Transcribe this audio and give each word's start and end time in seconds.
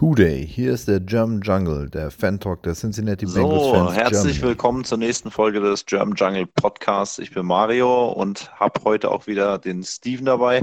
Hooday, 0.00 0.46
hier 0.46 0.72
ist 0.72 0.88
der 0.88 1.00
German 1.00 1.40
Jungle, 1.40 1.88
der 1.88 2.10
Fan-Talk 2.10 2.62
der 2.62 2.74
Cincinnati 2.74 3.24
Bengals 3.26 3.64
So, 3.64 3.70
Fans 3.70 3.94
herzlich 3.94 4.40
Germany. 4.40 4.42
willkommen 4.42 4.84
zur 4.84 4.98
nächsten 4.98 5.30
Folge 5.30 5.60
des 5.60 5.86
German 5.86 6.14
Jungle 6.16 6.46
Podcasts. 6.46 7.18
Ich 7.18 7.32
bin 7.32 7.46
Mario 7.46 8.12
und 8.12 8.52
habe 8.60 8.84
heute 8.84 9.10
auch 9.10 9.26
wieder 9.26 9.58
den 9.58 9.82
Steven 9.82 10.26
dabei 10.26 10.62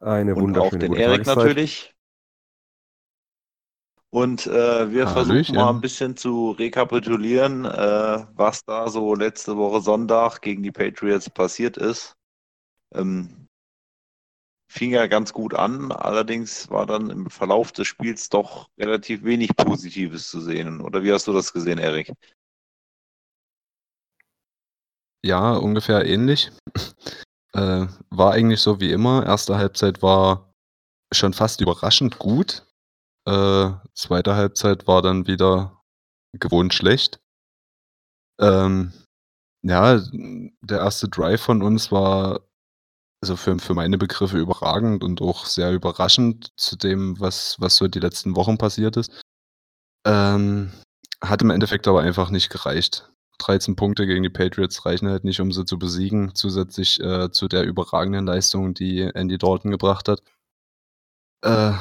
Eine 0.00 0.34
und 0.34 0.58
auch 0.58 0.72
wunderschöne 0.72 0.78
den 0.78 0.92
gute 0.92 1.02
Erik 1.02 1.24
Tageszeit. 1.24 1.36
natürlich. 1.36 1.94
Und 4.10 4.46
äh, 4.46 4.90
wir 4.90 5.08
versuchen 5.08 5.46
Hallöchen. 5.46 5.56
mal 5.56 5.70
ein 5.70 5.80
bisschen 5.80 6.16
zu 6.16 6.50
rekapitulieren, 6.52 7.64
äh, 7.64 8.26
was 8.34 8.64
da 8.64 8.88
so 8.90 9.14
letzte 9.14 9.56
Woche 9.56 9.80
Sonntag 9.80 10.40
gegen 10.40 10.62
die 10.62 10.72
Patriots 10.72 11.30
passiert 11.30 11.76
ist. 11.78 12.16
Ähm, 12.94 13.41
fing 14.72 14.92
ja 14.92 15.06
ganz 15.06 15.34
gut 15.34 15.54
an, 15.54 15.92
allerdings 15.92 16.70
war 16.70 16.86
dann 16.86 17.10
im 17.10 17.28
Verlauf 17.28 17.72
des 17.72 17.86
Spiels 17.86 18.30
doch 18.30 18.70
relativ 18.78 19.22
wenig 19.22 19.54
Positives 19.54 20.30
zu 20.30 20.40
sehen. 20.40 20.80
Oder 20.80 21.02
wie 21.02 21.12
hast 21.12 21.28
du 21.28 21.34
das 21.34 21.52
gesehen, 21.52 21.78
Erik? 21.78 22.10
Ja, 25.22 25.54
ungefähr 25.54 26.04
ähnlich. 26.06 26.50
Äh, 27.54 27.86
war 28.08 28.32
eigentlich 28.32 28.62
so 28.62 28.80
wie 28.80 28.92
immer. 28.92 29.26
Erste 29.26 29.58
Halbzeit 29.58 30.00
war 30.00 30.54
schon 31.12 31.34
fast 31.34 31.60
überraschend 31.60 32.18
gut. 32.18 32.66
Äh, 33.26 33.72
zweite 33.92 34.34
Halbzeit 34.36 34.86
war 34.86 35.02
dann 35.02 35.26
wieder 35.26 35.82
gewohnt 36.32 36.72
schlecht. 36.72 37.20
Ähm, 38.40 38.94
ja, 39.60 40.00
der 40.62 40.78
erste 40.78 41.10
Drive 41.10 41.42
von 41.42 41.62
uns 41.62 41.92
war 41.92 42.40
also 43.22 43.36
für, 43.36 43.58
für 43.58 43.74
meine 43.74 43.98
Begriffe 43.98 44.38
überragend 44.38 45.04
und 45.04 45.22
auch 45.22 45.46
sehr 45.46 45.72
überraschend 45.72 46.52
zu 46.56 46.76
dem, 46.76 47.18
was, 47.20 47.56
was 47.60 47.76
so 47.76 47.86
die 47.86 48.00
letzten 48.00 48.34
Wochen 48.34 48.58
passiert 48.58 48.96
ist. 48.96 49.22
Ähm, 50.04 50.72
hat 51.22 51.40
im 51.40 51.50
Endeffekt 51.50 51.86
aber 51.86 52.02
einfach 52.02 52.30
nicht 52.30 52.50
gereicht. 52.50 53.08
13 53.38 53.76
Punkte 53.76 54.06
gegen 54.06 54.24
die 54.24 54.30
Patriots 54.30 54.84
reichen 54.84 55.08
halt 55.08 55.24
nicht, 55.24 55.40
um 55.40 55.52
sie 55.52 55.64
zu 55.64 55.78
besiegen, 55.78 56.34
zusätzlich 56.34 57.00
äh, 57.00 57.30
zu 57.30 57.48
der 57.48 57.64
überragenden 57.64 58.26
Leistung, 58.26 58.74
die 58.74 59.02
Andy 59.02 59.38
Dalton 59.38 59.70
gebracht 59.70 60.08
hat. 60.08 60.20
Äh, 61.44 61.72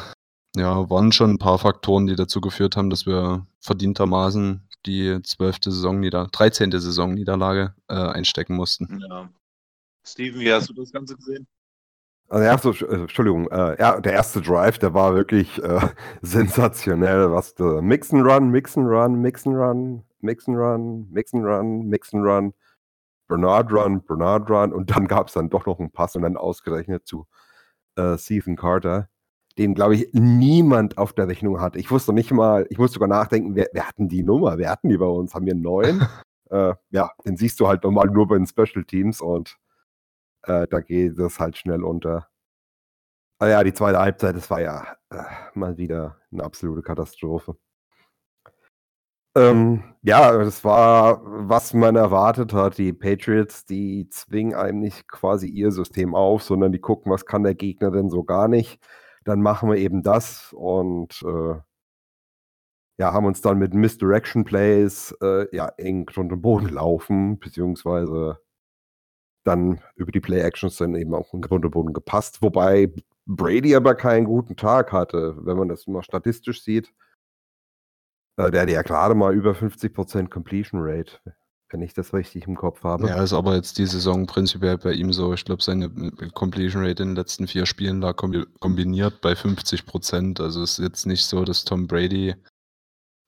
ja, 0.55 0.89
waren 0.89 1.11
schon 1.11 1.31
ein 1.31 1.37
paar 1.39 1.59
Faktoren, 1.59 2.07
die 2.07 2.15
dazu 2.15 2.39
geführt 2.41 2.75
haben, 2.75 2.89
dass 2.89 3.05
wir 3.05 3.47
verdientermaßen 3.61 4.67
die 4.85 5.19
12. 5.21 5.57
Saisonnieder 5.65 6.27
13. 6.31 6.71
Saisonniederlage 6.71 7.75
äh, 7.87 7.93
einstecken 7.93 8.55
mussten. 8.55 9.03
Ja. 9.07 9.29
Steven, 10.03 10.39
wie 10.39 10.51
hast 10.51 10.69
du 10.69 10.73
das 10.73 10.91
Ganze 10.91 11.15
gesehen? 11.15 11.47
Also 12.29 12.43
der 12.43 12.51
erste, 12.51 12.85
äh, 12.85 13.01
Entschuldigung, 13.01 13.47
äh, 13.49 13.75
der 14.01 14.13
erste 14.13 14.41
Drive, 14.41 14.79
der 14.79 14.93
war 14.93 15.15
wirklich 15.15 15.61
äh, 15.61 15.81
sensationell. 16.21 17.31
Was 17.31 17.55
der 17.55 17.81
Mix 17.81 18.13
and 18.13 18.25
Run, 18.25 18.49
Mix 18.49 18.77
and 18.77 18.87
Run, 18.87 19.19
Mix 19.19 19.45
and 19.45 19.57
Run, 19.57 20.03
Mix 20.21 20.47
and 20.47 20.57
Run, 20.57 21.07
Mix 21.11 21.33
and 21.33 21.45
Run, 21.45 21.87
Mix 21.87 22.13
and 22.13 22.23
Run, 22.23 22.53
Bernard 23.27 23.71
Run, 23.71 24.01
Bernard 24.03 24.49
Run 24.49 24.73
und 24.73 24.91
dann 24.91 25.07
gab 25.07 25.27
es 25.27 25.33
dann 25.33 25.49
doch 25.49 25.65
noch 25.65 25.79
einen 25.79 25.91
Pass 25.91 26.15
und 26.15 26.23
dann 26.23 26.37
ausgerechnet 26.37 27.07
zu 27.07 27.27
äh, 27.95 28.17
Stephen 28.17 28.57
Carter, 28.57 29.07
den 29.57 29.73
glaube 29.73 29.95
ich 29.95 30.09
niemand 30.13 30.97
auf 30.97 31.13
der 31.13 31.27
Rechnung 31.27 31.61
hat. 31.61 31.75
Ich 31.77 31.91
wusste 31.91 32.11
nicht 32.11 32.31
mal, 32.31 32.67
ich 32.69 32.77
musste 32.77 32.95
sogar 32.95 33.07
nachdenken, 33.07 33.55
wer, 33.55 33.69
wer 33.71 33.87
hatten 33.87 34.09
die 34.09 34.23
Nummer? 34.23 34.57
Wer 34.57 34.69
hatten 34.69 34.89
die 34.89 34.97
bei 34.97 35.05
uns? 35.05 35.33
Haben 35.33 35.45
wir 35.45 35.55
neuen? 35.55 36.01
äh, 36.49 36.73
ja, 36.89 37.11
den 37.25 37.37
siehst 37.37 37.59
du 37.59 37.67
halt 37.67 37.83
normal 37.83 38.07
nur 38.07 38.27
bei 38.27 38.35
den 38.35 38.47
Special 38.47 38.83
Teams 38.85 39.21
und 39.21 39.57
äh, 40.43 40.67
da 40.67 40.79
geht 40.81 41.17
das 41.19 41.39
halt 41.39 41.57
schnell 41.57 41.83
unter. 41.83 42.27
Ah 43.39 43.47
ja, 43.47 43.63
die 43.63 43.73
zweite 43.73 43.99
Halbzeit, 43.99 44.35
das 44.35 44.49
war 44.49 44.61
ja 44.61 44.95
äh, 45.09 45.23
mal 45.55 45.77
wieder 45.77 46.17
eine 46.31 46.43
absolute 46.43 46.81
Katastrophe. 46.83 47.57
Ähm, 49.35 49.83
ja, 50.01 50.37
das 50.37 50.63
war, 50.65 51.21
was 51.23 51.73
man 51.73 51.95
erwartet 51.95 52.53
hat. 52.53 52.77
Die 52.77 52.91
Patriots, 52.93 53.65
die 53.65 54.09
zwingen 54.09 54.53
einem 54.55 54.79
nicht 54.79 55.07
quasi 55.07 55.47
ihr 55.47 55.71
System 55.71 56.15
auf, 56.15 56.43
sondern 56.43 56.71
die 56.73 56.79
gucken, 56.79 57.11
was 57.11 57.25
kann 57.25 57.43
der 57.43 57.55
Gegner 57.55 57.91
denn 57.91 58.09
so 58.09 58.23
gar 58.23 58.47
nicht. 58.49 58.81
Dann 59.23 59.41
machen 59.41 59.69
wir 59.69 59.77
eben 59.77 60.03
das 60.03 60.51
und 60.53 61.21
äh, 61.23 61.55
ja, 62.97 63.13
haben 63.13 63.25
uns 63.25 63.41
dann 63.41 63.57
mit 63.57 63.73
Misdirection 63.73 64.43
Plays 64.43 65.15
äh, 65.21 65.47
ja 65.55 65.69
eng 65.77 66.07
unter 66.15 66.35
den 66.35 66.41
Boden 66.41 66.69
laufen, 66.69 67.39
beziehungsweise 67.39 68.39
dann 69.43 69.81
über 69.95 70.11
die 70.11 70.19
Play-Actions 70.19 70.77
dann 70.77 70.95
eben 70.95 71.13
auch 71.13 71.33
in 71.33 71.41
den 71.41 71.51
Unterboden 71.51 71.93
gepasst, 71.93 72.41
wobei 72.41 72.91
Brady 73.25 73.75
aber 73.75 73.95
keinen 73.95 74.25
guten 74.25 74.55
Tag 74.55 74.91
hatte, 74.91 75.35
wenn 75.39 75.57
man 75.57 75.69
das 75.69 75.87
mal 75.87 76.03
statistisch 76.03 76.63
sieht. 76.63 76.93
Der 78.37 78.61
hatte 78.61 78.71
ja 78.71 78.81
gerade 78.81 79.13
mal 79.13 79.33
über 79.33 79.51
50% 79.51 80.29
Completion 80.29 80.81
Rate, 80.83 81.19
wenn 81.69 81.81
ich 81.81 81.93
das 81.93 82.13
richtig 82.13 82.47
im 82.47 82.55
Kopf 82.55 82.83
habe. 82.83 83.07
Ja, 83.07 83.21
ist 83.21 83.33
aber 83.33 83.55
jetzt 83.55 83.77
die 83.77 83.85
Saison 83.85 84.25
prinzipiell 84.25 84.77
bei 84.77 84.93
ihm 84.93 85.13
so. 85.13 85.33
Ich 85.33 85.45
glaube, 85.45 85.61
seine 85.61 85.89
Completion 86.33 86.83
Rate 86.83 87.03
in 87.03 87.09
den 87.09 87.15
letzten 87.15 87.47
vier 87.47 87.65
Spielen 87.65 88.01
kombi 88.15 88.45
kombiniert 88.59 89.21
bei 89.21 89.35
50 89.35 89.85
Prozent. 89.85 90.39
Also 90.39 90.63
ist 90.63 90.79
jetzt 90.79 91.05
nicht 91.05 91.23
so, 91.25 91.43
dass 91.45 91.63
Tom 91.63 91.87
Brady 91.87 92.35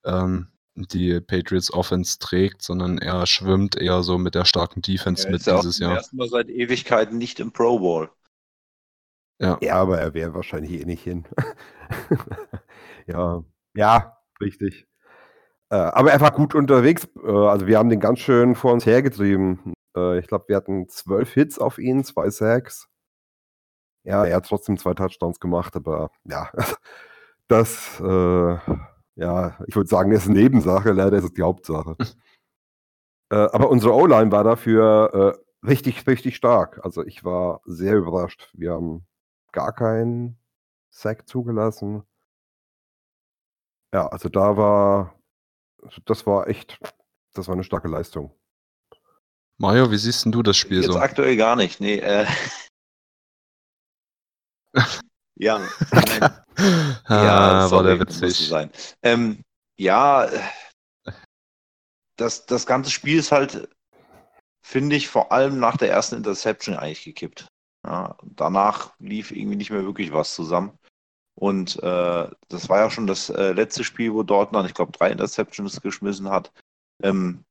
ähm, 0.04 0.48
die 0.74 1.20
Patriots 1.20 1.72
Offense 1.72 2.18
trägt, 2.18 2.62
sondern 2.62 2.98
er 2.98 3.26
schwimmt 3.26 3.76
eher 3.76 4.02
so 4.02 4.18
mit 4.18 4.34
der 4.34 4.44
starken 4.44 4.82
Defense 4.82 5.26
Er 5.26 5.32
mit 5.32 5.46
ist 5.46 5.50
dieses 5.50 5.78
Jahr. 5.78 5.96
ersten 5.96 6.16
Mal 6.16 6.28
seit 6.28 6.48
Ewigkeiten 6.48 7.18
nicht 7.18 7.40
im 7.40 7.52
Pro 7.52 7.78
Bowl. 7.78 8.10
Ja. 9.40 9.58
Ja, 9.60 9.74
aber 9.76 9.98
er 9.98 10.14
wäre 10.14 10.34
wahrscheinlich 10.34 10.72
eh 10.80 10.84
nicht 10.84 11.02
hin. 11.02 11.24
ja, 13.06 13.42
ja, 13.74 14.16
richtig. 14.40 14.86
Äh, 15.70 15.76
aber 15.76 16.12
er 16.12 16.20
war 16.20 16.30
gut 16.32 16.54
unterwegs. 16.54 17.08
Äh, 17.22 17.30
also 17.30 17.66
wir 17.66 17.78
haben 17.78 17.88
den 17.88 18.00
ganz 18.00 18.20
schön 18.20 18.54
vor 18.54 18.72
uns 18.72 18.86
hergetrieben. 18.86 19.74
Äh, 19.96 20.18
ich 20.18 20.26
glaube, 20.28 20.44
wir 20.48 20.56
hatten 20.56 20.88
zwölf 20.88 21.32
Hits 21.32 21.58
auf 21.58 21.78
ihn, 21.78 22.04
zwei 22.04 22.30
Sacks. 22.30 22.88
Ja, 24.04 24.24
er 24.24 24.36
hat 24.36 24.46
trotzdem 24.46 24.76
zwei 24.76 24.94
Touchdowns 24.94 25.40
gemacht, 25.40 25.74
aber 25.76 26.10
ja, 26.24 26.50
das, 27.48 28.00
äh, 28.00 28.58
ja, 29.16 29.58
ich 29.66 29.76
würde 29.76 29.88
sagen, 29.88 30.10
das 30.10 30.24
ist 30.24 30.30
eine 30.30 30.40
Nebensache, 30.40 30.92
leider 30.92 31.18
ist 31.18 31.24
es 31.24 31.32
die 31.32 31.42
Hauptsache. 31.42 31.96
äh, 33.30 33.36
aber 33.36 33.70
unsere 33.70 33.94
O-Line 33.94 34.32
war 34.32 34.44
dafür 34.44 35.36
äh, 35.62 35.66
richtig, 35.66 36.06
richtig 36.06 36.36
stark. 36.36 36.84
Also 36.84 37.04
ich 37.04 37.24
war 37.24 37.60
sehr 37.64 37.96
überrascht. 37.96 38.50
Wir 38.54 38.72
haben 38.72 39.06
gar 39.52 39.72
keinen 39.72 40.38
Sack 40.90 41.28
zugelassen. 41.28 42.02
Ja, 43.92 44.08
also 44.08 44.28
da 44.28 44.56
war, 44.56 45.14
das 46.04 46.26
war 46.26 46.48
echt, 46.48 46.78
das 47.32 47.46
war 47.46 47.54
eine 47.54 47.64
starke 47.64 47.88
Leistung. 47.88 48.34
Mario, 49.56 49.90
wie 49.92 49.96
siehst 49.96 50.24
denn 50.24 50.32
du 50.32 50.42
das 50.42 50.56
Spiel 50.56 50.82
Jetzt 50.82 50.92
so? 50.92 50.98
aktuell 50.98 51.36
gar 51.36 51.54
nicht. 51.54 51.80
Nee, 51.80 51.98
äh. 51.98 52.26
ja. 55.36 55.58
Nein. 55.92 56.22
ah, 57.04 57.60
war 57.62 57.68
sorry, 57.68 57.96
der 57.96 58.06
musste 58.06 58.26
witzig. 58.26 58.48
sein. 58.48 58.70
Ähm, 59.02 59.42
ja, 59.76 60.28
das, 62.16 62.46
das 62.46 62.66
ganze 62.66 62.90
Spiel 62.90 63.18
ist 63.18 63.32
halt, 63.32 63.68
finde 64.62 64.96
ich, 64.96 65.08
vor 65.08 65.32
allem 65.32 65.58
nach 65.58 65.76
der 65.76 65.90
ersten 65.90 66.16
Interception 66.16 66.76
eigentlich 66.76 67.04
gekippt. 67.04 67.48
Ja, 67.84 68.16
danach 68.22 68.94
lief 68.98 69.30
irgendwie 69.30 69.56
nicht 69.56 69.70
mehr 69.70 69.84
wirklich 69.84 70.12
was 70.12 70.34
zusammen. 70.34 70.78
Und 71.34 71.82
äh, 71.82 72.30
das 72.48 72.68
war 72.68 72.78
ja 72.78 72.90
schon 72.90 73.06
das 73.06 73.28
äh, 73.28 73.52
letzte 73.52 73.82
Spiel, 73.84 74.14
wo 74.14 74.22
Dortmund, 74.22 74.68
ich 74.68 74.74
glaube, 74.74 74.92
drei 74.92 75.10
Interceptions 75.10 75.80
geschmissen 75.80 76.30
hat. 76.30 76.52
Ähm, 77.02 77.44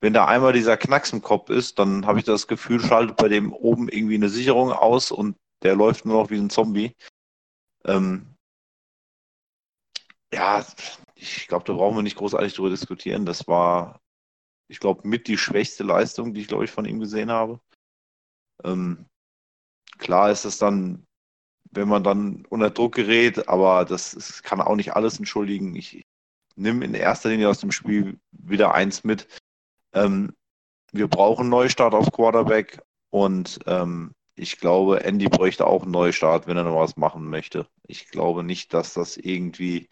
wenn 0.00 0.12
da 0.12 0.26
einmal 0.26 0.52
dieser 0.52 0.76
Knacks 0.76 1.12
im 1.12 1.22
Kopf 1.22 1.50
ist, 1.50 1.80
dann 1.80 2.06
habe 2.06 2.20
ich 2.20 2.24
das 2.24 2.46
Gefühl, 2.46 2.80
schaltet 2.80 3.16
bei 3.16 3.28
dem 3.28 3.52
oben 3.52 3.88
irgendwie 3.88 4.14
eine 4.14 4.28
Sicherung 4.28 4.72
aus 4.72 5.10
und 5.10 5.36
der 5.62 5.74
läuft 5.74 6.04
nur 6.04 6.22
noch 6.22 6.30
wie 6.30 6.38
ein 6.38 6.50
Zombie. 6.50 6.94
Ähm, 7.84 8.34
ja, 10.32 10.64
ich 11.14 11.48
glaube, 11.48 11.64
da 11.64 11.72
brauchen 11.72 11.96
wir 11.96 12.02
nicht 12.02 12.16
großartig 12.16 12.54
drüber 12.54 12.70
diskutieren. 12.70 13.26
Das 13.26 13.48
war, 13.48 14.00
ich 14.68 14.80
glaube, 14.80 15.06
mit 15.08 15.26
die 15.26 15.38
schwächste 15.38 15.84
Leistung, 15.84 16.34
die 16.34 16.42
ich, 16.42 16.48
glaube 16.48 16.64
ich, 16.64 16.70
von 16.70 16.84
ihm 16.84 17.00
gesehen 17.00 17.30
habe. 17.30 17.60
Ähm, 18.64 19.06
klar 19.98 20.30
ist 20.30 20.44
es 20.44 20.58
dann, 20.58 21.06
wenn 21.70 21.88
man 21.88 22.04
dann 22.04 22.44
unter 22.46 22.70
Druck 22.70 22.94
gerät, 22.94 23.48
aber 23.48 23.84
das, 23.84 24.12
das 24.12 24.42
kann 24.42 24.60
auch 24.60 24.76
nicht 24.76 24.94
alles 24.94 25.18
entschuldigen. 25.18 25.74
Ich 25.74 26.04
nehme 26.56 26.84
in 26.84 26.94
erster 26.94 27.30
Linie 27.30 27.48
aus 27.48 27.60
dem 27.60 27.72
Spiel 27.72 28.18
wieder 28.32 28.74
eins 28.74 29.04
mit. 29.04 29.28
Ähm, 29.92 30.34
wir 30.92 31.08
brauchen 31.08 31.48
Neustart 31.48 31.94
auf 31.94 32.10
Quarterback 32.12 32.80
und 33.10 33.58
ähm, 33.66 34.12
ich 34.38 34.58
glaube, 34.58 35.04
Andy 35.04 35.28
bräuchte 35.28 35.66
auch 35.66 35.82
einen 35.82 35.92
Neustart, 35.92 36.46
wenn 36.46 36.56
er 36.56 36.64
noch 36.64 36.76
was 36.76 36.96
machen 36.96 37.28
möchte. 37.28 37.68
Ich 37.86 38.08
glaube 38.08 38.42
nicht, 38.42 38.72
dass 38.74 38.94
das 38.94 39.16
irgendwie 39.16 39.88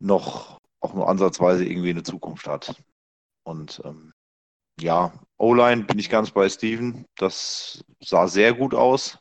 noch 0.00 0.58
auch 0.80 0.94
nur 0.94 1.08
ansatzweise 1.08 1.64
irgendwie 1.64 1.90
eine 1.90 2.02
Zukunft 2.02 2.46
hat. 2.46 2.82
Und 3.44 3.80
ähm, 3.84 4.12
ja, 4.80 5.12
O-Line 5.38 5.84
bin 5.84 5.98
ich 5.98 6.10
ganz 6.10 6.30
bei 6.30 6.48
Steven. 6.48 7.06
Das 7.16 7.84
sah 8.00 8.26
sehr 8.26 8.54
gut 8.54 8.74
aus. 8.74 9.18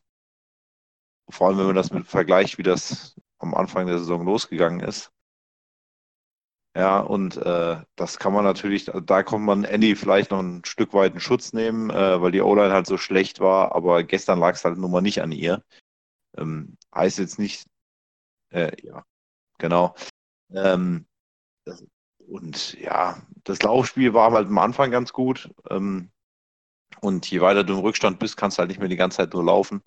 Vor 1.29 1.47
allem, 1.47 1.59
wenn 1.59 1.67
man 1.67 1.75
das 1.75 1.91
mit 1.91 2.07
vergleicht, 2.07 2.57
wie 2.57 2.63
das 2.63 3.15
am 3.37 3.53
Anfang 3.53 3.87
der 3.87 3.99
Saison 3.99 4.25
losgegangen 4.25 4.81
ist. 4.81 5.11
Ja, 6.75 6.99
und 6.99 7.35
äh, 7.35 7.81
das 7.97 8.17
kann 8.17 8.31
man 8.31 8.45
natürlich, 8.45 8.89
da 9.03 9.23
kommt 9.23 9.45
man 9.45 9.65
Andy 9.65 9.95
vielleicht 9.95 10.31
noch 10.31 10.39
ein 10.39 10.63
Stück 10.63 10.93
weit 10.93 11.13
in 11.13 11.19
Schutz 11.19 11.51
nehmen, 11.51 11.89
äh, 11.89 12.21
weil 12.21 12.31
die 12.31 12.41
O-Line 12.41 12.71
halt 12.73 12.87
so 12.87 12.97
schlecht 12.97 13.41
war, 13.41 13.75
aber 13.75 14.03
gestern 14.03 14.39
lag 14.39 14.55
es 14.55 14.63
halt 14.63 14.77
nun 14.77 14.89
mal 14.91 15.01
nicht 15.01 15.21
an 15.21 15.33
ihr. 15.33 15.63
Ähm, 16.37 16.77
heißt 16.95 17.19
jetzt 17.19 17.39
nicht, 17.39 17.67
äh, 18.51 18.71
ja, 18.83 19.03
genau. 19.57 19.95
Ähm, 20.51 21.07
das, 21.65 21.85
und 22.27 22.73
ja, 22.75 23.21
das 23.43 23.61
Laufspiel 23.63 24.13
war 24.13 24.31
halt 24.31 24.47
am 24.47 24.57
Anfang 24.57 24.91
ganz 24.91 25.13
gut. 25.13 25.51
Ähm, 25.69 26.11
und 27.01 27.29
je 27.29 27.41
weiter 27.41 27.63
du 27.63 27.73
im 27.73 27.79
Rückstand 27.79 28.19
bist, 28.19 28.37
kannst 28.37 28.57
du 28.57 28.59
halt 28.59 28.69
nicht 28.69 28.79
mehr 28.79 28.89
die 28.89 28.95
ganze 28.95 29.17
Zeit 29.17 29.33
nur 29.33 29.43
laufen. 29.43 29.83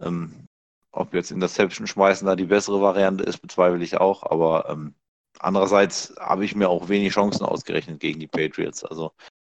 Ähm, 0.00 0.46
ob 0.92 1.14
jetzt 1.14 1.30
Interception 1.30 1.86
schmeißen 1.86 2.26
da 2.26 2.36
die 2.36 2.46
bessere 2.46 2.80
Variante 2.80 3.24
ist, 3.24 3.38
bezweifle 3.38 3.82
ich 3.84 3.98
auch. 3.98 4.22
Aber 4.24 4.68
ähm, 4.70 4.94
andererseits 5.38 6.14
habe 6.18 6.44
ich 6.44 6.54
mir 6.54 6.68
auch 6.68 6.88
wenig 6.88 7.12
Chancen 7.12 7.44
ausgerechnet 7.44 8.00
gegen 8.00 8.20
die 8.20 8.28
Patriots. 8.28 8.84
Also 8.84 9.12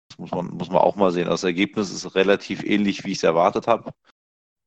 das 0.08 0.18
muss 0.18 0.30
man, 0.30 0.48
muss 0.48 0.68
man 0.68 0.78
auch 0.78 0.96
mal 0.96 1.10
sehen. 1.12 1.28
Das 1.28 1.44
Ergebnis 1.44 1.90
ist 1.90 2.14
relativ 2.14 2.62
ähnlich, 2.64 3.04
wie 3.04 3.12
ich 3.12 3.18
es 3.18 3.24
erwartet 3.24 3.66
habe. 3.66 3.92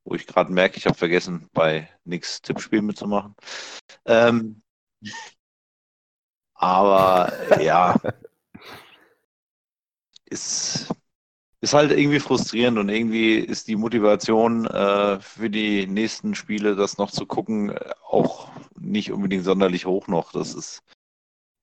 Wo 0.03 0.15
ich 0.15 0.27
gerade 0.27 0.51
merke, 0.51 0.77
ich 0.77 0.85
habe 0.85 0.97
vergessen, 0.97 1.49
bei 1.53 1.89
Nix 2.05 2.41
Tippspiel 2.41 2.81
mitzumachen. 2.81 3.35
Ähm, 4.05 4.61
aber 6.55 7.31
ja, 7.61 7.95
ist, 10.25 10.93
ist 11.59 11.73
halt 11.73 11.91
irgendwie 11.91 12.19
frustrierend 12.19 12.77
und 12.79 12.89
irgendwie 12.89 13.35
ist 13.35 13.67
die 13.67 13.75
Motivation 13.75 14.65
äh, 14.65 15.19
für 15.19 15.49
die 15.49 15.85
nächsten 15.87 16.33
Spiele, 16.35 16.75
das 16.75 16.97
noch 16.97 17.11
zu 17.11 17.25
gucken, 17.25 17.77
auch 18.07 18.49
nicht 18.79 19.11
unbedingt 19.11 19.43
sonderlich 19.43 19.85
hoch 19.85 20.07
noch. 20.07 20.31
Das 20.31 20.53
ist, 20.53 20.81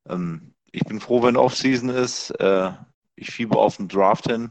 ähm, 0.09 0.55
ich 0.71 0.85
bin 0.85 1.01
froh, 1.01 1.23
wenn 1.23 1.37
Offseason 1.37 1.89
ist. 1.89 2.31
Äh, 2.41 2.73
ich 3.17 3.31
fiebe 3.31 3.57
auf 3.57 3.77
den 3.77 3.89
Draft 3.89 4.31
hin, 4.31 4.51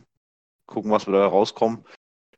gucken, 0.66 0.92
was 0.92 1.08
wir 1.08 1.14
da 1.14 1.28
rauskommen. 1.28 1.86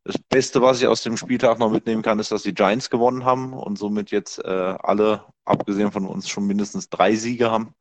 Das 0.04 0.18
Beste, 0.18 0.62
was 0.62 0.81
ich 0.81 0.88
aus 0.88 1.04
dem 1.04 1.18
Spieltag 1.18 1.60
noch 1.60 1.71
mitnehmen 1.71 2.01
kann, 2.01 2.19
ist, 2.19 2.31
dass 2.31 2.44
die 2.44 2.54
Giants 2.54 2.89
gewonnen 2.89 3.25
haben 3.25 3.54
und 3.54 3.77
somit 3.77 4.12
jetzt 4.12 4.39
äh, 4.39 4.48
alle, 4.80 5.25
abgesehen 5.45 5.92
von 5.92 6.06
uns, 6.06 6.30
schon 6.30 6.48
mindestens 6.48 6.89
drei 6.89 7.16
Siege 7.16 7.51
haben. 7.51 7.74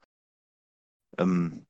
Ähm, 1.16 1.66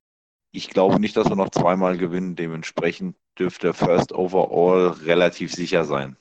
ich 0.51 0.71
glaube 0.71 0.99
nicht, 0.99 1.17
dass 1.17 1.29
wir 1.29 1.37
noch 1.37 1.51
zweimal 1.51 1.99
gewinnen. 1.99 2.35
Dementsprechend 2.35 3.17
dürfte 3.39 3.75
First 3.75 4.13
Overall 4.13 4.89
relativ 5.05 5.53
sicher 5.53 5.85
sein. 5.85 6.17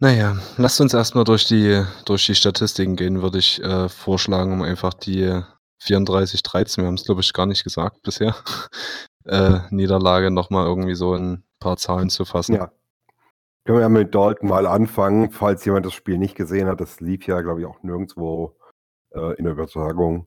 Naja, 0.00 0.36
lasst 0.56 0.80
uns 0.80 0.94
erstmal 0.94 1.24
durch 1.24 1.46
die, 1.46 1.84
durch 2.04 2.26
die 2.26 2.34
Statistiken 2.34 2.96
gehen, 2.96 3.22
würde 3.22 3.38
ich 3.38 3.62
äh, 3.62 3.88
vorschlagen, 3.88 4.52
um 4.52 4.62
einfach 4.62 4.94
die 4.94 5.42
34-13, 5.84 6.78
wir 6.78 6.86
haben 6.86 6.94
es 6.94 7.04
glaube 7.04 7.20
ich 7.20 7.32
gar 7.32 7.46
nicht 7.46 7.64
gesagt 7.64 8.02
bisher, 8.02 8.34
äh, 9.24 9.60
Niederlage 9.70 10.30
nochmal 10.30 10.66
irgendwie 10.66 10.94
so 10.94 11.14
in 11.14 11.32
ein 11.32 11.44
paar 11.58 11.76
Zahlen 11.76 12.10
zu 12.10 12.24
fassen. 12.24 12.54
Ja. 12.54 12.72
Können 13.64 13.78
wir 13.78 13.82
ja 13.82 13.88
mit 13.88 14.14
Dalton 14.14 14.48
mal 14.48 14.66
anfangen, 14.66 15.30
falls 15.30 15.64
jemand 15.64 15.86
das 15.86 15.94
Spiel 15.94 16.18
nicht 16.18 16.34
gesehen 16.34 16.66
hat. 16.66 16.80
Das 16.80 17.00
lief 17.00 17.26
ja, 17.26 17.40
glaube 17.42 17.60
ich, 17.60 17.66
auch 17.66 17.82
nirgendwo 17.82 18.56
äh, 19.14 19.36
in 19.36 19.44
der 19.44 19.52
Übertragung 19.52 20.26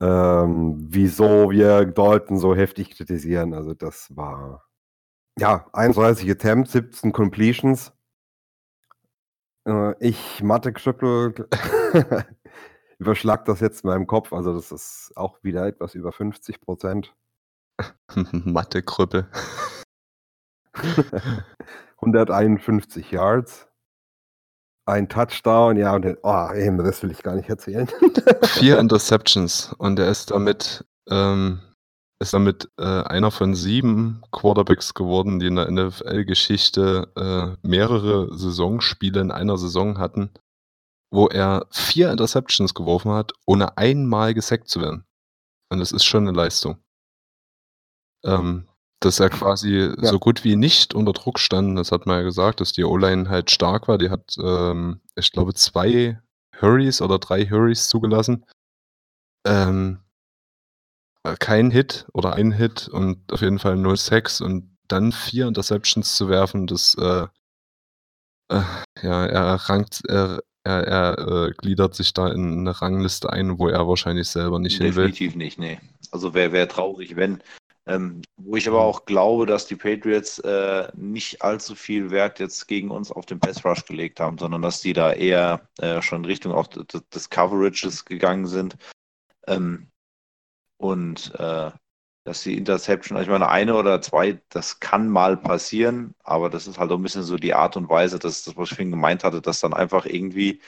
ähm, 0.00 0.74
wieso 0.78 1.50
wir 1.50 1.86
Dalton 1.86 2.38
so 2.38 2.54
heftig 2.54 2.90
kritisieren. 2.90 3.54
Also 3.54 3.74
das 3.74 4.14
war 4.14 4.66
ja 5.38 5.66
31 5.72 6.30
Attempts, 6.30 6.72
17 6.72 7.12
Completions. 7.12 7.92
Äh, 9.66 9.94
ich 10.00 10.42
Mathe 10.42 10.72
geschüttelt, 10.72 11.48
überschlag 12.98 13.44
das 13.44 13.60
jetzt 13.60 13.84
in 13.84 13.90
meinem 13.90 14.06
Kopf. 14.06 14.32
Also 14.32 14.54
das 14.54 14.72
ist 14.72 15.12
auch 15.16 15.42
wieder 15.42 15.66
etwas 15.66 15.94
über 15.94 16.12
50 16.12 16.60
Prozent. 16.60 17.14
Mathe 18.14 18.82
Krüppel. 18.82 19.28
151 21.98 23.10
Yards 23.10 23.68
ein 24.86 25.08
Touchdown, 25.08 25.76
ja, 25.76 25.94
und 25.94 26.04
den, 26.04 26.16
oh, 26.22 26.48
eben, 26.54 26.78
das 26.78 27.02
will 27.02 27.10
ich 27.10 27.22
gar 27.22 27.34
nicht 27.34 27.48
erzählen. 27.48 27.88
Vier 28.44 28.78
Interceptions 28.78 29.74
und 29.78 29.98
er 29.98 30.08
ist 30.08 30.30
damit, 30.30 30.84
ähm, 31.10 31.60
ist 32.20 32.32
damit 32.32 32.70
äh, 32.78 33.02
einer 33.02 33.32
von 33.32 33.54
sieben 33.54 34.22
Quarterbacks 34.30 34.94
geworden, 34.94 35.40
die 35.40 35.48
in 35.48 35.56
der 35.56 35.70
NFL-Geschichte 35.70 37.08
äh, 37.16 37.66
mehrere 37.66 38.32
Saisonspiele 38.36 39.20
in 39.20 39.32
einer 39.32 39.58
Saison 39.58 39.98
hatten, 39.98 40.30
wo 41.16 41.28
er 41.28 41.66
vier 41.70 42.10
Interceptions 42.10 42.74
geworfen 42.74 43.10
hat, 43.10 43.32
ohne 43.46 43.78
einmal 43.78 44.34
gesackt 44.34 44.68
zu 44.68 44.82
werden. 44.82 45.06
Und 45.70 45.78
das 45.78 45.90
ist 45.90 46.04
schon 46.04 46.28
eine 46.28 46.36
Leistung. 46.36 46.76
Ähm, 48.22 48.68
dass 49.00 49.18
er 49.18 49.30
quasi 49.30 49.94
ja. 49.98 50.10
so 50.10 50.18
gut 50.18 50.44
wie 50.44 50.56
nicht 50.56 50.94
unter 50.94 51.14
Druck 51.14 51.38
stand. 51.38 51.78
Das 51.78 51.90
hat 51.90 52.04
man 52.06 52.18
ja 52.18 52.22
gesagt, 52.22 52.60
dass 52.60 52.72
die 52.72 52.84
O-Line 52.84 53.30
halt 53.30 53.50
stark 53.50 53.88
war. 53.88 53.96
Die 53.96 54.10
hat, 54.10 54.36
ähm, 54.38 55.00
ich 55.14 55.32
glaube, 55.32 55.54
zwei 55.54 56.20
Hurries 56.60 57.00
oder 57.00 57.18
drei 57.18 57.46
Hurries 57.46 57.88
zugelassen. 57.88 58.44
Ähm, 59.46 60.00
äh, 61.24 61.36
kein 61.38 61.70
Hit 61.70 62.06
oder 62.12 62.34
ein 62.34 62.52
Hit 62.52 62.88
und 62.88 63.32
auf 63.32 63.40
jeden 63.40 63.58
Fall 63.58 63.76
null 63.76 63.96
Sex 63.96 64.42
und 64.42 64.76
dann 64.88 65.12
vier 65.12 65.48
Interceptions 65.48 66.14
zu 66.14 66.28
werfen, 66.28 66.66
das 66.66 66.94
äh, 66.96 67.26
äh, 68.48 68.62
ja, 69.02 69.26
er 69.26 69.54
rankt, 69.54 70.02
er, 70.08 70.42
er, 70.66 70.86
er 70.86 71.46
äh, 71.46 71.52
gliedert 71.52 71.94
sich 71.94 72.12
da 72.12 72.28
in 72.28 72.60
eine 72.60 72.82
Rangliste 72.82 73.32
ein, 73.32 73.58
wo 73.58 73.68
er 73.68 73.86
wahrscheinlich 73.86 74.28
selber 74.28 74.58
nicht 74.58 74.80
Definitiv 74.80 74.94
hin 74.94 75.02
will. 75.02 75.10
Definitiv 75.12 75.36
nicht, 75.36 75.58
nee. 75.58 75.78
Also 76.10 76.34
wäre 76.34 76.52
wär 76.52 76.68
traurig, 76.68 77.16
wenn. 77.16 77.42
Ähm, 77.88 78.22
wo 78.36 78.56
ich 78.56 78.66
aber 78.66 78.80
auch 78.80 79.04
glaube, 79.04 79.46
dass 79.46 79.68
die 79.68 79.76
Patriots 79.76 80.40
äh, 80.40 80.88
nicht 80.96 81.42
allzu 81.42 81.76
viel 81.76 82.10
Wert 82.10 82.40
jetzt 82.40 82.66
gegen 82.66 82.90
uns 82.90 83.12
auf 83.12 83.26
den 83.26 83.38
Pass 83.38 83.64
Rush 83.64 83.84
gelegt 83.84 84.18
haben, 84.18 84.38
sondern 84.38 84.60
dass 84.60 84.80
die 84.80 84.92
da 84.92 85.12
eher 85.12 85.68
äh, 85.78 86.02
schon 86.02 86.22
in 86.22 86.24
Richtung 86.24 86.52
auch 86.52 86.66
des, 86.66 87.08
des 87.08 87.30
Coverages 87.30 88.04
gegangen 88.04 88.46
sind. 88.46 88.76
Ähm, 89.46 89.86
und 90.78 91.32
äh, 91.38 91.70
dass 92.26 92.42
die 92.42 92.58
Interception, 92.58 93.20
ich 93.22 93.28
meine, 93.28 93.48
eine 93.48 93.76
oder 93.76 94.02
zwei, 94.02 94.42
das 94.48 94.80
kann 94.80 95.08
mal 95.08 95.36
passieren, 95.36 96.12
aber 96.24 96.50
das 96.50 96.66
ist 96.66 96.76
halt 96.76 96.90
auch 96.90 96.96
ein 96.96 97.02
bisschen 97.02 97.22
so 97.22 97.36
die 97.36 97.54
Art 97.54 97.76
und 97.76 97.88
Weise, 97.88 98.18
dass 98.18 98.42
das, 98.42 98.56
was 98.56 98.70
ich 98.70 98.76
vorhin 98.76 98.90
gemeint 98.90 99.22
hatte, 99.22 99.40
dass 99.40 99.60
dann 99.60 99.72
einfach 99.72 100.06
irgendwie, 100.06 100.60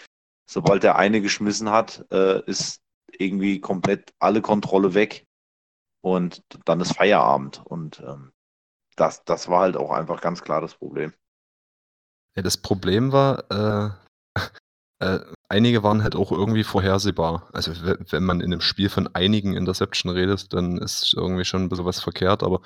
sobald 0.46 0.84
der 0.84 0.94
eine 0.96 1.20
geschmissen 1.20 1.68
hat, 1.68 2.06
äh, 2.12 2.44
ist 2.44 2.80
irgendwie 3.10 3.60
komplett 3.60 4.14
alle 4.20 4.40
Kontrolle 4.40 4.94
weg 4.94 5.26
und 6.00 6.44
dann 6.64 6.80
ist 6.80 6.96
Feierabend. 6.96 7.60
Und 7.66 8.04
ähm, 8.06 8.30
das, 8.94 9.24
das 9.24 9.48
war 9.48 9.62
halt 9.62 9.76
auch 9.76 9.90
einfach 9.90 10.20
ganz 10.20 10.42
klar 10.42 10.60
das 10.60 10.76
Problem. 10.76 11.12
Ja, 12.36 12.42
das 12.42 12.56
Problem 12.56 13.10
war, 13.10 13.50
äh, 13.50 13.90
äh, 15.00 15.20
einige 15.48 15.82
waren 15.82 16.02
halt 16.02 16.16
auch 16.16 16.32
irgendwie 16.32 16.64
vorhersehbar. 16.64 17.48
Also 17.52 17.72
wenn 18.10 18.24
man 18.24 18.40
in 18.40 18.52
einem 18.52 18.60
Spiel 18.60 18.88
von 18.88 19.08
einigen 19.14 19.54
Interception 19.54 20.12
redet, 20.12 20.52
dann 20.52 20.78
ist 20.78 21.14
irgendwie 21.16 21.44
schon 21.44 21.62
ein 21.62 21.68
bisschen 21.68 21.84
was 21.84 22.00
verkehrt, 22.00 22.42
aber 22.42 22.60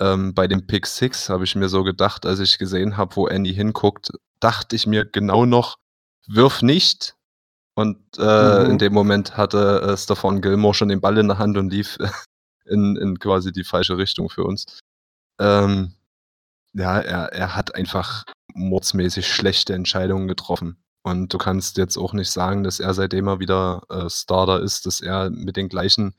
ähm, 0.00 0.34
bei 0.34 0.48
dem 0.48 0.66
Pick 0.66 0.86
6 0.86 1.28
habe 1.28 1.44
ich 1.44 1.54
mir 1.54 1.68
so 1.68 1.84
gedacht, 1.84 2.24
als 2.26 2.40
ich 2.40 2.58
gesehen 2.58 2.96
habe, 2.96 3.14
wo 3.16 3.26
Andy 3.26 3.54
hinguckt, 3.54 4.10
dachte 4.40 4.74
ich 4.74 4.86
mir 4.86 5.04
genau 5.04 5.44
noch, 5.44 5.76
wirf 6.26 6.62
nicht. 6.62 7.14
Und 7.74 7.98
äh, 8.18 8.64
mhm. 8.64 8.70
in 8.72 8.78
dem 8.78 8.92
Moment 8.92 9.36
hatte 9.36 9.82
äh, 9.82 9.96
Stefan 9.96 10.40
Gilmore 10.40 10.74
schon 10.74 10.88
den 10.88 11.00
Ball 11.00 11.18
in 11.18 11.28
der 11.28 11.38
Hand 11.38 11.56
und 11.56 11.70
lief 11.70 11.98
in, 12.64 12.96
in 12.96 13.18
quasi 13.18 13.52
die 13.52 13.64
falsche 13.64 13.98
Richtung 13.98 14.30
für 14.30 14.44
uns. 14.44 14.80
Ähm, 15.38 15.94
ja, 16.72 16.98
er, 16.98 17.32
er 17.32 17.56
hat 17.56 17.74
einfach 17.74 18.24
mordsmäßig 18.54 19.32
schlechte 19.32 19.74
Entscheidungen 19.74 20.28
getroffen. 20.28 20.82
Und 21.02 21.32
du 21.32 21.38
kannst 21.38 21.78
jetzt 21.78 21.96
auch 21.96 22.12
nicht 22.12 22.30
sagen, 22.30 22.62
dass 22.62 22.80
er 22.80 22.92
seitdem 22.94 23.28
er 23.28 23.40
wieder 23.40 23.82
äh, 23.88 24.10
Starter 24.10 24.60
ist, 24.60 24.86
dass 24.86 25.00
er 25.00 25.30
mit 25.30 25.56
den 25.56 25.68
gleichen 25.68 26.14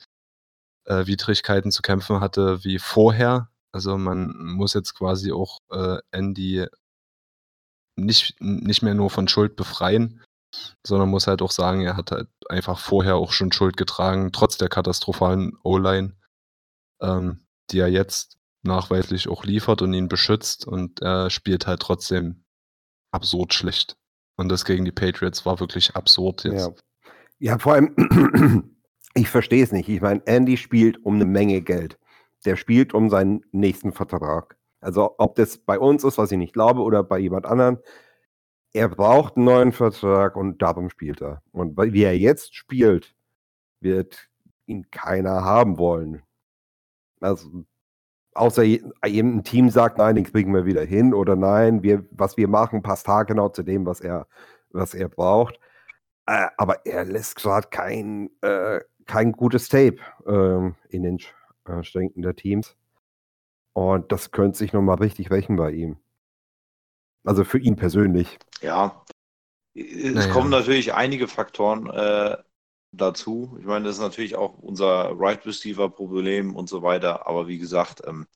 äh, 0.85 1.05
Widrigkeiten 1.05 1.71
zu 1.71 1.81
kämpfen 1.81 2.19
hatte 2.19 2.63
wie 2.63 2.79
vorher. 2.79 3.49
Also 3.71 3.97
man 3.97 4.35
muss 4.37 4.73
jetzt 4.73 4.95
quasi 4.95 5.31
auch 5.31 5.59
äh, 5.71 5.99
Andy 6.11 6.65
nicht, 7.95 8.35
nicht 8.41 8.81
mehr 8.81 8.95
nur 8.95 9.11
von 9.11 9.27
Schuld 9.27 9.55
befreien, 9.55 10.23
sondern 10.85 11.09
muss 11.09 11.27
halt 11.27 11.41
auch 11.41 11.51
sagen, 11.51 11.81
er 11.81 11.95
hat 11.95 12.11
halt 12.11 12.29
einfach 12.49 12.79
vorher 12.79 13.15
auch 13.17 13.31
schon 13.31 13.51
Schuld 13.51 13.77
getragen, 13.77 14.31
trotz 14.31 14.57
der 14.57 14.69
katastrophalen 14.69 15.57
O-Line 15.63 16.15
ähm, 17.01 17.45
die 17.71 17.79
er 17.79 17.87
jetzt 17.87 18.37
nachweislich 18.63 19.27
auch 19.27 19.43
liefert 19.43 19.81
und 19.81 19.93
ihn 19.93 20.07
beschützt 20.07 20.67
und 20.67 21.01
er 21.01 21.29
spielt 21.29 21.67
halt 21.67 21.81
trotzdem 21.81 22.43
absurd 23.11 23.53
schlecht. 23.53 23.97
Und 24.41 24.49
das 24.49 24.65
gegen 24.65 24.85
die 24.85 24.91
Patriots 24.91 25.45
war 25.45 25.59
wirklich 25.59 25.95
absurd 25.95 26.43
jetzt. 26.43 26.67
Ja, 26.67 27.11
ja 27.39 27.57
vor 27.59 27.73
allem, 27.73 28.73
ich 29.13 29.29
verstehe 29.29 29.63
es 29.63 29.71
nicht. 29.71 29.87
Ich 29.87 30.01
meine, 30.01 30.21
Andy 30.25 30.57
spielt 30.57 31.03
um 31.05 31.15
eine 31.15 31.25
Menge 31.25 31.61
Geld. 31.61 31.97
Der 32.45 32.55
spielt 32.55 32.93
um 32.93 33.09
seinen 33.09 33.45
nächsten 33.51 33.93
Vertrag. 33.93 34.57
Also 34.79 35.15
ob 35.19 35.35
das 35.35 35.59
bei 35.59 35.77
uns 35.77 36.03
ist, 36.03 36.17
was 36.17 36.31
ich 36.31 36.39
nicht 36.39 36.53
glaube, 36.53 36.81
oder 36.81 37.03
bei 37.03 37.19
jemand 37.19 37.45
anderen, 37.45 37.77
er 38.73 38.89
braucht 38.89 39.35
einen 39.35 39.45
neuen 39.45 39.71
Vertrag 39.73 40.35
und 40.35 40.61
darum 40.61 40.89
spielt 40.89 41.21
er. 41.21 41.43
Und 41.51 41.77
wie 41.77 42.03
er 42.03 42.17
jetzt 42.17 42.55
spielt, 42.55 43.13
wird 43.79 44.29
ihn 44.65 44.89
keiner 44.89 45.43
haben 45.43 45.77
wollen. 45.77 46.23
Also, 47.19 47.65
außer 48.33 48.63
ein 49.01 49.43
Team 49.43 49.69
sagt, 49.69 49.97
nein, 49.97 50.15
den 50.15 50.25
kriegen 50.25 50.53
wir 50.53 50.65
wieder 50.65 50.83
hin 50.83 51.13
oder 51.13 51.35
nein, 51.35 51.83
wir, 51.83 52.05
was 52.11 52.37
wir 52.37 52.47
machen, 52.47 52.81
passt 52.81 53.07
haargenau 53.07 53.49
zu 53.49 53.63
dem, 53.63 53.85
was 53.85 54.01
er, 54.01 54.27
was 54.69 54.93
er 54.93 55.09
braucht. 55.09 55.59
Äh, 56.27 56.47
aber 56.57 56.85
er 56.85 57.05
lässt 57.05 57.35
gerade 57.35 57.67
kein, 57.69 58.29
äh, 58.41 58.79
kein 59.05 59.31
gutes 59.33 59.69
Tape 59.69 59.97
äh, 60.25 60.95
in 60.95 61.03
den 61.03 61.19
äh, 61.65 61.83
Schränken 61.83 62.21
der 62.21 62.35
Teams. 62.35 62.75
Und 63.73 64.11
das 64.11 64.31
könnte 64.31 64.57
sich 64.57 64.73
nochmal 64.73 64.97
richtig 64.97 65.31
rächen 65.31 65.55
bei 65.55 65.71
ihm. 65.71 65.97
Also 67.23 67.43
für 67.43 67.59
ihn 67.59 67.75
persönlich. 67.75 68.39
Ja, 68.61 69.03
es 69.73 70.13
naja. 70.13 70.33
kommen 70.33 70.49
natürlich 70.49 70.93
einige 70.93 71.27
Faktoren 71.27 71.89
äh, 71.89 72.37
dazu. 72.91 73.57
Ich 73.59 73.65
meine, 73.65 73.85
das 73.85 73.95
ist 73.95 74.01
natürlich 74.01 74.35
auch 74.35 74.57
unser 74.59 75.11
Right 75.17 75.45
Receiver 75.45 75.89
Problem 75.89 76.55
und 76.55 76.69
so 76.69 76.81
weiter. 76.81 77.27
Aber 77.27 77.47
wie 77.47 77.57
gesagt, 77.57 78.01
ähm, 78.05 78.27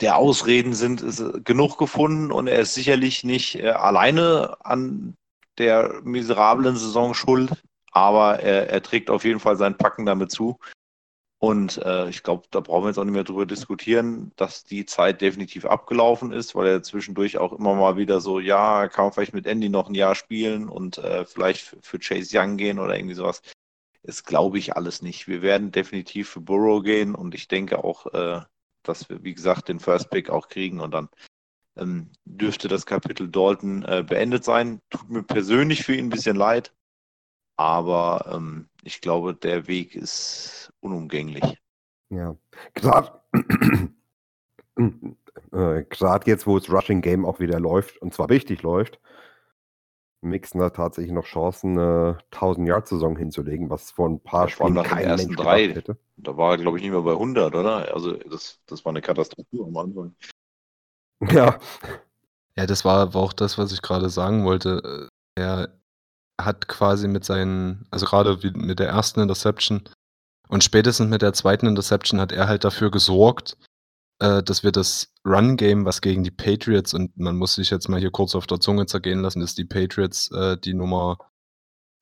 der 0.00 0.16
Ausreden 0.16 0.74
sind 0.74 1.02
äh, 1.02 1.40
genug 1.40 1.78
gefunden 1.78 2.32
und 2.32 2.46
er 2.48 2.60
ist 2.60 2.74
sicherlich 2.74 3.24
nicht 3.24 3.56
äh, 3.56 3.70
alleine 3.70 4.56
an 4.64 5.14
der 5.58 6.00
miserablen 6.02 6.76
Saison 6.76 7.14
schuld, 7.14 7.62
aber 7.92 8.40
er, 8.40 8.68
er 8.68 8.82
trägt 8.82 9.08
auf 9.08 9.24
jeden 9.24 9.40
Fall 9.40 9.56
sein 9.56 9.78
Packen 9.78 10.04
damit 10.04 10.30
zu. 10.30 10.58
Und 11.38 11.78
äh, 11.78 12.08
ich 12.08 12.22
glaube, 12.22 12.46
da 12.50 12.60
brauchen 12.60 12.84
wir 12.84 12.88
jetzt 12.88 12.98
auch 12.98 13.04
nicht 13.04 13.12
mehr 13.12 13.24
drüber 13.24 13.44
diskutieren, 13.44 14.32
dass 14.36 14.64
die 14.64 14.86
Zeit 14.86 15.20
definitiv 15.20 15.66
abgelaufen 15.66 16.32
ist, 16.32 16.54
weil 16.54 16.66
er 16.66 16.82
zwischendurch 16.82 17.36
auch 17.36 17.52
immer 17.52 17.74
mal 17.74 17.98
wieder 17.98 18.20
so, 18.20 18.40
ja, 18.40 18.88
kann 18.88 19.04
man 19.04 19.12
vielleicht 19.12 19.34
mit 19.34 19.46
Andy 19.46 19.68
noch 19.68 19.88
ein 19.88 19.94
Jahr 19.94 20.14
spielen 20.14 20.68
und 20.68 20.96
äh, 20.98 21.26
vielleicht 21.26 21.76
für 21.82 21.98
Chase 21.98 22.38
Young 22.38 22.56
gehen 22.56 22.78
oder 22.78 22.96
irgendwie 22.96 23.14
sowas. 23.14 23.42
Das 24.02 24.24
glaube 24.24 24.58
ich 24.58 24.76
alles 24.76 25.02
nicht. 25.02 25.28
Wir 25.28 25.42
werden 25.42 25.72
definitiv 25.72 26.30
für 26.30 26.40
Burrow 26.40 26.82
gehen 26.82 27.14
und 27.14 27.34
ich 27.34 27.48
denke 27.48 27.84
auch, 27.84 28.06
äh, 28.14 28.40
dass 28.82 29.08
wir, 29.10 29.22
wie 29.22 29.34
gesagt, 29.34 29.68
den 29.68 29.80
First 29.80 30.10
Pick 30.10 30.30
auch 30.30 30.48
kriegen 30.48 30.80
und 30.80 30.92
dann 30.92 31.08
ähm, 31.76 32.10
dürfte 32.24 32.68
das 32.68 32.86
Kapitel 32.86 33.28
Dalton 33.28 33.82
äh, 33.82 34.02
beendet 34.06 34.44
sein. 34.44 34.80
Tut 34.88 35.10
mir 35.10 35.22
persönlich 35.22 35.84
für 35.84 35.94
ihn 35.94 36.06
ein 36.06 36.10
bisschen 36.10 36.36
leid, 36.36 36.72
aber 37.56 38.32
ähm, 38.32 38.68
ich 38.86 39.00
glaube, 39.00 39.34
der 39.34 39.66
Weg 39.66 39.96
ist 39.96 40.72
unumgänglich. 40.80 41.58
Ja, 42.08 42.36
gerade 42.74 43.20
äh, 45.52 45.84
jetzt, 46.24 46.46
wo 46.46 46.58
das 46.58 46.70
Rushing 46.70 47.02
Game 47.02 47.26
auch 47.26 47.40
wieder 47.40 47.58
läuft, 47.58 48.00
und 48.00 48.14
zwar 48.14 48.30
richtig 48.30 48.62
läuft, 48.62 49.00
Mixen 50.20 50.60
da 50.60 50.70
tatsächlich 50.70 51.12
noch 51.12 51.24
Chancen, 51.24 51.78
eine 51.78 52.18
1000-Yard-Saison 52.32 53.16
hinzulegen, 53.16 53.70
was 53.70 53.90
vor 53.90 54.08
ein 54.08 54.20
paar 54.20 54.44
ja, 54.44 54.50
Spielen 54.50 54.74
nach 54.74 54.84
kein 54.84 55.04
ersten 55.04 55.30
Mensch 55.30 55.42
drei, 55.42 55.68
hätte. 55.68 55.98
Da 56.16 56.36
war 56.36 56.52
er, 56.52 56.58
glaube 56.58 56.78
ich, 56.78 56.84
nicht 56.84 56.92
mehr 56.92 57.02
bei 57.02 57.12
100, 57.12 57.54
oder? 57.54 57.92
Also 57.92 58.12
das, 58.12 58.60
das 58.66 58.84
war 58.84 58.90
eine 58.90 59.02
Katastrophe 59.02 59.64
am 59.64 59.76
Anfang. 59.76 60.14
Ja. 61.28 61.58
Ja, 62.56 62.66
das 62.66 62.84
war 62.84 63.00
aber 63.00 63.18
auch 63.18 63.32
das, 63.32 63.58
was 63.58 63.72
ich 63.72 63.82
gerade 63.82 64.08
sagen 64.10 64.44
wollte. 64.44 65.10
Er 65.34 65.76
hat 66.40 66.68
quasi 66.68 67.08
mit 67.08 67.24
seinen, 67.24 67.86
also 67.90 68.06
gerade 68.06 68.38
mit 68.54 68.78
der 68.78 68.88
ersten 68.88 69.20
Interception 69.20 69.88
und 70.48 70.64
spätestens 70.64 71.08
mit 71.08 71.22
der 71.22 71.32
zweiten 71.32 71.66
Interception 71.66 72.20
hat 72.20 72.32
er 72.32 72.48
halt 72.48 72.64
dafür 72.64 72.90
gesorgt, 72.90 73.56
äh, 74.20 74.42
dass 74.42 74.62
wir 74.62 74.72
das 74.72 75.12
Run-Game, 75.24 75.84
was 75.84 76.00
gegen 76.00 76.24
die 76.24 76.30
Patriots, 76.30 76.94
und 76.94 77.16
man 77.18 77.36
muss 77.36 77.54
sich 77.54 77.70
jetzt 77.70 77.88
mal 77.88 78.00
hier 78.00 78.10
kurz 78.10 78.34
auf 78.34 78.46
der 78.46 78.60
Zunge 78.60 78.86
zergehen 78.86 79.20
lassen, 79.20 79.40
dass 79.40 79.54
die 79.54 79.64
Patriots 79.64 80.30
äh, 80.32 80.56
die 80.56 80.74
Nummer 80.74 81.18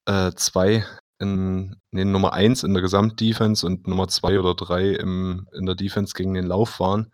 äh, 0.06 0.32
zwei 0.34 0.84
in, 1.18 1.76
nee, 1.90 2.04
Nummer 2.04 2.32
eins 2.32 2.64
in 2.64 2.74
der 2.74 2.82
Gesamtdefense 2.82 3.66
und 3.66 3.86
Nummer 3.86 4.08
zwei 4.08 4.38
oder 4.38 4.54
drei 4.54 4.90
im, 4.90 5.48
in 5.52 5.66
der 5.66 5.74
Defense 5.74 6.14
gegen 6.14 6.34
den 6.34 6.46
Lauf 6.46 6.80
waren. 6.80 7.12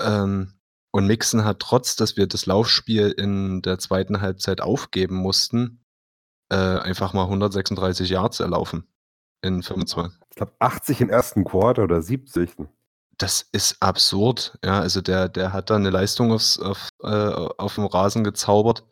Ähm, 0.00 0.52
und 0.92 1.06
Mixon 1.06 1.44
hat 1.44 1.60
trotz, 1.60 1.96
dass 1.96 2.16
wir 2.16 2.26
das 2.26 2.46
Laufspiel 2.46 3.10
in 3.10 3.62
der 3.62 3.78
zweiten 3.78 4.20
Halbzeit 4.20 4.60
aufgeben 4.60 5.16
mussten, 5.16 5.84
äh, 6.50 6.56
einfach 6.56 7.12
mal 7.12 7.24
136 7.24 8.10
Yards 8.10 8.40
erlaufen 8.40 8.86
in 9.42 9.62
25. 9.62 10.18
Ich 10.30 10.36
glaube 10.36 10.52
80 10.58 11.00
im 11.00 11.10
ersten 11.10 11.44
Quarter 11.44 11.84
oder 11.84 12.02
70. 12.02 12.50
Das 13.18 13.48
ist 13.52 13.82
absurd. 13.82 14.58
Ja, 14.64 14.80
also 14.80 15.00
der, 15.00 15.28
der 15.28 15.52
hat 15.52 15.70
da 15.70 15.76
eine 15.76 15.90
Leistung 15.90 16.32
aufs, 16.32 16.58
auf, 16.58 16.88
äh, 17.02 17.08
auf 17.08 17.74
dem 17.76 17.86
Rasen 17.86 18.24
gezaubert. 18.24 18.84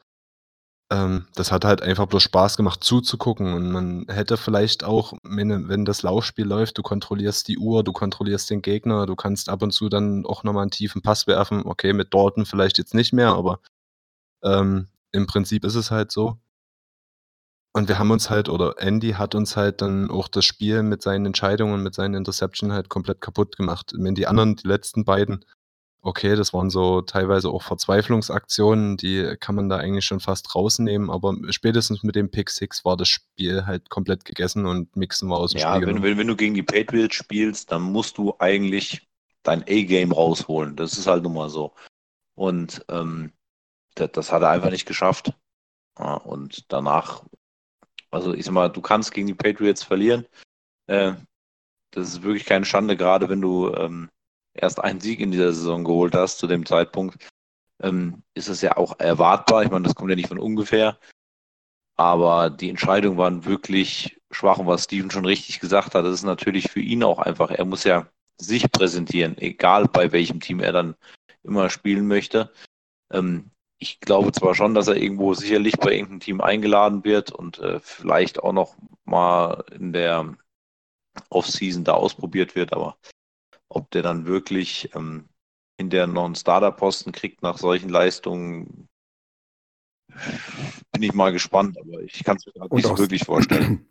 Ähm, 0.90 1.26
das 1.34 1.52
hat 1.52 1.64
halt 1.64 1.82
einfach 1.82 2.06
bloß 2.06 2.23
Spaß 2.23 2.56
gemacht 2.56 2.82
zuzugucken. 2.84 3.54
Und 3.54 3.70
man 3.70 4.06
hätte 4.08 4.37
vielleicht 4.37 4.84
auch, 4.84 5.14
wenn, 5.23 5.68
wenn 5.68 5.84
das 5.84 6.02
Laufspiel 6.02 6.46
läuft, 6.46 6.78
du 6.78 6.82
kontrollierst 6.82 7.49
die 7.49 7.58
Uhr, 7.58 7.84
du 7.84 7.92
kontrollierst 7.92 8.50
den 8.50 8.62
Gegner, 8.62 9.06
du 9.06 9.16
kannst 9.16 9.49
ab 9.49 9.62
und 9.62 9.73
zu 9.73 9.88
dann 9.88 10.25
auch 10.25 10.42
nochmal 10.44 10.62
einen 10.62 10.70
tiefen 10.70 11.02
Pass 11.02 11.26
werfen. 11.26 11.62
Okay, 11.66 11.92
mit 11.92 12.14
Dalton 12.14 12.46
vielleicht 12.46 12.78
jetzt 12.78 12.94
nicht 12.94 13.12
mehr, 13.12 13.30
aber 13.30 13.61
ähm, 14.42 14.88
im 15.12 15.26
Prinzip 15.26 15.64
ist 15.64 15.75
es 15.75 15.90
halt 15.90 16.12
so. 16.12 16.38
Und 17.76 17.88
wir 17.88 17.99
haben 17.99 18.12
uns 18.12 18.31
halt, 18.31 18.49
oder 18.49 18.76
Andy 18.78 19.12
hat 19.12 19.35
uns 19.35 19.57
halt 19.57 19.83
dann 19.83 20.09
auch 20.09 20.28
das 20.28 20.45
Spiel 20.45 20.85
mit 20.85 21.02
seinen 21.02 21.26
Entscheidungen, 21.26 21.83
mit 21.83 21.95
seinen 21.95 22.14
Interception 22.14 22.73
halt 22.73 22.88
komplett 22.88 23.21
kaputt 23.21 23.57
gemacht. 23.57 23.93
Wenn 23.97 24.14
die 24.14 24.28
anderen, 24.28 24.54
die 24.54 24.69
letzten 24.69 25.04
beiden, 25.04 25.45
okay, 26.00 26.37
das 26.37 26.54
waren 26.54 26.71
so 26.71 27.00
teilweise 27.00 27.49
auch 27.49 27.62
Verzweiflungsaktionen, 27.62 28.97
die 28.97 29.35
kann 29.40 29.57
man 29.57 29.69
da 29.69 29.78
eigentlich 29.78 30.04
schon 30.04 30.21
fast 30.21 30.54
rausnehmen, 30.54 31.11
aber 31.11 31.35
spätestens 31.50 32.04
mit 32.04 32.14
dem 32.14 32.31
Pick 32.31 32.49
Six 32.50 32.85
war 32.85 32.97
das 32.97 33.09
Spiel 33.09 33.66
halt 33.66 33.90
komplett 33.90 34.25
gegessen 34.25 34.66
und 34.66 34.95
Mixen 34.95 35.28
war 35.28 35.38
aus 35.38 35.50
dem 35.50 35.61
ja, 35.61 35.75
Spiel. 35.75 35.88
Ja, 35.88 35.95
wenn, 35.95 36.02
wenn, 36.04 36.16
wenn 36.16 36.28
du 36.28 36.37
gegen 36.37 36.54
die 36.54 36.62
Patriots 36.62 37.16
spielst, 37.16 37.73
dann 37.73 37.83
musst 37.83 38.19
du 38.19 38.35
eigentlich 38.38 39.09
dein 39.43 39.62
A-Game 39.62 40.12
rausholen. 40.12 40.76
Das 40.76 40.97
ist 40.97 41.09
halt 41.09 41.25
nun 41.25 41.35
mal 41.35 41.50
so. 41.50 41.75
Und 42.37 42.85
ähm, 42.88 43.33
das, 43.97 44.12
das 44.12 44.31
hat 44.31 44.43
er 44.43 44.50
einfach 44.50 44.71
nicht 44.71 44.87
geschafft. 44.87 45.33
Ja, 45.99 46.14
und 46.14 46.71
danach 46.73 47.25
also 48.14 48.33
ich 48.35 48.44
sag 48.44 48.52
mal, 48.52 48.68
du 48.68 48.80
kannst 48.80 49.12
gegen 49.12 49.26
die 49.26 49.35
Patriots 49.35 49.83
verlieren. 49.83 50.26
Äh, 50.87 51.14
das 51.90 52.09
ist 52.09 52.23
wirklich 52.23 52.44
keine 52.44 52.64
Schande, 52.64 52.97
gerade 52.97 53.28
wenn 53.28 53.40
du 53.40 53.73
ähm, 53.75 54.11
erst 54.54 54.80
einen 54.80 55.00
Sieg 55.00 55.21
in 55.21 55.30
dieser 55.30 55.52
Saison 55.52 55.85
geholt 55.85 56.14
hast 56.14 56.38
zu 56.38 56.47
dem 56.47 56.66
Zeitpunkt. 56.66 57.28
Ähm, 57.83 58.23
ist 58.35 58.49
es 58.49 58.61
ja 58.61 58.76
auch 58.76 58.99
erwartbar. 58.99 59.64
Ich 59.64 59.71
meine, 59.71 59.85
das 59.85 59.94
kommt 59.94 60.11
ja 60.11 60.16
nicht 60.16 60.28
von 60.28 60.38
ungefähr. 60.38 60.99
Aber 61.97 62.50
die 62.50 62.71
Entscheidungen 62.71 63.18
waren 63.18 63.44
wirklich 63.44 64.21
schwach 64.30 64.59
und 64.59 64.66
was 64.66 64.85
Steven 64.85 65.11
schon 65.11 65.26
richtig 65.26 65.61
gesagt 65.61 65.94
hat, 65.94 66.04
das 66.04 66.14
ist 66.14 66.25
natürlich 66.25 66.71
für 66.71 66.80
ihn 66.80 67.04
auch 67.04 67.21
einfach, 67.21 67.50
er 67.50 67.64
muss 67.64 67.85
ja 67.85 68.09
sich 68.37 68.71
präsentieren, 68.73 69.38
egal 69.38 69.87
bei 69.87 70.11
welchem 70.11 70.40
Team 70.40 70.59
er 70.59 70.73
dann 70.73 70.97
immer 71.44 71.71
spielen 71.71 72.09
möchte. 72.09 72.52
Ähm, 73.12 73.50
ich 73.78 74.00
glaube 74.00 74.33
zwar 74.33 74.54
schon, 74.54 74.75
dass 74.75 74.88
er 74.88 74.97
irgendwo 74.97 75.35
sicherlich 75.35 75.76
bei 75.78 75.93
irgendeinem 75.93 76.21
Team 76.21 76.40
eingeladen 76.40 77.04
wird 77.04 77.33
und 77.33 77.59
äh, 77.59 77.81
vielleicht 77.81 78.43
auch 78.43 78.52
noch 78.52 78.76
mal 79.04 79.64
in 79.73 79.93
der 79.93 80.37
Offseason 81.28 81.85
da 81.85 81.95
ausprobiert 81.95 82.54
wird, 82.54 82.73
aber 82.73 82.97
ob 83.69 83.90
der 83.90 84.02
dann 84.02 84.26
wirklich 84.26 84.95
ähm, 84.95 85.28
in 85.76 85.90
der 85.90 86.07
noch 86.07 86.25
einen 86.25 86.35
Starter-Posten 86.35 87.12
kriegt 87.12 87.43
nach 87.43 87.59
solchen 87.59 87.88
Leistungen, 87.88 88.88
bin 90.93 91.02
ich 91.02 91.12
mal 91.12 91.33
gespannt, 91.33 91.78
aber 91.78 92.00
ich 92.02 92.23
kann 92.23 92.37
es 92.37 92.47
mir 92.47 92.52
gerade 92.52 92.75
nicht 92.75 92.87
so 92.87 92.99
wirklich 92.99 93.25
vorstellen. 93.25 93.87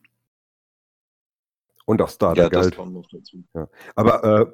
Und 1.85 2.01
auch 2.01 2.09
Starter-Geld. 2.09 2.77
Ja, 3.53 3.67
Aber 3.95 4.23
äh, 4.23 4.45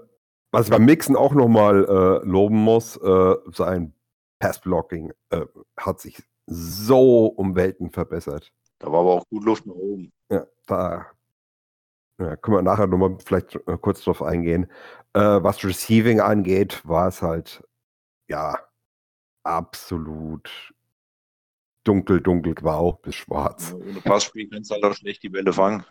was 0.51 0.65
ich 0.65 0.71
beim 0.71 0.85
Mixen 0.85 1.15
auch 1.15 1.33
nochmal 1.33 1.85
äh, 1.85 2.27
loben 2.27 2.57
muss, 2.57 2.97
äh, 2.97 3.35
sein 3.51 3.93
Passblocking 4.39 5.11
äh, 5.29 5.45
hat 5.77 5.99
sich 5.99 6.23
so 6.45 7.27
um 7.27 7.55
Welten 7.55 7.91
verbessert. 7.91 8.51
Da 8.79 8.91
war 8.91 9.01
aber 9.01 9.13
auch 9.15 9.29
gut 9.29 9.43
Luft 9.43 9.65
nach 9.65 9.75
oben. 9.75 10.11
Ja, 10.31 10.47
da 10.65 11.05
ja, 12.19 12.35
können 12.35 12.57
wir 12.57 12.61
nachher 12.61 12.87
nochmal 12.87 13.17
vielleicht 13.23 13.55
äh, 13.55 13.77
kurz 13.79 14.03
drauf 14.03 14.21
eingehen. 14.21 14.69
Äh, 15.13 15.19
was 15.19 15.63
Receiving 15.63 16.19
angeht, 16.19 16.81
war 16.85 17.07
es 17.07 17.21
halt, 17.21 17.63
ja, 18.27 18.59
absolut 19.43 20.73
dunkel, 21.83 22.21
dunkelgrau 22.21 22.93
bis 22.93 23.15
schwarz. 23.15 23.73
Ohne 23.73 24.01
Passspiel 24.01 24.49
kannst 24.49 24.69
du 24.69 24.75
halt 24.75 24.83
auch 24.83 24.93
schlecht 24.93 25.23
die 25.23 25.29
Bälle 25.29 25.53
fangen. 25.53 25.85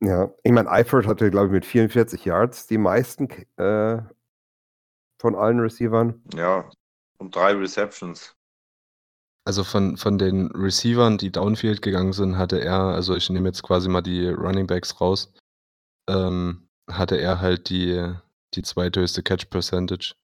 Ja, 0.00 0.32
ich 0.42 0.52
meine, 0.52 0.70
Eifert 0.70 1.06
hatte, 1.06 1.30
glaube 1.30 1.46
ich, 1.46 1.52
mit 1.52 1.66
44 1.66 2.24
Yards 2.24 2.66
die 2.66 2.78
meisten 2.78 3.28
äh, 3.56 4.02
von 5.18 5.34
allen 5.34 5.60
Receivern. 5.60 6.22
Ja, 6.34 6.68
und 7.18 7.34
drei 7.34 7.52
Receptions. 7.52 8.34
Also 9.46 9.64
von, 9.64 9.96
von 9.96 10.18
den 10.18 10.50
Receivern, 10.52 11.16
die 11.16 11.32
Downfield 11.32 11.80
gegangen 11.80 12.12
sind, 12.12 12.36
hatte 12.36 12.60
er, 12.60 12.80
also 12.80 13.16
ich 13.16 13.30
nehme 13.30 13.48
jetzt 13.48 13.62
quasi 13.62 13.88
mal 13.88 14.02
die 14.02 14.28
Running 14.28 14.66
Backs 14.66 15.00
raus, 15.00 15.32
ähm, 16.08 16.68
hatte 16.90 17.16
er 17.16 17.40
halt 17.40 17.70
die, 17.70 18.14
die 18.54 18.62
zweithöchste 18.62 19.22
Catch 19.22 19.48
Percentage. 19.50 20.14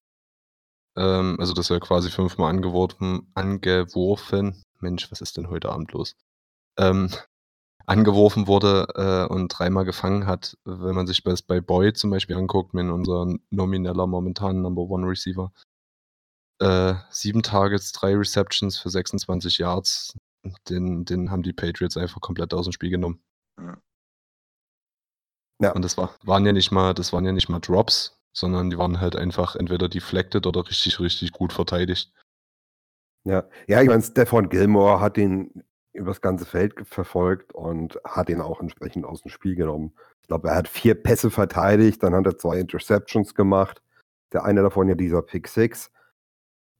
ähm, 0.97 1.37
also 1.39 1.53
dass 1.53 1.69
er 1.69 1.79
quasi 1.79 2.11
fünfmal 2.11 2.49
angeworfen, 2.51 3.31
angeworfen, 3.35 4.63
Mensch, 4.79 5.11
was 5.11 5.21
ist 5.21 5.37
denn 5.37 5.49
heute 5.49 5.69
Abend 5.71 5.91
los? 5.93 6.15
Ähm, 6.77 7.09
angeworfen 7.87 8.47
wurde 8.47 8.87
äh, 8.95 9.33
und 9.33 9.49
dreimal 9.49 9.85
gefangen 9.85 10.27
hat. 10.27 10.57
Wenn 10.65 10.95
man 10.95 11.07
sich 11.07 11.23
das 11.23 11.41
bei 11.41 11.61
Boy 11.61 11.93
zum 11.93 12.09
Beispiel 12.11 12.35
anguckt, 12.35 12.73
mit 12.73 12.89
unser 12.89 13.35
nomineller 13.51 14.07
momentan 14.07 14.61
Number 14.61 14.83
One 14.83 15.07
Receiver. 15.07 15.51
Äh, 16.59 16.95
sieben 17.09 17.43
Targets, 17.43 17.91
drei 17.91 18.15
Receptions 18.15 18.77
für 18.77 18.89
26 18.89 19.57
Yards. 19.57 20.17
Den, 20.69 21.05
den 21.05 21.31
haben 21.31 21.43
die 21.43 21.53
Patriots 21.53 21.97
einfach 21.97 22.21
komplett 22.21 22.53
aus 22.53 22.65
dem 22.65 22.71
Spiel 22.71 22.91
genommen. 22.91 23.19
Ja. 25.61 25.71
Und 25.71 25.83
das 25.83 25.97
war, 25.97 26.15
waren 26.23 26.45
ja 26.45 26.51
nicht 26.51 26.71
mal, 26.71 26.93
das 26.93 27.13
waren 27.13 27.25
ja 27.25 27.31
nicht 27.31 27.49
mal 27.49 27.59
Drops, 27.59 28.19
sondern 28.33 28.69
die 28.69 28.77
waren 28.77 28.99
halt 28.99 29.15
einfach 29.15 29.55
entweder 29.55 29.87
deflected 29.87 30.45
oder 30.45 30.67
richtig, 30.67 30.99
richtig 30.99 31.31
gut 31.31 31.53
verteidigt. 31.53 32.13
Ja, 33.23 33.47
ja 33.67 33.81
ich 33.81 33.87
meine, 33.87 34.03
Stefan 34.03 34.49
Gilmore 34.49 34.99
hat 34.99 35.17
ihn 35.17 35.63
übers 35.93 36.21
ganze 36.21 36.45
Feld 36.45 36.75
verfolgt 36.87 37.53
und 37.53 37.97
hat 38.03 38.29
ihn 38.29 38.41
auch 38.41 38.59
entsprechend 38.59 39.05
aus 39.05 39.21
dem 39.21 39.31
Spiel 39.31 39.55
genommen. 39.55 39.93
Ich 40.21 40.27
glaube, 40.27 40.49
er 40.49 40.55
hat 40.55 40.67
vier 40.67 40.95
Pässe 40.95 41.31
verteidigt, 41.31 42.03
dann 42.03 42.13
hat 42.13 42.25
er 42.25 42.37
zwei 42.37 42.59
Interceptions 42.59 43.33
gemacht. 43.33 43.81
Der 44.33 44.43
eine 44.43 44.61
davon 44.61 44.89
ja 44.89 44.95
dieser 44.95 45.21
Pick 45.21 45.47
Six. 45.47 45.91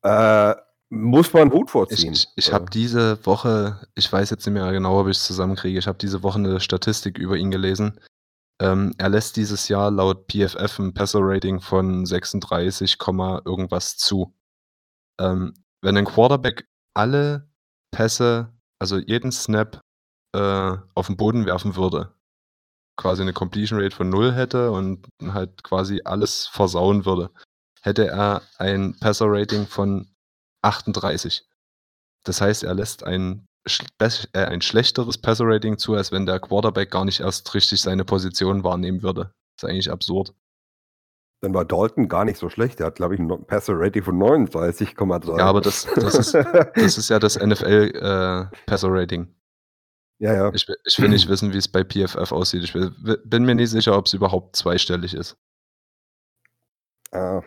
Äh, 0.05 0.55
muss 0.91 1.33
man 1.33 1.51
Hut 1.51 1.71
vorziehen. 1.71 2.13
ich, 2.13 2.27
ich 2.35 2.50
Äh, 2.50 2.51
habe 2.53 2.69
diese 2.71 3.25
Woche, 3.25 3.88
ich 3.95 4.12
weiß 4.12 4.29
jetzt 4.29 4.45
nicht 4.45 4.53
mehr 4.53 4.71
genau, 4.71 5.00
ob 5.01 5.07
ich 5.07 5.17
es 5.17 5.25
zusammenkriege, 5.25 5.79
ich 5.79 5.88
habe 5.88 5.97
diese 5.97 6.21
Woche 6.21 6.38
eine 6.38 6.59
Statistik 6.59 7.17
über 7.17 7.35
ihn 7.38 7.50
gelesen. 7.50 8.00
Ähm, 8.62 8.93
er 9.00 9.09
lässt 9.09 9.35
dieses 9.35 9.67
Jahr 9.67 9.89
laut 9.91 10.27
PFF 10.27 10.79
ein 10.79 10.93
Passer-Rating 10.93 11.59
von 11.59 12.05
36, 12.05 13.00
Komma 13.00 13.41
irgendwas 13.45 13.97
zu. 13.97 14.33
Ähm, 15.19 15.53
wenn 15.81 15.97
ein 15.97 16.05
Quarterback 16.05 16.67
alle 16.93 17.50
Pässe, 17.91 18.53
also 18.79 18.97
jeden 18.97 19.31
Snap 19.31 19.81
äh, 20.35 20.77
auf 20.93 21.07
den 21.07 21.17
Boden 21.17 21.45
werfen 21.45 21.75
würde, 21.75 22.13
quasi 22.97 23.24
eine 23.24 23.33
Completion 23.33 23.81
Rate 23.81 23.95
von 23.95 24.09
0 24.09 24.33
hätte 24.33 24.71
und 24.71 25.07
halt 25.24 25.63
quasi 25.63 26.01
alles 26.05 26.47
versauen 26.47 27.05
würde, 27.05 27.31
hätte 27.86 28.08
er 28.08 28.42
ein 28.58 28.98
Passer-Rating 29.00 29.68
von 29.68 30.08
38. 30.63 31.46
Das 32.24 32.42
heißt, 32.42 32.63
er 32.63 32.74
lässt 32.74 33.04
ein, 33.04 33.48
äh, 34.00 34.10
ein 34.46 34.62
schlechteres 34.62 35.18
Passer-Rating 35.20 35.77
zu, 35.77 35.94
als 35.94 36.12
wenn 36.12 36.25
der 36.25 36.39
Quarterback 36.39 36.89
gar 36.92 37.06
nicht 37.06 37.20
erst 37.20 37.54
richtig 37.54 37.82
seine 37.82 38.04
Position 38.06 38.63
wahrnehmen 38.63 39.04
würde. 39.04 39.32
Das 39.58 39.63
ist 39.63 39.70
eigentlich 39.70 39.92
absurd. 39.92 40.34
Dann 41.42 41.54
war 41.54 41.65
Dalton 41.65 42.08
gar 42.08 42.25
nicht 42.25 42.39
so 42.39 42.50
schlecht. 42.50 42.80
Er 42.80 42.88
hat, 42.88 42.96
glaube 42.96 43.13
ich, 43.13 43.20
ein 43.20 43.46
Passer-Rating 43.46 44.04
von 44.04 44.18
39,3. 44.18 45.38
Ja, 45.38 45.46
aber 45.46 45.62
das, 45.62 45.86
das, 45.96 46.15
ist, 46.15 46.34
das 46.34 46.98
ist 46.98 47.10
ja 47.10 47.20
das 47.20 47.38
NFL-Passer-Rating. 47.38 49.36
ja, 50.20 50.34
ja. 50.34 50.51
ich, 50.54 50.68
will- 50.68 50.77
ich 50.86 51.00
will 51.00 51.10
nicht 51.10 51.27
wissen, 51.30 51.54
wie 51.54 51.58
es 51.58 51.68
bei 51.68 51.84
PFF 51.84 52.32
aussieht. 52.32 52.63
Ich 52.63 52.74
will, 52.74 52.92
bin 53.25 53.46
mir 53.46 53.54
nicht 53.54 53.70
sicher, 53.70 53.96
ob 53.98 54.08
es 54.08 54.13
überhaupt 54.13 54.56
zweistellig 54.56 55.13
ist. 55.13 55.38
Äh, 57.12 57.42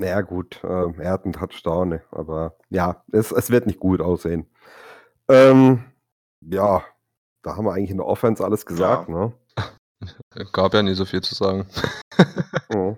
naja, 0.00 0.22
gut, 0.22 0.64
äh, 0.64 0.92
er 0.98 1.10
hat 1.12 1.24
einen 1.24 1.34
Touchdown, 1.34 1.90
ne, 1.90 2.02
aber 2.10 2.56
ja, 2.70 3.04
es, 3.12 3.32
es 3.32 3.50
wird 3.50 3.66
nicht 3.66 3.78
gut 3.78 4.00
aussehen. 4.00 4.46
Ähm, 5.28 5.84
ja, 6.40 6.82
da 7.42 7.56
haben 7.56 7.66
wir 7.66 7.74
eigentlich 7.74 7.90
in 7.90 7.98
der 7.98 8.06
Offense 8.06 8.42
alles 8.42 8.64
gesagt, 8.64 9.08
ne? 9.08 9.32
Gab 10.52 10.72
ja 10.72 10.82
nie 10.82 10.94
so 10.94 11.04
viel 11.04 11.20
zu 11.20 11.34
sagen. 11.34 11.66
Mhm. 12.72 12.96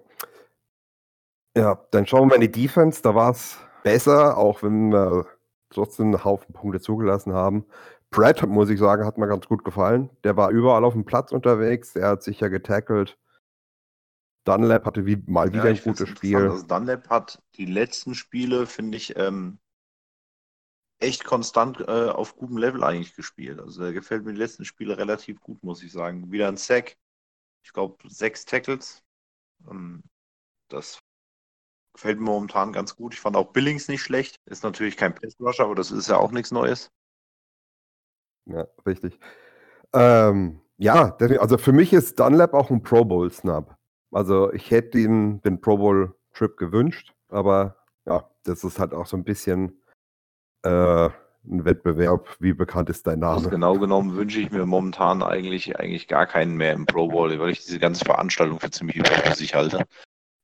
Ja, 1.56 1.78
dann 1.92 2.06
schauen 2.06 2.24
wir 2.24 2.26
mal 2.26 2.34
in 2.34 2.52
die 2.52 2.62
Defense. 2.62 3.00
Da 3.00 3.14
war 3.14 3.30
es 3.30 3.56
besser, 3.82 4.36
auch 4.36 4.62
wenn 4.62 4.92
wir 4.92 5.24
trotzdem 5.70 6.08
einen 6.08 6.24
Haufen 6.24 6.52
Punkte 6.52 6.78
zugelassen 6.78 7.32
haben. 7.32 7.64
Pratt, 8.10 8.46
muss 8.46 8.68
ich 8.68 8.78
sagen, 8.78 9.06
hat 9.06 9.16
mir 9.16 9.28
ganz 9.28 9.46
gut 9.46 9.64
gefallen. 9.64 10.10
Der 10.24 10.36
war 10.36 10.50
überall 10.50 10.84
auf 10.84 10.92
dem 10.92 11.06
Platz 11.06 11.32
unterwegs. 11.32 11.96
Er 11.96 12.08
hat 12.08 12.22
sicher 12.22 12.50
getackelt. 12.50 13.16
Dunlap 14.44 14.84
hatte 14.84 15.06
wie, 15.06 15.16
mal 15.26 15.52
wieder 15.52 15.64
ein 15.64 15.74
ich 15.74 15.82
find's 15.82 16.00
gutes. 16.00 16.16
Spiel. 16.16 16.36
Also 16.36 16.66
Dunlap 16.66 17.08
hat 17.08 17.42
die 17.56 17.66
letzten 17.66 18.14
Spiele, 18.14 18.66
finde 18.66 18.96
ich, 18.96 19.16
ähm, 19.16 19.58
echt 20.98 21.24
konstant 21.24 21.80
äh, 21.80 22.08
auf 22.08 22.36
gutem 22.36 22.56
Level 22.56 22.82
eigentlich 22.84 23.14
gespielt. 23.14 23.60
Also 23.60 23.84
er 23.84 23.92
gefällt 23.92 24.24
mir 24.24 24.32
die 24.32 24.38
letzten 24.38 24.64
Spiele 24.64 24.98
relativ 24.98 25.40
gut, 25.40 25.62
muss 25.62 25.82
ich 25.82 25.92
sagen. 25.92 26.30
Wieder 26.30 26.48
ein 26.48 26.56
Sack. 26.56 26.96
Ich 27.64 27.72
glaube, 27.72 27.96
sechs 28.08 28.44
Tackles. 28.44 29.02
Ähm, 29.68 30.02
das 30.68 30.98
gefällt 31.94 32.18
mir 32.18 32.26
momentan 32.26 32.72
ganz 32.72 32.96
gut. 32.96 33.14
Ich 33.14 33.20
fand 33.20 33.36
auch 33.36 33.52
Billings 33.52 33.88
nicht 33.88 34.02
schlecht. 34.02 34.40
Ist 34.46 34.64
natürlich 34.64 34.96
kein 34.96 35.14
Pass 35.14 35.38
Rusher, 35.38 35.64
aber 35.64 35.74
das 35.74 35.90
ist 35.90 36.08
ja 36.08 36.16
auch 36.16 36.32
nichts 36.32 36.50
Neues. 36.50 36.90
Ja, 38.46 38.66
richtig. 38.86 39.18
Ähm, 39.92 40.60
ja, 40.78 41.14
also 41.16 41.58
für 41.58 41.72
mich 41.72 41.92
ist 41.92 42.18
Dunlap 42.18 42.54
auch 42.54 42.70
ein 42.70 42.82
Pro 42.82 43.04
Bowl 43.04 43.30
Snub. 43.30 43.76
Also 44.12 44.52
ich 44.52 44.70
hätte 44.70 44.98
ihm 44.98 45.40
den 45.42 45.60
Pro 45.60 45.76
Bowl 45.78 46.14
Trip 46.34 46.56
gewünscht, 46.56 47.14
aber 47.28 47.76
ja, 48.06 48.28
das 48.44 48.64
ist 48.64 48.78
halt 48.78 48.92
auch 48.94 49.06
so 49.06 49.16
ein 49.16 49.24
bisschen 49.24 49.80
äh, 50.62 51.08
ein 51.44 51.64
Wettbewerb. 51.64 52.36
Wie 52.38 52.52
bekannt 52.52 52.90
ist 52.90 53.06
dein 53.06 53.22
Also 53.24 53.44
Name? 53.44 53.50
genau 53.50 53.78
genommen 53.78 54.14
wünsche 54.16 54.40
ich 54.40 54.50
mir 54.50 54.64
momentan 54.66 55.22
eigentlich, 55.22 55.78
eigentlich 55.78 56.08
gar 56.08 56.26
keinen 56.26 56.56
mehr 56.56 56.72
im 56.72 56.86
Pro 56.86 57.08
Bowl, 57.08 57.38
weil 57.38 57.50
ich 57.50 57.64
diese 57.64 57.78
ganze 57.78 58.04
Veranstaltung 58.04 58.60
für 58.60 58.70
ziemlich 58.70 58.96
überflüssig 58.96 59.54
halte. 59.54 59.84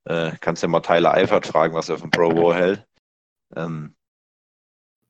Äh, 0.05 0.33
kannst 0.41 0.63
ja 0.63 0.69
mal 0.69 0.81
Tyler 0.81 1.15
Eifert 1.15 1.47
fragen, 1.47 1.75
was 1.75 1.89
er 1.89 1.99
vom 1.99 2.11
Pro 2.11 2.31
Bowl 2.31 2.55
hält. 2.55 2.87
Ähm, 3.55 3.95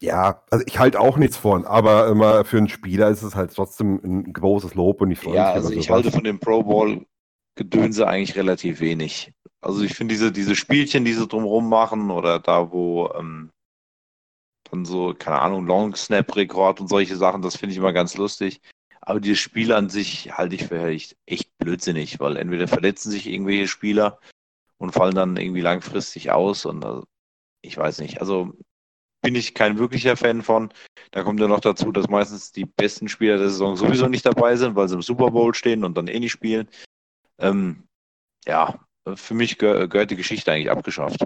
Ja, 0.01 0.43
also 0.51 0.65
ich 0.67 0.79
halte 0.79 1.01
auch 1.01 1.17
nichts 1.17 1.37
von, 1.37 1.65
aber 1.65 2.09
immer 2.09 2.45
für 2.45 2.59
einen 2.59 2.69
Spieler 2.69 3.09
ist 3.09 3.23
es 3.23 3.35
halt 3.35 3.55
trotzdem 3.55 4.01
ein 4.05 4.33
großes 4.33 4.75
Lob 4.75 5.01
und 5.01 5.11
ich 5.11 5.19
freue 5.19 5.37
ja, 5.37 5.47
mich 5.47 5.55
also 5.55 5.71
über 5.71 5.81
ich 5.81 5.91
halte 5.91 6.11
von 6.13 6.25
dem 6.25 6.39
Pro 6.39 6.63
Bowl 6.63 7.05
Gedönse 7.59 8.07
eigentlich 8.07 8.37
relativ 8.37 8.81
wenig. 8.81 9.33
Also 9.61 9.83
ich 9.83 9.95
finde 9.95 10.15
diese, 10.15 10.31
diese 10.31 10.55
Spielchen, 10.55 11.05
die 11.05 11.13
sie 11.13 11.27
drumherum 11.27 11.69
machen 11.69 12.11
oder 12.11 12.39
da, 12.39 12.71
wo 12.71 13.11
ähm, 13.15 13.51
dann 14.71 14.85
so, 14.85 15.13
keine 15.13 15.41
Ahnung, 15.41 15.67
Long 15.67 15.95
Snap 15.97 16.35
Rekord 16.37 16.81
und 16.81 16.89
solche 16.89 17.17
Sachen, 17.17 17.43
das 17.43 17.57
finde 17.57 17.73
ich 17.73 17.79
immer 17.79 17.93
ganz 17.93 18.17
lustig. 18.17 18.61
Aber 19.01 19.21
die 19.21 19.35
Spiele 19.35 19.75
an 19.75 19.89
sich 19.89 20.37
halte 20.37 20.55
ich 20.55 20.67
für 20.67 20.87
echt, 20.87 21.17
echt 21.27 21.51
blödsinnig, 21.59 22.21
weil 22.21 22.37
entweder 22.37 22.69
verletzen 22.69 23.11
sich 23.11 23.27
irgendwelche 23.27 23.67
Spieler 23.67 24.21
und 24.79 24.93
fallen 24.93 25.15
dann 25.15 25.37
irgendwie 25.37 25.61
langfristig 25.61 26.31
aus 26.31 26.65
und 26.65 26.85
äh, 26.85 27.01
ich 27.63 27.77
weiß 27.77 27.99
nicht. 27.99 28.21
Also 28.21 28.53
bin 29.21 29.35
ich 29.35 29.55
kein 29.55 29.79
wirklicher 29.79 30.17
Fan 30.17 30.43
von. 30.43 30.73
Da 31.11 31.25
kommt 31.25 31.41
ja 31.41 31.49
noch 31.49 31.61
dazu, 31.61 31.91
dass 31.91 32.09
meistens 32.09 32.53
die 32.53 32.67
besten 32.67 33.09
Spieler 33.09 33.39
der 33.39 33.51
Saison 33.51 33.77
sowieso 33.77 34.07
nicht 34.07 34.25
dabei 34.25 34.55
sind, 34.55 34.77
weil 34.77 34.89
sie 34.89 34.95
im 34.95 35.03
Super 35.03 35.33
Bowl 35.33 35.55
stehen 35.55 35.85
und 35.85 35.97
dann 35.97 36.07
eh 36.07 36.21
nicht 36.21 36.31
spielen. 36.31 36.69
Ähm, 37.41 37.89
ja, 38.47 38.79
für 39.15 39.35
mich 39.35 39.59
geh 39.59 39.87
gehört 39.89 40.11
die 40.11 40.17
Geschichte 40.17 40.53
eigentlich 40.53 40.71
abgeschafft. 40.71 41.25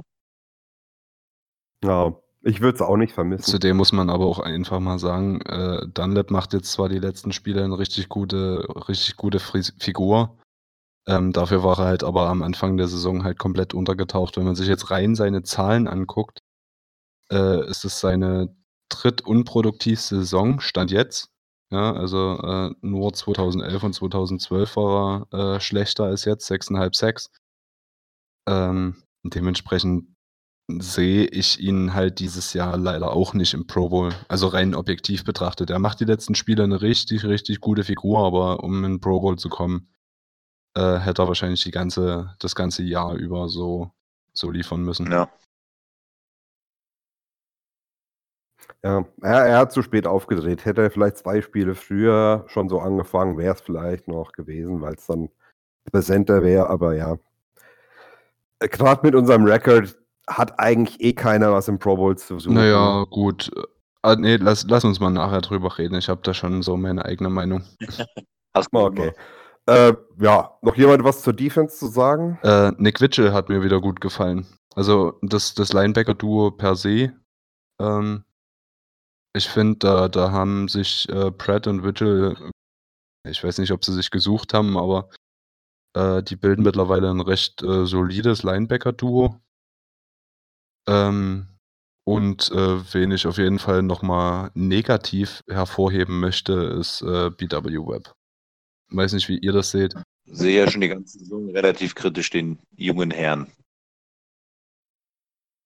Ja, 1.84 2.14
ich 2.42 2.60
würde 2.60 2.76
es 2.76 2.82
auch 2.82 2.96
nicht 2.96 3.12
vermissen. 3.12 3.44
Zudem 3.44 3.76
muss 3.76 3.92
man 3.92 4.10
aber 4.10 4.26
auch 4.26 4.38
einfach 4.38 4.80
mal 4.80 4.98
sagen, 4.98 5.40
äh, 5.42 5.86
Dunlap 5.88 6.30
macht 6.30 6.52
jetzt 6.52 6.72
zwar 6.72 6.88
die 6.88 6.98
letzten 6.98 7.32
Spiele 7.32 7.64
eine 7.64 7.78
richtig 7.78 8.08
gute, 8.08 8.66
richtig 8.88 9.16
gute 9.16 9.38
Fris- 9.38 9.74
Figur. 9.78 10.38
Ähm, 11.06 11.32
dafür 11.32 11.64
war 11.64 11.78
er 11.80 11.86
halt 11.86 12.04
aber 12.04 12.28
am 12.28 12.42
Anfang 12.42 12.76
der 12.76 12.86
Saison 12.88 13.24
halt 13.24 13.38
komplett 13.38 13.74
untergetaucht. 13.74 14.36
Wenn 14.36 14.44
man 14.44 14.54
sich 14.54 14.68
jetzt 14.68 14.90
rein 14.90 15.14
seine 15.14 15.42
Zahlen 15.42 15.88
anguckt, 15.88 16.38
äh, 17.30 17.68
ist 17.68 17.84
es 17.84 17.98
seine 18.00 18.54
drittunproduktivste 18.88 20.16
Saison, 20.16 20.60
Stand 20.60 20.90
jetzt. 20.90 21.31
Ja, 21.72 21.94
also 21.94 22.38
äh, 22.42 22.74
nur 22.82 23.14
2011 23.14 23.82
und 23.82 23.94
2012 23.94 24.76
war 24.76 25.26
er 25.32 25.56
äh, 25.56 25.60
schlechter 25.60 26.04
als 26.04 26.26
jetzt, 26.26 26.50
6,5 26.50 26.94
Sacks. 26.94 27.30
Ähm, 28.46 29.02
dementsprechend 29.22 30.14
sehe 30.68 31.24
ich 31.24 31.60
ihn 31.60 31.94
halt 31.94 32.18
dieses 32.18 32.52
Jahr 32.52 32.76
leider 32.76 33.12
auch 33.12 33.32
nicht 33.32 33.54
im 33.54 33.66
Pro 33.66 33.88
Bowl. 33.88 34.12
Also 34.28 34.48
rein 34.48 34.74
objektiv 34.74 35.24
betrachtet. 35.24 35.70
Er 35.70 35.78
macht 35.78 36.00
die 36.00 36.04
letzten 36.04 36.34
Spiele 36.34 36.62
eine 36.62 36.82
richtig, 36.82 37.24
richtig 37.24 37.60
gute 37.60 37.84
Figur, 37.84 38.18
aber 38.18 38.62
um 38.62 38.84
in 38.84 39.00
Pro 39.00 39.20
Bowl 39.20 39.38
zu 39.38 39.48
kommen, 39.48 39.88
äh, 40.74 40.98
hätte 40.98 41.22
er 41.22 41.28
wahrscheinlich 41.28 41.62
die 41.62 41.70
ganze, 41.70 42.34
das 42.38 42.54
ganze 42.54 42.82
Jahr 42.82 43.14
über 43.14 43.48
so, 43.48 43.92
so 44.34 44.50
liefern 44.50 44.82
müssen. 44.82 45.10
Ja. 45.10 45.30
Ja, 48.84 49.04
er, 49.20 49.46
er 49.46 49.58
hat 49.58 49.72
zu 49.72 49.82
spät 49.82 50.06
aufgedreht. 50.06 50.64
Hätte 50.64 50.82
er 50.82 50.90
vielleicht 50.90 51.18
zwei 51.18 51.40
Spiele 51.40 51.74
früher 51.74 52.44
schon 52.48 52.68
so 52.68 52.80
angefangen, 52.80 53.38
wäre 53.38 53.54
es 53.54 53.60
vielleicht 53.60 54.08
noch 54.08 54.32
gewesen, 54.32 54.80
weil 54.80 54.94
es 54.94 55.06
dann 55.06 55.28
präsenter 55.90 56.42
wäre. 56.42 56.68
Aber 56.68 56.94
ja, 56.94 57.16
gerade 58.58 59.06
mit 59.06 59.14
unserem 59.14 59.44
Rekord 59.44 59.96
hat 60.28 60.58
eigentlich 60.58 61.00
eh 61.00 61.12
keiner 61.12 61.52
was 61.52 61.68
im 61.68 61.78
Pro 61.78 61.96
Bowl 61.96 62.16
zu 62.16 62.38
suchen. 62.38 62.54
Naja, 62.54 63.04
gut. 63.10 63.50
Ah, 64.02 64.16
nee, 64.16 64.36
lass, 64.36 64.66
lass 64.68 64.84
uns 64.84 64.98
mal 64.98 65.10
nachher 65.10 65.40
drüber 65.42 65.78
reden. 65.78 65.94
Ich 65.94 66.08
habe 66.08 66.22
da 66.24 66.34
schon 66.34 66.62
so 66.62 66.76
meine 66.76 67.04
eigene 67.04 67.30
Meinung. 67.30 67.62
Hast 68.54 68.68
du 68.72 68.78
Okay. 68.78 69.12
Äh, 69.66 69.94
ja, 70.18 70.58
noch 70.62 70.74
jemand 70.74 71.04
was 71.04 71.22
zur 71.22 71.32
Defense 71.32 71.78
zu 71.78 71.86
sagen? 71.86 72.36
Äh, 72.42 72.72
Nick 72.78 73.00
Witchell 73.00 73.32
hat 73.32 73.48
mir 73.48 73.62
wieder 73.62 73.80
gut 73.80 74.00
gefallen. 74.00 74.44
Also 74.74 75.18
das, 75.22 75.54
das 75.54 75.72
Linebacker-Duo 75.72 76.50
per 76.50 76.74
se, 76.74 77.12
ähm, 77.78 78.24
ich 79.34 79.48
finde, 79.48 79.78
da, 79.78 80.08
da 80.08 80.30
haben 80.30 80.68
sich 80.68 81.08
äh, 81.08 81.30
Pratt 81.30 81.66
und 81.66 81.84
Vigil, 81.84 82.36
ich 83.28 83.42
weiß 83.42 83.58
nicht, 83.58 83.72
ob 83.72 83.84
sie 83.84 83.94
sich 83.94 84.10
gesucht 84.10 84.52
haben, 84.52 84.76
aber 84.76 85.10
äh, 85.94 86.22
die 86.22 86.36
bilden 86.36 86.62
mittlerweile 86.62 87.10
ein 87.10 87.20
recht 87.20 87.62
äh, 87.62 87.86
solides 87.86 88.42
Linebacker-Duo. 88.42 89.40
Ähm, 90.88 91.48
und 92.04 92.50
äh, 92.50 92.94
wen 92.94 93.12
ich 93.12 93.26
auf 93.26 93.38
jeden 93.38 93.58
Fall 93.58 93.82
nochmal 93.82 94.50
negativ 94.54 95.42
hervorheben 95.48 96.18
möchte, 96.18 96.52
ist 96.52 97.02
äh, 97.02 97.30
BW 97.30 97.78
Web. 97.78 98.12
Weiß 98.90 99.12
nicht, 99.12 99.28
wie 99.28 99.38
ihr 99.38 99.52
das 99.52 99.70
seht. 99.70 99.94
Sehe 100.26 100.64
ja 100.64 100.70
schon 100.70 100.80
die 100.80 100.88
ganze 100.88 101.18
Saison 101.18 101.48
relativ 101.50 101.94
kritisch 101.94 102.30
den 102.30 102.58
jungen 102.76 103.10
Herrn. 103.10 103.50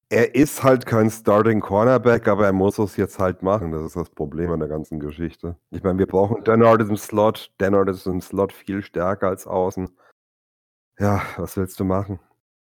Er 0.09 0.37
ist 0.37 0.63
halt 0.63 0.87
kein 0.87 1.11
Starting 1.11 1.61
Cornerback, 1.61 2.29
aber 2.29 2.47
er 2.47 2.53
muss 2.53 2.79
es 2.79 2.97
jetzt 2.97 3.19
halt 3.19 3.43
machen. 3.43 3.73
Das 3.73 3.83
ist 3.83 3.97
das 3.97 4.09
Problem 4.09 4.53
an 4.53 4.61
der 4.61 4.69
ganzen 4.69 5.01
Geschichte. 5.01 5.57
Ich 5.71 5.83
meine, 5.83 5.99
wir 5.99 6.07
brauchen 6.07 6.45
Dennard 6.45 6.81
im 6.81 6.97
Slot. 6.97 7.51
Dennard 7.59 7.89
ist 7.89 8.07
im 8.07 8.21
Slot 8.21 8.53
viel 8.53 8.83
stärker 8.83 9.29
als 9.29 9.47
außen. 9.49 9.89
Ja, 10.99 11.23
was 11.37 11.57
willst 11.57 11.81
du 11.81 11.85
machen? 11.85 12.21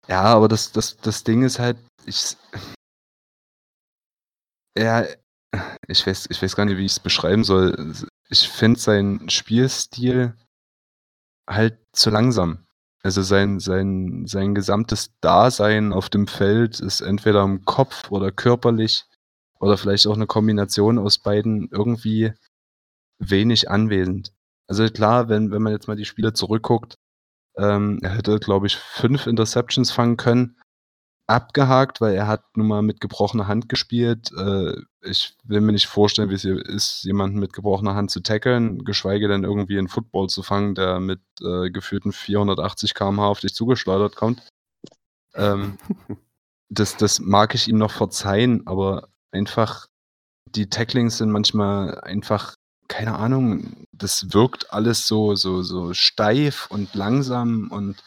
Ja, 0.09 0.23
aber 0.25 0.49
das, 0.49 0.73
das, 0.73 0.97
das 0.99 1.25
Ding 1.25 1.43
ist 1.43 1.59
halt, 1.59 1.79
ich. 2.05 2.37
Ja, 4.77 5.07
ich 5.87 6.07
weiß, 6.07 6.27
ich 6.31 6.43
weiß 6.43 6.55
gar 6.55 6.67
nicht, 6.67 6.77
wie 6.77 6.85
ich 6.85 6.93
es 6.93 7.01
beschreiben 7.01 7.45
soll. 7.45 7.95
Ich 8.29 8.49
finde 8.49 8.79
seinen 8.79 9.31
Spielstil 9.31 10.37
halt 11.49 11.79
zu 11.93 12.11
langsam. 12.11 12.67
Also 13.03 13.23
sein, 13.23 13.59
sein, 13.59 14.27
sein 14.27 14.55
gesamtes 14.55 15.11
Dasein 15.21 15.93
auf 15.93 16.09
dem 16.09 16.29
Feld 16.29 16.79
ist 16.81 17.01
entweder 17.01 17.43
im 17.43 17.65
Kopf 17.65 18.11
oder 18.13 18.31
körperlich 18.31 19.05
oder 19.59 19.77
vielleicht 19.77 20.07
auch 20.07 20.15
eine 20.15 20.27
Kombination 20.27 20.99
aus 20.99 21.19
beiden 21.19 21.69
irgendwie 21.71 22.33
wenig 23.19 23.71
anwesend. 23.71 24.33
Also 24.69 24.87
klar, 24.87 25.29
wenn, 25.29 25.51
wenn 25.51 25.63
man 25.63 25.73
jetzt 25.73 25.89
mal 25.89 25.97
die 25.97 26.05
Spiele 26.05 26.33
zurückguckt, 26.33 26.97
ähm, 27.57 27.99
er 28.03 28.17
hätte, 28.17 28.39
glaube 28.39 28.67
ich, 28.67 28.77
fünf 28.77 29.27
Interceptions 29.27 29.91
fangen 29.91 30.17
können. 30.17 30.57
Abgehakt, 31.33 32.01
weil 32.01 32.15
er 32.15 32.27
hat 32.27 32.45
nun 32.57 32.69
mal 32.69 32.83
mit 32.83 33.01
gebrochener 33.01 33.49
Hand 33.49 33.69
gespielt. 33.69 34.31
Äh, 34.37 34.75
ich 35.03 35.37
will 35.45 35.61
mir 35.61 35.73
nicht 35.73 35.87
vorstellen, 35.87 36.31
wie 36.31 36.35
es 36.35 36.45
ist, 36.45 37.05
jemanden 37.05 37.39
mit 37.39 37.53
gebrochener 37.53 37.95
Hand 37.95 38.11
zu 38.11 38.21
tackeln, 38.21 38.85
geschweige 38.85 39.29
denn 39.29 39.45
irgendwie 39.45 39.79
einen 39.79 39.89
Football 39.89 40.29
zu 40.29 40.43
fangen, 40.43 40.75
der 40.75 41.01
mit 41.01 41.21
äh, 41.41 41.71
geführten 41.71 42.13
480 42.13 42.95
km/h 42.95 43.27
auf 43.27 43.41
dich 43.41 43.55
zugeschleudert 43.55 44.15
kommt. 44.15 44.43
Ähm, 45.35 45.79
das, 46.69 46.97
das 46.97 47.21
mag 47.21 47.55
ich 47.55 47.69
ihm 47.69 47.79
noch 47.79 47.93
verzeihen, 47.93 48.67
aber 48.67 49.09
einfach 49.33 49.87
die 50.47 50.69
Tacklings 50.69 51.19
sind 51.19 51.31
manchmal 51.31 52.01
einfach 52.01 52.57
keine 52.89 53.17
Ahnung, 53.17 53.87
das 53.93 54.35
wirkt 54.35 54.71
alles 54.71 55.07
so, 55.07 55.35
so, 55.35 55.63
so 55.63 55.95
steif 55.95 56.67
und 56.71 56.95
langsam 56.95 57.69
und 57.71 58.05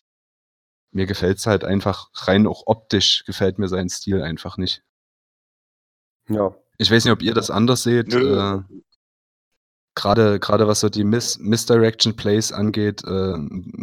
mir 0.96 1.06
gefällt 1.06 1.40
es 1.40 1.46
halt 1.46 1.66
einfach 1.66 2.10
rein 2.14 2.48
auch 2.48 2.64
optisch 2.68 3.26
gefällt 3.26 3.60
mir 3.60 3.68
sein 3.68 3.90
Stil 3.90 4.22
einfach 4.22 4.58
nicht. 4.58 4.82
Ja. 6.30 6.56
Ich 6.78 6.90
weiß 6.90 7.04
nicht, 7.04 7.12
ob 7.12 7.22
ihr 7.22 7.34
das 7.34 7.52
anders 7.52 7.84
seht. 7.84 8.14
Äh, 8.14 8.60
gerade, 9.94 10.40
gerade 10.40 10.68
was 10.68 10.80
so 10.80 10.90
die 10.90 11.04
Miss 11.04 11.38
Misdirection 11.38 12.16
Plays 12.16 12.54
angeht, 12.54 13.04
äh, 13.04 13.34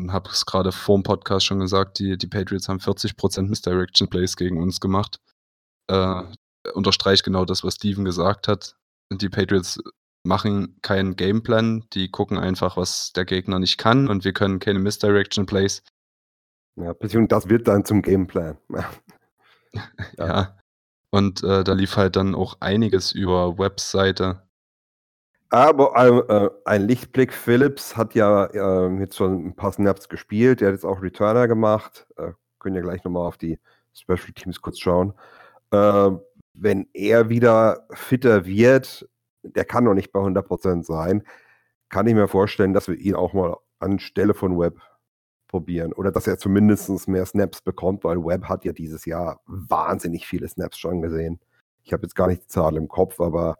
habe 0.08 0.30
es 0.30 0.46
gerade 0.46 0.72
vor 0.72 0.98
dem 0.98 1.02
Podcast 1.02 1.44
schon 1.44 1.60
gesagt, 1.60 1.98
die, 1.98 2.16
die 2.16 2.26
Patriots 2.26 2.68
haben 2.68 2.78
40% 2.78 3.42
Misdirection 3.42 4.08
Plays 4.08 4.36
gegen 4.36 4.60
uns 4.60 4.80
gemacht. 4.80 5.20
Äh, 5.88 6.22
unterstreicht 6.72 7.24
genau 7.24 7.44
das, 7.44 7.62
was 7.62 7.74
Steven 7.74 8.06
gesagt 8.06 8.48
hat. 8.48 8.76
Die 9.10 9.28
Patriots 9.28 9.78
machen 10.24 10.78
keinen 10.80 11.16
Gameplan, 11.16 11.84
die 11.92 12.10
gucken 12.10 12.38
einfach, 12.38 12.78
was 12.78 13.12
der 13.12 13.26
Gegner 13.26 13.58
nicht 13.58 13.76
kann 13.76 14.08
und 14.08 14.24
wir 14.24 14.32
können 14.32 14.60
keine 14.60 14.78
Misdirection 14.78 15.44
Plays. 15.44 15.82
Ja, 16.76 16.92
beziehungsweise 16.92 17.40
das 17.40 17.48
wird 17.48 17.68
dann 17.68 17.84
zum 17.84 18.02
Gameplan. 18.02 18.56
ja. 19.72 19.82
ja. 20.18 20.56
Und 21.10 21.42
äh, 21.42 21.62
da 21.62 21.72
lief 21.74 21.96
halt 21.96 22.16
dann 22.16 22.34
auch 22.34 22.56
einiges 22.60 23.12
über 23.12 23.58
Webseite. 23.58 24.42
Aber 25.50 25.94
äh, 26.30 26.50
ein 26.64 26.88
Lichtblick 26.88 27.34
Phillips 27.34 27.94
hat 27.94 28.14
ja 28.14 28.46
äh, 28.46 28.98
jetzt 29.00 29.16
schon 29.16 29.48
ein 29.48 29.54
paar 29.54 29.72
Snaps 29.72 30.08
gespielt. 30.08 30.62
Der 30.62 30.68
hat 30.68 30.74
jetzt 30.74 30.86
auch 30.86 31.02
Returner 31.02 31.46
gemacht. 31.46 32.06
Äh, 32.16 32.32
können 32.58 32.76
ja 32.76 32.80
gleich 32.80 33.04
nochmal 33.04 33.26
auf 33.26 33.36
die 33.36 33.58
Special 33.92 34.32
Teams 34.34 34.62
kurz 34.62 34.78
schauen. 34.78 35.12
Äh, 35.70 36.10
wenn 36.54 36.88
er 36.94 37.28
wieder 37.28 37.86
fitter 37.92 38.46
wird, 38.46 39.06
der 39.42 39.66
kann 39.66 39.84
noch 39.84 39.94
nicht 39.94 40.12
bei 40.12 40.20
100% 40.20 40.84
sein, 40.84 41.24
kann 41.90 42.06
ich 42.06 42.14
mir 42.14 42.28
vorstellen, 42.28 42.72
dass 42.72 42.88
wir 42.88 42.96
ihn 42.96 43.14
auch 43.14 43.34
mal 43.34 43.56
anstelle 43.80 44.32
von 44.32 44.58
Webb 44.58 44.80
probieren. 45.52 45.92
Oder 45.92 46.10
dass 46.10 46.26
er 46.26 46.38
zumindest 46.38 47.06
mehr 47.06 47.26
Snaps 47.26 47.60
bekommt, 47.60 48.02
weil 48.02 48.24
Webb 48.24 48.44
hat 48.44 48.64
ja 48.64 48.72
dieses 48.72 49.04
Jahr 49.04 49.40
wahnsinnig 49.46 50.26
viele 50.26 50.48
Snaps 50.48 50.78
schon 50.78 51.02
gesehen. 51.02 51.38
Ich 51.84 51.92
habe 51.92 52.02
jetzt 52.02 52.16
gar 52.16 52.26
nicht 52.26 52.42
die 52.42 52.48
Zahl 52.48 52.76
im 52.76 52.88
Kopf, 52.88 53.20
aber 53.20 53.58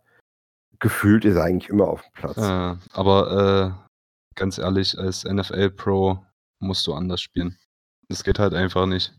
gefühlt 0.81 1.25
ist 1.25 1.37
er 1.37 1.45
eigentlich 1.45 1.71
immer 1.71 1.87
auf 1.87 2.03
dem 2.03 2.13
Platz. 2.15 2.39
Äh, 2.39 2.77
aber 2.93 3.87
äh, 3.87 4.35
ganz 4.35 4.59
ehrlich, 4.59 4.99
als 4.99 5.25
NFL-Pro 5.25 6.19
musst 6.59 6.87
du 6.87 6.95
anders 6.95 7.21
spielen. 7.21 7.59
Das 8.09 8.25
geht 8.25 8.39
halt 8.39 8.55
einfach 8.55 8.87
nicht. 8.87 9.15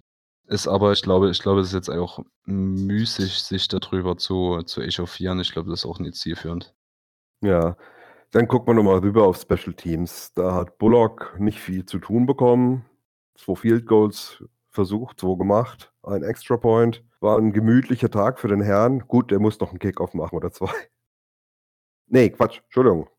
Ist 0.47 0.67
aber, 0.67 0.91
ich 0.91 1.03
glaube, 1.03 1.29
ich 1.29 1.39
glaube, 1.39 1.61
es 1.61 1.67
ist 1.67 1.73
jetzt 1.73 1.89
auch 1.89 2.19
müßig, 2.45 3.43
sich 3.43 3.67
darüber 3.69 4.17
zu, 4.17 4.61
zu 4.63 4.81
echauffieren. 4.81 5.39
Ich 5.39 5.53
glaube, 5.53 5.69
das 5.69 5.81
ist 5.81 5.85
auch 5.85 5.99
nicht 5.99 6.15
zielführend. 6.15 6.73
Ja, 7.41 7.77
dann 8.33 8.47
guckt 8.47 8.65
man 8.67 8.75
nochmal 8.75 8.97
rüber 8.99 9.25
auf 9.27 9.37
Special 9.37 9.73
Teams. 9.75 10.33
Da 10.33 10.53
hat 10.55 10.79
Bullock 10.79 11.35
nicht 11.39 11.59
viel 11.59 11.85
zu 11.85 11.99
tun 11.99 12.25
bekommen. 12.25 12.83
Zwei 13.35 13.55
Field 13.55 13.85
Goals 13.85 14.43
versucht, 14.69 15.19
zwei 15.19 15.37
gemacht, 15.37 15.93
ein 16.01 16.23
Extra 16.23 16.57
Point. 16.57 17.03
War 17.19 17.37
ein 17.37 17.53
gemütlicher 17.53 18.09
Tag 18.09 18.39
für 18.39 18.47
den 18.47 18.61
Herrn. 18.61 19.07
Gut, 19.07 19.31
der 19.31 19.39
muss 19.39 19.59
noch 19.59 19.69
einen 19.69 19.79
Kickoff 19.79 20.13
machen 20.13 20.35
oder 20.35 20.51
zwei. 20.51 20.69
Nee, 22.07 22.29
Quatsch, 22.29 22.59
Entschuldigung. 22.65 23.09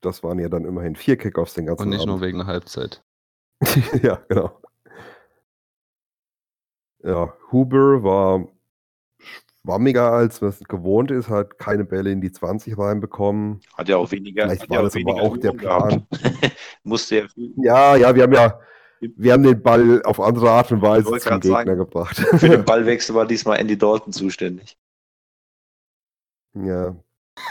Das 0.00 0.22
waren 0.22 0.38
ja 0.38 0.48
dann 0.48 0.64
immerhin 0.64 0.96
vier 0.96 1.18
Kickoffs 1.18 1.54
den 1.54 1.66
ganzen 1.66 1.82
Und 1.82 1.88
nicht 1.90 2.02
Abend. 2.02 2.12
nur 2.12 2.20
wegen 2.20 2.38
der 2.38 2.46
Halbzeit. 2.46 3.04
ja, 4.02 4.22
genau. 4.28 4.58
Ja, 7.02 7.34
Huber 7.50 8.02
war 8.04 8.46
schwammiger, 9.64 10.12
als 10.12 10.42
es 10.42 10.60
gewohnt 10.64 11.10
ist, 11.10 11.28
hat 11.28 11.58
keine 11.58 11.84
Bälle 11.84 12.10
in 12.10 12.20
die 12.20 12.32
20 12.32 12.76
reinbekommen. 12.76 13.60
Hat 13.74 13.88
ja 13.88 13.96
auch 13.96 14.10
weniger. 14.10 14.48
Vielleicht 14.48 14.68
war 14.70 14.82
das 14.82 14.96
aber 14.96 15.14
auch 15.14 15.36
der. 15.36 15.52
Plan. 15.52 16.06
Musste 16.84 17.16
ja 17.16 17.26
Ja, 17.36 17.96
ja, 17.96 18.14
wir 18.14 18.22
haben 18.24 18.32
ja, 18.32 18.60
wir 19.00 19.32
haben 19.32 19.42
den 19.42 19.62
Ball 19.62 20.02
auf 20.04 20.20
andere 20.20 20.50
Art 20.50 20.72
und 20.72 20.82
Weise 20.82 21.18
zum 21.18 21.40
Gegner 21.40 21.64
sagen. 21.64 21.76
gebracht. 21.76 22.16
für 22.38 22.48
den 22.48 22.64
Ballwechsel 22.64 23.14
war 23.14 23.26
diesmal 23.26 23.58
Andy 23.58 23.76
Dalton 23.76 24.12
zuständig. 24.12 24.76
ja, 26.54 26.94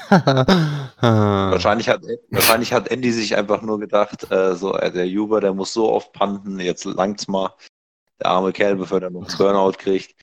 Wahrscheinlich 0.09 1.89
hat, 1.89 2.01
wahrscheinlich 2.29 2.71
hat 2.71 2.89
Andy 2.89 3.11
sich 3.11 3.35
einfach 3.35 3.61
nur 3.61 3.79
gedacht, 3.79 4.31
äh, 4.31 4.55
so, 4.55 4.75
äh, 4.75 4.91
der 4.91 5.07
Juba, 5.07 5.39
der 5.39 5.53
muss 5.53 5.73
so 5.73 5.91
oft 5.91 6.13
panten, 6.13 6.59
jetzt 6.59 6.85
langt's 6.85 7.27
mal. 7.27 7.53
Der 8.19 8.29
arme 8.29 8.51
Kerl, 8.51 8.75
bevor 8.75 9.01
er 9.01 9.09
noch 9.09 9.27
einen 9.27 9.37
Burnout 9.37 9.77
kriegt. 9.79 10.20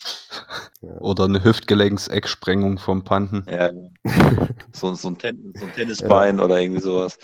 Oder 0.80 1.24
eine 1.24 1.42
Hüftgelenks-Ecksprengung 1.42 2.78
vom 2.78 3.04
Panten. 3.04 3.44
Ja, 3.50 3.70
so, 4.72 4.94
so, 4.94 5.08
ein, 5.08 5.18
Ten 5.18 5.52
so 5.56 5.66
ein 5.66 5.72
Tennisbein 5.72 6.38
oder 6.38 6.60
irgendwie 6.60 6.80
sowas. 6.80 7.18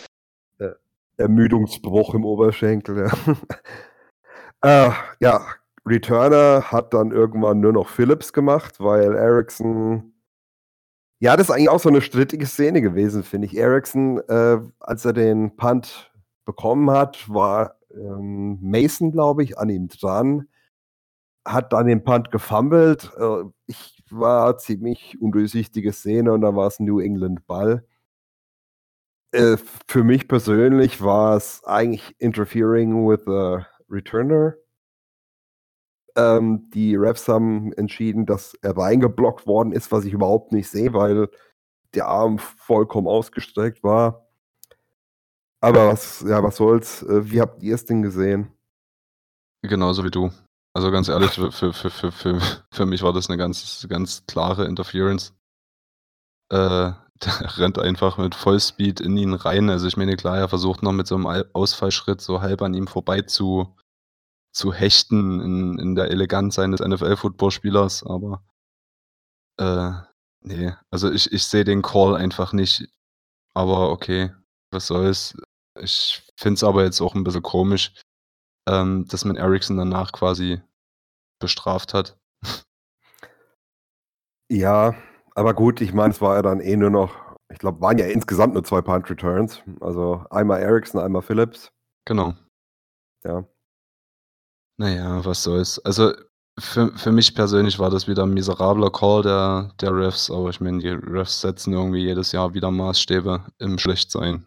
Ermüdungsbruch 1.16 2.14
im 2.14 2.24
Oberschenkel. 2.24 3.10
Ja. 4.62 4.88
äh, 4.88 4.92
ja, 5.20 5.46
Returner 5.86 6.72
hat 6.72 6.94
dann 6.94 7.10
irgendwann 7.10 7.60
nur 7.60 7.72
noch 7.72 7.88
Phillips 7.88 8.32
gemacht, 8.32 8.80
weil 8.80 9.14
Ericsson. 9.14 10.12
Ja, 11.20 11.36
das 11.36 11.48
ist 11.48 11.54
eigentlich 11.54 11.68
auch 11.68 11.80
so 11.80 11.88
eine 11.88 12.02
strittige 12.02 12.46
Szene 12.46 12.82
gewesen, 12.82 13.22
finde 13.22 13.46
ich. 13.46 13.56
Ericsson, 13.56 14.18
äh, 14.28 14.58
als 14.80 15.04
er 15.04 15.12
den 15.12 15.56
Punt 15.56 16.12
bekommen 16.44 16.90
hat, 16.90 17.28
war 17.32 17.76
ähm, 17.94 18.58
Mason, 18.60 19.12
glaube 19.12 19.44
ich, 19.44 19.56
an 19.56 19.70
ihm 19.70 19.88
dran, 19.88 20.48
hat 21.44 21.72
dann 21.72 21.86
den 21.86 22.04
Punt 22.04 22.30
gefummelt. 22.30 23.10
Äh, 23.18 23.44
ich 23.66 24.02
war 24.10 24.58
ziemlich 24.58 25.20
undurchsichtige 25.20 25.92
Szene 25.92 26.32
und 26.32 26.42
dann 26.42 26.56
war 26.56 26.66
es 26.66 26.80
New 26.80 27.00
England 27.00 27.46
Ball. 27.46 27.84
Äh, 29.32 29.56
für 29.88 30.04
mich 30.04 30.28
persönlich 30.28 31.02
war 31.02 31.36
es 31.36 31.64
eigentlich 31.64 32.14
interfering 32.18 33.08
with 33.08 33.22
the 33.26 33.64
returner. 33.90 34.54
Ähm, 36.16 36.70
die 36.70 36.94
Refs 36.94 37.26
haben 37.26 37.72
entschieden, 37.72 38.26
dass 38.26 38.54
er 38.62 38.76
reingeblockt 38.76 39.46
worden 39.46 39.72
ist, 39.72 39.90
was 39.90 40.04
ich 40.04 40.12
überhaupt 40.12 40.52
nicht 40.52 40.68
sehe, 40.68 40.92
weil 40.92 41.28
der 41.94 42.06
Arm 42.06 42.38
vollkommen 42.38 43.08
ausgestreckt 43.08 43.82
war. 43.82 44.28
Aber 45.60 45.88
was, 45.88 46.20
ja, 46.20 46.42
was 46.42 46.56
soll's? 46.56 47.02
Äh, 47.02 47.30
wie 47.30 47.40
habt 47.40 47.62
ihr 47.62 47.74
es 47.74 47.84
denn 47.84 48.02
gesehen? 48.02 48.52
Genauso 49.62 50.04
wie 50.04 50.10
du. 50.10 50.30
Also 50.76 50.90
ganz 50.90 51.08
ehrlich, 51.08 51.30
für, 51.30 51.52
für, 51.52 51.72
für, 51.72 51.90
für, 52.10 52.40
für, 52.72 52.86
mich 52.86 53.02
war 53.02 53.12
das 53.12 53.28
eine 53.28 53.38
ganz, 53.38 53.86
ganz 53.88 54.26
klare 54.26 54.64
Interference. 54.66 55.32
Äh, 56.50 56.92
der 57.24 57.58
rennt 57.58 57.78
einfach 57.78 58.18
mit 58.18 58.34
Vollspeed 58.34 59.00
in 59.00 59.16
ihn 59.16 59.34
rein. 59.34 59.70
Also 59.70 59.86
ich 59.86 59.96
meine, 59.96 60.16
klar, 60.16 60.36
er 60.36 60.48
versucht 60.48 60.82
noch 60.82 60.92
mit 60.92 61.06
so 61.06 61.14
einem 61.14 61.26
Al- 61.26 61.48
Ausfallschritt 61.52 62.20
so 62.20 62.40
halb 62.40 62.60
an 62.60 62.74
ihm 62.74 62.88
vorbei 62.88 63.22
zu, 63.22 63.76
zu 64.52 64.72
hechten 64.72 65.40
in, 65.40 65.78
in 65.78 65.94
der 65.94 66.10
Eleganz 66.10 66.58
eines 66.58 66.80
NFL-Footballspielers, 66.80 68.04
aber 68.04 68.42
äh, 69.58 69.92
nee, 70.40 70.72
also 70.90 71.10
ich, 71.10 71.32
ich 71.32 71.44
sehe 71.44 71.64
den 71.64 71.82
Call 71.82 72.16
einfach 72.16 72.52
nicht. 72.52 72.88
Aber 73.54 73.90
okay, 73.90 74.32
was 74.72 74.88
soll's. 74.88 75.36
Ich 75.80 76.22
finde 76.36 76.54
es 76.54 76.64
aber 76.64 76.84
jetzt 76.84 77.00
auch 77.00 77.14
ein 77.14 77.24
bisschen 77.24 77.42
komisch, 77.42 77.94
ähm, 78.68 79.06
dass 79.08 79.24
man 79.24 79.36
Ericsson 79.36 79.76
danach 79.76 80.12
quasi 80.12 80.60
bestraft 81.40 81.94
hat. 81.94 82.18
Ja, 84.50 84.94
aber 85.34 85.54
gut, 85.54 85.80
ich 85.80 85.92
meine, 85.92 86.12
es 86.12 86.20
war 86.20 86.36
ja 86.36 86.42
dann 86.42 86.60
eh 86.60 86.76
nur 86.76 86.90
noch, 86.90 87.14
ich 87.50 87.58
glaube, 87.58 87.80
waren 87.80 87.98
ja 87.98 88.06
insgesamt 88.06 88.54
nur 88.54 88.64
zwei 88.64 88.82
Punt 88.82 89.08
Returns. 89.10 89.62
Also 89.80 90.24
einmal 90.30 90.60
Ericsson, 90.60 91.00
einmal 91.00 91.22
Phillips. 91.22 91.72
Genau. 92.06 92.34
Ja. 93.24 93.44
Naja, 94.78 95.24
was 95.24 95.42
soll's. 95.42 95.78
Also 95.84 96.12
für, 96.58 96.96
für 96.96 97.12
mich 97.12 97.34
persönlich 97.34 97.78
war 97.78 97.90
das 97.90 98.06
wieder 98.06 98.24
ein 98.24 98.34
miserabler 98.34 98.90
Call 98.90 99.22
der, 99.22 99.72
der 99.80 99.96
Refs, 99.96 100.30
aber 100.30 100.50
ich 100.50 100.60
meine, 100.60 100.78
die 100.78 100.88
Refs 100.88 101.40
setzen 101.40 101.72
irgendwie 101.72 102.04
jedes 102.04 102.32
Jahr 102.32 102.54
wieder 102.54 102.70
Maßstäbe 102.70 103.44
im 103.58 103.78
Schlechtsein. 103.78 104.46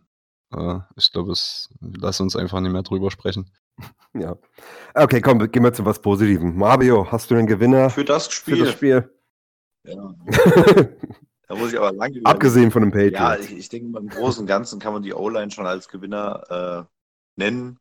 Äh, 0.54 0.80
ich 0.96 1.12
glaube, 1.12 1.32
es 1.32 1.70
lass 1.80 2.20
uns 2.20 2.36
einfach 2.36 2.60
nicht 2.60 2.72
mehr 2.72 2.84
drüber 2.84 3.12
sprechen. 3.12 3.52
Ja. 4.14 4.36
Okay, 4.96 5.22
komm, 5.22 5.40
gehen 5.52 5.64
wir 5.64 5.74
zu 5.74 5.86
was 5.86 6.02
Positivem. 6.02 6.58
Mario, 6.58 7.12
hast 7.12 7.30
du 7.30 7.36
einen 7.36 7.48
Gewinner 7.48 7.90
Für 7.90 8.06
das 8.06 8.28
für 8.28 8.34
Spiel. 8.34 8.60
das 8.60 8.72
Spiel? 8.72 9.14
Ja, 9.86 10.16
da 11.48 11.56
muss 11.56 11.72
ich 11.72 11.78
aber 11.78 11.92
lange 11.92 12.18
überlegen. 12.18 12.26
Abgesehen 12.26 12.72
von 12.72 12.82
dem 12.82 12.92
Ja, 13.12 13.30
Patriots. 13.30 13.52
ich, 13.52 13.58
ich 13.58 13.70
denke, 13.70 13.98
im 13.98 14.10
Großen 14.10 14.42
und 14.42 14.48
Ganzen 14.48 14.80
kann 14.80 14.94
man 14.94 15.04
die 15.04 15.14
O-Line 15.14 15.52
schon 15.52 15.68
als 15.68 15.88
Gewinner 15.88 16.88
äh, 16.88 17.40
nennen. 17.40 17.80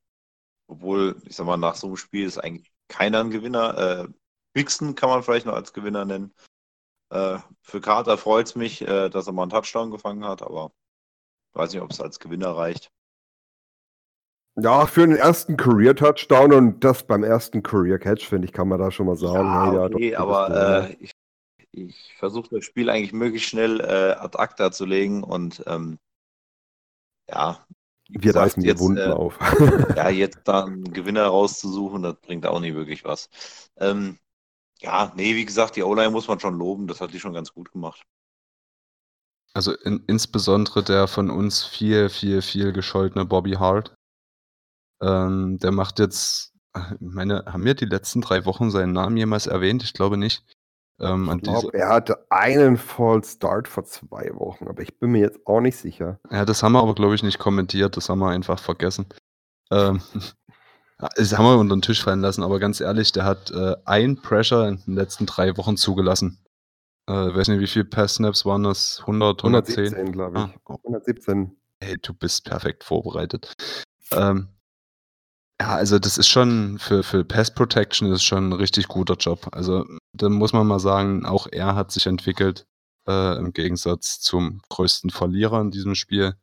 Obwohl, 0.68 1.16
ich 1.24 1.37
sag 1.37 1.46
mal, 1.46 1.57
nach 1.57 1.76
so 1.76 1.87
einem 1.87 1.96
Spiel 1.96 2.26
ist 2.26 2.38
eigentlich 2.38 2.70
keiner 2.88 3.20
ein 3.20 3.31
Gewinner. 3.31 4.09
Äh, 4.55 4.62
kann 4.94 5.11
man 5.11 5.22
vielleicht 5.22 5.46
noch 5.46 5.55
als 5.55 5.72
Gewinner 5.72 6.05
nennen. 6.05 6.35
Äh, 7.11 7.38
für 7.62 7.81
Carter 7.81 8.18
freut 8.18 8.46
es 8.46 8.55
mich, 8.57 8.83
äh, 8.83 9.09
dass 9.09 9.26
er 9.26 9.33
mal 9.33 9.42
einen 9.42 9.50
Touchdown 9.50 9.90
gefangen 9.90 10.24
hat, 10.24 10.42
aber 10.42 10.72
weiß 11.57 11.73
nicht, 11.73 11.83
ob 11.83 11.90
es 11.90 12.01
als 12.01 12.21
Gewinner 12.21 12.51
reicht. 12.51 12.90
Ja, 14.59 14.87
für 14.87 15.07
den 15.07 15.16
ersten 15.16 15.57
Career-Touchdown 15.57 16.53
und 16.53 16.85
das 16.85 17.07
beim 17.07 17.23
ersten 17.23 17.62
Career-Catch, 17.62 18.27
finde 18.27 18.47
ich, 18.47 18.53
kann 18.53 18.69
man 18.69 18.79
da 18.79 18.90
schon 18.90 19.07
mal 19.07 19.16
sagen. 19.16 19.47
ja, 19.47 19.75
ja, 19.75 19.85
okay, 19.85 20.11
doch, 20.12 20.21
aber 20.21 20.88
äh, 20.88 20.97
ich, 20.99 21.12
ich 21.73 22.14
versuche 22.19 22.49
das 22.57 22.64
Spiel 22.64 22.88
eigentlich 22.88 23.12
möglichst 23.12 23.51
schnell 23.51 23.81
äh, 23.81 24.12
ad 24.19 24.38
acta 24.38 24.73
zu 24.73 24.87
legen 24.87 25.23
und 25.23 25.62
ähm, 25.66 25.99
ja, 27.29 27.66
wir 28.09 28.21
gesagt, 28.21 28.47
reißen 28.47 28.62
die 28.62 28.69
jetzt, 28.69 28.81
Wunden 28.81 29.11
äh, 29.11 29.12
auf. 29.12 29.38
ja, 29.97 30.09
jetzt 30.09 30.40
da 30.45 30.64
einen 30.64 30.90
Gewinner 30.92 31.27
rauszusuchen, 31.27 32.03
das 32.03 32.16
bringt 32.23 32.47
auch 32.47 32.61
nicht 32.61 32.75
wirklich 32.75 33.05
was. 33.05 33.29
Ähm, 33.77 34.19
ja, 34.81 35.12
nee, 35.16 35.35
wie 35.35 35.45
gesagt, 35.45 35.77
die 35.77 35.83
O-Line 35.83 36.11
muss 36.11 36.29
man 36.29 36.40
schon 36.40 36.57
loben, 36.57 36.87
das 36.87 37.01
hat 37.01 37.12
die 37.12 37.21
schon 37.21 37.35
ganz 37.35 37.53
gut 37.53 37.73
gemacht. 37.73 38.07
Also 39.57 39.73
in, 39.73 40.05
insbesondere 40.07 40.83
der 40.83 41.09
von 41.09 41.31
uns 41.31 41.64
viel, 41.64 42.11
viel, 42.11 42.42
viel 42.42 42.75
gescholtene 42.75 43.25
Bobby 43.25 43.53
Hart. 43.53 43.95
Ähm, 45.01 45.59
der 45.62 45.73
macht 45.73 45.99
jetzt, 45.99 46.53
ich 46.75 46.97
meine, 47.01 47.42
haben 47.47 47.64
wir 47.64 47.73
die 47.73 47.87
letzten 47.87 48.21
drei 48.21 48.45
Wochen 48.45 48.71
seinen 48.71 48.92
Namen 48.92 49.16
jemals 49.16 49.47
erwähnt? 49.47 49.83
Ich 49.83 49.95
glaube 49.95 50.19
nicht. 50.19 50.45
Ähm, 51.01 51.31
an 51.31 51.38
Ich 51.38 51.45
glaube, 51.45 51.73
er 51.73 51.88
hatte 51.88 52.27
einen 52.29 52.77
False 52.77 53.37
Start 53.37 53.66
vor 53.66 53.85
zwei 53.85 54.31
Wochen, 54.35 54.69
aber 54.69 54.83
ich 54.83 54.99
bin 54.99 55.12
mir 55.12 55.21
jetzt 55.21 55.47
auch 55.47 55.62
nicht 55.62 55.79
sicher. 55.79 56.21
ja, 56.31 56.45
das 56.45 56.62
haben 56.62 56.73
wir 56.73 56.83
aber, 56.83 56.95
glaube 56.95 57.14
ich, 57.14 57.23
nicht 57.23 57.38
kommentiert. 57.38 57.97
Das 57.97 58.11
haben 58.11 58.19
wir 58.19 58.29
einfach 58.29 58.59
vergessen. 58.59 59.07
Ähm, 59.71 60.03
das 61.16 61.33
haben 61.33 61.47
wir 61.47 61.57
unter 61.57 61.77
den 61.77 61.83
Tisch 61.83 62.05
fallen 62.05 62.21
lassen, 62.21 62.42
aber 62.42 62.59
ganz 62.59 62.83
ehrlich, 62.83 63.11
der 63.12 63.25
hat 63.25 63.51
äh, 63.53 63.75
ein 63.87 64.21
Pressure 64.21 64.69
in 64.69 64.83
den 64.87 64.97
letzten 64.97 65.25
drei 65.25 65.57
Wochen 65.57 65.79
zugelassen. 65.79 66.46
Äh, 67.09 67.12
weiß 67.12 67.49
nicht, 67.49 67.61
wie 67.61 67.66
viele 67.66 67.85
Pass-Snaps 67.85 68.45
waren 68.45 68.64
das? 68.64 68.99
100, 69.01 69.45
110? 69.45 69.79
117, 69.79 70.12
glaube 70.12 70.38
ich. 70.38 70.45
Ah, 70.45 70.61
oh, 70.66 70.79
117. 70.85 71.57
Hey, 71.81 71.97
du 72.01 72.14
bist 72.14 72.45
perfekt 72.45 72.85
vorbereitet. 72.85 73.55
Ähm, 74.12 74.49
ja, 75.61 75.69
also 75.77 75.99
das 75.99 76.19
ist 76.19 76.29
schon 76.29 76.79
für, 76.79 77.03
für 77.03 77.25
Pass 77.25 77.55
Protection 77.55 78.12
ist 78.12 78.25
schon 78.25 78.49
ein 78.49 78.53
richtig 78.53 78.88
guter 78.88 79.14
Job. 79.14 79.49
Also 79.53 79.87
da 80.12 80.29
muss 80.29 80.53
man 80.53 80.66
mal 80.66 80.81
sagen, 80.81 81.25
auch 81.25 81.47
er 81.51 81.75
hat 81.75 81.92
sich 81.92 82.07
entwickelt 82.07 82.66
äh, 83.07 83.38
im 83.38 83.53
Gegensatz 83.53 84.21
zum 84.21 84.61
größten 84.69 85.11
Verlierer 85.11 85.61
in 85.61 85.71
diesem 85.71 85.95
Spiel. 85.95 86.35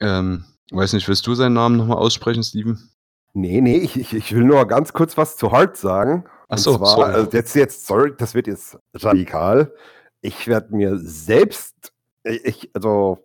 Ähm, 0.00 0.44
weiß 0.72 0.92
nicht, 0.92 1.08
willst 1.08 1.26
du 1.26 1.34
seinen 1.34 1.54
Namen 1.54 1.76
nochmal 1.76 1.98
aussprechen, 1.98 2.42
Steven? 2.42 2.90
Nee, 3.32 3.60
nee, 3.60 3.78
ich, 3.78 3.96
ich, 3.96 4.12
ich 4.12 4.34
will 4.34 4.44
nur 4.44 4.66
ganz 4.66 4.92
kurz 4.92 5.16
was 5.16 5.36
zu 5.36 5.50
Hart 5.50 5.76
sagen. 5.76 6.24
Ach 6.54 6.58
so, 6.58 6.76
zwar, 6.76 6.96
sorry. 6.96 7.12
also 7.12 7.30
jetzt, 7.32 7.54
jetzt, 7.54 7.86
sorry, 7.86 8.12
das 8.16 8.34
wird 8.34 8.46
jetzt 8.46 8.78
radikal. 8.94 9.72
Ich 10.20 10.48
werde 10.48 10.74
mir 10.74 10.98
selbst, 10.98 11.92
ich, 12.22 12.70
also 12.74 13.18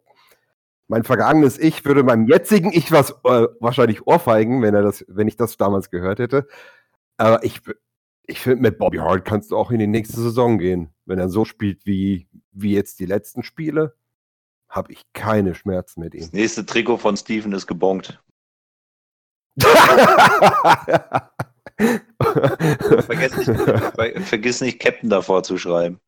mein 0.88 1.04
vergangenes 1.04 1.58
Ich 1.60 1.86
würde 1.86 2.04
meinem 2.04 2.28
jetzigen 2.28 2.74
Ich 2.74 2.92
was 2.92 3.12
äh, 3.24 3.48
wahrscheinlich 3.60 4.08
ohrfeigen, 4.08 4.62
wenn 4.62 4.74
er 4.74 4.82
das, 4.82 5.06
wenn 5.08 5.28
ich 5.28 5.38
das 5.38 5.56
damals 5.56 5.92
gehört 5.92 6.20
hätte. 6.20 6.48
Aber 7.18 7.44
ich, 7.44 7.62
ich 8.24 8.40
finde, 8.40 8.62
mit 8.64 8.80
Bobby 8.80 8.98
Hart 8.98 9.24
kannst 9.24 9.52
du 9.52 9.58
auch 9.58 9.72
in 9.72 9.80
die 9.80 9.88
nächste 9.88 10.20
Saison 10.20 10.58
gehen. 10.58 10.94
Wenn 11.06 11.20
er 11.20 11.30
so 11.30 11.46
spielt 11.46 11.86
wie, 11.86 12.28
wie 12.52 12.74
jetzt 12.74 13.00
die 13.00 13.06
letzten 13.06 13.44
Spiele, 13.44 13.96
habe 14.68 14.92
ich 14.92 15.04
keine 15.14 15.54
Schmerzen 15.56 16.02
mit 16.02 16.16
ihm. 16.16 16.22
Das 16.22 16.34
nächste 16.34 16.66
Trikot 16.66 16.98
von 16.98 17.16
Steven 17.18 17.54
ist 17.54 17.68
gebongt. 17.68 18.22
Vergiss 23.02 23.38
nicht, 23.38 23.52
ver- 23.52 24.22
vergiss 24.22 24.62
nicht 24.62 24.80
Captain 24.80 25.10
davor 25.10 25.44
zu 25.44 25.58
schreiben. 25.58 26.00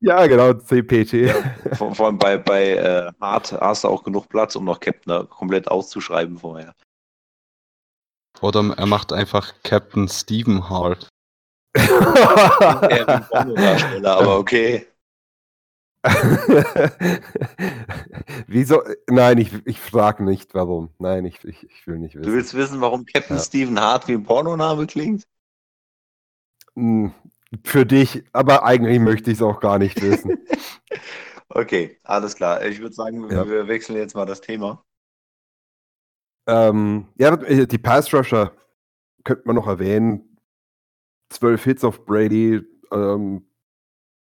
ja, 0.00 0.26
genau, 0.26 0.54
CPT. 0.54 1.30
Vor, 1.76 1.94
vor 1.94 2.06
allem 2.06 2.18
bei, 2.18 2.38
bei 2.38 2.70
äh, 2.76 3.12
Hart 3.20 3.52
hast 3.52 3.84
du 3.84 3.88
auch 3.88 4.02
genug 4.02 4.28
Platz, 4.28 4.56
um 4.56 4.64
noch 4.64 4.80
Captain 4.80 5.12
da 5.12 5.24
komplett 5.24 5.68
auszuschreiben 5.68 6.38
vorher. 6.38 6.74
Oder 8.40 8.74
er 8.76 8.86
macht 8.86 9.12
einfach 9.12 9.52
Captain 9.62 10.08
Stephen 10.08 10.68
Hart. 10.68 11.08
Eher 11.76 13.06
wie 13.06 13.12
ein 13.12 13.26
Pornodarsteller, 13.28 14.16
aber 14.16 14.38
okay. 14.38 14.86
Wieso? 18.46 18.82
Nein, 19.08 19.38
ich, 19.38 19.52
ich 19.66 19.80
frage 19.80 20.24
nicht, 20.24 20.54
warum. 20.54 20.90
Nein, 20.98 21.24
ich, 21.24 21.42
ich, 21.44 21.64
ich 21.70 21.86
will 21.86 21.98
nicht 21.98 22.14
Du 22.16 22.20
wissen. 22.20 22.32
willst 22.32 22.54
wissen, 22.54 22.80
warum 22.80 23.04
Captain 23.06 23.36
Ja. 23.36 23.42
Stephen 23.42 23.80
Hart 23.80 24.08
wie 24.08 24.12
ein 24.14 24.24
Pornoname 24.24 24.86
klingt? 24.86 25.26
Hm, 26.74 27.12
Für 27.64 27.86
dich, 27.86 28.24
aber 28.32 28.64
eigentlich 28.64 28.98
möchte 28.98 29.30
ich 29.30 29.38
es 29.38 29.42
auch 29.42 29.60
gar 29.60 29.78
nicht 29.78 30.00
wissen. 30.02 30.38
Okay, 31.54 31.98
alles 32.04 32.34
klar. 32.34 32.64
Ich 32.64 32.80
würde 32.80 32.94
sagen, 32.94 33.28
Ja. 33.30 33.46
wir 33.46 33.68
wechseln 33.68 33.98
jetzt 33.98 34.14
mal 34.14 34.24
das 34.24 34.40
Thema. 34.40 34.82
ähm, 36.46 37.08
ja, 37.16 37.36
die 37.36 37.76
Pass 37.76 38.10
Rusher 38.14 38.56
könnte 39.22 39.42
man 39.44 39.56
noch 39.56 39.66
erwähnen. 39.66 40.38
Zwölf 41.28 41.62
Hits 41.64 41.84
auf 41.84 42.06
Brady, 42.06 42.62
ähm, 42.90 43.44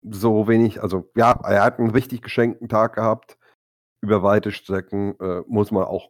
so 0.03 0.47
wenig, 0.47 0.81
also 0.81 1.09
ja, 1.15 1.31
er 1.43 1.63
hat 1.63 1.79
einen 1.79 1.91
richtig 1.91 2.21
geschenkten 2.21 2.69
Tag 2.69 2.95
gehabt. 2.95 3.37
Über 4.01 4.23
weite 4.23 4.51
Strecken 4.51 5.19
äh, 5.19 5.41
muss 5.47 5.71
man 5.71 5.83
auch 5.83 6.09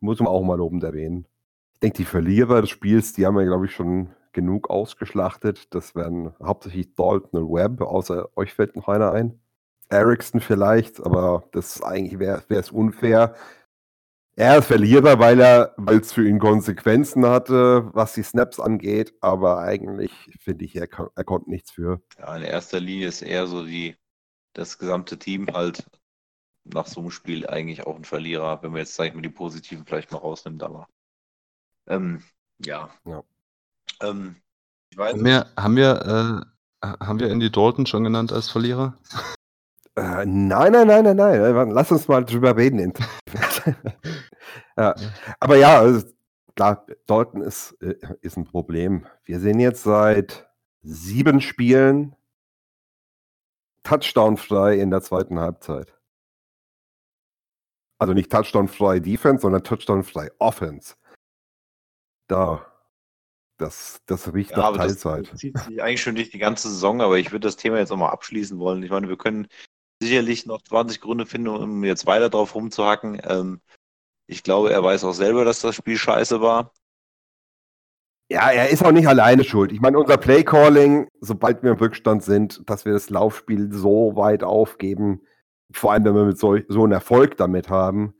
muss 0.00 0.18
man 0.18 0.28
auch 0.28 0.42
mal 0.42 0.56
lobend 0.56 0.82
erwähnen. 0.82 1.26
Ich 1.74 1.80
denke, 1.80 1.98
die 1.98 2.04
Verlierer 2.04 2.60
des 2.60 2.70
Spiels, 2.70 3.12
die 3.12 3.26
haben 3.26 3.36
wir, 3.36 3.44
glaube 3.44 3.66
ich, 3.66 3.72
schon 3.72 4.10
genug 4.32 4.70
ausgeschlachtet. 4.70 5.74
Das 5.74 5.94
wären 5.94 6.34
hauptsächlich 6.42 6.94
Dalton 6.94 7.42
und 7.44 7.52
Webb, 7.52 7.80
außer 7.82 8.28
euch 8.36 8.52
fällt 8.52 8.76
noch 8.76 8.88
einer 8.88 9.12
ein. 9.12 9.40
Ericsson 9.90 10.40
vielleicht, 10.40 11.04
aber 11.04 11.44
das 11.52 11.82
eigentlich 11.82 12.18
wäre 12.18 12.42
es 12.48 12.70
unfair. 12.70 13.34
Er 14.38 14.58
ist 14.58 14.66
Verlierer, 14.66 15.18
weil 15.18 15.40
er, 15.40 15.74
weil 15.78 15.98
es 15.98 16.12
für 16.12 16.24
ihn 16.28 16.38
Konsequenzen 16.38 17.26
hatte, 17.26 17.90
was 17.92 18.12
die 18.12 18.22
Snaps 18.22 18.60
angeht, 18.60 19.12
aber 19.20 19.58
eigentlich 19.58 20.12
finde 20.38 20.64
ich, 20.64 20.76
er, 20.76 20.86
kon- 20.86 21.10
er 21.16 21.24
konnte 21.24 21.50
nichts 21.50 21.72
für. 21.72 22.00
Ja, 22.20 22.36
in 22.36 22.44
erster 22.44 22.78
Linie 22.78 23.08
ist 23.08 23.22
eher 23.22 23.48
so 23.48 23.66
die, 23.66 23.96
das 24.52 24.78
gesamte 24.78 25.18
Team 25.18 25.48
halt 25.52 25.84
nach 26.62 26.86
so 26.86 27.00
einem 27.00 27.10
Spiel 27.10 27.48
eigentlich 27.48 27.84
auch 27.84 27.96
ein 27.96 28.04
Verlierer, 28.04 28.62
wenn 28.62 28.74
wir 28.74 28.78
jetzt, 28.78 28.94
sag 28.94 29.08
ich 29.08 29.14
mal, 29.14 29.22
die 29.22 29.28
positiven 29.28 29.84
vielleicht 29.84 30.12
mal 30.12 30.18
rausnimmt, 30.18 30.62
aber 30.62 30.86
ähm, 31.88 32.22
ja. 32.64 32.90
Ja. 33.06 33.24
Ähm, 34.02 34.36
ich 34.90 34.98
weiß 34.98 35.14
Haben 35.14 35.24
wir, 35.24 35.46
haben 35.58 35.74
wir, 35.76 36.46
äh, 36.84 36.86
haben 37.04 37.18
wir 37.18 37.28
Andy 37.30 37.50
Dalton 37.50 37.86
schon 37.86 38.04
genannt 38.04 38.32
als 38.32 38.48
Verlierer? 38.48 38.96
Äh, 39.96 40.24
nein, 40.26 40.70
nein, 40.70 40.86
nein, 40.86 41.02
nein, 41.02 41.16
nein. 41.16 41.70
Lass 41.70 41.90
uns 41.90 42.06
mal 42.06 42.24
drüber 42.24 42.56
reden. 42.56 42.92
ja. 44.78 44.94
Aber 45.40 45.56
ja, 45.56 45.80
also, 45.80 46.06
klar, 46.54 46.86
Dalton 47.06 47.42
ist, 47.42 47.72
äh, 47.80 47.96
ist 48.20 48.36
ein 48.36 48.44
Problem. 48.44 49.06
Wir 49.24 49.40
sehen 49.40 49.60
jetzt 49.60 49.82
seit 49.82 50.48
sieben 50.82 51.40
Spielen 51.40 52.14
Touchdown-frei 53.82 54.78
in 54.78 54.90
der 54.90 55.02
zweiten 55.02 55.38
Halbzeit. 55.38 55.98
Also 57.98 58.14
nicht 58.14 58.30
Touchdown-frei 58.30 59.00
Defense, 59.00 59.42
sondern 59.42 59.64
Touchdown-frei 59.64 60.30
Offense. 60.38 60.94
Da. 62.28 62.64
Das, 63.56 64.00
das 64.06 64.32
riecht 64.32 64.52
Ja, 64.52 64.58
nach 64.58 64.64
aber 64.66 64.78
das 64.78 65.00
Teilzeit. 65.00 65.32
zieht 65.36 65.58
sich 65.58 65.82
eigentlich 65.82 66.00
schon 66.00 66.14
durch 66.14 66.30
die 66.30 66.38
ganze 66.38 66.68
Saison, 66.68 67.00
aber 67.00 67.18
ich 67.18 67.32
würde 67.32 67.48
das 67.48 67.56
Thema 67.56 67.78
jetzt 67.78 67.88
nochmal 67.88 68.12
abschließen 68.12 68.58
wollen. 68.60 68.84
Ich 68.84 68.90
meine, 68.90 69.08
wir 69.08 69.18
können 69.18 69.48
sicherlich 70.00 70.46
noch 70.46 70.62
20 70.62 71.00
Gründe 71.00 71.26
finden, 71.26 71.48
um 71.48 71.82
jetzt 71.82 72.06
weiter 72.06 72.30
drauf 72.30 72.54
rumzuhacken. 72.54 73.20
Ähm, 73.24 73.60
ich 74.28 74.42
glaube, 74.42 74.72
er 74.72 74.84
weiß 74.84 75.04
auch 75.04 75.14
selber, 75.14 75.44
dass 75.44 75.60
das 75.60 75.74
Spiel 75.74 75.96
scheiße 75.96 76.40
war. 76.40 76.72
Ja, 78.30 78.50
er 78.50 78.68
ist 78.68 78.84
auch 78.84 78.92
nicht 78.92 79.08
alleine 79.08 79.42
schuld. 79.42 79.72
Ich 79.72 79.80
meine, 79.80 79.98
unser 79.98 80.18
Playcalling, 80.18 81.08
sobald 81.20 81.62
wir 81.62 81.72
im 81.72 81.78
Rückstand 81.78 82.22
sind, 82.22 82.62
dass 82.68 82.84
wir 82.84 82.92
das 82.92 83.08
Laufspiel 83.08 83.72
so 83.72 84.16
weit 84.16 84.44
aufgeben, 84.44 85.22
vor 85.72 85.92
allem 85.92 86.04
wenn 86.04 86.14
wir 86.14 86.24
mit 86.26 86.38
so, 86.38 86.58
so 86.68 86.84
einen 86.84 86.92
Erfolg 86.92 87.38
damit 87.38 87.70
haben, 87.70 88.14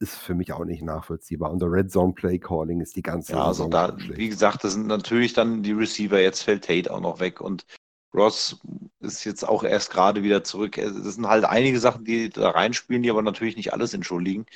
ist 0.00 0.14
für 0.14 0.34
mich 0.34 0.52
auch 0.52 0.64
nicht 0.64 0.82
nachvollziehbar. 0.82 1.50
Unser 1.50 1.70
Red 1.70 1.90
Zone 1.90 2.14
Playcalling 2.14 2.80
ist 2.80 2.96
die 2.96 3.02
ganze 3.02 3.32
Ja, 3.32 3.44
also 3.44 3.68
da, 3.68 3.94
wie 3.98 4.28
gesagt, 4.28 4.64
das 4.64 4.72
sind 4.72 4.86
natürlich 4.86 5.34
dann 5.34 5.62
die 5.62 5.72
Receiver. 5.72 6.18
Jetzt 6.18 6.42
fällt 6.42 6.64
Tate 6.64 6.90
auch 6.90 7.00
noch 7.00 7.20
weg 7.20 7.42
und 7.42 7.66
Ross 8.14 8.58
ist 9.00 9.24
jetzt 9.24 9.46
auch 9.46 9.62
erst 9.62 9.90
gerade 9.90 10.22
wieder 10.22 10.42
zurück. 10.42 10.78
Es 10.78 10.94
sind 10.94 11.28
halt 11.28 11.44
einige 11.44 11.78
Sachen, 11.80 12.04
die 12.04 12.30
da 12.30 12.50
reinspielen, 12.50 13.02
die 13.02 13.10
aber 13.10 13.22
natürlich 13.22 13.56
nicht 13.56 13.74
alles 13.74 13.92
entschuldigen. 13.92 14.46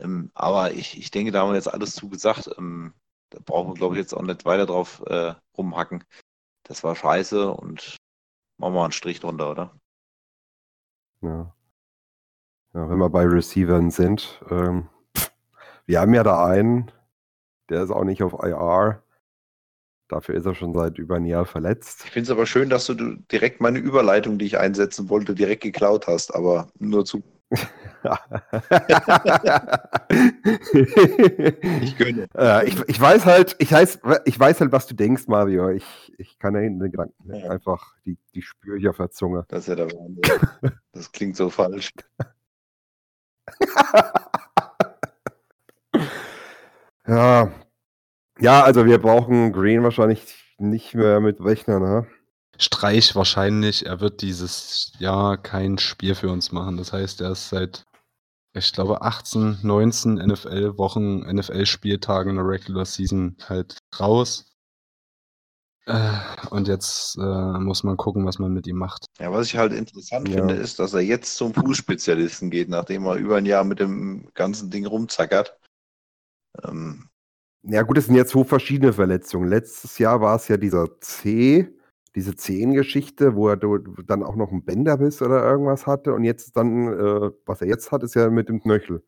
Ähm, 0.00 0.30
aber 0.34 0.72
ich, 0.72 0.98
ich 0.98 1.10
denke, 1.10 1.32
da 1.32 1.42
haben 1.42 1.50
wir 1.50 1.56
jetzt 1.56 1.72
alles 1.72 1.94
zugesagt. 1.94 2.50
Ähm, 2.58 2.94
da 3.30 3.38
brauchen 3.44 3.70
wir, 3.70 3.74
glaube 3.74 3.94
ich, 3.94 4.00
jetzt 4.00 4.14
auch 4.14 4.22
nicht 4.22 4.44
weiter 4.44 4.66
drauf 4.66 5.02
äh, 5.06 5.34
rumhacken. 5.56 6.04
Das 6.64 6.82
war 6.82 6.96
scheiße 6.96 7.50
und 7.50 7.96
machen 8.58 8.74
wir 8.74 8.78
mal 8.78 8.84
einen 8.84 8.92
Strich 8.92 9.20
drunter, 9.20 9.50
oder? 9.50 9.78
Ja. 11.20 11.54
ja, 12.74 12.88
wenn 12.88 12.98
wir 12.98 13.10
bei 13.10 13.24
Receivern 13.24 13.90
sind, 13.90 14.42
ähm, 14.50 14.88
wir 15.86 16.00
haben 16.00 16.14
ja 16.14 16.22
da 16.22 16.44
einen, 16.46 16.90
der 17.68 17.82
ist 17.82 17.90
auch 17.90 18.04
nicht 18.04 18.22
auf 18.22 18.32
IR. 18.42 19.02
Dafür 20.08 20.34
ist 20.34 20.46
er 20.46 20.54
schon 20.54 20.74
seit 20.74 20.98
über 20.98 21.16
ein 21.16 21.24
Jahr 21.24 21.46
verletzt. 21.46 22.02
Ich 22.04 22.10
finde 22.10 22.24
es 22.24 22.30
aber 22.30 22.46
schön, 22.46 22.68
dass 22.68 22.86
du 22.86 22.94
direkt 23.32 23.60
meine 23.60 23.78
Überleitung, 23.78 24.38
die 24.38 24.44
ich 24.44 24.58
einsetzen 24.58 25.08
wollte, 25.08 25.34
direkt 25.34 25.62
geklaut 25.62 26.06
hast, 26.06 26.34
aber 26.34 26.68
nur 26.78 27.04
zu. 27.04 27.22
Ich 31.80 31.96
gönne. 31.96 32.26
Äh, 32.36 32.68
ich, 32.68 32.76
ich 32.88 33.00
weiß 33.00 33.24
halt, 33.26 33.56
ich 33.58 33.70
weiß, 33.72 34.00
ich 34.24 34.38
weiß 34.38 34.60
halt, 34.60 34.72
was 34.72 34.86
du 34.86 34.94
denkst, 34.94 35.24
Mario. 35.28 35.70
Ich, 35.70 36.12
ich 36.18 36.38
kann 36.38 36.54
ja 36.54 36.60
hinten 36.60 36.80
den 36.80 36.90
Gedanken 36.92 37.34
Ja. 37.34 37.50
einfach, 37.50 37.94
die, 38.04 38.18
die 38.34 38.42
spüre 38.42 38.78
ich 38.78 38.88
auf 38.88 38.96
der 38.98 39.10
Zunge. 39.10 39.44
Das 39.48 39.60
ist 39.60 39.68
ja 39.68 39.74
der 39.76 39.90
Wahnsinn. 39.90 40.22
Das 40.92 41.10
klingt 41.12 41.36
so 41.36 41.50
falsch. 41.50 41.90
Ja. 47.06 47.50
Ja, 48.40 48.62
also 48.64 48.86
wir 48.86 48.98
brauchen 48.98 49.52
Green 49.52 49.82
wahrscheinlich 49.82 50.54
nicht 50.58 50.94
mehr 50.94 51.20
mit 51.20 51.40
rechnen, 51.40 51.82
ne? 51.82 52.06
Streich 52.58 53.14
wahrscheinlich. 53.16 53.86
Er 53.86 54.00
wird 54.00 54.22
dieses 54.22 54.92
Jahr 54.98 55.36
kein 55.36 55.78
Spiel 55.78 56.14
für 56.14 56.30
uns 56.30 56.52
machen. 56.52 56.76
Das 56.76 56.92
heißt, 56.92 57.20
er 57.20 57.32
ist 57.32 57.48
seit, 57.48 57.84
ich 58.54 58.72
glaube, 58.72 59.02
18, 59.02 59.58
19 59.62 60.14
NFL-Wochen, 60.14 61.20
NFL-Spieltagen 61.34 62.30
in 62.30 62.36
der 62.36 62.46
Regular 62.46 62.84
Season 62.84 63.36
halt 63.48 63.78
raus. 63.98 64.50
Äh, 65.86 66.10
Und 66.50 66.66
jetzt 66.68 67.16
äh, 67.18 67.58
muss 67.58 67.82
man 67.82 67.96
gucken, 67.96 68.24
was 68.24 68.38
man 68.38 68.52
mit 68.54 68.66
ihm 68.66 68.76
macht. 68.76 69.06
Ja, 69.18 69.30
was 69.32 69.48
ich 69.48 69.56
halt 69.56 69.72
interessant 69.72 70.28
Ja. 70.28 70.36
finde, 70.36 70.54
ist, 70.54 70.78
dass 70.78 70.94
er 70.94 71.00
jetzt 71.00 71.36
zum 71.36 71.52
Fußspezialisten 71.52 72.50
geht, 72.50 72.68
nachdem 72.70 73.04
er 73.04 73.16
über 73.16 73.36
ein 73.36 73.46
Jahr 73.46 73.64
mit 73.64 73.80
dem 73.80 74.30
ganzen 74.34 74.70
Ding 74.70 74.86
rumzackert. 74.86 75.58
Ähm, 76.62 77.08
Ja, 77.62 77.82
gut, 77.82 77.98
es 77.98 78.06
sind 78.06 78.14
jetzt 78.14 78.30
so 78.32 78.44
verschiedene 78.44 78.92
Verletzungen. 78.92 79.48
Letztes 79.48 79.98
Jahr 79.98 80.20
war 80.20 80.36
es 80.36 80.48
ja 80.48 80.56
dieser 80.56 81.00
C, 81.00 81.68
diese 82.14 82.36
Zehengeschichte, 82.36 83.34
wo 83.34 83.48
er 83.48 83.56
dann 83.56 84.22
auch 84.22 84.36
noch 84.36 84.50
einen 84.50 84.64
Bänderbiss 84.64 85.20
oder 85.20 85.42
irgendwas 85.44 85.86
hatte. 85.86 86.14
Und 86.14 86.24
jetzt 86.24 86.56
dann, 86.56 86.88
äh, 86.88 87.30
was 87.44 87.60
er 87.60 87.68
jetzt 87.68 87.90
hat, 87.90 88.02
ist 88.02 88.14
ja 88.14 88.30
mit 88.30 88.48
dem 88.48 88.60
Knöchel 88.60 89.04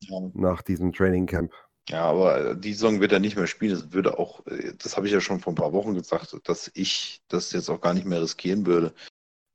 ja. 0.00 0.20
nach 0.34 0.62
diesem 0.62 0.92
Trainingcamp. 0.92 1.52
ja, 1.88 2.04
aber 2.04 2.54
die 2.54 2.72
Saison 2.72 3.00
wird 3.00 3.12
er 3.12 3.20
nicht 3.20 3.36
mehr 3.36 3.46
spielen. 3.46 3.72
Das 3.72 3.92
würde 3.92 4.18
auch, 4.18 4.46
äh, 4.46 4.72
das 4.78 4.96
habe 4.96 5.06
ich 5.06 5.12
ja 5.12 5.20
schon 5.20 5.40
vor 5.40 5.52
ein 5.52 5.56
paar 5.56 5.72
Wochen 5.72 5.94
gesagt, 5.94 6.36
dass 6.44 6.70
ich 6.74 7.22
das 7.28 7.52
jetzt 7.52 7.68
auch 7.68 7.80
gar 7.80 7.94
nicht 7.94 8.06
mehr 8.06 8.22
riskieren 8.22 8.66
würde. 8.66 8.94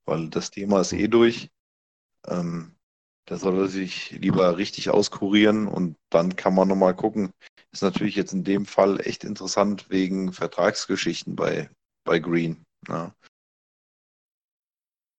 Weil 0.06 0.30
das 0.30 0.52
Thema 0.52 0.82
ist 0.82 0.94
eh 0.94 1.08
durch. 1.08 1.50
Ähm, 2.28 2.76
da 3.26 3.38
soll 3.38 3.58
er 3.60 3.68
sich 3.68 4.12
lieber 4.12 4.58
richtig 4.58 4.90
auskurieren 4.90 5.68
und 5.68 5.96
dann 6.10 6.36
kann 6.36 6.54
man 6.54 6.68
nochmal 6.68 6.96
gucken. 6.96 7.32
Ist 7.72 7.84
natürlich 7.84 8.16
jetzt 8.16 8.34
in 8.34 8.44
dem 8.44 8.66
Fall 8.66 9.00
echt 9.00 9.24
interessant 9.24 9.90
wegen 9.90 10.34
Vertragsgeschichten 10.34 11.36
bei, 11.36 11.70
bei 12.04 12.20
Green. 12.20 12.64
Ja. 12.88 13.14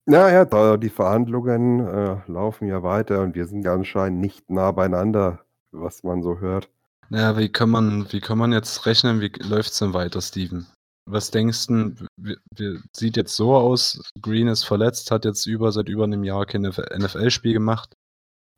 Naja, 0.04 0.44
da 0.44 0.76
die 0.76 0.88
Verhandlungen 0.88 1.80
äh, 1.86 2.20
laufen 2.26 2.66
ja 2.66 2.82
weiter 2.82 3.20
und 3.22 3.34
wir 3.34 3.46
sind 3.46 3.64
ja 3.64 3.72
anscheinend 3.72 4.20
nicht 4.20 4.50
nah 4.50 4.72
beieinander, 4.72 5.44
was 5.70 6.02
man 6.02 6.22
so 6.22 6.40
hört. 6.40 6.68
Naja, 7.08 7.38
wie 7.38 7.48
kann 7.48 7.70
man, 7.70 8.10
wie 8.12 8.20
kann 8.20 8.38
man 8.38 8.52
jetzt 8.52 8.84
rechnen, 8.86 9.20
wie 9.20 9.30
läuft's 9.40 9.78
denn 9.78 9.94
weiter, 9.94 10.20
Steven? 10.20 10.66
Was 11.06 11.30
denkst 11.30 11.66
du, 11.66 11.94
sieht 12.96 13.16
jetzt 13.16 13.36
so 13.36 13.54
aus, 13.54 14.00
Green 14.20 14.48
ist 14.48 14.64
verletzt, 14.64 15.10
hat 15.10 15.24
jetzt 15.24 15.46
über 15.46 15.70
seit 15.72 15.88
über 15.88 16.04
einem 16.04 16.24
Jahr 16.24 16.46
kein 16.46 16.62
NFL-Spiel 16.62 17.52
gemacht. 17.52 17.96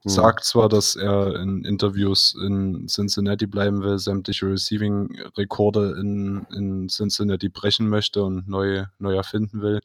Sagt 0.04 0.44
zwar, 0.44 0.68
dass 0.68 0.96
er 0.96 1.36
in 1.36 1.64
Interviews 1.64 2.36
in 2.40 2.86
Cincinnati 2.88 3.46
bleiben 3.46 3.82
will, 3.82 3.98
sämtliche 3.98 4.46
Receiving-Rekorde 4.46 5.96
in, 5.98 6.46
in 6.54 6.88
Cincinnati 6.88 7.48
brechen 7.48 7.88
möchte 7.88 8.22
und 8.22 8.46
neu, 8.48 8.84
neu 8.98 9.14
erfinden 9.14 9.62
will, 9.62 9.80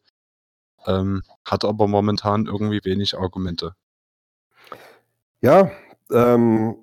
ähm, 0.86 1.24
hat 1.46 1.64
aber 1.64 1.88
momentan 1.88 2.48
irgendwie 2.48 2.82
wenig 2.84 3.18
Argumente. 3.18 3.76
Ja, 5.42 5.72
ähm, 6.12 6.76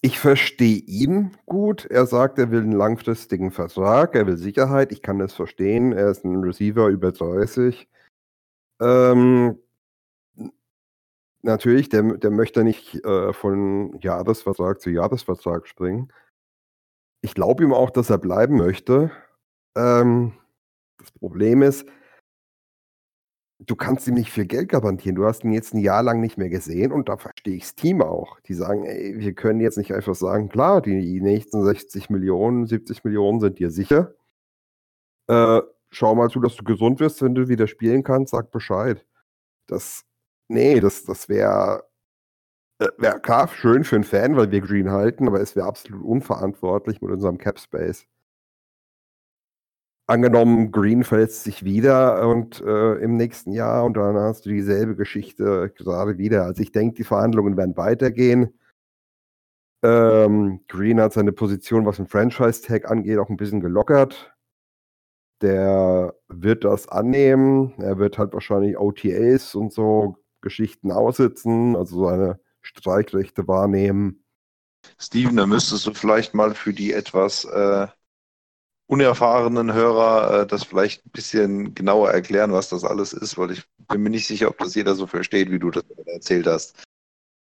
ich 0.00 0.18
verstehe 0.18 0.78
ihn 0.78 1.36
gut. 1.46 1.84
Er 1.86 2.06
sagt, 2.06 2.38
er 2.38 2.50
will 2.50 2.62
einen 2.62 2.72
langfristigen 2.72 3.50
Vertrag, 3.50 4.14
er 4.14 4.26
will 4.26 4.36
Sicherheit. 4.36 4.92
Ich 4.92 5.02
kann 5.02 5.18
das 5.18 5.34
verstehen. 5.34 5.92
Er 5.92 6.10
ist 6.10 6.24
ein 6.24 6.42
Receiver 6.42 6.88
über 6.88 7.12
30. 7.12 7.88
Ähm, 8.80 9.58
natürlich, 11.42 11.88
der, 11.88 12.02
der 12.02 12.30
möchte 12.30 12.64
nicht 12.64 13.04
äh, 13.04 13.32
von 13.32 13.98
Jahresvertrag 14.00 14.80
zu 14.80 14.90
Jahresvertrag 14.90 15.66
springen. 15.66 16.12
Ich 17.20 17.34
glaube 17.34 17.64
ihm 17.64 17.72
auch, 17.72 17.90
dass 17.90 18.10
er 18.10 18.18
bleiben 18.18 18.56
möchte. 18.56 19.10
Ähm, 19.76 20.32
das 20.98 21.10
Problem 21.12 21.62
ist, 21.62 21.86
du 23.60 23.76
kannst 23.76 24.06
ihm 24.06 24.14
nicht 24.14 24.30
viel 24.30 24.46
Geld 24.46 24.68
garantieren. 24.68 25.16
Du 25.16 25.24
hast 25.24 25.44
ihn 25.44 25.52
jetzt 25.52 25.74
ein 25.74 25.78
Jahr 25.78 26.02
lang 26.02 26.20
nicht 26.20 26.38
mehr 26.38 26.48
gesehen 26.48 26.92
und 26.92 27.08
da 27.08 27.16
verstehe 27.16 27.56
ich 27.56 27.62
das 27.62 27.74
Team 27.74 28.02
auch. 28.02 28.40
Die 28.40 28.54
sagen, 28.54 28.84
ey, 28.84 29.18
wir 29.18 29.34
können 29.34 29.60
jetzt 29.60 29.78
nicht 29.78 29.92
einfach 29.94 30.14
sagen, 30.14 30.48
klar, 30.48 30.80
die 30.80 31.20
nächsten 31.20 31.64
60 31.64 32.10
Millionen, 32.10 32.66
70 32.66 33.04
Millionen 33.04 33.40
sind 33.40 33.58
dir 33.58 33.70
sicher. 33.70 34.14
Äh, 35.28 35.62
schau 35.90 36.14
mal 36.14 36.30
zu, 36.30 36.40
dass 36.40 36.56
du 36.56 36.64
gesund 36.64 37.00
wirst, 37.00 37.22
wenn 37.22 37.34
du 37.34 37.48
wieder 37.48 37.66
spielen 37.66 38.02
kannst, 38.02 38.32
sag 38.32 38.50
Bescheid. 38.50 39.04
Das, 39.66 40.04
nee, 40.48 40.80
das, 40.80 41.04
das 41.04 41.28
wäre 41.28 41.84
äh, 42.80 42.88
wär 42.98 43.20
klar 43.20 43.48
schön 43.48 43.84
für 43.84 43.96
einen 43.96 44.04
Fan, 44.04 44.36
weil 44.36 44.50
wir 44.50 44.60
Green 44.60 44.90
halten, 44.90 45.28
aber 45.28 45.40
es 45.40 45.56
wäre 45.56 45.66
absolut 45.66 46.04
unverantwortlich 46.04 47.00
mit 47.02 47.10
unserem 47.10 47.38
Cap 47.38 47.58
Space 47.60 48.06
angenommen, 50.08 50.72
Green 50.72 51.04
verletzt 51.04 51.44
sich 51.44 51.64
wieder 51.64 52.26
und 52.28 52.60
äh, 52.62 52.94
im 52.94 53.16
nächsten 53.16 53.52
Jahr 53.52 53.84
und 53.84 53.96
dann 53.96 54.16
hast 54.16 54.46
du 54.46 54.50
dieselbe 54.50 54.96
Geschichte 54.96 55.70
gerade 55.76 56.18
wieder. 56.18 56.44
Also 56.44 56.62
ich 56.62 56.72
denke, 56.72 56.96
die 56.96 57.04
Verhandlungen 57.04 57.56
werden 57.56 57.76
weitergehen. 57.76 58.58
Ähm, 59.82 60.60
Green 60.68 61.00
hat 61.00 61.12
seine 61.12 61.32
Position, 61.32 61.86
was 61.86 61.96
den 61.96 62.06
Franchise-Tag 62.08 62.90
angeht, 62.90 63.18
auch 63.18 63.28
ein 63.28 63.36
bisschen 63.36 63.60
gelockert. 63.60 64.34
Der 65.42 66.14
wird 66.28 66.64
das 66.64 66.88
annehmen. 66.88 67.74
Er 67.78 67.98
wird 67.98 68.18
halt 68.18 68.32
wahrscheinlich 68.32 68.78
OTAs 68.78 69.54
und 69.54 69.72
so 69.72 70.16
Geschichten 70.48 70.90
aussitzen, 70.90 71.76
also 71.76 72.08
seine 72.08 72.40
Streikrechte 72.62 73.46
wahrnehmen. 73.46 74.24
Steven, 74.98 75.36
da 75.36 75.46
müsstest 75.46 75.86
du 75.86 75.92
vielleicht 75.92 76.34
mal 76.34 76.54
für 76.54 76.72
die 76.72 76.92
etwas 76.92 77.44
äh, 77.44 77.86
unerfahrenen 78.86 79.74
Hörer 79.74 80.42
äh, 80.42 80.46
das 80.46 80.64
vielleicht 80.64 81.06
ein 81.06 81.10
bisschen 81.10 81.74
genauer 81.74 82.10
erklären, 82.10 82.52
was 82.52 82.70
das 82.70 82.84
alles 82.84 83.12
ist, 83.12 83.36
weil 83.36 83.52
ich 83.52 83.64
bin 83.88 84.02
mir 84.02 84.10
nicht 84.10 84.26
sicher, 84.26 84.48
ob 84.48 84.58
das 84.58 84.74
jeder 84.74 84.94
so 84.94 85.06
versteht, 85.06 85.50
wie 85.50 85.58
du 85.58 85.70
das 85.70 85.84
erzählt 86.06 86.46
hast. 86.46 86.82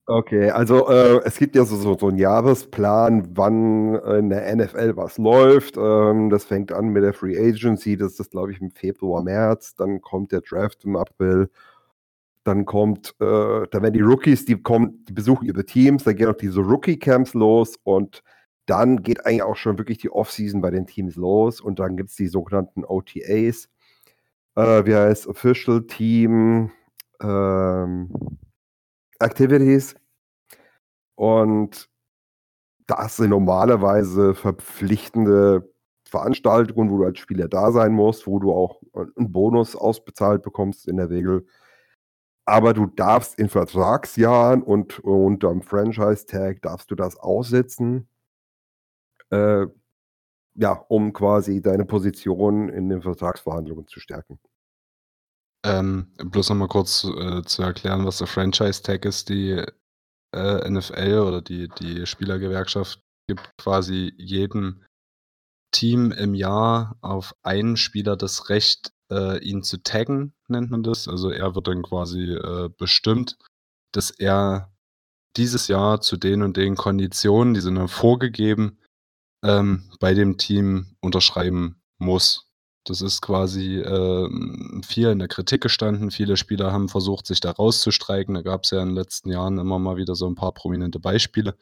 Okay, 0.06 0.50
also 0.50 0.88
äh, 0.90 1.22
es 1.24 1.38
gibt 1.38 1.56
ja 1.56 1.64
so, 1.64 1.76
so, 1.76 1.96
so 1.98 2.08
einen 2.08 2.18
Jahresplan, 2.18 3.36
wann 3.36 3.94
in 3.94 4.28
der 4.28 4.54
NFL 4.54 4.96
was 4.96 5.16
läuft. 5.16 5.78
Ähm, 5.78 6.28
das 6.28 6.44
fängt 6.44 6.72
an 6.72 6.88
mit 6.88 7.02
der 7.02 7.14
Free 7.14 7.38
Agency, 7.38 7.96
das 7.96 8.20
ist, 8.20 8.30
glaube 8.32 8.52
ich, 8.52 8.60
im 8.60 8.70
Februar, 8.70 9.22
März. 9.22 9.74
Dann 9.76 10.02
kommt 10.02 10.30
der 10.30 10.42
Draft 10.42 10.84
im 10.84 10.96
April. 10.96 11.48
Dann 12.44 12.66
kommt, 12.66 13.14
äh, 13.20 13.66
da 13.70 13.82
werden 13.82 13.94
die 13.94 14.00
Rookies, 14.00 14.44
die 14.44 14.60
kommen, 14.62 15.04
die 15.06 15.12
besuchen 15.12 15.46
ihre 15.46 15.64
Teams, 15.64 16.04
dann 16.04 16.16
gehen 16.16 16.28
auch 16.28 16.36
diese 16.36 16.60
Rookie-Camps 16.60 17.34
los 17.34 17.76
und 17.82 18.22
dann 18.66 19.02
geht 19.02 19.26
eigentlich 19.26 19.42
auch 19.42 19.56
schon 19.56 19.78
wirklich 19.78 19.98
die 19.98 20.10
Offseason 20.10 20.60
bei 20.60 20.70
den 20.70 20.86
Teams 20.86 21.16
los 21.16 21.60
und 21.60 21.78
dann 21.78 21.96
gibt 21.96 22.10
es 22.10 22.16
die 22.16 22.28
sogenannten 22.28 22.84
OTAs. 22.84 23.68
Äh, 24.56 24.86
wie 24.86 24.94
heißt 24.94 25.26
Official 25.26 25.86
Team 25.86 26.70
ähm, 27.22 28.10
Activities. 29.18 29.94
Und 31.16 31.88
das 32.86 33.16
sind 33.16 33.30
normalerweise 33.30 34.34
verpflichtende 34.34 35.70
Veranstaltungen, 36.06 36.90
wo 36.90 36.98
du 36.98 37.04
als 37.04 37.18
Spieler 37.18 37.48
da 37.48 37.72
sein 37.72 37.92
musst, 37.92 38.26
wo 38.26 38.38
du 38.38 38.52
auch 38.52 38.82
einen 38.94 39.32
Bonus 39.32 39.74
ausbezahlt 39.74 40.42
bekommst 40.42 40.86
in 40.86 40.96
der 40.98 41.10
Regel. 41.10 41.46
Aber 42.46 42.74
du 42.74 42.86
darfst 42.86 43.38
in 43.38 43.48
Vertragsjahren 43.48 44.62
und 44.62 44.98
unter 45.00 45.48
dem 45.48 45.62
Franchise-Tag 45.62 46.60
darfst 46.62 46.90
du 46.90 46.94
das 46.94 47.16
aussetzen, 47.16 48.08
äh, 49.30 49.66
ja, 50.56 50.72
um 50.88 51.12
quasi 51.12 51.62
deine 51.62 51.84
Position 51.84 52.68
in 52.68 52.88
den 52.88 53.02
Vertragsverhandlungen 53.02 53.88
zu 53.88 53.98
stärken. 53.98 54.38
Ähm, 55.64 56.12
bloß 56.18 56.50
nochmal 56.50 56.68
kurz 56.68 57.04
äh, 57.04 57.42
zu 57.42 57.62
erklären, 57.62 58.04
was 58.04 58.18
der 58.18 58.26
Franchise-Tag 58.26 59.06
ist. 59.06 59.30
Die 59.30 59.64
äh, 60.34 60.70
NFL 60.70 61.24
oder 61.26 61.40
die, 61.40 61.68
die 61.68 62.06
Spielergewerkschaft 62.06 63.02
gibt 63.26 63.56
quasi 63.56 64.12
jedem 64.18 64.84
Team 65.72 66.12
im 66.12 66.34
Jahr 66.34 66.98
auf 67.00 67.34
einen 67.42 67.76
Spieler 67.76 68.16
das 68.16 68.48
Recht, 68.50 68.92
äh, 69.10 69.38
ihn 69.38 69.62
zu 69.62 69.82
taggen, 69.82 70.34
nennt 70.48 70.70
man 70.70 70.82
das. 70.82 71.08
Also 71.08 71.30
er 71.30 71.54
wird 71.54 71.68
dann 71.68 71.82
quasi 71.82 72.32
äh, 72.32 72.68
bestimmt, 72.76 73.36
dass 73.92 74.10
er 74.10 74.72
dieses 75.36 75.68
Jahr 75.68 76.00
zu 76.00 76.16
den 76.16 76.42
und 76.42 76.56
den 76.56 76.76
Konditionen, 76.76 77.54
die 77.54 77.60
sind 77.60 77.76
dann 77.76 77.88
vorgegeben, 77.88 78.78
ähm, 79.44 79.90
bei 80.00 80.14
dem 80.14 80.38
Team 80.38 80.96
unterschreiben 81.00 81.82
muss. 81.98 82.48
Das 82.86 83.00
ist 83.00 83.22
quasi 83.22 83.78
ähm, 83.78 84.82
viel 84.86 85.08
in 85.08 85.18
der 85.18 85.28
Kritik 85.28 85.62
gestanden. 85.62 86.10
Viele 86.10 86.36
Spieler 86.36 86.72
haben 86.72 86.88
versucht, 86.88 87.26
sich 87.26 87.40
da 87.40 87.50
rauszustreiken. 87.50 88.34
Da 88.34 88.42
gab 88.42 88.64
es 88.64 88.70
ja 88.70 88.82
in 88.82 88.88
den 88.88 88.94
letzten 88.94 89.30
Jahren 89.30 89.58
immer 89.58 89.78
mal 89.78 89.96
wieder 89.96 90.14
so 90.14 90.26
ein 90.26 90.34
paar 90.34 90.52
prominente 90.52 91.00
Beispiele. 91.00 91.56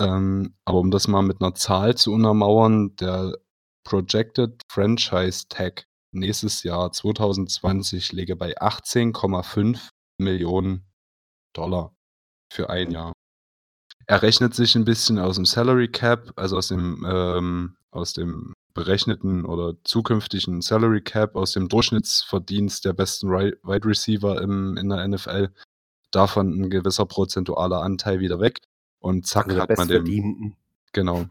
Ähm, 0.00 0.54
aber 0.64 0.78
um 0.78 0.90
das 0.90 1.08
mal 1.08 1.22
mit 1.22 1.42
einer 1.42 1.54
Zahl 1.54 1.96
zu 1.96 2.12
untermauern, 2.12 2.94
der 2.96 3.36
Projected 3.84 4.62
Franchise 4.68 5.46
Tag 5.48 5.86
nächstes 6.12 6.62
Jahr 6.62 6.92
2020 6.92 8.12
läge 8.12 8.36
bei 8.36 8.58
18,5 8.58 9.90
Millionen 10.18 10.84
Dollar 11.52 11.94
für 12.52 12.70
ein 12.70 12.90
Jahr. 12.90 13.12
Er 14.06 14.22
rechnet 14.22 14.54
sich 14.54 14.74
ein 14.74 14.84
bisschen 14.84 15.18
aus 15.18 15.36
dem 15.36 15.46
Salary 15.46 15.88
Cap, 15.88 16.32
also 16.36 16.56
aus 16.56 16.68
dem, 16.68 17.06
ähm, 17.08 17.76
aus 17.90 18.12
dem 18.12 18.54
berechneten 18.74 19.44
oder 19.44 19.74
zukünftigen 19.84 20.62
Salary 20.62 21.02
Cap, 21.02 21.36
aus 21.36 21.52
dem 21.52 21.68
Durchschnittsverdienst 21.68 22.84
der 22.84 22.92
besten 22.92 23.30
Wide 23.30 23.86
Receiver 23.86 24.40
im, 24.40 24.76
in 24.76 24.88
der 24.88 25.06
NFL, 25.06 25.50
davon 26.10 26.60
ein 26.60 26.70
gewisser 26.70 27.06
prozentualer 27.06 27.82
Anteil 27.82 28.20
wieder 28.20 28.40
weg. 28.40 28.58
Und 29.00 29.26
zack, 29.26 29.48
also 29.48 29.60
hat 29.60 29.76
man 29.76 29.88
den. 29.88 30.56
Genau. 30.92 31.26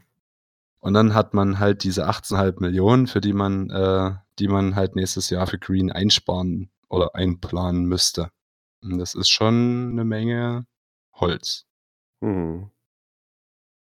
Und 0.80 0.94
dann 0.94 1.14
hat 1.14 1.34
man 1.34 1.58
halt 1.58 1.84
diese 1.84 2.08
18,5 2.08 2.60
Millionen, 2.60 3.06
für 3.06 3.20
die 3.20 3.34
man, 3.34 3.68
äh, 3.70 4.14
die 4.40 4.48
man 4.48 4.74
halt 4.74 4.96
nächstes 4.96 5.30
Jahr 5.30 5.46
für 5.46 5.58
Green 5.58 5.92
einsparen 5.92 6.70
oder 6.88 7.14
einplanen 7.14 7.84
müsste. 7.84 8.30
Und 8.82 8.98
das 8.98 9.14
ist 9.14 9.28
schon 9.28 9.90
eine 9.92 10.04
Menge 10.04 10.66
Holz. 11.14 11.66
Mhm. 12.20 12.70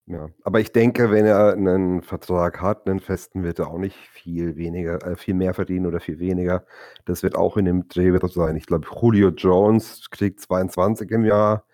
Ja, 0.06 0.28
aber 0.42 0.60
ich 0.60 0.70
denke, 0.70 1.10
wenn 1.10 1.24
er 1.24 1.54
einen 1.54 2.02
Vertrag 2.02 2.60
hat, 2.60 2.86
einen 2.86 3.00
festen, 3.00 3.42
wird 3.42 3.58
er 3.58 3.68
auch 3.68 3.78
nicht 3.78 3.96
viel 3.96 4.56
weniger 4.56 5.02
äh, 5.02 5.16
viel 5.16 5.32
mehr 5.32 5.54
verdienen 5.54 5.86
oder 5.86 5.98
viel 5.98 6.18
weniger. 6.18 6.66
Das 7.06 7.22
wird 7.22 7.36
auch 7.36 7.56
in 7.56 7.64
dem 7.64 7.88
Dreh 7.88 8.12
sein. 8.28 8.56
Ich 8.56 8.66
glaube, 8.66 8.86
Julio 9.00 9.30
Jones 9.30 10.10
kriegt 10.10 10.40
22 10.40 11.10
im 11.10 11.24
Jahr. 11.24 11.64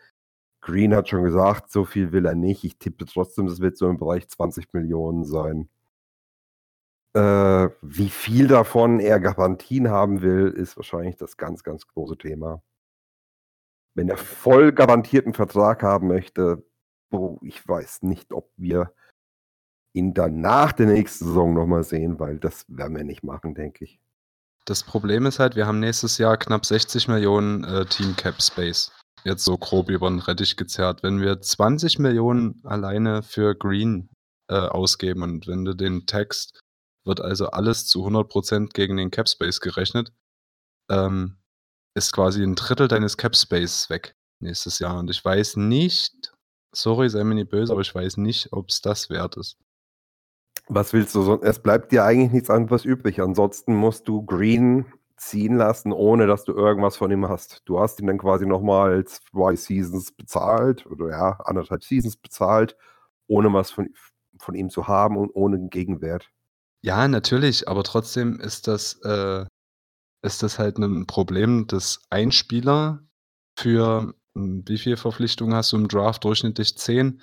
Green 0.60 0.94
hat 0.94 1.08
schon 1.08 1.24
gesagt, 1.24 1.70
so 1.72 1.84
viel 1.84 2.12
will 2.12 2.26
er 2.26 2.36
nicht. 2.36 2.64
Ich 2.64 2.78
tippe 2.78 3.06
trotzdem, 3.06 3.46
das 3.46 3.60
wird 3.60 3.76
so 3.76 3.88
im 3.88 3.98
Bereich 3.98 4.28
20 4.28 4.72
Millionen 4.74 5.24
sein. 5.24 5.68
Äh, 7.12 7.68
wie 7.82 8.08
viel 8.08 8.46
davon 8.46 9.00
er 9.00 9.18
Garantien 9.18 9.90
haben 9.90 10.22
will, 10.22 10.48
ist 10.48 10.76
wahrscheinlich 10.76 11.16
das 11.16 11.36
ganz, 11.36 11.64
ganz 11.64 11.86
große 11.86 12.16
Thema. 12.16 12.62
Wenn 13.94 14.08
er 14.08 14.16
voll 14.16 14.72
garantierten 14.72 15.34
Vertrag 15.34 15.82
haben 15.82 16.06
möchte, 16.06 16.64
oh, 17.10 17.38
ich 17.42 17.66
weiß 17.66 18.02
nicht, 18.02 18.32
ob 18.32 18.50
wir 18.56 18.92
ihn 19.92 20.14
dann 20.14 20.40
nach 20.40 20.72
der 20.72 20.86
nächsten 20.86 21.26
Saison 21.26 21.52
nochmal 21.52 21.82
sehen, 21.82 22.20
weil 22.20 22.38
das 22.38 22.64
werden 22.68 22.96
wir 22.96 23.04
nicht 23.04 23.24
machen, 23.24 23.54
denke 23.54 23.84
ich. 23.84 24.00
Das 24.64 24.84
Problem 24.84 25.26
ist 25.26 25.40
halt, 25.40 25.56
wir 25.56 25.66
haben 25.66 25.80
nächstes 25.80 26.18
Jahr 26.18 26.36
knapp 26.36 26.64
60 26.64 27.08
Millionen 27.08 27.64
äh, 27.64 27.86
Team 27.86 28.14
Cap 28.14 28.40
Space. 28.40 28.92
Jetzt 29.24 29.44
so 29.44 29.58
grob 29.58 29.90
über 29.90 30.08
den 30.08 30.20
Rettich 30.20 30.56
gezerrt. 30.56 31.02
Wenn 31.02 31.20
wir 31.20 31.40
20 31.40 31.98
Millionen 31.98 32.60
alleine 32.64 33.22
für 33.22 33.56
Green 33.56 34.08
äh, 34.48 34.54
ausgeben 34.54 35.22
und 35.22 35.48
wenn 35.48 35.64
du 35.64 35.74
den 35.74 36.06
Text, 36.06 36.60
wird 37.04 37.20
also 37.20 37.48
alles 37.50 37.86
zu 37.86 38.06
100% 38.06 38.72
gegen 38.72 38.96
den 38.96 39.10
Cap 39.10 39.28
Space 39.28 39.60
gerechnet, 39.60 40.12
ähm, 40.90 41.38
ist 41.94 42.12
quasi 42.12 42.42
ein 42.42 42.54
Drittel 42.54 42.88
deines 42.88 43.16
Cap 43.16 43.36
Space 43.36 43.90
weg 43.90 44.16
nächstes 44.40 44.78
Jahr. 44.78 44.98
Und 44.98 45.10
ich 45.10 45.24
weiß 45.24 45.56
nicht, 45.56 46.32
Sorry, 46.72 47.08
sei 47.08 47.24
mir 47.24 47.34
nicht 47.34 47.50
böse, 47.50 47.72
aber 47.72 47.80
ich 47.80 47.94
weiß 47.94 48.16
nicht, 48.18 48.52
ob 48.52 48.68
es 48.68 48.80
das 48.80 49.10
wert 49.10 49.36
ist. 49.36 49.58
Was 50.68 50.92
willst 50.92 51.14
du 51.16 51.22
so? 51.22 51.40
Es 51.42 51.60
bleibt 51.60 51.90
dir 51.90 52.04
eigentlich 52.04 52.30
nichts 52.30 52.50
anderes 52.50 52.84
übrig. 52.84 53.20
Ansonsten 53.20 53.74
musst 53.74 54.06
du 54.06 54.24
Green 54.24 54.86
ziehen 55.16 55.56
lassen, 55.56 55.92
ohne 55.92 56.26
dass 56.28 56.44
du 56.44 56.52
irgendwas 56.52 56.96
von 56.96 57.10
ihm 57.10 57.28
hast. 57.28 57.62
Du 57.64 57.80
hast 57.80 58.00
ihn 58.00 58.06
dann 58.06 58.18
quasi 58.18 58.46
nochmal 58.46 59.04
zwei 59.04 59.56
Seasons 59.56 60.12
bezahlt 60.12 60.86
oder 60.86 61.10
ja, 61.10 61.40
anderthalb 61.44 61.82
Seasons 61.82 62.16
bezahlt, 62.16 62.76
ohne 63.26 63.52
was 63.52 63.72
von, 63.72 63.88
von 64.38 64.54
ihm 64.54 64.70
zu 64.70 64.86
haben 64.86 65.16
und 65.16 65.30
ohne 65.34 65.58
Gegenwert. 65.68 66.30
Ja, 66.82 67.06
natürlich, 67.08 67.68
aber 67.68 67.84
trotzdem 67.84 68.40
ist 68.40 68.66
das, 68.66 68.94
äh, 69.02 69.44
ist 70.22 70.42
das 70.42 70.58
halt 70.58 70.78
ein 70.78 71.06
Problem, 71.06 71.66
dass 71.66 72.02
ein 72.10 72.32
Spieler 72.32 73.02
für 73.58 74.14
hm, 74.34 74.64
wie 74.66 74.78
viele 74.78 74.96
Verpflichtungen 74.96 75.54
hast 75.54 75.72
du 75.72 75.76
im 75.76 75.88
Draft? 75.88 76.24
Durchschnittlich 76.24 76.76
10. 76.76 77.22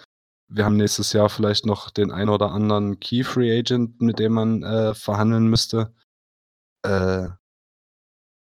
Wir 0.49 0.66
haben 0.66 0.78
nächstes 0.78 1.14
Jahr 1.14 1.30
vielleicht 1.30 1.66
noch 1.66 1.89
den 1.89 2.12
ein 2.12 2.30
oder 2.30 2.51
anderen 2.51 2.99
Key 2.99 3.24
Free 3.24 3.58
Agent, 3.60 4.01
mit 4.01 4.20
dem 4.20 4.34
man 4.34 4.64
äh, 4.64 4.93
verhandeln 4.93 5.47
müsste. 5.47 5.93
Äh, 6.84 7.28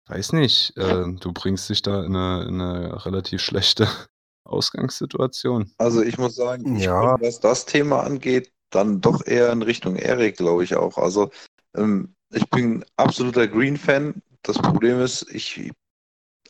weiß 0.08 0.34
nicht. 0.34 0.78
Äh, 0.78 1.06
du 1.20 1.34
bringst 1.34 1.70
dich 1.70 1.82
da 1.82 2.04
in 2.04 2.16
eine, 2.16 2.44
in 2.48 2.62
eine 2.62 3.06
relativ 3.06 3.42
schlechte 3.42 3.88
Ausgangssituation. 4.46 5.72
Also 5.78 6.02
ich 6.02 6.18
muss 6.18 6.36
sagen, 6.36 6.78
ich 6.78 6.86
ja. 6.86 7.16
bin, 7.16 7.28
was 7.28 7.40
das 7.40 7.66
Thema 7.66 8.04
angeht, 8.04 8.52
dann 8.70 9.02
doch 9.02 9.26
eher 9.26 9.52
in 9.52 9.62
Richtung 9.62 9.96
Erik, 9.96 10.38
glaube 10.38 10.64
ich 10.64 10.76
auch. 10.76 10.98
Also 10.98 11.32
ähm, 11.76 12.16
ich 12.32 12.50
bin 12.50 12.86
absoluter 12.98 13.48
Green-Fan. 13.48 14.22
Das 14.44 14.58
Problem 14.58 15.02
ist, 15.02 15.30
ich 15.34 15.72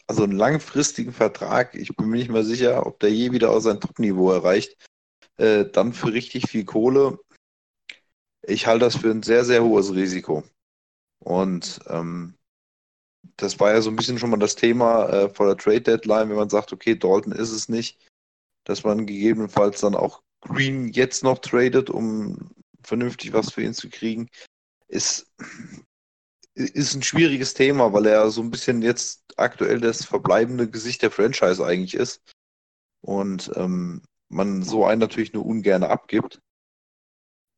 also 0.09 0.24
einen 0.24 0.38
langfristigen 0.38 1.13
Vertrag, 1.13 1.76
ich 1.76 1.95
bin 1.95 2.09
mir 2.09 2.17
nicht 2.17 2.32
mal 2.32 2.43
sicher, 2.43 2.88
ob 2.88 2.99
der 2.99 3.11
je 3.11 3.32
wieder 3.32 3.51
aus 3.51 3.63
sein 3.63 3.80
Top-Niveau 3.80 4.32
erreicht, 4.32 4.76
äh, 5.38 5.65
dann 5.65 5.93
für 5.93 6.11
richtig 6.11 6.49
viel 6.49 6.65
Kohle. 6.65 7.20
Ich 8.41 8.65
halte 8.65 8.86
das 8.86 8.95
für 8.97 9.11
ein 9.11 9.22
sehr, 9.22 9.45
sehr 9.45 9.63
hohes 9.63 9.93
Risiko. 9.93 10.43
Und 11.20 11.80
ähm, 11.88 12.34
das 13.38 13.59
war 13.59 13.72
ja 13.72 13.82
so 13.82 13.91
ein 13.91 13.95
bisschen 13.95 14.17
schon 14.17 14.32
mal 14.32 14.39
das 14.39 14.55
Thema 14.55 15.07
äh, 15.09 15.30
vor 15.30 15.45
der 15.45 15.57
Trade 15.57 15.82
Deadline, 15.82 16.30
wenn 16.30 16.38
man 16.38 16.49
sagt, 16.49 16.74
okay, 16.74 16.95
Dalton 16.95 17.34
ist 17.34 17.51
es 17.51 17.70
nicht, 17.70 17.99
dass 18.63 18.84
man 18.84 19.05
gegebenenfalls 19.05 19.82
dann 19.82 19.93
auch 19.93 20.24
Green 20.42 20.90
jetzt 20.90 21.24
noch 21.24 21.40
tradet, 21.40 21.90
um 21.90 22.52
vernünftig 22.84 23.34
was 23.34 23.52
für 23.52 23.62
ihn 23.62 23.74
zu 23.74 23.90
kriegen, 23.90 24.30
ist 24.88 25.28
ist 26.60 26.94
ein 26.94 27.04
schwieriges 27.04 27.54
Thema, 27.54 27.94
weil 27.94 28.06
er 28.06 28.30
so 28.32 28.42
ein 28.42 28.52
bisschen 28.52 28.82
jetzt 28.82 29.24
aktuell 29.38 29.80
das 29.80 30.04
verbleibende 30.04 30.70
Gesicht 30.70 31.02
der 31.02 31.12
Franchise 31.12 31.66
eigentlich 31.66 31.94
ist. 31.94 32.22
Und 33.02 33.52
ähm, 33.56 34.02
man 34.30 34.64
so 34.64 34.86
einen 34.86 35.00
natürlich 35.00 35.34
nur 35.34 35.46
ungern 35.46 35.84
abgibt. 35.84 36.42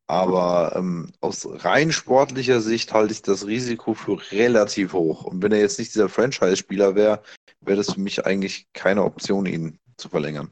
Aber 0.07 0.75
ähm, 0.75 1.11
aus 1.21 1.47
rein 1.63 1.91
sportlicher 1.91 2.61
Sicht 2.61 2.93
halte 2.93 3.13
ich 3.13 3.21
das 3.21 3.47
Risiko 3.47 3.93
für 3.93 4.21
relativ 4.31 4.93
hoch. 4.93 5.23
Und 5.23 5.41
wenn 5.41 5.51
er 5.51 5.59
jetzt 5.59 5.79
nicht 5.79 5.95
dieser 5.95 6.09
Franchise-Spieler 6.09 6.95
wäre, 6.95 7.23
wäre 7.61 7.77
das 7.77 7.93
für 7.93 7.99
mich 7.99 8.25
eigentlich 8.25 8.67
keine 8.73 9.03
Option, 9.03 9.45
ihn 9.45 9.79
zu 9.97 10.09
verlängern. 10.09 10.51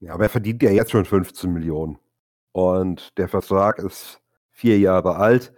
Ja, 0.00 0.14
aber 0.14 0.24
er 0.24 0.30
verdient 0.30 0.62
ja 0.62 0.70
jetzt 0.70 0.90
schon 0.90 1.04
15 1.04 1.52
Millionen. 1.52 1.98
Und 2.52 3.16
der 3.18 3.28
Vertrag 3.28 3.78
ist 3.78 4.20
vier 4.50 4.78
Jahre 4.78 5.16
alt. 5.16 5.52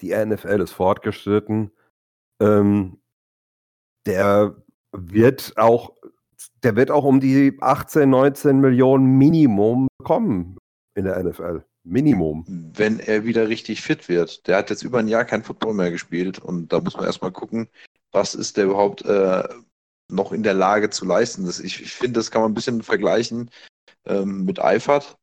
Die 0.00 0.14
NFL 0.14 0.60
ist 0.60 0.72
fortgeschritten. 0.72 1.70
Ähm, 2.40 2.98
der 4.06 4.56
wird 4.92 5.54
auch, 5.56 5.94
der 6.62 6.76
wird 6.76 6.90
auch 6.90 7.04
um 7.04 7.20
die 7.20 7.56
18, 7.60 8.08
19 8.08 8.60
Millionen 8.60 9.18
Minimum 9.18 9.88
bekommen 9.98 10.58
in 10.94 11.04
der 11.04 11.22
NFL. 11.22 11.64
Minimum. 11.84 12.44
Wenn 12.74 12.98
er 12.98 13.24
wieder 13.24 13.48
richtig 13.48 13.82
fit 13.82 14.08
wird. 14.08 14.46
Der 14.48 14.56
hat 14.56 14.70
jetzt 14.70 14.82
über 14.82 14.98
ein 14.98 15.08
Jahr 15.08 15.24
kein 15.24 15.42
Football 15.42 15.74
mehr 15.74 15.90
gespielt 15.90 16.38
und 16.38 16.72
da 16.72 16.80
muss 16.80 16.96
man 16.96 17.04
erstmal 17.04 17.32
gucken, 17.32 17.68
was 18.10 18.34
ist 18.34 18.56
der 18.56 18.64
überhaupt 18.64 19.04
äh, 19.04 19.44
noch 20.08 20.32
in 20.32 20.42
der 20.42 20.54
Lage 20.54 20.90
zu 20.90 21.04
leisten. 21.04 21.46
Das, 21.46 21.60
ich, 21.60 21.80
ich 21.82 21.92
finde, 21.92 22.20
das 22.20 22.30
kann 22.30 22.42
man 22.42 22.50
ein 22.50 22.54
bisschen 22.54 22.82
vergleichen 22.82 23.50
ähm, 24.06 24.44
mit 24.44 24.60
Eifert, 24.60 25.16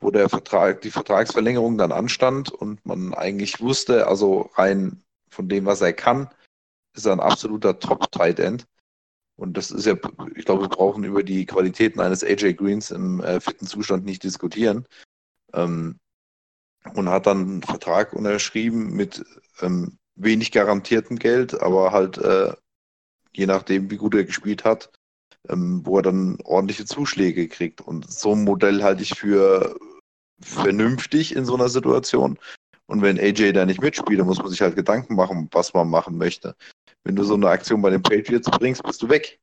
wo 0.00 0.10
der 0.10 0.28
Vertrag, 0.28 0.80
die 0.82 0.90
Vertragsverlängerung 0.90 1.78
dann 1.78 1.92
anstand 1.92 2.50
und 2.50 2.84
man 2.86 3.14
eigentlich 3.14 3.60
wusste, 3.60 4.06
also 4.06 4.50
rein 4.54 5.02
von 5.28 5.48
dem, 5.48 5.66
was 5.66 5.80
er 5.80 5.92
kann, 5.92 6.28
ist 6.94 7.06
er 7.06 7.12
ein 7.12 7.20
absoluter 7.20 7.78
Top-Tight 7.78 8.40
End. 8.40 8.66
Und 9.36 9.56
das 9.56 9.70
ist 9.70 9.86
ja, 9.86 9.94
ich 10.34 10.44
glaube, 10.44 10.64
wir 10.64 10.68
brauchen 10.68 11.04
über 11.04 11.22
die 11.22 11.46
Qualitäten 11.46 12.00
eines 12.00 12.22
AJ 12.22 12.54
Greens 12.54 12.90
im 12.90 13.20
äh, 13.20 13.40
fitten 13.40 13.66
Zustand 13.66 14.04
nicht 14.04 14.22
diskutieren. 14.22 14.86
Ähm, 15.54 15.98
und 16.94 17.08
hat 17.08 17.26
dann 17.26 17.42
einen 17.42 17.62
Vertrag 17.62 18.12
unterschrieben 18.12 18.94
mit 18.94 19.24
ähm, 19.60 19.98
wenig 20.14 20.52
garantiertem 20.52 21.18
Geld, 21.18 21.60
aber 21.60 21.92
halt 21.92 22.18
äh, 22.18 22.54
je 23.32 23.46
nachdem, 23.46 23.90
wie 23.90 23.96
gut 23.96 24.14
er 24.14 24.24
gespielt 24.24 24.64
hat, 24.64 24.90
ähm, 25.48 25.84
wo 25.84 25.98
er 25.98 26.02
dann 26.02 26.38
ordentliche 26.44 26.84
Zuschläge 26.84 27.48
kriegt. 27.48 27.80
Und 27.80 28.10
so 28.10 28.32
ein 28.32 28.44
Modell 28.44 28.82
halte 28.82 29.02
ich 29.02 29.18
für 29.18 29.78
vernünftig 30.40 31.34
in 31.34 31.44
so 31.44 31.54
einer 31.54 31.68
Situation. 31.68 32.38
Und 32.86 33.02
wenn 33.02 33.20
AJ 33.20 33.52
da 33.52 33.64
nicht 33.66 33.80
mitspielt, 33.80 34.18
dann 34.18 34.26
muss 34.26 34.38
man 34.38 34.48
sich 34.48 34.60
halt 34.60 34.74
Gedanken 34.74 35.14
machen, 35.14 35.48
was 35.52 35.72
man 35.74 35.88
machen 35.88 36.18
möchte. 36.18 36.56
Wenn 37.04 37.16
du 37.16 37.22
so 37.22 37.34
eine 37.34 37.48
Aktion 37.48 37.82
bei 37.82 37.90
den 37.90 38.02
Patriots 38.02 38.50
bringst, 38.50 38.82
bist 38.82 39.00
du 39.02 39.08
weg. 39.08 39.38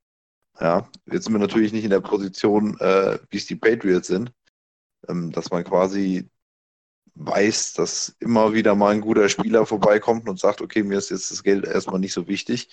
Ja, 0.59 0.89
jetzt 1.05 1.25
sind 1.25 1.33
wir 1.33 1.39
natürlich 1.39 1.71
nicht 1.71 1.83
in 1.83 1.91
der 1.91 2.01
Position, 2.01 2.77
äh, 2.79 3.19
wie 3.29 3.37
es 3.37 3.45
die 3.45 3.55
Patriots 3.55 4.07
sind, 4.07 4.31
ähm, 5.07 5.31
dass 5.31 5.51
man 5.51 5.63
quasi 5.63 6.27
weiß, 7.15 7.73
dass 7.73 8.15
immer 8.19 8.53
wieder 8.53 8.75
mal 8.75 8.93
ein 8.93 9.01
guter 9.01 9.29
Spieler 9.29 9.65
vorbeikommt 9.65 10.27
und 10.29 10.39
sagt, 10.39 10.61
okay, 10.61 10.83
mir 10.83 10.97
ist 10.97 11.09
jetzt 11.09 11.31
das 11.31 11.43
Geld 11.43 11.65
erstmal 11.65 11.99
nicht 11.99 12.13
so 12.13 12.27
wichtig, 12.27 12.69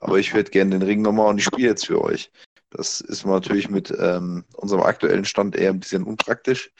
aber 0.00 0.18
ich 0.18 0.32
hätte 0.32 0.50
gerne 0.50 0.78
den 0.78 0.82
Ring 0.82 1.02
nochmal 1.02 1.28
und 1.28 1.38
ich 1.38 1.44
spiele 1.44 1.68
jetzt 1.68 1.86
für 1.86 2.02
euch. 2.02 2.30
Das 2.70 3.00
ist 3.00 3.24
natürlich 3.24 3.70
mit 3.70 3.92
ähm, 3.98 4.44
unserem 4.54 4.82
aktuellen 4.82 5.24
Stand 5.24 5.56
eher 5.56 5.70
ein 5.70 5.80
bisschen 5.80 6.04
unpraktisch. 6.04 6.70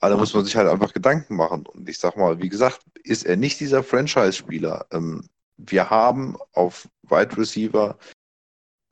Aber 0.00 0.14
da 0.14 0.16
muss 0.16 0.32
man 0.32 0.44
sich 0.44 0.56
halt 0.56 0.68
einfach 0.68 0.94
Gedanken 0.94 1.36
machen. 1.36 1.66
Und 1.66 1.88
ich 1.88 1.98
sag 1.98 2.16
mal, 2.16 2.40
wie 2.40 2.48
gesagt, 2.48 2.80
ist 3.02 3.26
er 3.26 3.36
nicht 3.36 3.60
dieser 3.60 3.84
Franchise-Spieler. 3.84 4.86
Ähm, 4.92 5.28
wir 5.58 5.90
haben 5.90 6.38
auf 6.52 6.88
Wide 7.02 7.36
Receiver 7.36 7.98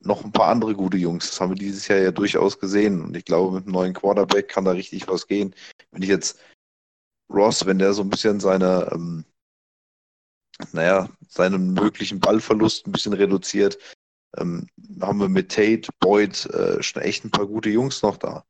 noch 0.01 0.23
ein 0.23 0.31
paar 0.31 0.49
andere 0.49 0.75
gute 0.75 0.97
Jungs. 0.97 1.31
Das 1.31 1.41
haben 1.41 1.49
wir 1.49 1.55
dieses 1.55 1.87
Jahr 1.87 1.99
ja 1.99 2.11
durchaus 2.11 2.59
gesehen. 2.59 3.01
Und 3.01 3.17
ich 3.17 3.25
glaube, 3.25 3.55
mit 3.55 3.65
einem 3.65 3.73
neuen 3.73 3.93
Quarterback 3.93 4.49
kann 4.49 4.65
da 4.65 4.71
richtig 4.71 5.07
was 5.07 5.25
gehen. 5.25 5.55
Wenn 5.91 6.03
ich 6.03 6.09
jetzt 6.09 6.39
Ross, 7.31 7.65
wenn 7.65 7.79
der 7.79 7.93
so 7.93 8.03
ein 8.03 8.09
bisschen 8.09 8.39
seine, 8.39 8.89
ähm, 8.93 9.25
naja, 10.73 11.09
seinen 11.27 11.73
möglichen 11.73 12.19
Ballverlust 12.19 12.87
ein 12.87 12.91
bisschen 12.91 13.13
reduziert, 13.13 13.77
ähm, 14.37 14.67
haben 15.01 15.19
wir 15.19 15.29
mit 15.29 15.51
Tate, 15.51 15.89
Boyd 15.99 16.45
äh, 16.47 16.81
schon 16.81 17.01
echt 17.01 17.25
ein 17.25 17.31
paar 17.31 17.47
gute 17.47 17.69
Jungs 17.69 18.01
noch 18.01 18.17
da. 18.17 18.43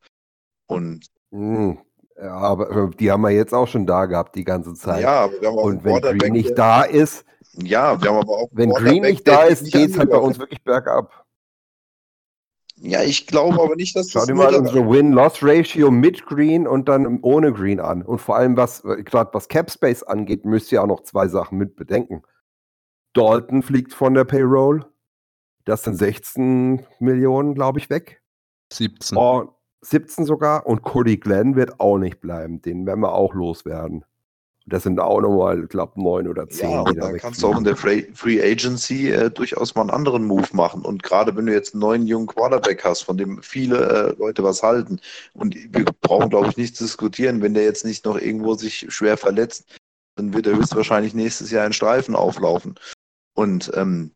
Und 0.68 1.06
hm. 1.32 1.80
Ja, 2.22 2.36
aber 2.36 2.70
äh, 2.72 2.90
die 2.98 3.12
haben 3.12 3.22
wir 3.22 3.30
jetzt 3.30 3.54
auch 3.54 3.68
schon 3.68 3.86
da 3.86 4.06
gehabt, 4.06 4.36
die 4.36 4.44
ganze 4.44 4.74
Zeit. 4.74 5.02
Ja, 5.02 5.22
aber 5.22 5.42
wir 5.42 5.48
haben 5.48 5.58
auch 5.58 5.64
Und 5.64 5.84
wenn 5.84 6.02
Green 6.02 6.34
nicht 6.34 6.58
da 6.58 6.84
ist, 6.84 7.26
ja, 7.54 8.02
wir 8.02 8.10
haben 8.10 8.18
aber 8.18 8.38
auch 8.38 8.50
wenn 8.52 8.72
Green 8.72 9.04
nicht 9.04 9.28
da 9.28 9.44
ist, 9.44 9.72
geht 9.72 9.92
es 9.92 9.98
halt 9.98 10.10
bei 10.10 10.18
uns 10.18 10.38
wirklich 10.38 10.62
bergab. 10.64 11.26
Ja, 12.82 13.04
ich 13.04 13.28
glaube 13.28 13.62
aber 13.62 13.76
nicht, 13.76 13.96
dass 13.96 14.12
Schau 14.12 14.26
dir 14.26 14.36
mal 14.36 14.56
unsere 14.56 14.90
Win-Loss-Ratio 14.90 15.92
mit 15.92 16.26
Green 16.26 16.68
und 16.68 16.88
dann 16.88 17.20
ohne 17.22 17.52
Green 17.52 17.80
an. 17.80 18.04
Und 18.04 18.20
vor 18.20 18.38
allem, 18.38 18.56
was 18.56 18.84
äh, 18.86 19.04
gerade 19.04 19.32
was 19.34 19.50
Cap 19.50 19.70
Space 19.70 20.04
angeht, 20.04 20.46
müsst 20.46 20.72
ihr 20.72 20.82
auch 20.82 20.88
noch 20.88 21.04
zwei 21.04 21.28
Sachen 21.28 21.58
mit 21.58 21.76
bedenken. 21.76 22.22
Dalton 23.14 23.64
fliegt 23.64 23.94
von 23.94 24.14
der 24.14 24.24
Payroll. 24.24 24.86
Das 25.66 25.84
sind 25.84 25.96
16 25.96 26.86
Millionen, 27.00 27.54
glaube 27.54 27.80
ich, 27.80 27.90
weg. 27.90 28.22
17. 28.72 29.18
Und 29.18 29.50
17 29.82 30.26
sogar. 30.26 30.66
Und 30.66 30.82
Cody 30.82 31.18
Glenn 31.18 31.56
wird 31.56 31.80
auch 31.80 31.98
nicht 31.98 32.22
bleiben. 32.22 32.62
Den 32.62 32.86
werden 32.86 33.02
wir 33.02 33.14
auch 33.14 33.34
loswerden. 33.34 34.06
Das 34.70 34.84
sind 34.84 35.00
auch 35.00 35.22
nochmal, 35.22 35.64
ich 35.64 35.70
glaube, 35.70 36.02
neun 36.02 36.28
oder 36.28 36.48
zehn. 36.48 36.70
Ja, 36.70 36.84
dann 36.84 37.18
kannst 37.18 37.42
du 37.42 37.48
auch 37.48 37.58
in 37.58 37.64
der 37.64 37.76
Free 37.76 38.06
Agency 38.42 39.10
äh, 39.12 39.30
durchaus 39.30 39.76
mal 39.76 39.82
einen 39.82 39.90
anderen 39.90 40.26
Move 40.26 40.48
machen. 40.54 40.86
Und 40.86 41.04
gerade 41.04 41.36
wenn 41.36 41.48
du 41.48 41.54
jetzt 41.54 41.74
einen 41.74 41.82
neuen 41.82 42.08
jungen 42.08 42.28
Quarterback 42.28 42.84
hast, 42.84 43.02
von 43.02 43.18
dem 43.18 43.42
viele 43.42 43.78
äh, 43.78 44.20
Leute 44.20 44.44
was 44.44 44.64
halten, 44.64 45.00
und 45.34 45.56
wir 45.56 45.86
brauchen, 46.02 46.30
glaube 46.30 46.48
ich, 46.48 46.58
nicht 46.58 46.78
zu 46.78 46.84
diskutieren, 46.84 47.42
wenn 47.42 47.54
der 47.54 47.64
jetzt 47.64 47.86
nicht 47.86 48.06
noch 48.06 48.20
irgendwo 48.20 48.54
sich 48.54 48.86
schwer 48.90 49.18
verletzt, 49.18 49.66
dann 50.16 50.34
wird 50.34 50.48
er 50.48 50.56
höchstwahrscheinlich 50.56 51.14
nächstes 51.14 51.52
Jahr 51.52 51.66
in 51.66 51.74
Streifen 51.74 52.16
auflaufen. 52.16 52.76
Und 53.36 53.72
ähm, 53.76 54.12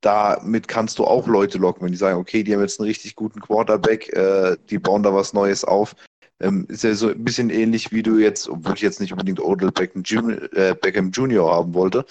damit 0.00 0.66
kannst 0.66 0.98
du 0.98 1.04
auch 1.04 1.26
Leute 1.26 1.58
locken, 1.58 1.82
wenn 1.82 1.92
die 1.92 1.98
sagen, 1.98 2.18
okay, 2.18 2.42
die 2.42 2.54
haben 2.54 2.62
jetzt 2.62 2.80
einen 2.80 2.88
richtig 2.88 3.16
guten 3.16 3.40
Quarterback, 3.40 4.12
äh, 4.14 4.56
die 4.70 4.78
bauen 4.78 5.02
da 5.02 5.14
was 5.14 5.32
Neues 5.32 5.64
auf. 5.64 5.94
Ähm, 6.40 6.66
ist 6.68 6.84
ja 6.84 6.94
so 6.94 7.08
ein 7.08 7.22
bisschen 7.22 7.50
ähnlich, 7.50 7.92
wie 7.92 8.02
du 8.02 8.18
jetzt, 8.18 8.48
obwohl 8.48 8.74
ich 8.74 8.80
jetzt 8.80 9.00
nicht 9.00 9.12
unbedingt 9.12 9.40
Odell 9.40 9.70
Beckham, 9.70 10.02
Junior, 10.04 10.52
äh, 10.54 10.74
Beckham 10.74 11.10
Junior 11.10 11.54
haben 11.54 11.74
wollte, 11.74 12.04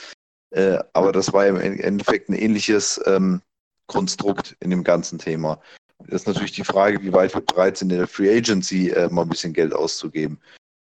äh, 0.51 0.77
aber 0.93 1.11
das 1.11 1.33
war 1.33 1.47
im 1.47 1.57
Endeffekt 1.57 2.29
ein 2.29 2.33
ähnliches 2.33 3.01
ähm, 3.05 3.41
Konstrukt 3.87 4.55
in 4.59 4.69
dem 4.69 4.83
ganzen 4.83 5.17
Thema. 5.19 5.59
Das 6.07 6.21
ist 6.21 6.27
natürlich 6.27 6.53
die 6.53 6.63
Frage, 6.63 7.01
wie 7.01 7.11
weit 7.11 7.33
wir 7.33 7.41
bereit 7.41 7.77
sind, 7.77 7.91
in 7.91 7.97
der 7.97 8.07
Free 8.07 8.35
Agency 8.35 8.89
äh, 8.89 9.09
mal 9.09 9.23
ein 9.23 9.29
bisschen 9.29 9.53
Geld 9.53 9.73
auszugeben. 9.73 10.39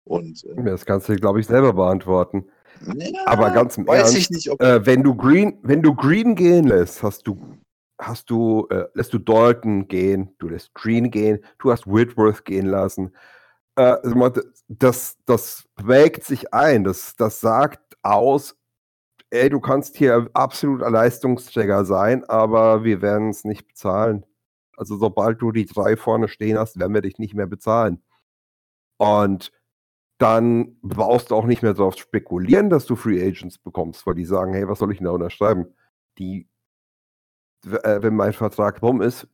Und, 0.04 0.44
äh, 0.44 0.64
das 0.64 0.86
kannst 0.86 1.08
du, 1.08 1.16
glaube 1.16 1.40
ich, 1.40 1.46
selber 1.46 1.72
beantworten. 1.72 2.44
Ja, 2.96 3.26
Aber 3.26 3.50
ganz 3.50 3.76
im 3.76 3.86
weiß 3.86 4.14
Ernst, 4.14 4.16
ich 4.16 4.30
nicht, 4.30 4.60
äh, 4.60 4.84
wenn 4.84 5.02
du 5.02 5.14
Green, 5.14 5.58
wenn 5.62 5.82
du 5.82 5.94
Green 5.94 6.34
gehen 6.34 6.66
lässt, 6.66 7.02
hast 7.02 7.26
du, 7.26 7.38
hast 8.02 8.30
du, 8.30 8.66
äh, 8.70 8.86
lässt 8.94 9.12
du 9.12 9.18
Dalton 9.18 9.88
gehen, 9.88 10.34
du 10.38 10.48
lässt 10.48 10.74
Green 10.74 11.10
gehen, 11.10 11.44
du 11.58 11.72
hast 11.72 11.86
Whitworth 11.86 12.44
gehen 12.44 12.66
lassen. 12.66 13.14
Äh, 13.76 13.96
das, 14.68 15.18
das 15.26 15.68
wägt 15.76 16.24
sich 16.24 16.52
ein, 16.54 16.84
das, 16.84 17.16
das 17.16 17.40
sagt 17.40 17.96
aus, 18.02 18.56
ey, 19.30 19.48
du 19.50 19.60
kannst 19.60 19.96
hier 19.96 20.28
absoluter 20.34 20.90
Leistungsträger 20.90 21.84
sein, 21.84 22.24
aber 22.24 22.84
wir 22.84 23.02
werden 23.02 23.30
es 23.30 23.44
nicht 23.44 23.66
bezahlen. 23.66 24.26
Also 24.76 24.96
sobald 24.96 25.40
du 25.40 25.52
die 25.52 25.66
drei 25.66 25.96
vorne 25.96 26.28
stehen 26.28 26.58
hast, 26.58 26.78
werden 26.78 26.94
wir 26.94 27.02
dich 27.02 27.18
nicht 27.18 27.34
mehr 27.34 27.46
bezahlen. 27.46 28.02
Und 28.98 29.52
dann 30.18 30.76
brauchst 30.82 31.30
du 31.30 31.34
auch 31.34 31.46
nicht 31.46 31.62
mehr 31.62 31.74
darauf 31.74 31.96
spekulieren, 31.96 32.70
dass 32.70 32.86
du 32.86 32.96
Free 32.96 33.20
Agents 33.26 33.58
bekommst, 33.58 34.06
weil 34.06 34.14
die 34.14 34.24
sagen, 34.24 34.54
hey, 34.54 34.68
was 34.68 34.78
soll 34.78 34.92
ich 34.92 34.98
denn 34.98 35.06
da 35.06 35.12
unterschreiben? 35.12 35.66
Die, 36.18 36.48
wenn 37.64 38.16
mein 38.16 38.32
Vertrag 38.32 38.82
rum 38.82 39.00
ist, 39.02 39.26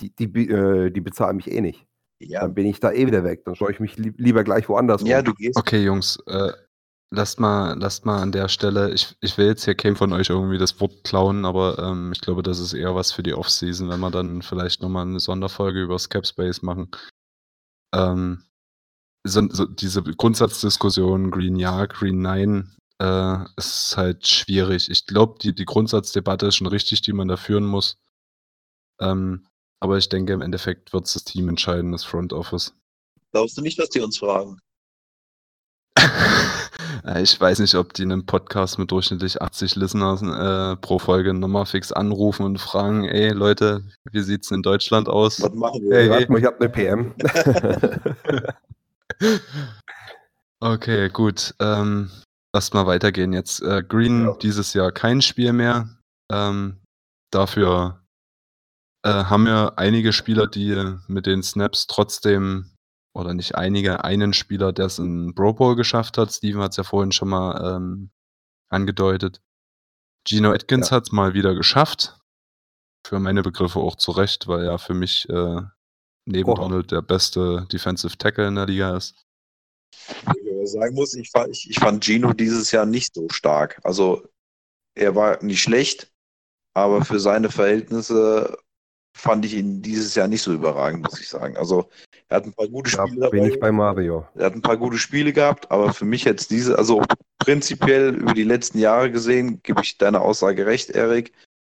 die, 0.00 0.14
die, 0.14 0.48
äh, 0.48 0.90
die 0.90 1.00
bezahlen 1.00 1.36
mich 1.36 1.50
eh 1.50 1.60
nicht. 1.60 1.86
ja, 2.20 2.40
Dann 2.42 2.54
bin 2.54 2.66
ich 2.66 2.80
da 2.80 2.92
eh 2.92 3.06
wieder 3.06 3.24
weg. 3.24 3.44
Dann 3.44 3.54
schaue 3.54 3.72
ich 3.72 3.80
mich 3.80 3.96
li 3.96 4.12
lieber 4.16 4.44
gleich 4.44 4.68
woanders 4.68 5.02
ja, 5.02 5.20
um. 5.20 5.24
du 5.24 5.34
gehst. 5.34 5.56
Okay, 5.56 5.82
Jungs, 5.82 6.18
äh, 6.26 6.52
lasst 7.10 7.40
mal, 7.40 7.76
lasst 7.78 8.04
mal 8.04 8.20
an 8.20 8.32
der 8.32 8.48
Stelle, 8.48 8.92
ich, 8.92 9.16
ich 9.20 9.38
will 9.38 9.46
jetzt 9.46 9.64
hier 9.64 9.74
keinem 9.74 9.96
von 9.96 10.12
euch 10.12 10.30
irgendwie 10.30 10.58
das 10.58 10.80
Wort 10.80 11.04
klauen, 11.04 11.44
aber 11.44 11.78
ähm, 11.78 12.12
ich 12.12 12.20
glaube, 12.20 12.42
das 12.42 12.58
ist 12.58 12.72
eher 12.72 12.94
was 12.94 13.12
für 13.12 13.22
die 13.22 13.34
Offseason, 13.34 13.88
wenn 13.88 14.00
wir 14.00 14.10
dann 14.10 14.42
vielleicht 14.42 14.82
nochmal 14.82 15.06
eine 15.06 15.20
Sonderfolge 15.20 15.82
über 15.82 15.96
Capspace 15.96 16.62
machen. 16.62 16.90
Ähm, 17.94 18.42
so, 19.24 19.48
so 19.50 19.64
diese 19.66 20.02
Grundsatzdiskussion, 20.02 21.30
Green 21.30 21.56
ja, 21.56 21.86
Green 21.86 22.20
nein, 22.20 22.76
äh, 22.98 23.38
ist 23.56 23.96
halt 23.96 24.26
schwierig. 24.26 24.90
Ich 24.90 25.06
glaube, 25.06 25.38
die, 25.40 25.54
die 25.54 25.64
Grundsatzdebatte 25.64 26.46
ist 26.46 26.56
schon 26.56 26.66
richtig, 26.66 27.00
die 27.02 27.12
man 27.12 27.28
da 27.28 27.36
führen 27.36 27.64
muss. 27.66 27.98
Ähm, 29.00 29.46
aber 29.80 29.98
ich 29.98 30.08
denke, 30.08 30.32
im 30.32 30.40
Endeffekt 30.42 30.92
wird 30.92 31.06
es 31.06 31.12
das 31.12 31.24
Team 31.24 31.48
entscheiden, 31.48 31.92
das 31.92 32.04
Front 32.04 32.32
Office. 32.32 32.74
Glaubst 33.32 33.58
du 33.58 33.62
nicht, 33.62 33.78
dass 33.78 33.90
die 33.90 34.00
uns 34.00 34.18
fragen? 34.18 34.58
Äh, 37.04 37.22
ich 37.22 37.38
weiß 37.40 37.58
nicht, 37.60 37.74
ob 37.74 37.92
die 37.92 38.02
einen 38.02 38.26
Podcast 38.26 38.78
mit 38.78 38.90
durchschnittlich 38.90 39.40
80 39.40 39.76
Listeners 39.76 40.22
äh, 40.22 40.76
pro 40.76 40.98
Folge 40.98 41.34
nochmal 41.34 41.66
fix 41.66 41.92
anrufen 41.92 42.44
und 42.44 42.58
fragen, 42.58 43.04
ey 43.04 43.30
Leute, 43.30 43.84
wie 44.10 44.22
sieht's 44.22 44.50
in 44.50 44.62
Deutschland 44.62 45.08
aus? 45.08 45.40
Was 45.40 45.52
machen 45.52 45.82
wir? 45.82 45.94
Hey, 45.96 46.02
Hey. 46.04 46.10
warte 46.10 46.32
mal, 46.32 46.38
ich 46.38 46.44
habe 46.44 46.56
eine 46.58 46.68
PM. 46.68 47.14
Okay, 50.60 51.08
gut. 51.10 51.54
Ähm, 51.60 52.10
lasst 52.56 52.72
mal 52.72 52.86
weitergehen 52.86 53.34
jetzt. 53.34 53.60
Äh, 53.60 53.82
Green 53.86 54.24
Ja. 54.24 54.36
dieses 54.40 54.72
Jahr 54.72 54.90
kein 54.90 55.20
Spiel 55.20 55.52
mehr. 55.52 55.90
Ähm, 56.32 56.80
dafür 57.30 58.02
äh, 59.04 59.10
haben 59.24 59.46
ja 59.46 59.74
einige 59.76 60.14
Spieler, 60.14 60.46
die 60.46 60.74
mit 61.06 61.26
den 61.26 61.42
Snaps 61.42 61.86
trotzdem, 61.86 62.70
oder 63.14 63.34
nicht 63.34 63.56
einige, 63.56 64.04
einen 64.04 64.32
Spieler, 64.32 64.72
der 64.72 64.86
es 64.86 64.98
in 64.98 65.34
Pro 65.34 65.52
Bowl 65.52 65.76
geschafft 65.76 66.16
hat. 66.16 66.32
Steven 66.32 66.62
hat 66.62 66.70
es 66.70 66.78
ja 66.78 66.82
vorhin 66.84 67.12
schon 67.12 67.28
mal 67.28 67.76
ähm, 67.76 68.10
angedeutet. 68.70 69.42
Gino 70.26 70.50
Atkins 70.50 70.88
Ja. 70.88 70.96
hat 70.96 71.04
es 71.04 71.12
mal 71.12 71.34
wieder 71.34 71.54
geschafft. 71.54 72.18
Für 73.06 73.20
meine 73.20 73.42
Begriffe 73.42 73.80
auch 73.80 73.96
zu 73.96 74.12
Recht, 74.12 74.48
weil 74.48 74.64
er 74.64 74.78
für 74.78 74.94
mich 74.94 75.28
äh, 75.28 75.60
neben 76.24 76.50
Oha. 76.50 76.62
Donald 76.62 76.90
der 76.90 77.02
beste 77.02 77.66
Defensive 77.70 78.16
Tackle 78.16 78.48
in 78.48 78.54
der 78.54 78.66
Liga 78.66 78.96
ist. 78.96 79.14
Sagen 80.66 80.94
muss, 80.94 81.14
ich 81.14 81.30
fand, 81.30 81.50
ich, 81.50 81.70
ich 81.70 81.78
fand 81.78 82.04
Gino 82.04 82.32
dieses 82.32 82.70
Jahr 82.72 82.86
nicht 82.86 83.14
so 83.14 83.28
stark. 83.30 83.80
Also 83.82 84.22
er 84.94 85.14
war 85.14 85.42
nicht 85.42 85.62
schlecht, 85.62 86.12
aber 86.74 87.04
für 87.04 87.20
seine 87.20 87.50
Verhältnisse 87.50 88.58
fand 89.16 89.44
ich 89.44 89.54
ihn 89.54 89.80
dieses 89.80 90.14
Jahr 90.14 90.28
nicht 90.28 90.42
so 90.42 90.52
überragend, 90.52 91.02
muss 91.04 91.20
ich 91.20 91.28
sagen. 91.28 91.56
Also 91.56 91.88
er 92.28 92.36
hat 92.36 92.44
ein 92.44 92.52
paar 92.52 92.68
gute 92.68 92.90
Spiele 92.90 93.30
bin 93.30 93.40
dabei. 93.40 93.48
ich 93.48 93.60
bei 93.60 93.72
Mario. 93.72 94.26
Er 94.34 94.46
hat 94.46 94.54
ein 94.54 94.62
paar 94.62 94.76
gute 94.76 94.98
Spiele 94.98 95.32
gehabt, 95.32 95.70
aber 95.70 95.94
für 95.94 96.04
mich 96.04 96.24
jetzt 96.24 96.50
diese, 96.50 96.78
also 96.78 97.02
prinzipiell 97.38 98.14
über 98.14 98.34
die 98.34 98.44
letzten 98.44 98.78
Jahre 98.78 99.10
gesehen, 99.10 99.62
gebe 99.62 99.80
ich 99.82 99.96
deiner 99.96 100.20
Aussage 100.20 100.66
recht, 100.66 100.90
Erik. 100.90 101.32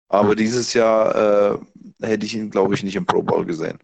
Aber 0.09 0.35
dieses 0.35 0.75
Jahr 0.75 1.55
äh, 1.55 1.59
hätte 2.05 2.27
ich 2.27 2.35
ihn, 2.35 2.51
glaube 2.51 2.75
ich, 2.75 2.83
nicht 2.83 2.97
im 2.97 3.07
Pro 3.07 3.23
Bowl 3.23 3.47
gesehen. 3.47 3.79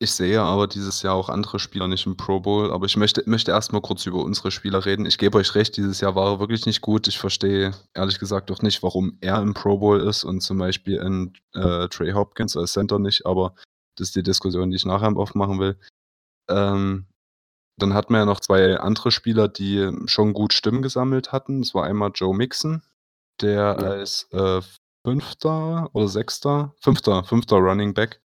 Ich 0.00 0.12
sehe 0.12 0.40
aber 0.40 0.68
dieses 0.68 1.02
Jahr 1.02 1.14
auch 1.14 1.28
andere 1.28 1.58
Spieler 1.58 1.88
nicht 1.88 2.06
im 2.06 2.16
Pro 2.16 2.38
Bowl, 2.38 2.70
aber 2.70 2.86
ich 2.86 2.96
möchte, 2.96 3.24
möchte 3.26 3.50
erstmal 3.50 3.80
kurz 3.80 4.06
über 4.06 4.22
unsere 4.22 4.52
Spieler 4.52 4.84
reden. 4.84 5.06
Ich 5.06 5.18
gebe 5.18 5.38
euch 5.38 5.56
recht, 5.56 5.76
dieses 5.76 6.00
Jahr 6.00 6.14
war 6.14 6.34
er 6.34 6.40
wirklich 6.40 6.66
nicht 6.66 6.82
gut. 6.82 7.08
Ich 7.08 7.18
verstehe 7.18 7.72
ehrlich 7.94 8.20
gesagt 8.20 8.52
auch 8.52 8.62
nicht, 8.62 8.80
warum 8.84 9.18
er 9.20 9.42
im 9.42 9.54
Pro 9.54 9.78
Bowl 9.78 10.00
ist 10.00 10.22
und 10.22 10.40
zum 10.40 10.58
Beispiel 10.58 10.98
in 10.98 11.32
äh, 11.52 11.88
Trey 11.88 12.12
Hopkins 12.12 12.56
als 12.56 12.74
Center 12.74 13.00
nicht, 13.00 13.26
aber 13.26 13.56
das 13.96 14.08
ist 14.08 14.16
die 14.16 14.22
Diskussion, 14.22 14.70
die 14.70 14.76
ich 14.76 14.86
nachher 14.86 15.16
aufmachen 15.16 15.58
will. 15.58 15.76
Ähm, 16.48 17.06
dann 17.76 17.94
hatten 17.94 18.12
wir 18.12 18.18
ja 18.20 18.24
noch 18.24 18.40
zwei 18.40 18.78
andere 18.78 19.10
Spieler, 19.10 19.48
die 19.48 19.90
schon 20.06 20.32
gut 20.32 20.52
Stimmen 20.52 20.82
gesammelt 20.82 21.32
hatten. 21.32 21.62
Das 21.62 21.74
war 21.74 21.84
einmal 21.84 22.12
Joe 22.14 22.36
Mixon, 22.36 22.82
der 23.40 23.52
Ja. 23.52 23.72
als 23.74 24.28
äh, 24.30 24.60
fünfter 25.04 25.90
oder 25.92 26.06
sechster, 26.06 26.72
fünfter, 26.80 27.24
fünfter 27.24 27.56
Running 27.56 27.94
Back 27.94 28.20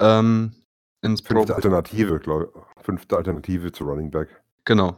ähm, 0.00 0.54
ins 1.02 1.22
Pro 1.22 1.34
Fünfte 1.36 1.54
Alternative, 1.56 2.18
glaube 2.18 2.50
ich. 2.54 2.84
Fünfte 2.84 3.16
Alternative 3.16 3.72
zu 3.72 3.84
Running 3.84 4.10
Back. 4.10 4.28
Genau. 4.64 4.96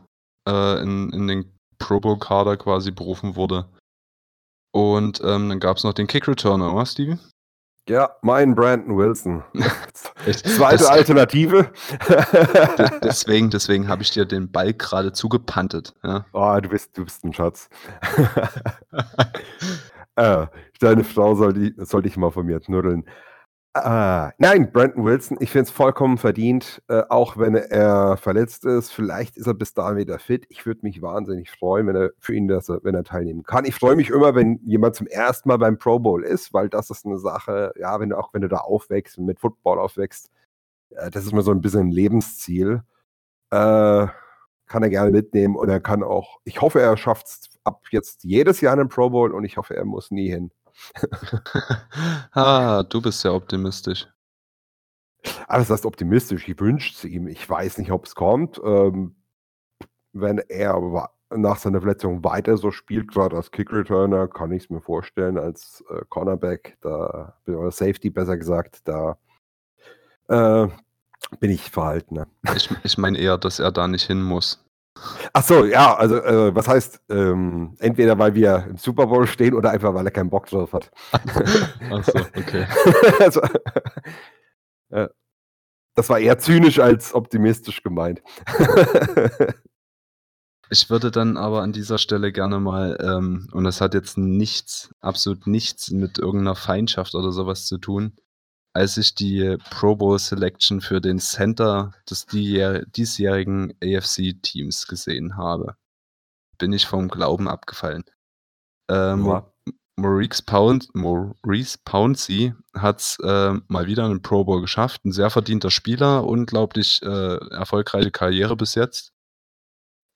Äh, 0.49 0.83
in, 0.83 1.11
in 1.11 1.27
den 1.29 1.53
Pro 1.79 2.01
Bowl-Kader 2.01 2.57
quasi 2.57 2.91
berufen 2.91 3.37
wurde. 3.37 3.67
Und 4.73 5.21
ähm, 5.25 5.49
dann 5.49 5.61
gab 5.61 5.77
es 5.77 5.85
noch 5.85 5.93
den 5.93 6.07
Kick-Returner, 6.07 6.75
oder, 6.75 6.87
Steven? 6.87 7.21
Ja, 7.89 8.15
mein 8.23 8.55
Brandon 8.55 8.97
Wilson. 8.97 9.43
Zweite 10.25 10.77
Das- 10.79 10.87
Alternative. 10.87 11.73
De- 12.09 13.01
deswegen 13.03 13.51
deswegen 13.51 13.89
habe 13.89 14.03
ich 14.03 14.11
dir 14.13 14.25
den 14.25 14.51
Ball 14.53 14.73
gerade 14.73 15.13
zugepantet. 15.13 15.93
Ja? 16.05 16.25
oh, 16.33 16.59
du 16.61 16.69
bist, 16.69 16.97
du 16.97 17.05
bist 17.05 17.25
ein 17.25 17.33
Schatz. 17.33 17.69
äh, 20.17 20.47
deine 20.81 21.05
Frau 21.05 21.35
soll, 21.35 21.53
die, 21.55 21.75
soll 21.79 22.03
dich 22.03 22.17
mal 22.17 22.31
von 22.31 22.47
mir 22.47 22.61
knuddeln. 22.61 23.05
Ah, 23.75 24.33
nein, 24.37 24.70
Brandon 24.70 25.03
Wilson, 25.03 25.39
ich 25.41 25.51
finde 25.51 25.64
es 25.64 25.70
vollkommen 25.70 26.18
verdient, 26.18 26.83
äh, 26.89 27.05
auch 27.09 27.39
wenn 27.39 27.55
er 27.55 28.18
verletzt 28.18 28.66
ist. 28.66 28.91
Vielleicht 28.93 29.39
ist 29.39 29.47
er 29.47 29.55
bis 29.55 29.73
dahin 29.73 29.97
wieder 29.97 30.18
fit. 30.18 30.45
Ich 30.51 30.66
würde 30.66 30.81
mich 30.83 31.01
wahnsinnig 31.01 31.51
freuen, 31.51 31.87
wenn 31.87 31.97
er 31.97 32.11
für 32.18 32.35
ihn, 32.35 32.49
dass 32.49 32.68
wenn 32.68 32.95
er 32.95 33.03
teilnehmen 33.03 33.45
kann. 33.45 33.64
Ich 33.64 33.75
freue 33.75 33.97
mich 33.97 34.11
immer, 34.11 34.35
wenn 34.35 34.61
jemand 34.66 34.97
zum 34.97 35.07
ersten 35.07 35.49
Mal 35.49 35.57
beim 35.57 35.79
Pro 35.79 35.99
Bowl 35.99 36.23
ist, 36.23 36.53
weil 36.53 36.68
das 36.68 36.91
ist 36.91 37.07
eine 37.07 37.18
Sache, 37.18 37.73
ja, 37.79 37.99
wenn 37.99 38.11
du 38.11 38.18
auch 38.18 38.35
wenn 38.35 38.43
du 38.43 38.49
da 38.49 38.59
aufwächst 38.59 39.18
mit 39.18 39.41
Football 39.41 39.79
aufwächst, 39.79 40.31
äh, 40.91 41.11
das 41.11 41.25
ist 41.25 41.33
mir 41.33 41.43
so 41.43 41.53
ein 41.53 41.62
bisschen 41.62 41.89
ein 41.89 41.91
Lebensziel. 41.93 42.83
Äh, 43.51 44.07
kann 44.66 44.83
er 44.83 44.91
gerne 44.91 45.11
mitnehmen 45.12 45.57
und 45.57 45.68
er 45.70 45.81
kann 45.81 46.03
auch, 46.03 46.41
ich 46.45 46.61
hoffe, 46.62 46.81
er 46.81 46.97
schafft 46.97 47.27
es 47.27 47.51
ab 47.64 47.83
jetzt 47.91 48.25
jedes 48.25 48.61
Jahr 48.61 48.75
einen 48.75 48.89
Pro 48.89 49.11
Bowl 49.11 49.33
und 49.33 49.45
ich 49.45 49.57
hoffe, 49.59 49.77
er 49.77 49.85
muss 49.85 50.11
nie 50.11 50.29
hin. 50.31 50.51
ah, 52.33 52.83
du 52.83 53.01
bist 53.01 53.20
sehr 53.20 53.35
optimistisch. 53.35 54.07
Aber 55.47 55.59
das 55.59 55.70
heißt 55.70 55.87
optimistisch, 55.87 56.49
ich 56.49 56.59
wünsche 56.59 56.93
es 56.95 57.05
ihm. 57.05 57.29
Ich 57.29 57.49
weiß 57.49 57.79
nicht, 57.79 57.93
ob 57.93 58.07
es 58.07 58.14
kommt. 58.14 58.61
Ähm, 58.64 59.14
wenn 60.12 60.39
er 60.39 61.09
nach 61.31 61.57
seiner 61.57 61.81
Verletzung 61.81 62.25
weiter 62.25 62.57
so 62.57 62.70
spielt, 62.70 63.09
gerade 63.09 63.37
als 63.37 63.51
Kick-Returner, 63.51 64.29
kann 64.29 64.53
ich 64.53 64.64
es 64.64 64.70
mir 64.70 64.81
vorstellen, 64.81 65.39
als 65.39 65.83
äh, 65.91 66.03
Cornerback, 66.09 66.77
da, 66.81 67.37
oder 67.47 67.70
Safety 67.70 68.11
besser 68.11 68.37
gesagt, 68.37 68.87
da 68.87 69.16
äh, 70.29 70.68
bin 71.41 71.51
ich 71.51 71.70
verhaltener. 71.70 72.27
Ich, 72.55 72.70
ich 72.83 72.99
meine 72.99 73.18
eher, 73.18 73.39
dass 73.39 73.59
er 73.59 73.73
da 73.73 73.89
nicht 73.89 74.07
hin 74.07 74.23
muss. 74.23 74.64
Ach 75.32 75.43
so, 75.43 75.64
ja, 75.64 75.95
also 75.97 76.16
äh, 76.16 76.55
was 76.55 76.68
heißt, 76.68 77.01
ähm, 77.09 77.76
entweder 77.78 78.18
weil 78.18 78.34
wir 78.34 78.66
im 78.68 78.76
Super 78.76 79.07
Bowl 79.07 79.26
stehen 79.26 79.55
oder 79.55 79.70
einfach, 79.70 79.95
weil 79.95 80.07
er 80.07 80.11
keinen 80.11 80.30
Bock 80.30 80.47
drauf 80.47 80.72
hat. 80.72 80.90
Achso, 81.90 82.18
okay. 82.36 82.66
also, 83.18 83.40
äh, 84.90 85.09
das 85.95 86.09
war 86.09 86.18
eher 86.18 86.38
zynisch 86.38 86.78
als 86.78 87.14
optimistisch 87.14 87.82
gemeint. 87.82 88.22
Ich 90.72 90.88
würde 90.88 91.11
dann 91.11 91.36
aber 91.36 91.61
an 91.61 91.72
dieser 91.74 91.99
Stelle 91.99 92.32
gerne 92.32 92.59
mal, 92.59 92.97
ähm, 93.03 93.47
und 93.53 93.64
das 93.64 93.82
hat 93.82 93.93
jetzt 93.93 94.16
nichts, 94.16 94.95
absolut 95.01 95.47
nichts 95.47 95.90
mit 95.90 96.18
irgendeiner 96.18 96.55
Feindschaft 96.55 97.14
oder 97.14 97.30
sowas 97.30 97.66
zu 97.66 97.76
tun, 97.76 98.16
als 98.75 98.97
ich 98.97 99.14
die 99.14 99.57
Pro 99.70 99.97
Bowl 99.97 100.18
Selection 100.18 100.81
für 100.81 101.01
den 101.01 101.18
Center 101.18 101.93
des 102.09 102.27
diesjähr- 102.27 102.85
diesjährigen 102.87 103.75
AFC-Teams 103.83 104.87
gesehen 104.87 105.37
habe, 105.37 105.77
bin 106.59 106.73
ich 106.73 106.87
vom 106.87 107.09
Glauben 107.09 107.49
abgefallen. 107.49 108.05
Ähm, 108.91 109.27
Ja. 109.27 109.49
Maurice, 109.97 110.43
Pound, 110.43 110.89
Maurice 110.95 111.79
Pouncey 111.85 112.55
hat 112.75 113.01
es 113.01 113.18
äh, 113.23 113.53
mal 113.68 113.87
wieder 113.87 114.07
einen 114.07 114.23
Pro 114.23 114.43
Bowl 114.45 114.62
geschafft. 114.62 115.05
Ein 115.05 115.12
sehr 115.12 115.29
verdienter 115.29 115.70
Spieler, 115.70 116.25
unglaublich 116.25 117.01
äh, 117.03 117.37
erfolgreiche 117.51 118.11
Karriere 118.11 118.57
bis 118.57 118.75
jetzt. 118.75 119.12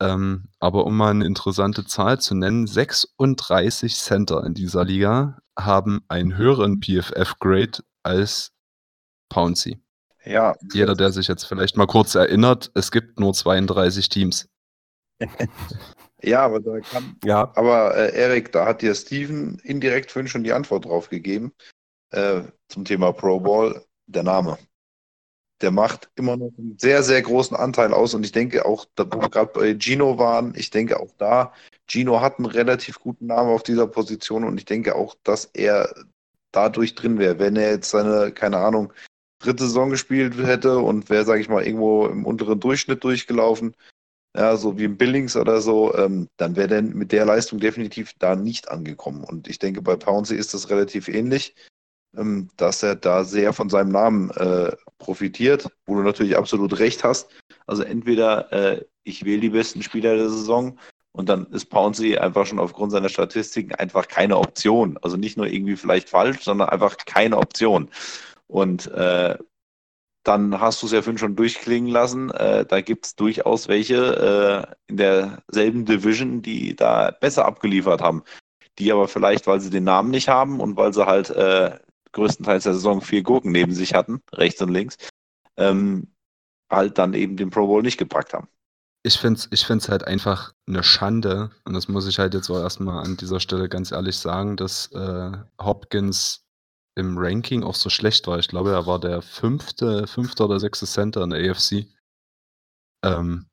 Ähm, 0.00 0.48
aber 0.60 0.84
um 0.86 0.96
mal 0.96 1.10
eine 1.10 1.26
interessante 1.26 1.84
Zahl 1.84 2.20
zu 2.20 2.34
nennen, 2.34 2.66
36 2.66 3.94
Center 3.96 4.44
in 4.44 4.54
dieser 4.54 4.84
Liga 4.84 5.38
haben 5.58 6.02
einen 6.08 6.36
höheren 6.36 6.80
PFF-Grade 6.80 7.82
als 8.06 8.52
Pouncey. 9.28 9.78
Ja, 10.24 10.56
Jeder, 10.72 10.94
der 10.94 11.12
sich 11.12 11.28
jetzt 11.28 11.44
vielleicht 11.44 11.76
mal 11.76 11.86
kurz 11.86 12.14
erinnert, 12.14 12.70
es 12.74 12.90
gibt 12.90 13.20
nur 13.20 13.32
32 13.32 14.08
Teams. 14.08 14.48
ja, 16.22 16.44
aber 16.44 16.60
da 16.60 16.80
kann, 16.80 17.16
ja, 17.24 17.52
Aber 17.54 17.96
äh, 17.96 18.14
Erik, 18.14 18.52
da 18.52 18.66
hat 18.66 18.82
dir 18.82 18.94
Steven 18.94 19.58
indirekt 19.60 20.10
vorhin 20.10 20.28
schon 20.28 20.44
die 20.44 20.52
Antwort 20.52 20.84
drauf 20.84 21.08
gegeben 21.08 21.52
äh, 22.10 22.42
zum 22.68 22.84
Thema 22.84 23.12
Pro 23.12 23.40
Bowl, 23.40 23.84
der 24.06 24.24
Name. 24.24 24.58
Der 25.62 25.70
macht 25.70 26.10
immer 26.16 26.36
noch 26.36 26.52
einen 26.58 26.76
sehr, 26.78 27.02
sehr 27.02 27.22
großen 27.22 27.56
Anteil 27.56 27.94
aus 27.94 28.12
und 28.12 28.24
ich 28.24 28.32
denke 28.32 28.66
auch, 28.66 28.84
da 28.94 29.06
wo 29.10 29.22
wir 29.22 29.30
gerade 29.30 29.52
bei 29.54 29.74
Gino 29.78 30.18
waren, 30.18 30.54
ich 30.54 30.70
denke 30.70 31.00
auch 31.00 31.12
da, 31.16 31.52
Gino 31.88 32.20
hat 32.20 32.38
einen 32.38 32.46
relativ 32.46 32.98
guten 33.00 33.26
Namen 33.26 33.50
auf 33.50 33.62
dieser 33.62 33.86
Position 33.86 34.44
und 34.44 34.58
ich 34.58 34.66
denke 34.66 34.96
auch, 34.96 35.14
dass 35.22 35.46
er 35.46 35.94
dadurch 36.56 36.94
drin 36.94 37.18
wäre, 37.18 37.38
wenn 37.38 37.56
er 37.56 37.70
jetzt 37.70 37.90
seine, 37.90 38.32
keine 38.32 38.58
Ahnung, 38.58 38.92
dritte 39.38 39.64
Saison 39.64 39.90
gespielt 39.90 40.36
hätte 40.38 40.78
und 40.78 41.10
wäre, 41.10 41.24
sage 41.24 41.40
ich 41.40 41.48
mal, 41.48 41.64
irgendwo 41.64 42.06
im 42.06 42.24
unteren 42.24 42.58
Durchschnitt 42.58 43.04
durchgelaufen, 43.04 43.74
ja, 44.36 44.56
so 44.56 44.78
wie 44.78 44.84
im 44.84 44.96
Billings 44.96 45.36
oder 45.36 45.60
so, 45.60 45.94
ähm, 45.96 46.28
dann 46.36 46.56
wäre 46.56 46.68
der 46.68 46.82
mit 46.82 47.12
der 47.12 47.24
Leistung 47.24 47.58
definitiv 47.58 48.12
da 48.18 48.36
nicht 48.36 48.70
angekommen. 48.70 49.24
Und 49.24 49.48
ich 49.48 49.58
denke, 49.58 49.82
bei 49.82 49.96
Pouncey 49.96 50.36
ist 50.36 50.54
das 50.54 50.70
relativ 50.70 51.08
ähnlich, 51.08 51.54
ähm, 52.16 52.48
dass 52.56 52.82
er 52.82 52.96
da 52.96 53.24
sehr 53.24 53.52
von 53.52 53.70
seinem 53.70 53.90
Namen 53.90 54.30
äh, 54.30 54.72
profitiert, 54.98 55.68
wo 55.86 55.96
du 55.96 56.02
natürlich 56.02 56.36
absolut 56.36 56.78
recht 56.78 57.04
hast. 57.04 57.30
Also 57.66 57.82
entweder 57.82 58.52
äh, 58.52 58.84
ich 59.04 59.24
wähle 59.24 59.40
die 59.40 59.50
besten 59.50 59.82
Spieler 59.82 60.16
der 60.16 60.28
Saison 60.28 60.78
und 61.16 61.30
dann 61.30 61.46
ist 61.46 61.70
Pouncey 61.70 62.18
einfach 62.18 62.44
schon 62.44 62.58
aufgrund 62.58 62.92
seiner 62.92 63.08
Statistiken 63.08 63.74
einfach 63.74 64.06
keine 64.06 64.36
Option. 64.36 64.98
Also 65.00 65.16
nicht 65.16 65.38
nur 65.38 65.46
irgendwie 65.46 65.76
vielleicht 65.76 66.10
falsch, 66.10 66.42
sondern 66.42 66.68
einfach 66.68 66.98
keine 67.06 67.38
Option. 67.38 67.88
Und 68.48 68.86
äh, 68.88 69.38
dann 70.24 70.60
hast 70.60 70.82
du 70.82 70.86
es 70.86 70.92
ja 70.92 71.00
vorhin 71.00 71.16
schon 71.16 71.34
durchklingen 71.34 71.90
lassen. 71.90 72.30
Äh, 72.32 72.66
da 72.66 72.82
gibt 72.82 73.06
es 73.06 73.16
durchaus 73.16 73.66
welche 73.66 74.68
äh, 74.68 74.74
in 74.88 74.98
derselben 74.98 75.86
Division, 75.86 76.42
die 76.42 76.76
da 76.76 77.12
besser 77.12 77.46
abgeliefert 77.46 78.02
haben. 78.02 78.22
Die 78.78 78.92
aber 78.92 79.08
vielleicht, 79.08 79.46
weil 79.46 79.60
sie 79.60 79.70
den 79.70 79.84
Namen 79.84 80.10
nicht 80.10 80.28
haben 80.28 80.60
und 80.60 80.76
weil 80.76 80.92
sie 80.92 81.06
halt 81.06 81.30
äh, 81.30 81.78
größtenteils 82.12 82.64
der 82.64 82.74
Saison 82.74 83.00
vier 83.00 83.22
Gurken 83.22 83.52
neben 83.52 83.72
sich 83.72 83.94
hatten, 83.94 84.20
rechts 84.34 84.60
und 84.60 84.68
links, 84.68 84.98
ähm, 85.56 86.08
halt 86.70 86.98
dann 86.98 87.14
eben 87.14 87.38
den 87.38 87.48
Pro 87.48 87.66
Bowl 87.66 87.82
nicht 87.82 87.96
gepackt 87.96 88.34
haben. 88.34 88.48
Ich 89.06 89.18
finde 89.18 89.38
es 89.38 89.48
ich 89.52 89.64
find's 89.64 89.88
halt 89.88 90.04
einfach 90.04 90.52
eine 90.66 90.82
Schande, 90.82 91.50
und 91.64 91.74
das 91.74 91.86
muss 91.86 92.08
ich 92.08 92.18
halt 92.18 92.34
jetzt 92.34 92.50
auch 92.50 92.58
erstmal 92.60 93.04
an 93.04 93.16
dieser 93.16 93.38
Stelle 93.38 93.68
ganz 93.68 93.92
ehrlich 93.92 94.16
sagen, 94.18 94.56
dass 94.56 94.90
äh, 94.92 95.32
Hopkins 95.60 96.44
im 96.96 97.16
Ranking 97.16 97.62
auch 97.62 97.76
so 97.76 97.88
schlecht 97.88 98.26
war. 98.26 98.38
Ich 98.40 98.48
glaube, 98.48 98.72
er 98.72 98.86
war 98.86 98.98
der 98.98 99.22
fünfte, 99.22 100.06
fünfte 100.08 100.44
oder 100.44 100.58
sechste 100.58 100.86
Center 100.86 101.22
in 101.22 101.30
der 101.30 101.50
AFC. 101.50 101.86
Ähm, 103.04 103.46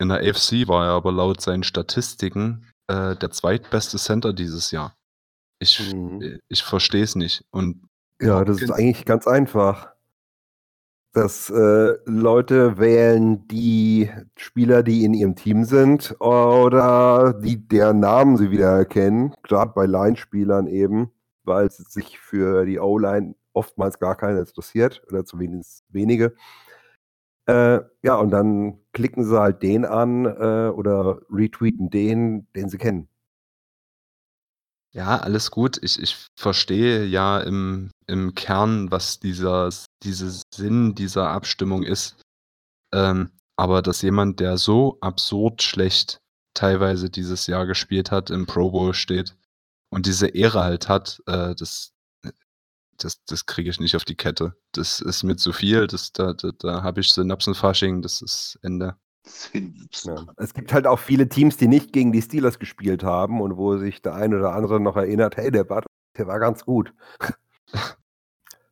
in 0.00 0.08
der 0.08 0.18
AFC 0.18 0.66
war 0.66 0.86
er 0.86 0.92
aber 0.92 1.12
laut 1.12 1.40
seinen 1.40 1.62
Statistiken 1.62 2.66
äh, 2.88 3.14
der 3.14 3.30
zweitbeste 3.30 3.98
Center 3.98 4.32
dieses 4.32 4.70
Jahr. 4.72 4.96
Ich, 5.60 5.92
Mhm. 5.92 6.40
ich 6.48 6.62
verstehe 6.64 7.04
es 7.04 7.14
nicht. 7.14 7.44
Und 7.50 7.86
Ja, 8.20 8.44
das 8.44 8.56
ist 8.56 8.62
Hopkins- 8.62 8.72
eigentlich 8.72 9.04
ganz 9.04 9.26
einfach. 9.28 9.92
Dass 11.12 11.50
äh, 11.50 11.94
Leute 12.04 12.78
wählen 12.78 13.48
die 13.48 14.10
Spieler, 14.36 14.82
die 14.82 15.04
in 15.04 15.14
ihrem 15.14 15.34
Team 15.36 15.64
sind 15.64 16.14
oder 16.20 17.32
die 17.32 17.66
deren 17.66 18.00
Namen 18.00 18.36
sie 18.36 18.50
wieder 18.50 18.70
erkennen, 18.76 19.34
gerade 19.42 19.72
bei 19.74 19.86
Line-Spielern 19.86 20.66
eben, 20.66 21.10
weil 21.44 21.66
es 21.66 21.78
sich 21.78 22.18
für 22.18 22.66
die 22.66 22.78
O-Line 22.78 23.34
oftmals 23.54 23.98
gar 23.98 24.16
keiner 24.16 24.40
interessiert 24.40 25.02
oder 25.08 25.24
zumindest 25.24 25.84
wenige. 25.88 26.34
Äh, 27.46 27.80
ja, 28.02 28.16
und 28.16 28.30
dann 28.30 28.78
klicken 28.92 29.24
sie 29.24 29.40
halt 29.40 29.62
den 29.62 29.86
an 29.86 30.26
äh, 30.26 30.68
oder 30.68 31.20
retweeten 31.30 31.88
den, 31.90 32.46
den 32.54 32.68
sie 32.68 32.76
kennen. 32.78 33.08
Ja, 34.98 35.16
alles 35.18 35.52
gut. 35.52 35.78
Ich, 35.80 36.02
ich 36.02 36.16
verstehe 36.36 37.04
ja 37.04 37.38
im, 37.38 37.92
im 38.08 38.34
Kern, 38.34 38.90
was 38.90 39.20
dieser, 39.20 39.70
dieser 40.02 40.42
Sinn 40.52 40.96
dieser 40.96 41.30
Abstimmung 41.30 41.84
ist. 41.84 42.20
Ähm, 42.92 43.30
aber 43.56 43.80
dass 43.80 44.02
jemand, 44.02 44.40
der 44.40 44.58
so 44.58 44.98
absurd 45.00 45.62
schlecht 45.62 46.18
teilweise 46.52 47.10
dieses 47.10 47.46
Jahr 47.46 47.64
gespielt 47.66 48.10
hat, 48.10 48.30
im 48.30 48.46
Pro 48.46 48.72
Bowl 48.72 48.92
steht 48.92 49.36
und 49.90 50.06
diese 50.06 50.26
Ehre 50.26 50.64
halt 50.64 50.88
hat, 50.88 51.22
äh, 51.26 51.54
das, 51.54 51.92
das, 52.96 53.22
das 53.24 53.46
kriege 53.46 53.70
ich 53.70 53.78
nicht 53.78 53.94
auf 53.94 54.04
die 54.04 54.16
Kette. 54.16 54.56
Das 54.72 55.00
ist 55.00 55.22
mir 55.22 55.36
zu 55.36 55.52
viel. 55.52 55.86
Das, 55.86 56.12
da 56.12 56.32
da, 56.32 56.50
da 56.58 56.82
habe 56.82 57.02
ich 57.02 57.12
Synapsenfasching, 57.12 58.02
das 58.02 58.20
ist 58.20 58.58
Ende. 58.62 58.96
Ja. 60.04 60.26
Es 60.36 60.54
gibt 60.54 60.72
halt 60.72 60.86
auch 60.86 60.98
viele 60.98 61.28
Teams, 61.28 61.56
die 61.56 61.68
nicht 61.68 61.92
gegen 61.92 62.12
die 62.12 62.22
Steelers 62.22 62.58
gespielt 62.58 63.02
haben 63.04 63.40
und 63.40 63.56
wo 63.56 63.76
sich 63.76 64.00
der 64.00 64.14
eine 64.14 64.38
oder 64.38 64.52
andere 64.54 64.80
noch 64.80 64.96
erinnert, 64.96 65.36
hey, 65.36 65.50
der 65.50 65.68
war, 65.68 65.82
der 66.16 66.26
war 66.26 66.38
ganz 66.38 66.64
gut. 66.64 66.92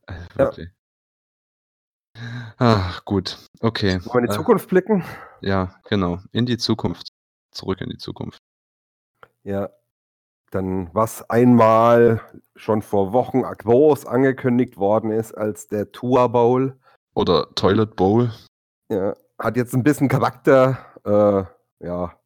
Äh, 0.08 0.14
Wirklich. 0.38 0.68
Ach, 2.58 3.04
gut. 3.04 3.38
Okay. 3.60 3.98
Wollen 4.04 4.04
wir 4.04 4.20
in 4.20 4.26
die 4.26 4.32
Äh, 4.32 4.36
Zukunft 4.36 4.68
blicken? 4.68 5.04
Ja, 5.40 5.74
genau. 5.88 6.20
In 6.30 6.46
die 6.46 6.56
Zukunft. 6.58 7.08
Zurück 7.50 7.80
in 7.80 7.90
die 7.90 7.98
Zukunft. 7.98 8.38
Ja. 9.42 9.68
Dann, 10.52 10.88
was 10.94 11.28
einmal 11.28 12.20
schon 12.54 12.82
vor 12.82 13.12
Wochen 13.12 13.42
groß 13.42 14.06
angekündigt 14.06 14.76
worden 14.76 15.10
ist 15.10 15.32
als 15.32 15.66
der 15.66 15.90
Tour 15.90 16.28
Bowl, 16.28 16.78
Oder 17.14 17.52
Toilet 17.56 17.96
Bowl. 17.96 18.30
ja, 18.88 19.16
hat 19.38 19.56
jetzt 19.56 19.74
ein 19.74 19.82
bisschen 19.82 20.08
Charakter 20.08 20.78
äh, 21.04 21.84
ja, 21.86 22.18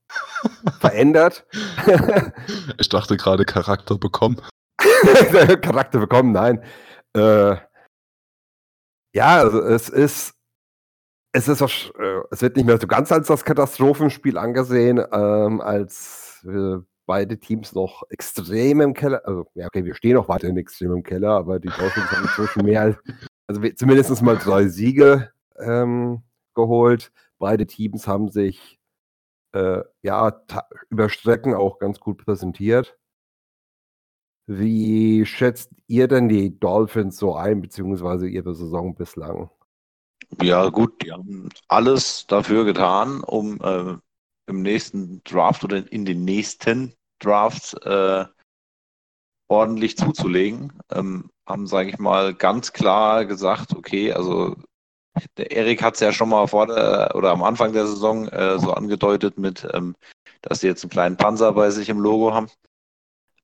verändert. 0.81 1.47
Ich 2.79 2.89
dachte 2.89 3.17
gerade 3.17 3.45
Charakter 3.45 3.99
bekommen. 3.99 4.41
Charakter 5.61 5.99
bekommen, 6.01 6.33
nein. 6.33 6.65
Äh, 7.15 7.57
ja, 9.13 9.39
also 9.39 9.61
es 9.63 9.89
ist, 9.89 10.35
es 11.33 11.49
ist, 11.49 11.61
äh, 11.61 12.21
es 12.31 12.43
wird 12.43 12.57
nicht 12.57 12.65
mehr 12.65 12.81
so 12.81 12.87
ganz 12.87 13.13
als 13.13 13.29
das 13.29 13.45
Katastrophenspiel 13.45 14.39
angesehen, 14.39 14.99
ähm, 15.13 15.61
als 15.61 16.45
äh, 16.49 16.79
beide 17.07 17.39
Teams 17.39 17.75
noch 17.75 18.05
extrem 18.11 18.81
im 18.81 18.95
Keller, 18.95 19.21
also 19.25 19.51
ja, 19.55 19.67
okay, 19.67 19.85
wir 19.85 19.95
stehen 19.95 20.15
noch 20.15 20.29
weiterhin 20.29 20.57
extrem 20.57 20.93
im 20.93 21.03
Keller, 21.03 21.31
aber 21.31 21.59
die 21.59 21.69
Dolphins 21.69 22.11
haben 22.11 22.23
inzwischen 22.23 22.65
mehr 22.65 22.83
als, 22.83 22.97
also 23.47 23.61
zumindest 23.77 24.23
mal 24.23 24.37
drei 24.37 24.69
Siege 24.69 25.33
ähm, 25.59 26.23
geholt. 26.55 27.13
Beide 27.39 27.67
Teams 27.67 28.07
haben 28.07 28.31
sich 28.31 28.79
äh, 29.53 29.83
ja 30.03 30.43
über 30.89 31.09
Strecken 31.09 31.55
auch 31.55 31.79
ganz 31.79 32.01
gut 32.01 32.25
präsentiert. 32.25 32.99
Wie 34.47 35.25
schätzt 35.27 35.71
ihr 35.87 36.09
denn 36.09 36.29
die 36.29 36.59
Dolphins 36.59 37.17
so 37.17 37.37
ein, 37.37 37.61
beziehungsweise 37.61 38.29
ihre 38.29 38.55
Saison 38.55 38.95
bislang? 38.95 39.51
Ja, 40.43 40.69
gut, 40.69 41.03
die 41.03 41.13
haben 41.13 41.49
alles 41.69 42.27
dafür 42.27 42.65
getan, 42.65 43.23
um 43.23 43.61
äh, 43.61 43.97
im 44.47 44.63
nächsten 44.63 45.23
Draft 45.25 45.65
oder 45.65 45.91
in 45.93 46.05
den 46.05 46.25
nächsten 46.25 46.95
Drafts 47.21 47.75
äh, 47.75 48.25
ordentlich 49.49 49.97
zuzulegen. 49.97 50.73
Ähm, 50.91 51.31
haben, 51.47 51.67
sage 51.67 51.91
ich 51.91 51.99
mal, 51.99 52.35
ganz 52.35 52.73
klar 52.73 53.27
gesagt, 53.27 53.75
okay, 53.77 54.13
also 54.13 54.57
der 55.37 55.51
Erik 55.51 55.83
hat 55.83 55.95
es 55.95 56.01
ja 56.01 56.13
schon 56.13 56.29
mal 56.29 56.47
vor 56.47 56.67
der, 56.67 57.13
oder 57.15 57.31
am 57.31 57.43
Anfang 57.43 57.73
der 57.73 57.87
Saison 57.87 58.29
äh, 58.29 58.59
so 58.59 58.73
angedeutet 58.73 59.39
mit, 59.39 59.67
ähm, 59.73 59.97
dass 60.43 60.61
sie 60.61 60.67
jetzt 60.67 60.85
einen 60.85 60.91
kleinen 60.91 61.17
Panzer 61.17 61.53
bei 61.53 61.71
sich 61.71 61.89
im 61.89 62.01
Logo 62.01 62.35
haben. 62.35 62.49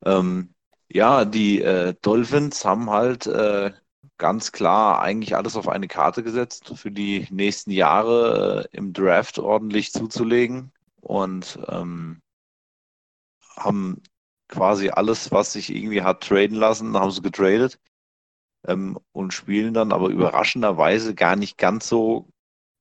Ähm, 0.05 0.55
ja, 0.89 1.25
die 1.25 1.63
äh, 1.63 1.95
Dolphins 2.03 2.65
haben 2.65 2.91
halt 2.91 3.27
äh, 3.27 3.73
ganz 4.19 4.53
klar 4.53 5.01
eigentlich 5.03 5.37
alles 5.37 5.57
auf 5.57 5.69
eine 5.69 5.89
Karte 5.89 6.23
gesetzt, 6.23 6.73
für 6.77 6.91
die 6.91 7.27
nächsten 7.31 7.71
Jahre 7.71 8.69
äh, 8.73 8.77
im 8.77 8.93
Draft 8.93 9.39
ordentlich 9.39 9.93
zuzulegen 9.93 10.73
und 11.01 11.59
ähm, 11.69 12.23
haben 13.57 14.03
quasi 14.49 14.91
alles, 14.91 15.33
was 15.33 15.53
sich 15.53 15.75
irgendwie 15.75 16.03
hat 16.03 16.23
traden 16.23 16.57
lassen, 16.57 16.97
haben 16.97 17.11
sie 17.11 17.23
getradet 17.23 17.79
ähm, 18.67 18.99
und 19.13 19.33
spielen 19.33 19.75
dann 19.75 19.93
aber 19.93 20.09
überraschenderweise 20.09 21.15
gar 21.15 21.37
nicht 21.37 21.59
ganz 21.59 21.89
so 21.89 22.29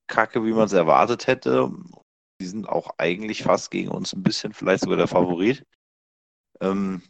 kacke, 0.08 0.44
wie 0.46 0.54
man 0.54 0.66
es 0.66 0.74
erwartet 0.74 1.28
hätte. 1.28 1.72
Die 2.42 2.46
sind 2.46 2.68
auch 2.68 2.92
eigentlich 2.98 3.44
fast 3.44 3.72
gegen 3.72 3.90
uns 3.90 4.14
ein 4.14 4.24
bisschen, 4.24 4.54
vielleicht 4.54 4.84
sogar 4.84 4.98
der 4.98 5.08
Favorit. 5.08 5.66
Ähm, 6.60 7.02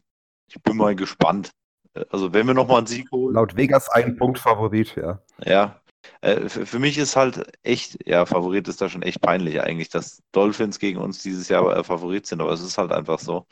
ich 0.47 0.61
bin 0.61 0.77
mal 0.77 0.95
gespannt. 0.95 1.51
Äh, 1.93 2.05
Also 2.09 2.33
wenn 2.33 2.47
wir 2.47 2.53
nochmal 2.53 2.79
einen 2.79 2.87
Sieg 2.87 3.11
holen. 3.11 3.35
Laut 3.35 3.55
Vegas 3.55 3.89
ein 3.89 4.17
Punkt 4.17 4.39
Favorit, 4.39 4.95
ja. 4.95 5.21
Ja, 5.43 5.81
äh, 6.21 6.49
für, 6.49 6.65
für 6.65 6.79
mich 6.79 6.97
ist 6.97 7.15
halt 7.15 7.57
echt, 7.63 8.07
ja, 8.07 8.25
Favorit 8.25 8.67
ist 8.67 8.81
da 8.81 8.89
schon 8.89 9.01
echt 9.01 9.21
peinlich 9.21 9.61
eigentlich, 9.61 9.89
dass 9.89 10.21
Dolphins 10.31 10.79
gegen 10.79 10.99
uns 10.99 11.21
dieses 11.21 11.49
Jahr 11.49 11.75
äh, 11.75 11.83
Favorit 11.83 12.25
sind, 12.25 12.41
aber 12.41 12.51
es 12.51 12.61
ist 12.61 12.77
halt 12.77 12.91
einfach 12.91 13.19
so. 13.19 13.45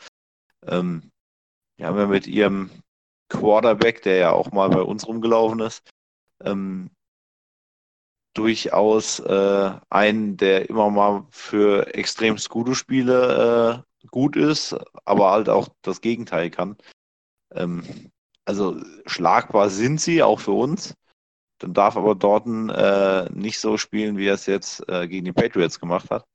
Ähm, 0.65 1.11
die 1.79 1.85
haben 1.85 1.97
ja 1.97 2.07
mit 2.07 2.27
ihrem 2.27 2.69
Quarterback, 3.33 4.01
der 4.03 4.15
ja 4.17 4.31
auch 4.31 4.51
mal 4.51 4.69
bei 4.69 4.81
uns 4.81 5.07
rumgelaufen 5.07 5.59
ist, 5.59 5.89
ähm, 6.43 6.89
durchaus 8.33 9.19
äh, 9.19 9.71
einen, 9.89 10.37
der 10.37 10.69
immer 10.69 10.89
mal 10.89 11.27
für 11.31 11.93
extrem 11.93 12.37
gute 12.49 12.75
Spiele 12.75 13.83
äh, 14.03 14.07
gut 14.07 14.35
ist, 14.35 14.75
aber 15.05 15.31
halt 15.31 15.49
auch 15.49 15.69
das 15.81 16.01
Gegenteil 16.01 16.49
kann. 16.49 16.77
Ähm, 17.53 18.11
also 18.45 18.81
schlagbar 19.05 19.69
sind 19.69 20.01
sie, 20.01 20.23
auch 20.23 20.39
für 20.39 20.51
uns. 20.51 20.95
Dann 21.59 21.73
darf 21.73 21.95
aber 21.95 22.15
Dorton 22.15 22.69
äh, 22.69 23.29
nicht 23.31 23.59
so 23.59 23.77
spielen, 23.77 24.17
wie 24.17 24.27
er 24.27 24.33
es 24.33 24.47
jetzt 24.47 24.87
äh, 24.89 25.07
gegen 25.07 25.25
die 25.25 25.31
Patriots 25.31 25.79
gemacht 25.79 26.09
hat. 26.09 26.25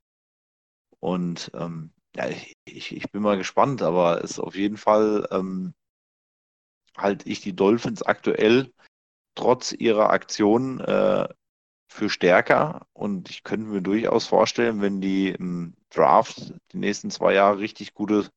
Und 1.01 1.51
ähm, 1.55 1.93
ja, 2.17 2.29
ich, 2.65 2.97
ich 2.97 3.11
bin 3.11 3.23
mal 3.23 3.37
gespannt, 3.37 3.83
aber 3.83 4.25
es 4.25 4.33
ist 4.33 4.41
auf 4.41 4.57
jeden 4.57 4.77
Fall 4.77 5.29
ähm, 5.31 5.75
halte 6.99 7.29
ich 7.29 7.41
die 7.41 7.55
Dolphins 7.57 8.03
aktuell 8.03 8.73
trotz 9.35 9.73
ihrer 9.73 10.11
Aktion 10.11 10.81
äh, 10.81 11.29
für 11.91 12.11
stärker 12.11 12.87
und 12.93 13.31
ich 13.31 13.45
könnte 13.45 13.71
mir 13.71 13.81
durchaus 13.81 14.27
vorstellen, 14.27 14.83
wenn 14.83 15.01
die 15.01 15.31
im 15.31 15.75
Draft 15.91 16.53
die 16.73 16.79
nächsten 16.79 17.11
zwei 17.11 17.35
Jahre 17.35 17.59
richtig 17.59 17.95
gute 17.95 18.29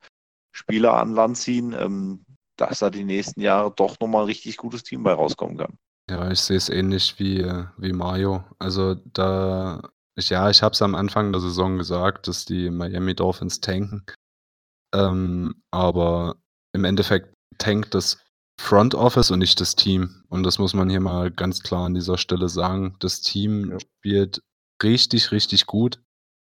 Spieler 0.51 0.93
an 0.93 1.14
Land 1.14 1.38
ziehen, 1.38 1.74
ähm, 1.74 2.26
dass 2.55 2.80
da 2.80 2.89
die 2.89 3.03
nächsten 3.03 3.41
Jahre 3.41 3.74
doch 3.76 3.99
nochmal 3.99 4.24
ein 4.24 4.28
richtig 4.28 4.57
gutes 4.57 4.84
Team 4.84 5.03
bei 5.03 5.14
rauskommen 5.14 5.57
kann. 5.57 5.78
Ja, 6.09 6.30
ich 6.32 6.39
sehe 6.39 6.57
es 6.57 6.70
ähnlich 6.70 7.20
wie, 7.20 7.41
äh, 7.41 7.66
wie 7.78 7.93
Mario. 7.93 8.43
Also 8.59 8.95
da, 8.95 9.82
ich, 10.16 10.30
ja, 10.30 10.49
ich 10.49 10.62
habe 10.62 10.74
es 10.74 10.82
am 10.82 10.95
Anfang 10.95 11.32
der 11.32 11.41
Saison 11.41 11.78
gesagt, 11.78 12.28
dass 12.28 12.45
die 12.45 12.70
Miami 12.70 13.16
Dolphins 13.16 13.59
tanken. 13.62 14.05
Ähm, 14.93 15.64
aber 15.72 16.36
im 16.74 16.84
Endeffekt 16.84 17.34
tankt 17.57 17.93
das 17.93 18.20
Front 18.62 18.95
Office 18.95 19.32
und 19.32 19.39
nicht 19.39 19.59
das 19.59 19.76
Team. 19.76 20.24
Und 20.30 20.43
das 20.43 20.59
muss 20.59 20.74
man 20.74 20.89
hier 20.89 20.99
mal 21.01 21.32
ganz 21.32 21.62
klar 21.64 21.86
an 21.88 21.93
dieser 21.95 22.18
Stelle 22.18 22.47
sagen. 22.47 22.95
Das 22.99 23.22
Team 23.22 23.72
Ja. 23.72 23.80
spielt 23.80 24.43
richtig, 24.84 25.32
richtig 25.32 25.66
gut. 25.66 25.99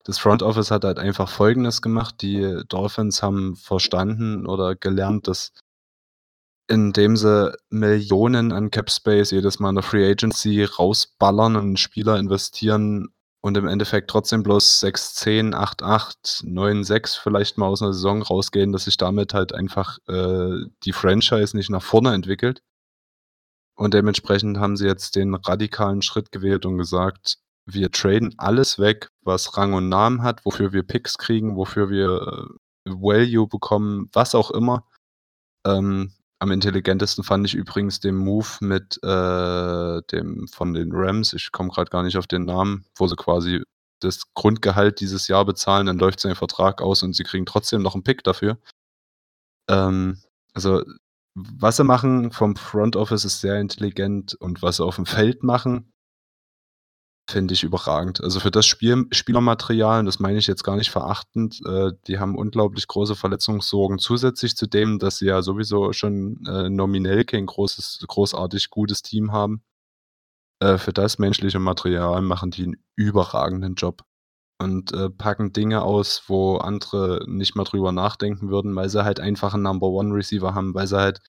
Das 0.03 0.19
Front 0.19 0.43
Office 0.43 0.71
hat 0.71 0.83
halt 0.83 0.99
einfach 0.99 1.29
Folgendes 1.29 1.81
gemacht. 1.81 2.21
Die 2.21 2.63
Dolphins 2.67 3.23
haben 3.23 3.55
verstanden 3.55 4.45
oder 4.45 4.75
gelernt, 4.75 5.27
dass 5.27 5.53
indem 6.67 7.15
sie 7.17 7.53
Millionen 7.69 8.51
an 8.51 8.71
Cap 8.71 8.89
Space 8.91 9.31
jedes 9.31 9.59
Mal 9.59 9.69
in 9.69 9.75
der 9.75 9.83
Free 9.83 10.09
Agency 10.09 10.63
rausballern 10.63 11.55
und 11.55 11.79
Spieler 11.79 12.17
investieren 12.17 13.09
und 13.41 13.57
im 13.57 13.67
Endeffekt 13.67 14.09
trotzdem 14.09 14.43
bloß 14.43 14.79
6, 14.79 15.15
10, 15.15 15.53
8, 15.53 15.83
8, 15.83 16.43
9, 16.45 16.83
6 16.83 17.15
vielleicht 17.15 17.57
mal 17.57 17.67
aus 17.67 17.81
einer 17.81 17.93
Saison 17.93 18.21
rausgehen, 18.21 18.71
dass 18.71 18.85
sich 18.85 18.97
damit 18.97 19.33
halt 19.33 19.53
einfach 19.53 19.97
äh, 20.07 20.65
die 20.83 20.93
Franchise 20.93 21.57
nicht 21.57 21.69
nach 21.69 21.81
vorne 21.81 22.13
entwickelt. 22.13 22.61
Und 23.75 23.95
dementsprechend 23.95 24.59
haben 24.59 24.77
sie 24.77 24.85
jetzt 24.85 25.15
den 25.15 25.33
radikalen 25.33 26.03
Schritt 26.03 26.31
gewählt 26.31 26.65
und 26.67 26.77
gesagt, 26.77 27.39
wir 27.65 27.91
traden 27.91 28.35
alles 28.37 28.77
weg, 28.77 29.09
was 29.21 29.57
Rang 29.57 29.73
und 29.73 29.89
Namen 29.89 30.21
hat, 30.23 30.45
wofür 30.45 30.71
wir 30.71 30.83
Picks 30.83 31.17
kriegen, 31.17 31.55
wofür 31.55 31.89
wir 31.89 32.49
äh, 32.85 32.91
Value 32.91 33.47
bekommen, 33.47 34.09
was 34.13 34.35
auch 34.35 34.51
immer. 34.51 34.85
Ähm, 35.65 36.13
am 36.41 36.51
intelligentesten 36.51 37.23
fand 37.23 37.45
ich 37.45 37.53
übrigens 37.53 37.99
den 37.99 38.15
Move 38.15 38.47
mit 38.61 38.97
äh, 39.03 40.01
dem 40.11 40.47
von 40.47 40.73
den 40.73 40.89
Rams. 40.91 41.33
Ich 41.33 41.51
komme 41.51 41.69
gerade 41.69 41.91
gar 41.91 42.01
nicht 42.01 42.17
auf 42.17 42.25
den 42.25 42.45
Namen, 42.45 42.83
wo 42.95 43.05
sie 43.05 43.15
quasi 43.15 43.61
das 43.99 44.23
Grundgehalt 44.33 44.99
dieses 45.01 45.27
Jahr 45.27 45.45
bezahlen, 45.45 45.85
dann 45.85 45.99
läuft 45.99 46.19
sein 46.19 46.33
Vertrag 46.33 46.81
aus 46.81 47.03
und 47.03 47.13
sie 47.15 47.23
kriegen 47.23 47.45
trotzdem 47.45 47.83
noch 47.83 47.93
einen 47.93 48.03
Pick 48.03 48.23
dafür. 48.23 48.57
Ähm, 49.69 50.19
also, 50.55 50.83
was 51.35 51.77
sie 51.77 51.83
machen 51.83 52.31
vom 52.31 52.55
Front 52.55 52.95
Office 52.95 53.23
ist 53.23 53.41
sehr 53.41 53.59
intelligent 53.59 54.33
und 54.33 54.63
was 54.63 54.77
sie 54.77 54.83
auf 54.83 54.95
dem 54.95 55.05
Feld 55.05 55.43
machen, 55.43 55.93
finde 57.29 57.53
ich 57.53 57.63
überragend. 57.63 58.23
Also 58.23 58.39
für 58.39 58.51
das 58.51 58.65
Spiel, 58.65 59.05
Spielermaterial, 59.11 59.99
und 59.99 60.05
das 60.05 60.19
meine 60.19 60.37
ich 60.39 60.47
jetzt 60.47 60.63
gar 60.63 60.75
nicht 60.75 60.91
verachtend, 60.91 61.61
äh, 61.65 61.91
die 62.07 62.19
haben 62.19 62.35
unglaublich 62.37 62.87
große 62.87 63.15
Verletzungssorgen 63.15 63.99
zusätzlich 63.99 64.55
zu 64.55 64.67
dem, 64.67 64.99
dass 64.99 65.17
sie 65.17 65.27
ja 65.27 65.41
sowieso 65.41 65.93
schon 65.93 66.43
äh, 66.45 66.69
nominell 66.69 67.23
kein 67.25 67.45
großes, 67.45 68.03
großartig 68.07 68.69
gutes 68.69 69.01
Team 69.01 69.31
haben. 69.31 69.63
Äh, 70.61 70.77
für 70.77 70.93
das 70.93 71.19
menschliche 71.19 71.59
Material 71.59 72.21
machen 72.21 72.51
die 72.51 72.63
einen 72.63 72.83
überragenden 72.95 73.75
Job 73.75 74.03
und 74.59 74.93
äh, 74.93 75.09
packen 75.09 75.53
Dinge 75.53 75.81
aus, 75.81 76.23
wo 76.27 76.57
andere 76.57 77.25
nicht 77.27 77.55
mal 77.55 77.63
drüber 77.63 77.91
nachdenken 77.91 78.49
würden, 78.49 78.75
weil 78.75 78.89
sie 78.89 79.03
halt 79.03 79.19
einfach 79.19 79.53
einen 79.53 79.63
Number 79.63 79.87
One 79.87 80.13
Receiver 80.13 80.53
haben, 80.53 80.73
weil 80.75 80.87
sie 80.87 80.97
halt, 80.97 81.19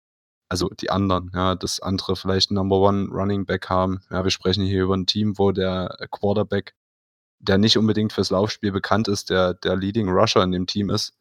also 0.52 0.68
die 0.68 0.90
anderen, 0.90 1.30
ja, 1.32 1.54
das 1.54 1.80
andere 1.80 2.14
vielleicht 2.14 2.50
Number 2.50 2.76
One 2.76 3.08
Running 3.08 3.46
Back 3.46 3.70
haben. 3.70 4.02
Ja, 4.10 4.22
wir 4.22 4.30
sprechen 4.30 4.62
hier 4.62 4.82
über 4.82 4.94
ein 4.94 5.06
Team, 5.06 5.38
wo 5.38 5.50
der 5.50 5.96
Quarterback, 6.10 6.74
der 7.38 7.56
nicht 7.56 7.78
unbedingt 7.78 8.12
fürs 8.12 8.28
Laufspiel 8.28 8.70
bekannt 8.70 9.08
ist, 9.08 9.30
der, 9.30 9.54
der 9.54 9.76
Leading 9.76 10.10
Rusher 10.10 10.42
in 10.42 10.52
dem 10.52 10.66
Team 10.66 10.90
ist. 10.90 11.14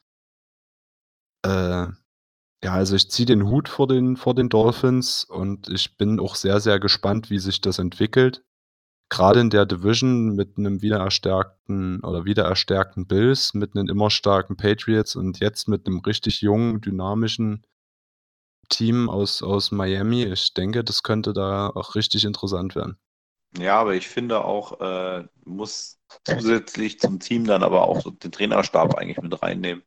Äh, 1.45 1.87
ja, 2.63 2.73
also 2.73 2.97
ich 2.97 3.09
ziehe 3.09 3.25
den 3.25 3.47
Hut 3.47 3.69
vor 3.69 3.87
den, 3.87 4.17
vor 4.17 4.35
den 4.35 4.49
Dolphins 4.49 5.23
und 5.23 5.69
ich 5.69 5.95
bin 5.95 6.19
auch 6.19 6.35
sehr, 6.35 6.59
sehr 6.59 6.81
gespannt, 6.81 7.29
wie 7.29 7.39
sich 7.39 7.61
das 7.61 7.79
entwickelt. 7.79 8.43
Gerade 9.07 9.39
in 9.39 9.49
der 9.49 9.65
Division 9.65 10.35
mit 10.35 10.57
einem 10.57 10.81
wiedererstärkten 10.81 12.03
oder 12.03 12.25
wiedererstärkten 12.25 13.07
Bills, 13.07 13.53
mit 13.53 13.77
einem 13.77 13.87
immer 13.87 14.09
starken 14.09 14.57
Patriots 14.57 15.15
und 15.15 15.39
jetzt 15.39 15.69
mit 15.69 15.87
einem 15.87 15.99
richtig 15.99 16.41
jungen, 16.41 16.81
dynamischen 16.81 17.63
Team 18.71 19.09
aus, 19.09 19.43
aus 19.43 19.71
Miami. 19.71 20.23
Ich 20.23 20.53
denke, 20.53 20.83
das 20.83 21.03
könnte 21.03 21.33
da 21.33 21.69
auch 21.69 21.95
richtig 21.95 22.23
interessant 22.23 22.75
werden. 22.75 22.97
Ja, 23.57 23.79
aber 23.79 23.95
ich 23.95 24.07
finde 24.07 24.43
auch, 24.45 24.79
äh, 24.79 25.27
muss 25.43 25.99
zusätzlich 26.23 26.99
zum 26.99 27.19
Team 27.19 27.45
dann 27.45 27.63
aber 27.63 27.83
auch 27.83 28.01
so 28.01 28.09
den 28.09 28.31
Trainerstab 28.31 28.95
eigentlich 28.95 29.21
mit 29.21 29.41
reinnehmen. 29.41 29.83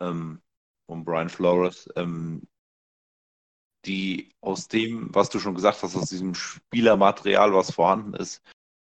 Ähm, 0.00 0.42
und 0.86 1.04
Brian 1.04 1.28
Flores, 1.30 1.88
ähm, 1.96 2.46
die 3.86 4.34
aus 4.40 4.68
dem, 4.68 5.14
was 5.14 5.30
du 5.30 5.38
schon 5.38 5.54
gesagt 5.54 5.82
hast, 5.82 5.96
aus 5.96 6.08
diesem 6.10 6.34
Spielermaterial, 6.34 7.54
was 7.54 7.70
vorhanden 7.72 8.14
ist, 8.14 8.42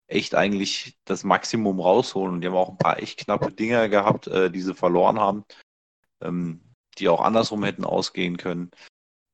echt 0.06 0.34
eigentlich 0.34 0.98
das 1.04 1.24
Maximum 1.24 1.80
rausholen. 1.80 2.34
Und 2.34 2.40
die 2.40 2.48
haben 2.48 2.54
auch 2.56 2.70
ein 2.70 2.78
paar 2.78 2.98
echt 2.98 3.20
knappe 3.20 3.52
Dinger 3.52 3.88
gehabt, 3.88 4.26
äh, 4.26 4.50
die 4.50 4.62
sie 4.62 4.74
verloren 4.74 5.18
haben, 5.18 5.44
ähm, 6.22 6.60
die 6.98 7.08
auch 7.08 7.20
andersrum 7.20 7.64
hätten 7.64 7.84
ausgehen 7.84 8.36
können. 8.36 8.70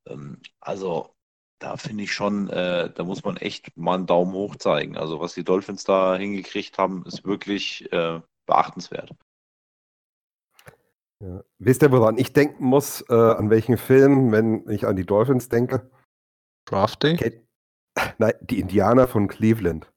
Ähm, 0.06 0.40
also 0.60 1.14
da 1.58 1.76
finde 1.76 2.04
ich 2.04 2.12
schon, 2.12 2.48
äh, 2.50 2.92
da 2.92 3.04
muss 3.04 3.24
man 3.24 3.36
echt 3.36 3.76
mal 3.76 3.94
einen 3.94 4.06
Daumen 4.06 4.32
hoch 4.32 4.56
zeigen. 4.56 4.96
Also 4.96 5.20
was 5.20 5.34
die 5.34 5.44
Dolphins 5.44 5.84
da 5.84 6.16
hingekriegt 6.16 6.78
haben, 6.78 7.04
ist 7.06 7.24
wirklich 7.24 7.90
äh, 7.92 8.20
beachtenswert. 8.46 9.14
Ja. 11.20 11.42
Wisst 11.58 11.82
ihr, 11.82 11.92
woran 11.92 12.18
ich 12.18 12.32
denken 12.32 12.64
muss, 12.64 13.02
äh, 13.08 13.14
an 13.14 13.48
welchen 13.48 13.78
Film, 13.78 14.32
wenn 14.32 14.68
ich 14.68 14.86
an 14.86 14.96
die 14.96 15.06
Dolphins 15.06 15.48
denke? 15.48 15.90
Draft 16.66 17.02
Day? 17.02 17.16
Kennt, 17.16 17.40
nein, 18.18 18.34
die 18.42 18.60
Indianer 18.60 19.08
von 19.08 19.28
Cleveland. 19.28 19.90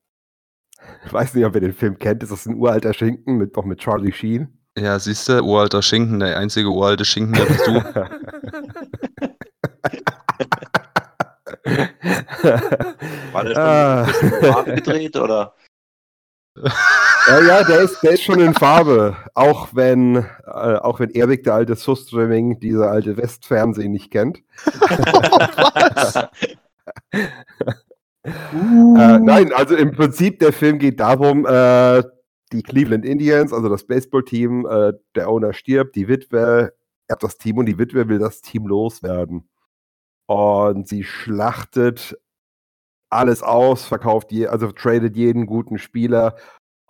Ich 1.05 1.11
weiß 1.11 1.33
nicht, 1.33 1.45
ob 1.45 1.55
ihr 1.55 1.61
den 1.61 1.73
Film 1.73 1.97
kennt. 1.97 2.23
Das 2.23 2.31
ist 2.31 2.45
ein 2.45 2.55
uralter 2.55 2.93
Schinken 2.93 3.37
mit, 3.37 3.57
doch 3.57 3.65
mit 3.65 3.79
Charlie 3.79 4.13
Sheen. 4.13 4.57
Ja, 4.77 4.99
siehst 4.99 5.27
du, 5.27 5.41
uralter 5.43 5.81
Schinken, 5.81 6.19
der 6.19 6.37
einzige 6.37 6.69
uralte 6.69 7.03
Schinken, 7.03 7.33
der 7.33 7.45
bist 7.45 7.67
du. 7.67 9.06
War 13.31 13.43
der 13.43 13.53
schon 13.53 14.55
ah. 14.55 14.61
gedreht 14.63 15.15
oder? 15.15 15.53
Ja, 17.27 17.39
ja, 17.41 17.63
der 17.63 17.81
ist, 17.81 18.01
der 18.01 18.11
ist 18.13 18.23
schon 18.23 18.39
in 18.39 18.53
Farbe. 18.53 19.15
Auch 19.35 19.69
wenn, 19.73 20.15
äh, 20.15 20.49
auch 20.49 20.99
wenn 20.99 21.11
Erik, 21.11 21.43
der 21.43 21.53
alte 21.53 21.75
Sustreaming, 21.75 22.59
diese 22.59 22.89
alte 22.89 23.17
Westfernsehen 23.17 23.91
nicht 23.91 24.09
kennt. 24.11 24.39
Was? 24.65 26.15
uh. 28.53 28.95
äh, 28.97 29.19
nein, 29.19 29.53
also 29.53 29.75
im 29.75 29.91
Prinzip, 29.91 30.39
der 30.39 30.51
Film 30.51 30.79
geht 30.79 30.99
darum, 30.99 31.45
äh, 31.45 32.01
die 32.53 32.63
Cleveland 32.63 33.05
Indians, 33.05 33.53
also 33.53 33.69
das 33.69 33.85
Baseballteam, 33.85 34.65
äh, 34.65 34.93
der 35.15 35.29
Owner 35.29 35.53
stirbt, 35.53 35.95
die 35.95 36.07
Witwe 36.07 36.73
er 37.07 37.13
hat 37.13 37.23
das 37.23 37.37
Team 37.37 37.57
und 37.57 37.65
die 37.65 37.79
Witwe 37.79 38.09
will 38.09 38.19
das 38.19 38.41
Team 38.41 38.67
loswerden. 38.67 39.49
Und 40.27 40.87
sie 40.87 41.03
schlachtet 41.03 42.17
alles 43.09 43.41
aus, 43.41 43.85
verkauft 43.85 44.31
je, 44.31 44.47
also 44.47 44.71
tradet 44.71 45.15
jeden 45.15 45.45
guten 45.45 45.77
Spieler, 45.77 46.35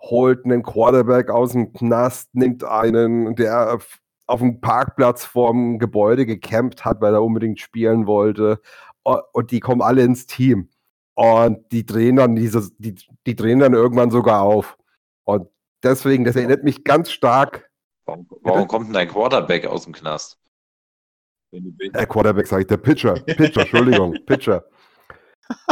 holt 0.00 0.44
einen 0.44 0.62
Quarterback 0.62 1.30
aus 1.30 1.52
dem 1.52 1.72
Knast, 1.72 2.34
nimmt 2.34 2.64
einen, 2.64 3.36
der 3.36 3.78
auf 4.26 4.40
dem 4.40 4.60
Parkplatz 4.60 5.24
vorm 5.24 5.78
Gebäude 5.78 6.26
gecampt 6.26 6.84
hat, 6.84 7.00
weil 7.00 7.14
er 7.14 7.22
unbedingt 7.22 7.60
spielen 7.60 8.06
wollte. 8.06 8.60
Und 9.04 9.50
die 9.50 9.60
kommen 9.60 9.80
alle 9.80 10.02
ins 10.02 10.26
Team. 10.26 10.68
Und 11.14 11.72
die 11.72 11.86
drehen 11.86 12.16
dann 12.16 12.36
dieses, 12.36 12.76
die, 12.76 12.94
die 13.26 13.34
drehen 13.34 13.58
dann 13.58 13.72
irgendwann 13.72 14.10
sogar 14.10 14.42
auf. 14.42 14.76
Und 15.24 15.48
deswegen, 15.82 16.24
das 16.24 16.36
erinnert 16.36 16.62
mich 16.62 16.84
ganz 16.84 17.10
stark. 17.10 17.70
Warum, 18.04 18.26
warum 18.42 18.68
kommt 18.68 18.86
denn 18.86 18.94
dein 18.94 19.08
Quarterback 19.08 19.66
aus 19.66 19.84
dem 19.84 19.94
Knast? 19.94 20.38
Der 21.52 22.06
Quarterback 22.06 22.46
sage 22.46 22.62
ich, 22.62 22.68
der 22.68 22.76
Pitcher. 22.76 23.14
Pitcher, 23.14 23.62
Entschuldigung, 23.62 24.16
Pitcher. 24.26 24.64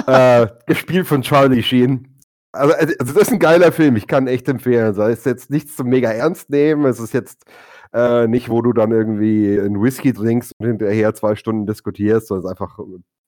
äh, 0.07 0.47
gespielt 0.66 1.07
von 1.07 1.22
Charlie 1.22 1.62
Sheen. 1.62 2.20
Also, 2.53 2.74
also, 2.74 2.95
also, 2.99 3.12
das 3.12 3.22
ist 3.24 3.33
ein 3.33 3.39
geiler 3.39 3.70
Film, 3.72 3.97
ich 3.97 4.07
kann 4.07 4.27
echt 4.27 4.49
empfehlen. 4.49 4.87
Also, 4.87 5.03
es 5.03 5.18
ist 5.18 5.27
jetzt 5.27 5.51
nichts 5.51 5.77
zum 5.77 5.89
mega 5.89 6.11
ernst 6.11 6.49
nehmen. 6.49 6.87
Es 6.87 6.99
ist 6.99 7.12
jetzt 7.12 7.45
äh, 7.93 8.27
nicht, 8.27 8.49
wo 8.49 8.62
du 8.62 8.72
dann 8.72 8.93
irgendwie 8.93 9.59
einen 9.61 9.83
Whisky 9.83 10.12
trinkst 10.12 10.53
und 10.59 10.66
hinterher 10.66 11.14
zwei 11.14 11.37
Stunden 11.37 11.66
diskutierst, 11.66 12.29
sondern 12.29 12.47
es 12.47 12.51
ist 12.53 12.61
einfach 12.61 12.79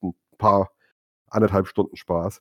ein 0.03 0.15
paar 0.39 0.71
anderthalb 1.29 1.69
Stunden 1.69 1.97
Spaß. 1.97 2.41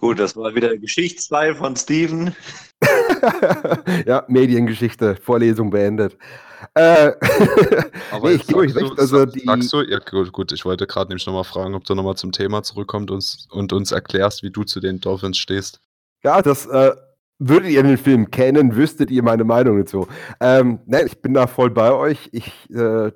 Gut, 0.00 0.18
das 0.18 0.36
war 0.36 0.54
wieder 0.54 0.76
Geschichtsteil 0.76 1.54
von 1.54 1.76
Steven. 1.76 2.34
ja, 4.06 4.24
Mediengeschichte, 4.26 5.16
Vorlesung 5.16 5.70
beendet. 5.70 6.18
Äh, 6.74 7.12
Aber 8.10 8.28
nee, 8.28 8.36
ich 8.36 8.46
gebe 8.46 8.60
euch 8.60 8.74
recht. 8.74 8.98
Also 8.98 9.26
die, 9.26 9.40
sagst 9.40 9.72
du, 9.72 9.82
ja 9.82 9.98
gut, 9.98 10.32
gut 10.32 10.52
ich 10.52 10.64
wollte 10.64 10.86
gerade 10.86 11.08
nämlich 11.08 11.26
nochmal 11.26 11.44
fragen, 11.44 11.74
ob 11.74 11.84
du 11.84 11.94
nochmal 11.94 12.16
zum 12.16 12.32
Thema 12.32 12.62
zurückkommst 12.62 13.10
und, 13.10 13.58
und 13.60 13.72
uns 13.72 13.92
erklärst, 13.92 14.42
wie 14.42 14.50
du 14.50 14.64
zu 14.64 14.80
den 14.80 15.00
Dolphins 15.00 15.38
stehst. 15.38 15.80
Ja, 16.22 16.40
das 16.42 16.66
äh, 16.66 16.92
würdet 17.38 17.70
ihr 17.70 17.82
den 17.82 17.98
Film 17.98 18.30
kennen, 18.30 18.76
wüsstet 18.76 19.10
ihr 19.10 19.22
meine 19.22 19.44
Meinung 19.44 19.78
dazu. 19.78 20.06
Ähm, 20.40 20.80
nein, 20.86 21.06
ich 21.06 21.20
bin 21.20 21.34
da 21.34 21.46
voll 21.46 21.70
bei 21.70 21.92
euch. 21.92 22.28
Ich, 22.32 22.70
äh, 22.70 23.12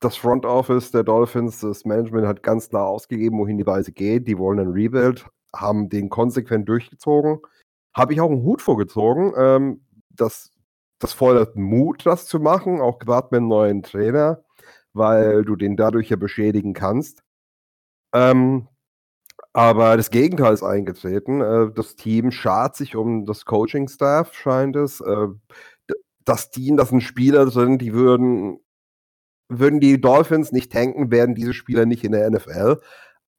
das 0.00 0.16
Front 0.16 0.44
Office 0.44 0.90
der 0.90 1.02
Dolphins, 1.02 1.60
das 1.60 1.84
Management 1.84 2.26
hat 2.26 2.42
ganz 2.42 2.68
klar 2.68 2.86
ausgegeben, 2.86 3.38
wohin 3.38 3.56
die 3.56 3.64
Reise 3.64 3.92
geht. 3.92 4.28
Die 4.28 4.38
wollen 4.38 4.58
einen 4.58 4.72
Rebuild, 4.72 5.26
haben 5.54 5.88
den 5.88 6.08
konsequent 6.10 6.68
durchgezogen. 6.68 7.38
Habe 7.94 8.12
ich 8.12 8.20
auch 8.20 8.30
einen 8.30 8.42
Hut 8.42 8.60
vorgezogen. 8.60 9.32
Ähm, 9.36 9.86
das, 10.10 10.50
das 10.98 11.12
fordert 11.12 11.56
Mut, 11.56 12.06
das 12.06 12.26
zu 12.26 12.40
machen, 12.40 12.80
auch 12.80 12.98
gerade 12.98 13.28
mit 13.30 13.38
einem 13.38 13.48
neuen 13.48 13.82
Trainer, 13.82 14.44
weil 14.92 15.44
du 15.44 15.56
den 15.56 15.76
dadurch 15.76 16.08
ja 16.10 16.16
beschädigen 16.16 16.72
kannst. 16.74 17.22
Ähm, 18.14 18.68
aber 19.52 19.96
das 19.96 20.10
Gegenteil 20.10 20.52
ist 20.54 20.62
eingetreten. 20.64 21.40
Äh, 21.40 21.72
das 21.74 21.96
Team 21.96 22.30
schart 22.32 22.76
sich 22.76 22.96
um 22.96 23.26
das 23.26 23.44
Coaching-Staff, 23.44 24.34
scheint 24.34 24.76
es. 24.76 25.00
Äh, 25.00 25.28
das 26.24 26.50
Team, 26.50 26.76
das 26.76 26.88
sind 26.90 27.02
Spieler 27.02 27.46
drin, 27.46 27.78
die 27.78 27.94
würden, 27.94 28.58
würden 29.48 29.80
die 29.80 30.00
Dolphins 30.00 30.52
nicht 30.52 30.72
tanken, 30.72 31.10
wären 31.10 31.34
diese 31.34 31.54
Spieler 31.54 31.86
nicht 31.86 32.04
in 32.04 32.12
der 32.12 32.30
NFL. 32.30 32.80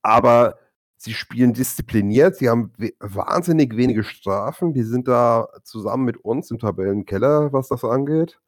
Aber 0.04 0.60
sie 0.98 1.14
spielen 1.14 1.54
diszipliniert, 1.54 2.38
sie 2.38 2.50
haben 2.50 2.72
wahnsinnig 3.00 3.76
wenige 3.76 4.04
Strafen, 4.04 4.74
die 4.74 4.84
sind 4.84 5.08
da 5.08 5.48
zusammen 5.64 6.06
mit 6.06 6.18
uns 6.18 6.52
im 6.52 6.60
Tabellenkeller, 6.60 7.54
was 7.54 7.68
das 7.68 7.84
angeht. 7.84 8.40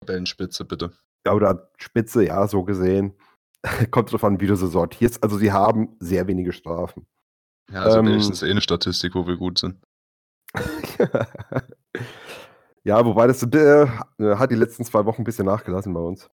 Tabellenspitze, 0.00 0.64
bitte. 0.64 0.92
Ja, 1.26 1.32
oder 1.32 1.70
Spitze, 1.78 2.24
ja, 2.24 2.46
so 2.46 2.62
gesehen. 2.62 3.14
kommt 3.90 4.12
drauf 4.12 4.24
an, 4.24 4.40
wie 4.40 4.46
du 4.46 4.56
sie 4.56 4.68
sortierst. 4.68 5.22
Also 5.22 5.36
sie 5.36 5.52
haben 5.52 5.96
sehr 6.00 6.26
wenige 6.26 6.52
Strafen. 6.52 7.06
Ja, 7.70 7.82
also 7.82 7.98
Ähm, 7.98 8.06
wenigstens 8.06 8.42
eh 8.42 8.50
eine 8.50 8.60
Statistik, 8.60 9.14
wo 9.14 9.26
wir 9.26 9.36
gut 9.36 9.58
sind. 9.58 9.80
ja, 12.84 13.04
wobei 13.04 13.26
das 13.26 13.42
äh, 13.42 13.86
hat 14.20 14.50
die 14.50 14.56
letzten 14.56 14.84
zwei 14.84 15.04
Wochen 15.04 15.22
ein 15.22 15.24
bisschen 15.24 15.46
nachgelassen 15.46 15.92
bei 15.92 16.00
uns. 16.00 16.30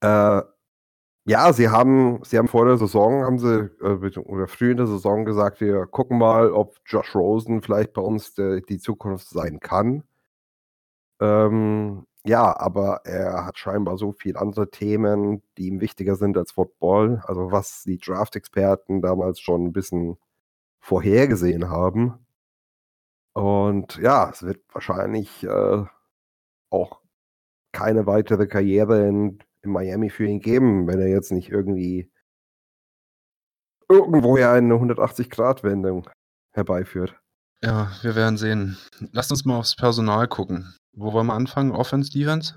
Äh, 0.00 0.42
ja, 1.26 1.52
sie 1.52 1.68
haben, 1.68 2.20
sie 2.24 2.38
haben 2.38 2.48
vor 2.48 2.66
der 2.66 2.78
Saison, 2.78 3.24
haben 3.24 3.38
sie, 3.38 3.68
äh, 3.80 4.18
oder 4.20 4.46
früh 4.46 4.70
in 4.70 4.76
der 4.76 4.86
Saison 4.86 5.24
gesagt, 5.24 5.60
wir 5.60 5.86
gucken 5.86 6.18
mal, 6.18 6.52
ob 6.52 6.76
Josh 6.86 7.14
Rosen 7.16 7.62
vielleicht 7.62 7.92
bei 7.94 8.02
uns 8.02 8.34
der, 8.34 8.60
die 8.60 8.78
Zukunft 8.78 9.28
sein 9.28 9.58
kann. 9.60 10.04
Ähm, 11.20 12.06
ja, 12.24 12.56
aber 12.58 13.02
er 13.04 13.44
hat 13.46 13.58
scheinbar 13.58 13.98
so 13.98 14.12
viele 14.12 14.38
andere 14.40 14.70
Themen, 14.70 15.42
die 15.58 15.68
ihm 15.68 15.80
wichtiger 15.80 16.16
sind 16.16 16.36
als 16.36 16.52
Football. 16.52 17.22
Also 17.26 17.50
was 17.52 17.84
die 17.84 17.98
Draft-Experten 17.98 19.02
damals 19.02 19.40
schon 19.40 19.64
ein 19.66 19.72
bisschen 19.72 20.18
vorhergesehen 20.80 21.70
haben. 21.70 22.26
Und 23.32 23.96
ja, 23.98 24.30
es 24.30 24.42
wird 24.44 24.60
wahrscheinlich 24.72 25.44
äh, 25.44 25.84
auch 26.70 27.00
keine 27.72 28.06
weitere 28.06 28.46
Karriere 28.46 29.06
in, 29.08 29.38
in 29.66 29.72
Miami 29.72 30.10
für 30.10 30.24
ihn 30.24 30.40
geben, 30.40 30.86
wenn 30.86 31.00
er 31.00 31.08
jetzt 31.08 31.32
nicht 31.32 31.50
irgendwie 31.50 32.10
irgendwoher 33.88 34.52
eine 34.52 34.74
180-Grad-Wendung 34.74 36.08
herbeiführt. 36.52 37.20
Ja, 37.62 37.90
wir 38.02 38.14
werden 38.14 38.36
sehen. 38.36 38.76
Lasst 39.12 39.30
uns 39.30 39.44
mal 39.44 39.58
aufs 39.58 39.76
Personal 39.76 40.28
gucken. 40.28 40.74
Wo 40.92 41.12
wollen 41.12 41.26
wir 41.26 41.34
anfangen? 41.34 41.72
Offense, 41.72 42.10
Defense? 42.10 42.54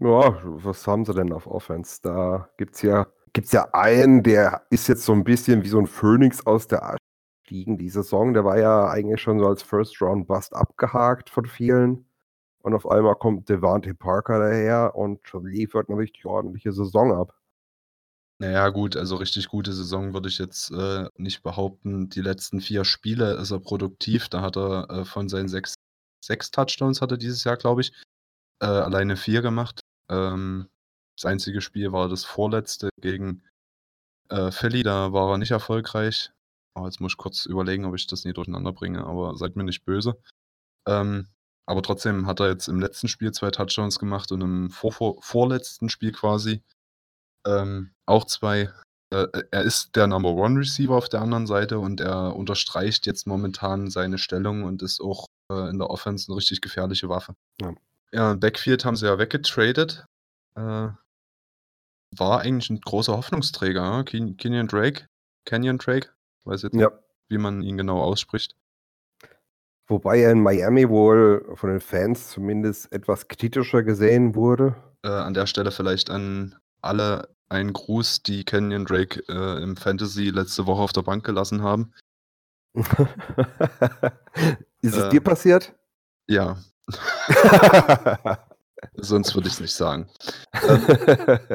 Ja, 0.00 0.38
was 0.42 0.86
haben 0.86 1.04
sie 1.04 1.14
denn 1.14 1.32
auf 1.32 1.46
Offense? 1.46 2.00
Da 2.02 2.48
gibt's 2.56 2.82
ja, 2.82 3.06
gibt's 3.32 3.52
ja 3.52 3.68
einen, 3.72 4.22
der 4.22 4.66
ist 4.70 4.88
jetzt 4.88 5.04
so 5.04 5.12
ein 5.12 5.24
bisschen 5.24 5.62
wie 5.64 5.68
so 5.68 5.78
ein 5.78 5.86
Phönix 5.86 6.46
aus 6.46 6.66
der 6.66 6.84
Asche 6.84 6.98
gestiegen. 7.42 7.78
Die 7.78 7.88
Saison, 7.88 8.32
der 8.32 8.44
war 8.44 8.58
ja 8.58 8.88
eigentlich 8.88 9.20
schon 9.20 9.38
so 9.38 9.46
als 9.46 9.62
First-Round-Bust 9.62 10.54
abgehakt 10.54 11.30
von 11.30 11.46
vielen. 11.46 12.08
Und 12.64 12.74
auf 12.74 12.88
einmal 12.88 13.14
kommt 13.16 13.48
Devante 13.50 13.94
Parker 13.94 14.38
daher 14.38 14.96
und 14.96 15.20
liefert 15.42 15.90
eine 15.90 15.98
richtig 15.98 16.24
ordentliche 16.24 16.72
Saison 16.72 17.12
ab. 17.12 17.38
Naja, 18.40 18.70
gut, 18.70 18.96
also 18.96 19.16
richtig 19.16 19.48
gute 19.48 19.72
Saison 19.72 20.14
würde 20.14 20.28
ich 20.28 20.38
jetzt 20.38 20.70
äh, 20.70 21.08
nicht 21.16 21.42
behaupten. 21.42 22.08
Die 22.08 22.22
letzten 22.22 22.60
vier 22.60 22.84
Spiele 22.84 23.34
ist 23.34 23.50
er 23.50 23.60
produktiv. 23.60 24.28
Da 24.28 24.40
hat 24.40 24.56
er 24.56 24.88
äh, 24.90 25.04
von 25.04 25.28
seinen 25.28 25.48
sechs, 25.48 25.74
sechs 26.24 26.50
Touchdowns 26.50 27.02
hat 27.02 27.10
er 27.12 27.18
dieses 27.18 27.44
Jahr, 27.44 27.58
glaube 27.58 27.82
ich, 27.82 27.92
äh, 28.60 28.66
alleine 28.66 29.16
vier 29.16 29.42
gemacht. 29.42 29.80
Ähm, 30.10 30.68
das 31.18 31.26
einzige 31.30 31.60
Spiel 31.60 31.92
war 31.92 32.08
das 32.08 32.24
vorletzte 32.24 32.88
gegen 33.00 33.44
äh, 34.30 34.50
Philly, 34.50 34.82
da 34.82 35.12
war 35.12 35.32
er 35.32 35.38
nicht 35.38 35.52
erfolgreich. 35.52 36.32
Aber 36.74 36.86
jetzt 36.86 37.00
muss 37.00 37.12
ich 37.12 37.18
kurz 37.18 37.46
überlegen, 37.46 37.84
ob 37.84 37.94
ich 37.94 38.06
das 38.06 38.24
nie 38.24 38.32
durcheinander 38.32 38.72
bringe, 38.72 39.04
aber 39.06 39.36
seid 39.36 39.54
mir 39.54 39.64
nicht 39.64 39.84
böse. 39.84 40.18
Ähm, 40.86 41.28
aber 41.66 41.82
trotzdem 41.82 42.26
hat 42.26 42.40
er 42.40 42.48
jetzt 42.48 42.68
im 42.68 42.80
letzten 42.80 43.08
Spiel 43.08 43.32
zwei 43.32 43.50
Touchdowns 43.50 43.98
gemacht 43.98 44.32
und 44.32 44.40
im 44.40 44.70
vor, 44.70 44.92
vor, 44.92 45.16
vorletzten 45.22 45.88
Spiel 45.88 46.12
quasi 46.12 46.62
ähm, 47.46 47.92
auch 48.06 48.24
zwei. 48.24 48.70
Äh, 49.10 49.26
er 49.50 49.62
ist 49.62 49.96
der 49.96 50.06
Number 50.06 50.30
One 50.30 50.60
Receiver 50.60 50.94
auf 50.94 51.08
der 51.08 51.20
anderen 51.20 51.46
Seite 51.46 51.78
und 51.78 52.00
er 52.00 52.34
unterstreicht 52.36 53.06
jetzt 53.06 53.26
momentan 53.26 53.90
seine 53.90 54.18
Stellung 54.18 54.64
und 54.64 54.82
ist 54.82 55.00
auch 55.00 55.26
äh, 55.50 55.68
in 55.70 55.78
der 55.78 55.90
Offense 55.90 56.30
eine 56.30 56.36
richtig 56.36 56.60
gefährliche 56.60 57.08
Waffe. 57.08 57.34
Ja. 57.60 57.74
Ja, 58.12 58.34
Backfield 58.34 58.84
haben 58.84 58.96
sie 58.96 59.06
ja 59.06 59.18
weggetradet. 59.18 60.04
Äh, 60.56 60.88
war 62.16 62.40
eigentlich 62.40 62.70
ein 62.70 62.80
großer 62.80 63.16
Hoffnungsträger, 63.16 64.04
Kenyon 64.04 64.68
Drake. 64.68 65.06
Canyon 65.44 65.78
Drake? 65.78 66.10
Weiß 66.44 66.62
jetzt 66.62 66.74
Ja. 66.74 66.90
nicht, 66.90 66.98
wie 67.28 67.38
man 67.38 67.62
ihn 67.62 67.76
genau 67.76 68.00
ausspricht. 68.00 68.54
Wobei 69.86 70.20
er 70.20 70.32
in 70.32 70.42
Miami 70.42 70.88
wohl 70.88 71.44
von 71.54 71.70
den 71.70 71.80
Fans 71.80 72.30
zumindest 72.30 72.90
etwas 72.92 73.28
kritischer 73.28 73.82
gesehen 73.82 74.34
wurde. 74.34 74.74
Äh, 75.02 75.08
an 75.08 75.34
der 75.34 75.46
Stelle 75.46 75.70
vielleicht 75.70 76.08
an 76.10 76.54
alle 76.80 77.28
einen 77.50 77.72
Gruß, 77.74 78.22
die 78.22 78.44
Kenyon 78.44 78.86
Drake 78.86 79.22
äh, 79.28 79.62
im 79.62 79.76
Fantasy 79.76 80.30
letzte 80.30 80.66
Woche 80.66 80.80
auf 80.82 80.92
der 80.92 81.02
Bank 81.02 81.24
gelassen 81.24 81.62
haben. 81.62 81.92
ist 84.80 84.96
es 84.96 85.04
Äh. 85.04 85.10
dir 85.10 85.20
passiert? 85.20 85.74
Ja, 86.26 86.56
sonst 88.96 89.34
würde 89.34 89.48
ich 89.48 89.54
es 89.54 89.60
nicht 89.60 89.74
sagen. 89.74 90.08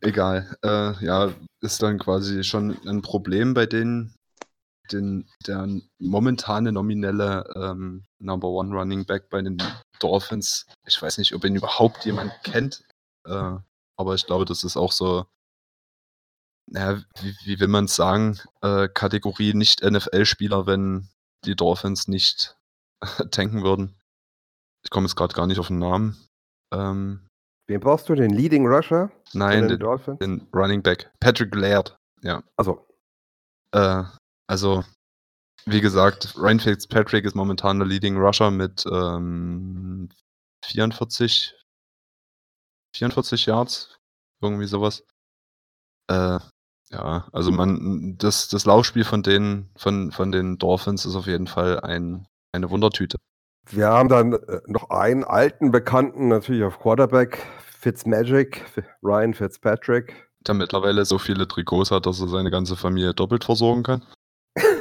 Egal. 0.00 0.56
Äh, 0.64 1.04
ja, 1.04 1.30
ist 1.60 1.82
dann 1.82 1.98
quasi 1.98 2.42
schon 2.44 2.76
ein 2.86 3.02
Problem 3.02 3.54
bei 3.54 3.66
denen, 3.66 4.14
den, 4.92 5.28
der 5.46 5.68
momentane 5.98 6.72
nominelle 6.72 7.44
ähm, 7.54 8.04
Number 8.18 8.48
One 8.48 8.74
Running 8.74 9.04
Back 9.04 9.30
bei 9.30 9.42
den 9.42 9.62
Dolphins. 10.00 10.66
Ich 10.86 11.00
weiß 11.00 11.18
nicht, 11.18 11.34
ob 11.34 11.44
ihn 11.44 11.56
überhaupt 11.56 12.04
jemand 12.04 12.32
kennt, 12.42 12.84
äh, 13.26 13.56
aber 13.96 14.14
ich 14.14 14.26
glaube, 14.26 14.44
das 14.44 14.64
ist 14.64 14.76
auch 14.76 14.92
so, 14.92 15.26
naja, 16.70 17.02
wie, 17.20 17.34
wie 17.44 17.60
will 17.60 17.68
man 17.68 17.86
es 17.86 17.96
sagen, 17.96 18.38
äh, 18.62 18.88
Kategorie 18.88 19.54
nicht 19.54 19.82
NFL-Spieler, 19.82 20.66
wenn 20.66 21.08
die 21.44 21.56
Dolphins 21.56 22.08
nicht 22.08 22.56
tanken 23.30 23.62
würden. 23.62 23.96
Ich 24.84 24.90
komme 24.90 25.06
jetzt 25.06 25.16
gerade 25.16 25.34
gar 25.34 25.46
nicht 25.46 25.58
auf 25.58 25.68
den 25.68 25.78
Namen. 25.78 26.16
Ähm, 26.72 27.26
Wen 27.68 27.80
brauchst 27.80 28.08
du? 28.08 28.14
Den 28.14 28.30
Leading 28.30 28.66
Rusher? 28.66 29.12
nein, 29.32 29.60
den 29.62 29.68
den, 29.68 29.78
Dolphins? 29.78 30.18
den 30.18 30.48
Running 30.54 30.82
Back. 30.82 31.10
Patrick 31.20 31.54
Laird. 31.54 31.96
Also, 32.56 32.86
Äh, 33.72 34.04
also, 34.50 34.82
wie 35.64 35.80
gesagt, 35.80 36.34
Ryan 36.36 36.58
Fitzpatrick 36.58 37.24
ist 37.24 37.36
momentan 37.36 37.78
der 37.78 37.86
Leading 37.86 38.16
Rusher 38.16 38.50
mit 38.50 38.84
ähm, 38.84 40.08
44, 40.64 41.54
44 42.96 43.46
Yards. 43.46 43.96
Irgendwie 44.42 44.66
sowas. 44.66 45.04
Äh, 46.08 46.40
ja, 46.90 47.28
also 47.32 47.52
man, 47.52 48.18
das, 48.18 48.48
das 48.48 48.64
Laufspiel 48.64 49.04
von 49.04 49.22
den, 49.22 49.70
von, 49.76 50.10
von 50.10 50.32
den 50.32 50.58
Dolphins 50.58 51.04
ist 51.04 51.14
auf 51.14 51.28
jeden 51.28 51.46
Fall 51.46 51.78
ein, 51.78 52.26
eine 52.50 52.70
Wundertüte. 52.70 53.18
wir 53.68 53.86
haben 53.86 54.08
dann 54.08 54.32
äh, 54.32 54.62
noch 54.66 54.90
einen 54.90 55.22
alten 55.22 55.70
Bekannten 55.70 56.26
natürlich 56.26 56.64
auf 56.64 56.80
Quarterback, 56.80 57.46
Fitzmagic, 57.78 58.64
Ryan 59.00 59.32
Fitzpatrick. 59.32 60.28
Der 60.44 60.56
mittlerweile 60.56 61.04
so 61.04 61.18
viele 61.18 61.46
Trikots 61.46 61.92
hat, 61.92 62.06
dass 62.06 62.20
er 62.20 62.26
seine 62.26 62.50
ganze 62.50 62.74
Familie 62.74 63.14
doppelt 63.14 63.44
versorgen 63.44 63.84
kann. 63.84 64.02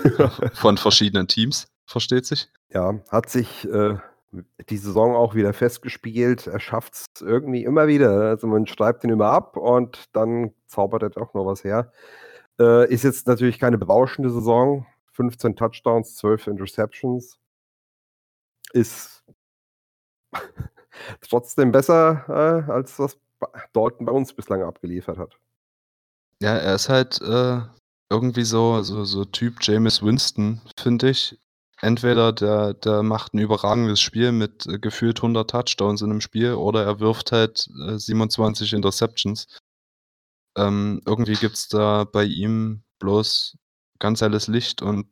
Von 0.53 0.77
verschiedenen 0.77 1.27
Teams, 1.27 1.67
versteht 1.85 2.25
sich. 2.25 2.49
Ja, 2.69 2.99
hat 3.09 3.29
sich 3.29 3.67
äh, 3.67 3.97
die 4.69 4.77
Saison 4.77 5.15
auch 5.15 5.35
wieder 5.35 5.53
festgespielt. 5.53 6.47
Er 6.47 6.59
schafft 6.59 6.93
es 6.93 7.21
irgendwie 7.21 7.63
immer 7.63 7.87
wieder. 7.87 8.29
Also 8.29 8.47
man 8.47 8.67
schreibt 8.67 9.03
ihn 9.03 9.09
immer 9.09 9.27
ab 9.31 9.57
und 9.57 10.05
dann 10.13 10.53
zaubert 10.67 11.03
er 11.03 11.09
doch 11.09 11.33
noch 11.33 11.45
was 11.45 11.63
her. 11.63 11.91
Äh, 12.59 12.91
ist 12.93 13.03
jetzt 13.03 13.27
natürlich 13.27 13.59
keine 13.59 13.77
berauschende 13.77 14.29
Saison. 14.29 14.85
15 15.13 15.55
Touchdowns, 15.55 16.15
12 16.15 16.47
Interceptions. 16.47 17.39
Ist 18.71 19.23
trotzdem 21.21 21.71
besser, 21.71 22.25
äh, 22.67 22.71
als 22.71 22.99
was 22.99 23.17
Dalton 23.73 24.05
bei 24.05 24.11
uns 24.11 24.33
bislang 24.33 24.63
abgeliefert 24.63 25.17
hat. 25.17 25.39
Ja, 26.41 26.55
er 26.55 26.75
ist 26.75 26.87
halt 26.87 27.19
äh, 27.21 27.61
irgendwie 28.09 28.43
so, 28.43 28.81
so, 28.81 29.03
so 29.05 29.25
Typ 29.25 29.57
Jameis 29.61 30.01
Winston, 30.01 30.61
finde 30.77 31.11
ich. 31.11 31.37
Entweder 31.81 32.33
der, 32.33 32.73
der 32.73 33.03
macht 33.03 33.33
ein 33.33 33.39
überragendes 33.39 34.01
Spiel 34.01 34.31
mit 34.31 34.65
äh, 34.67 34.79
gefühlt 34.79 35.19
100 35.19 35.49
Touchdowns 35.49 36.01
in 36.01 36.11
einem 36.11 36.21
Spiel 36.21 36.53
oder 36.53 36.83
er 36.83 36.99
wirft 36.99 37.31
halt 37.31 37.69
äh, 37.87 37.97
27 37.97 38.73
Interceptions. 38.73 39.47
Ähm, 40.57 41.01
irgendwie 41.05 41.35
gibt 41.35 41.55
es 41.55 41.69
da 41.69 42.03
bei 42.03 42.25
ihm 42.25 42.83
bloß 42.99 43.57
ganz 43.99 44.21
helles 44.21 44.47
Licht 44.47 44.81
und 44.81 45.07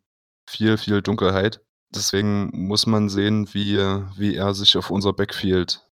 viel, 0.50 0.78
viel 0.78 1.02
Dunkelheit. 1.02 1.62
Deswegen 1.90 2.50
muss 2.68 2.86
man 2.86 3.08
sehen, 3.08 3.54
wie, 3.54 3.78
wie 4.18 4.36
er 4.36 4.54
sich 4.54 4.76
auf 4.78 4.92
unser 4.92 5.14
Backfield 5.14 5.88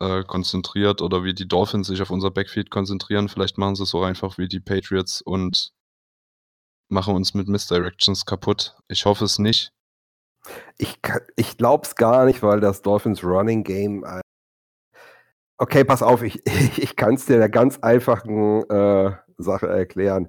äh, 0.00 0.22
konzentriert 0.24 1.02
oder 1.02 1.24
wie 1.24 1.34
die 1.34 1.48
Dolphins 1.48 1.88
sich 1.88 2.00
auf 2.00 2.10
unser 2.10 2.30
Backfield 2.30 2.70
konzentrieren. 2.70 3.28
Vielleicht 3.28 3.58
machen 3.58 3.74
sie 3.74 3.82
es 3.84 3.90
so 3.90 4.02
einfach 4.04 4.38
wie 4.38 4.48
die 4.48 4.60
Patriots 4.60 5.20
und 5.20 5.72
machen 6.92 7.14
uns 7.16 7.34
mit 7.34 7.48
Misdirections 7.48 8.24
kaputt. 8.26 8.76
Ich 8.86 9.04
hoffe 9.04 9.24
es 9.24 9.38
nicht. 9.38 9.72
Ich, 10.78 10.98
ich 11.36 11.56
glaube 11.56 11.86
es 11.86 11.94
gar 11.96 12.24
nicht, 12.24 12.42
weil 12.42 12.60
das 12.60 12.82
Dolphins 12.82 13.24
Running 13.24 13.64
Game. 13.64 14.04
Äh 14.04 14.20
okay, 15.58 15.84
pass 15.84 16.02
auf, 16.02 16.22
ich, 16.22 16.42
ich 16.78 16.94
kann 16.96 17.14
es 17.14 17.26
dir 17.26 17.34
in 17.34 17.40
der 17.40 17.48
ganz 17.48 17.78
einfachen 17.78 18.68
äh, 18.70 19.16
Sache 19.38 19.68
erklären. 19.68 20.28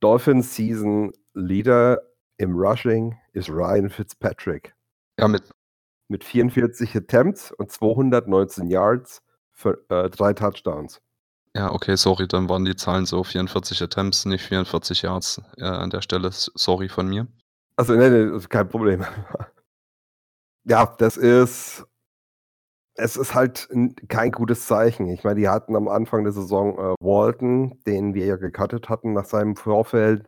Dolphins 0.00 0.54
Season 0.54 1.12
Leader 1.34 2.00
im 2.36 2.54
Rushing 2.56 3.18
ist 3.32 3.48
Ryan 3.48 3.88
Fitzpatrick 3.88 4.74
Ja, 5.18 5.28
mit, 5.28 5.50
mit 6.08 6.24
44 6.24 6.96
Attempts 6.96 7.52
und 7.52 7.70
219 7.70 8.68
Yards 8.68 9.22
für 9.52 9.84
äh, 9.88 10.10
drei 10.10 10.34
Touchdowns. 10.34 11.00
Ja, 11.56 11.72
okay, 11.72 11.96
sorry, 11.96 12.26
dann 12.26 12.48
waren 12.48 12.64
die 12.64 12.74
Zahlen 12.74 13.06
so 13.06 13.22
44 13.22 13.80
Attempts, 13.82 14.24
nicht 14.26 14.44
44 14.44 15.02
Yards 15.02 15.40
äh, 15.56 15.64
an 15.64 15.90
der 15.90 16.02
Stelle. 16.02 16.28
S- 16.28 16.50
Sorry 16.56 16.88
von 16.88 17.08
mir. 17.08 17.28
Also, 17.76 17.94
nee, 17.94 18.10
nee, 18.10 18.36
ist 18.36 18.50
kein 18.50 18.68
Problem. 18.68 19.04
ja, 20.64 20.86
das 20.98 21.16
ist. 21.16 21.84
Es 22.96 23.16
ist 23.16 23.34
halt 23.34 23.68
n- 23.70 23.94
kein 24.08 24.30
gutes 24.30 24.66
Zeichen. 24.66 25.08
Ich 25.08 25.24
meine, 25.24 25.40
die 25.40 25.48
hatten 25.48 25.74
am 25.74 25.88
Anfang 25.88 26.22
der 26.24 26.32
Saison 26.32 26.78
äh, 26.78 26.94
Walton, 27.00 27.80
den 27.86 28.14
wir 28.14 28.26
ja 28.26 28.36
gecuttet 28.36 28.88
hatten 28.88 29.12
nach 29.14 29.24
seinem 29.24 29.56
Vorfeld. 29.56 30.26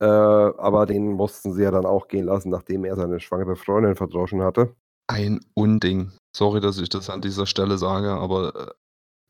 Äh, 0.00 0.04
aber 0.04 0.84
den 0.84 1.12
mussten 1.12 1.54
sie 1.54 1.62
ja 1.62 1.70
dann 1.70 1.86
auch 1.86 2.08
gehen 2.08 2.26
lassen, 2.26 2.50
nachdem 2.50 2.84
er 2.84 2.96
seine 2.96 3.20
schwangere 3.20 3.56
Freundin 3.56 3.96
verdroschen 3.96 4.42
hatte. 4.42 4.76
Ein 5.08 5.40
Unding. 5.54 6.12
Sorry, 6.36 6.60
dass 6.60 6.78
ich 6.78 6.90
das 6.90 7.08
an 7.08 7.22
dieser 7.22 7.46
Stelle 7.46 7.78
sage, 7.78 8.10
aber 8.10 8.54
äh, 8.54 8.70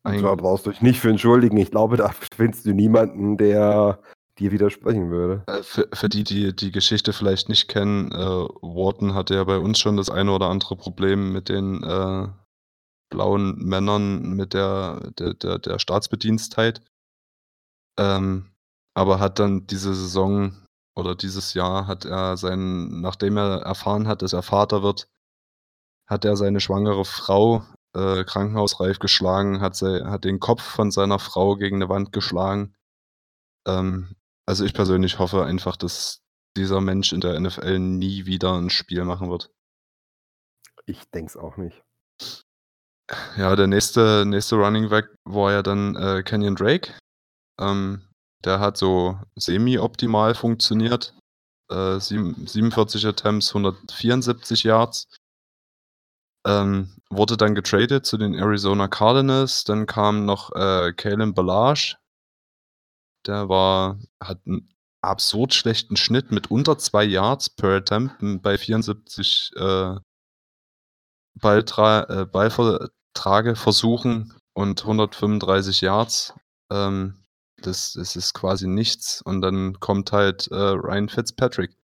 ein, 0.06 0.22
Da 0.22 0.34
brauchst 0.34 0.66
du 0.66 0.70
dich 0.70 0.82
nicht 0.82 1.00
für 1.00 1.10
entschuldigen. 1.10 1.56
Ich 1.56 1.70
glaube, 1.70 1.96
da 1.96 2.10
findest 2.34 2.66
du 2.66 2.72
niemanden, 2.72 3.36
der 3.36 4.00
dir 4.38 4.52
widersprechen 4.52 5.10
würde. 5.10 5.42
äh, 5.46 5.62
für, 5.62 5.88
für 5.92 6.08
die, 6.08 6.24
die 6.24 6.54
die 6.54 6.70
Geschichte 6.70 7.12
vielleicht 7.12 7.48
nicht 7.48 7.68
kennen, 7.68 8.12
äh, 8.12 8.16
Wharton 8.16 9.14
hatte 9.14 9.34
ja 9.34 9.44
bei 9.44 9.58
uns 9.58 9.78
schon 9.78 9.96
das 9.96 10.10
eine 10.10 10.30
oder 10.32 10.48
andere 10.48 10.76
Problem 10.76 11.32
mit 11.32 11.48
den 11.48 11.82
äh, 11.82 12.28
blauen 13.10 13.56
Männern, 13.56 14.34
mit 14.34 14.52
der, 14.52 15.10
der, 15.18 15.34
der, 15.34 15.58
der 15.58 15.78
Staatsbedienstheit. 15.78 16.82
Ähm, 17.98 18.50
aber 18.94 19.20
hat 19.20 19.38
dann 19.38 19.66
diese 19.66 19.94
Saison 19.94 20.52
oder 20.94 21.14
dieses 21.14 21.54
Jahr 21.54 21.86
hat 21.86 22.04
er 22.04 22.36
seinen, 22.36 23.00
nachdem 23.00 23.36
er 23.36 23.62
erfahren 23.62 24.08
hat, 24.08 24.22
dass 24.22 24.32
er 24.32 24.42
Vater 24.42 24.82
wird, 24.82 25.08
hat 26.08 26.24
er 26.24 26.36
seine 26.36 26.60
schwangere 26.60 27.04
Frau 27.04 27.62
äh, 27.94 28.24
krankenhausreif 28.24 28.98
geschlagen, 28.98 29.60
hat, 29.60 29.76
se, 29.76 30.06
hat 30.06 30.24
den 30.24 30.40
Kopf 30.40 30.62
von 30.62 30.90
seiner 30.90 31.18
Frau 31.18 31.56
gegen 31.56 31.76
eine 31.76 31.88
Wand 31.88 32.12
geschlagen. 32.12 32.74
Ähm, 33.66 34.14
also 34.46 34.64
ich 34.64 34.74
persönlich 34.74 35.18
hoffe 35.18 35.44
einfach, 35.44 35.76
dass 35.76 36.20
dieser 36.56 36.80
Mensch 36.80 37.12
in 37.12 37.20
der 37.20 37.38
NFL 37.38 37.78
nie 37.78 38.26
wieder 38.26 38.54
ein 38.54 38.70
Spiel 38.70 39.04
machen 39.04 39.28
wird. 39.30 39.50
Ich 40.86 41.02
denke 41.10 41.30
es 41.30 41.36
auch 41.36 41.56
nicht. 41.56 41.82
Ja, 43.36 43.54
der 43.54 43.66
nächste, 43.66 44.24
nächste 44.26 44.56
Running 44.56 44.88
Back 44.88 45.14
war 45.24 45.52
ja 45.52 45.62
dann 45.62 45.94
äh, 45.96 46.22
Kenyon 46.22 46.56
Drake. 46.56 46.92
Ähm, 47.60 48.08
der 48.44 48.60
hat 48.60 48.76
so 48.76 49.18
semi-optimal 49.36 50.34
funktioniert. 50.34 51.16
Äh, 51.70 51.98
sieben- 51.98 52.46
47 52.46 53.06
Attempts, 53.06 53.48
174 53.54 54.64
Yards. 54.64 55.08
Ähm, 56.46 56.96
wurde 57.10 57.36
dann 57.36 57.54
getradet 57.54 58.06
zu 58.06 58.16
den 58.16 58.34
Arizona 58.34 58.88
Cardinals. 58.88 59.64
Dann 59.64 59.86
kam 59.86 60.24
noch 60.24 60.54
äh, 60.54 60.92
Kalen 60.92 61.34
Ballage. 61.34 61.96
Der 63.26 63.48
war, 63.48 63.98
hat 64.22 64.40
einen 64.46 64.68
absurd 65.02 65.54
schlechten 65.54 65.96
Schnitt 65.96 66.30
mit 66.30 66.50
unter 66.50 66.78
zwei 66.78 67.04
Yards 67.04 67.50
per 67.50 67.76
Attempt 67.76 68.22
m, 68.22 68.40
bei 68.40 68.58
74 68.58 69.52
äh, 69.56 69.96
Balltra 71.40 72.04
äh, 72.08 72.26
Balltrageversuchen 72.26 74.34
und 74.54 74.82
135 74.82 75.80
Yards. 75.82 76.34
Ähm, 76.70 77.26
das, 77.62 77.94
das 77.94 78.16
ist 78.16 78.34
quasi 78.34 78.68
nichts. 78.68 79.22
Und 79.22 79.40
dann 79.42 79.80
kommt 79.80 80.12
halt 80.12 80.48
äh, 80.48 80.54
Ryan 80.54 81.08
Fitzpatrick. 81.08 81.76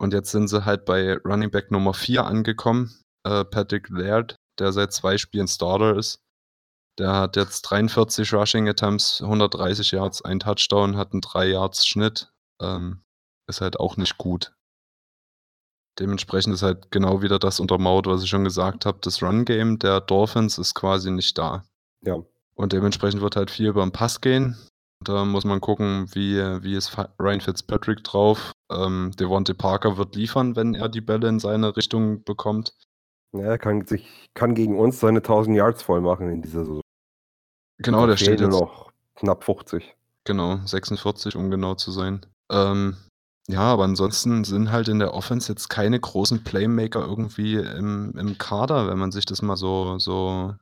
Und 0.00 0.12
jetzt 0.12 0.30
sind 0.30 0.48
sie 0.48 0.64
halt 0.64 0.84
bei 0.84 1.16
Running 1.24 1.50
Back 1.50 1.70
Nummer 1.70 1.94
4 1.94 2.24
angekommen. 2.24 2.94
Äh, 3.28 3.44
Patrick 3.44 3.90
Laird, 3.90 4.36
der 4.58 4.72
seit 4.72 4.92
zwei 4.92 5.18
Spielen 5.18 5.48
Starter 5.48 5.96
ist. 5.96 6.22
Der 6.98 7.12
hat 7.12 7.36
jetzt 7.36 7.62
43 7.62 8.32
Rushing 8.32 8.68
Attempts, 8.68 9.20
130 9.22 9.92
Yards, 9.92 10.22
ein 10.22 10.40
Touchdown, 10.40 10.96
hat 10.96 11.12
einen 11.12 11.20
3 11.20 11.46
Yards 11.46 11.86
Schnitt. 11.86 12.32
Ähm, 12.60 13.02
ist 13.46 13.60
halt 13.60 13.78
auch 13.78 13.96
nicht 13.96 14.18
gut. 14.18 14.52
Dementsprechend 15.98 16.54
ist 16.54 16.62
halt 16.62 16.90
genau 16.90 17.22
wieder 17.22 17.38
das 17.38 17.60
untermauert, 17.60 18.06
was 18.06 18.22
ich 18.22 18.30
schon 18.30 18.44
gesagt 18.44 18.86
habe. 18.86 18.98
Das 19.00 19.22
Run-Game 19.22 19.78
der 19.78 20.00
Dolphins 20.00 20.58
ist 20.58 20.74
quasi 20.74 21.10
nicht 21.10 21.36
da. 21.36 21.64
Ja. 22.04 22.22
Und 22.54 22.72
dementsprechend 22.72 23.20
wird 23.20 23.36
halt 23.36 23.50
viel 23.50 23.66
über 23.66 23.82
den 23.82 23.92
Pass 23.92 24.20
gehen. 24.20 24.56
Da 25.04 25.24
muss 25.24 25.44
man 25.44 25.60
gucken, 25.60 26.08
wie, 26.14 26.36
wie 26.62 26.74
ist 26.74 26.96
Ryan 27.20 27.40
Fitzpatrick 27.40 28.02
drauf. 28.02 28.52
Ähm, 28.70 29.12
Devontae 29.18 29.54
Parker 29.54 29.96
wird 29.96 30.16
liefern, 30.16 30.56
wenn 30.56 30.74
er 30.74 30.88
die 30.88 31.00
Bälle 31.00 31.28
in 31.28 31.38
seine 31.38 31.76
Richtung 31.76 32.24
bekommt. 32.24 32.74
Ja, 33.32 33.42
er 33.42 33.58
kann, 33.58 33.86
sich, 33.86 34.30
kann 34.34 34.54
gegen 34.54 34.78
uns 34.78 35.00
seine 35.00 35.18
1000 35.18 35.56
Yards 35.56 35.82
voll 35.82 36.00
machen 36.00 36.30
in 36.30 36.42
dieser 36.42 36.64
Saison. 36.64 36.80
Genau, 37.78 38.06
der 38.06 38.16
steht 38.16 38.40
nur 38.40 38.50
jetzt. 38.50 38.60
noch 38.60 38.92
knapp 39.14 39.44
50. 39.44 39.94
Genau, 40.24 40.58
46, 40.64 41.36
um 41.36 41.50
genau 41.50 41.74
zu 41.74 41.90
sein. 41.90 42.26
Ähm, 42.50 42.96
ja, 43.48 43.60
aber 43.60 43.84
ansonsten 43.84 44.44
sind 44.44 44.70
halt 44.70 44.88
in 44.88 44.98
der 44.98 45.14
Offense 45.14 45.50
jetzt 45.50 45.68
keine 45.68 45.98
großen 45.98 46.44
Playmaker 46.44 47.00
irgendwie 47.00 47.54
im, 47.54 48.12
im 48.16 48.36
Kader, 48.36 48.88
wenn 48.88 48.98
man 48.98 49.12
sich 49.12 49.24
das 49.24 49.40
mal 49.40 49.56
so, 49.56 49.98
so 49.98 50.54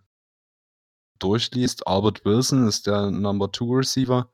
durchliest. 1.18 1.86
Albert 1.86 2.24
Wilson 2.24 2.68
ist 2.68 2.86
der 2.86 3.10
Number 3.10 3.50
Two 3.50 3.72
Receiver. 3.72 4.30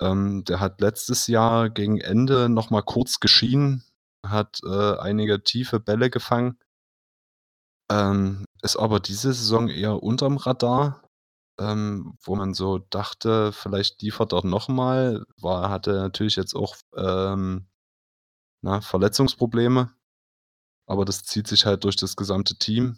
Ähm, 0.00 0.44
der 0.44 0.60
hat 0.60 0.80
letztes 0.80 1.26
Jahr 1.26 1.68
gegen 1.68 2.00
Ende 2.00 2.48
nochmal 2.48 2.82
kurz 2.82 3.20
geschienen, 3.20 3.84
hat 4.26 4.60
äh, 4.64 4.96
einige 4.98 5.42
tiefe 5.42 5.80
Bälle 5.80 6.08
gefangen. 6.08 6.58
Ähm, 7.90 8.44
ist 8.62 8.76
aber 8.76 9.00
diese 9.00 9.32
Saison 9.32 9.68
eher 9.68 10.02
unterm 10.02 10.36
Radar 10.36 11.02
ähm, 11.60 12.14
wo 12.22 12.36
man 12.36 12.54
so 12.54 12.78
dachte, 12.78 13.52
vielleicht 13.52 14.00
liefert 14.02 14.32
er 14.32 14.46
nochmal, 14.46 15.24
war, 15.40 15.68
hatte 15.70 15.92
natürlich 15.92 16.36
jetzt 16.36 16.54
auch 16.54 16.74
ähm, 16.96 17.66
na, 18.62 18.80
Verletzungsprobleme, 18.80 19.92
aber 20.86 21.04
das 21.04 21.22
zieht 21.24 21.46
sich 21.46 21.66
halt 21.66 21.84
durch 21.84 21.96
das 21.96 22.16
gesamte 22.16 22.56
Team. 22.56 22.96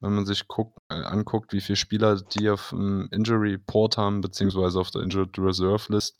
Wenn 0.00 0.14
man 0.14 0.26
sich 0.26 0.48
guckt, 0.48 0.78
äh, 0.90 0.96
anguckt, 0.96 1.52
wie 1.54 1.62
viele 1.62 1.76
Spieler 1.76 2.20
die 2.20 2.50
auf 2.50 2.70
dem 2.70 3.08
Injury 3.10 3.52
Report 3.52 3.96
haben, 3.96 4.20
beziehungsweise 4.20 4.78
auf 4.78 4.90
der 4.90 5.02
Injured 5.02 5.38
Reserve 5.38 5.90
List, 5.90 6.18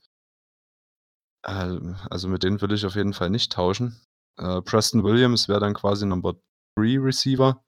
äh, 1.45 1.79
also 2.11 2.29
mit 2.29 2.43
denen 2.45 2.63
will 2.63 2.73
ich 2.73 2.87
auf 2.87 2.95
jeden 2.95 3.13
Fall 3.13 3.29
nicht 3.29 3.53
tauschen. 3.53 4.01
Äh, 4.39 4.63
Preston 4.63 5.05
Williams 5.05 5.49
wäre 5.49 5.61
dann 5.61 5.75
quasi 5.75 6.07
Number 6.07 6.35
3 6.79 6.99
Receiver. 6.99 7.63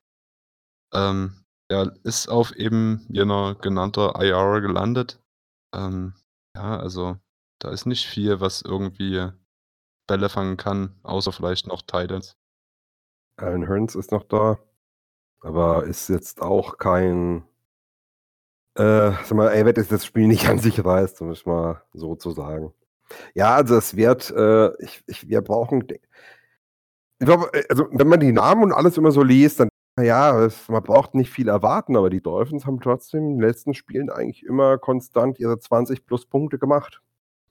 Ähm, 0.93 1.45
er 1.69 1.93
ist 2.05 2.29
auf 2.29 2.53
eben 2.53 3.07
jener 3.09 3.55
genannter 3.57 4.15
IR 4.21 4.61
gelandet. 4.61 5.21
Ähm, 5.75 6.15
ja, 6.55 6.79
also 6.79 7.17
da 7.59 7.71
ist 7.71 7.87
nicht 7.87 8.07
viel, 8.07 8.41
was 8.41 8.63
irgendwie 8.63 9.29
Bälle 10.07 10.29
fangen 10.29 10.57
kann, 10.57 10.95
außer 11.03 11.33
vielleicht 11.33 11.67
noch 11.67 11.83
Titans. 11.83 12.37
Alan 13.37 13.67
Hearns 13.67 13.95
ist 13.95 14.13
noch 14.13 14.25
da, 14.25 14.59
aber 15.41 15.85
ist 15.85 16.09
jetzt 16.09 16.41
auch 16.43 16.79
kein. 16.79 17.45
Äh, 18.75 19.13
sag 19.25 19.33
mal, 19.33 19.65
wird 19.65 19.79
jetzt 19.79 19.93
das 19.93 20.05
Spiel 20.05 20.27
nicht 20.27 20.49
an 20.49 20.59
sich 20.59 20.85
reißt, 20.85 21.21
um 21.23 21.31
es 21.31 21.47
mal 21.47 21.83
so 21.93 22.15
zu 22.15 22.31
sagen. 22.31 22.73
Ja, 23.35 23.55
also 23.57 23.77
es 23.77 23.97
wird, 23.97 24.31
äh, 24.31 24.75
ich, 24.83 25.03
ich, 25.07 25.29
wir 25.29 25.41
brauchen. 25.43 25.87
Ich 27.19 27.27
glaube, 27.27 27.53
äh, 27.53 27.65
also 27.69 27.89
wenn 27.93 28.09
man 28.09 28.21
die 28.21 28.33
Namen 28.33 28.65
und 28.65 28.73
alles 28.73 28.99
immer 28.99 29.13
so 29.13 29.23
liest, 29.23 29.61
dann 29.61 29.69
ja, 30.05 30.45
es, 30.45 30.69
man 30.69 30.83
braucht 30.83 31.15
nicht 31.15 31.31
viel 31.31 31.49
erwarten, 31.49 31.97
aber 31.97 32.11
die 32.11 32.21
Dolphins 32.21 32.67
haben 32.67 32.81
trotzdem 32.81 33.21
in 33.21 33.39
den 33.39 33.41
letzten 33.41 33.75
Spielen 33.75 34.11
eigentlich 34.11 34.45
immer 34.45 34.77
konstant 34.79 35.39
ihre 35.39 35.59
20 35.59 36.05
plus 36.05 36.27
Punkte 36.27 36.59
gemacht. 36.59 37.01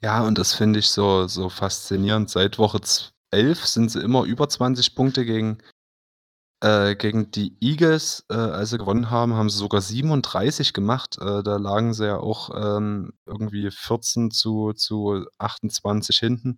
Ja, 0.01 0.23
und 0.23 0.37
das 0.37 0.53
finde 0.53 0.79
ich 0.79 0.89
so, 0.89 1.27
so 1.27 1.49
faszinierend. 1.49 2.29
Seit 2.29 2.59
Woche 2.59 2.79
11 3.31 3.65
sind 3.65 3.89
sie 3.91 4.01
immer 4.01 4.23
über 4.25 4.47
20 4.47 4.93
Punkte 4.93 5.25
gegen, 5.25 5.57
äh, 6.61 6.95
gegen 6.95 7.31
die 7.31 7.57
Eagles. 7.61 8.25
Äh, 8.29 8.35
als 8.35 8.69
sie 8.69 8.77
gewonnen 8.77 9.09
haben, 9.09 9.33
haben 9.33 9.49
sie 9.49 9.57
sogar 9.57 9.81
37 9.81 10.73
gemacht. 10.73 11.17
Äh, 11.19 11.41
da 11.41 11.57
lagen 11.57 11.93
sie 11.95 12.05
ja 12.05 12.17
auch 12.17 12.51
ähm, 12.55 13.13
irgendwie 13.25 13.71
14 13.71 14.29
zu, 14.29 14.73
zu 14.73 15.25
28 15.39 16.19
hinten. 16.19 16.57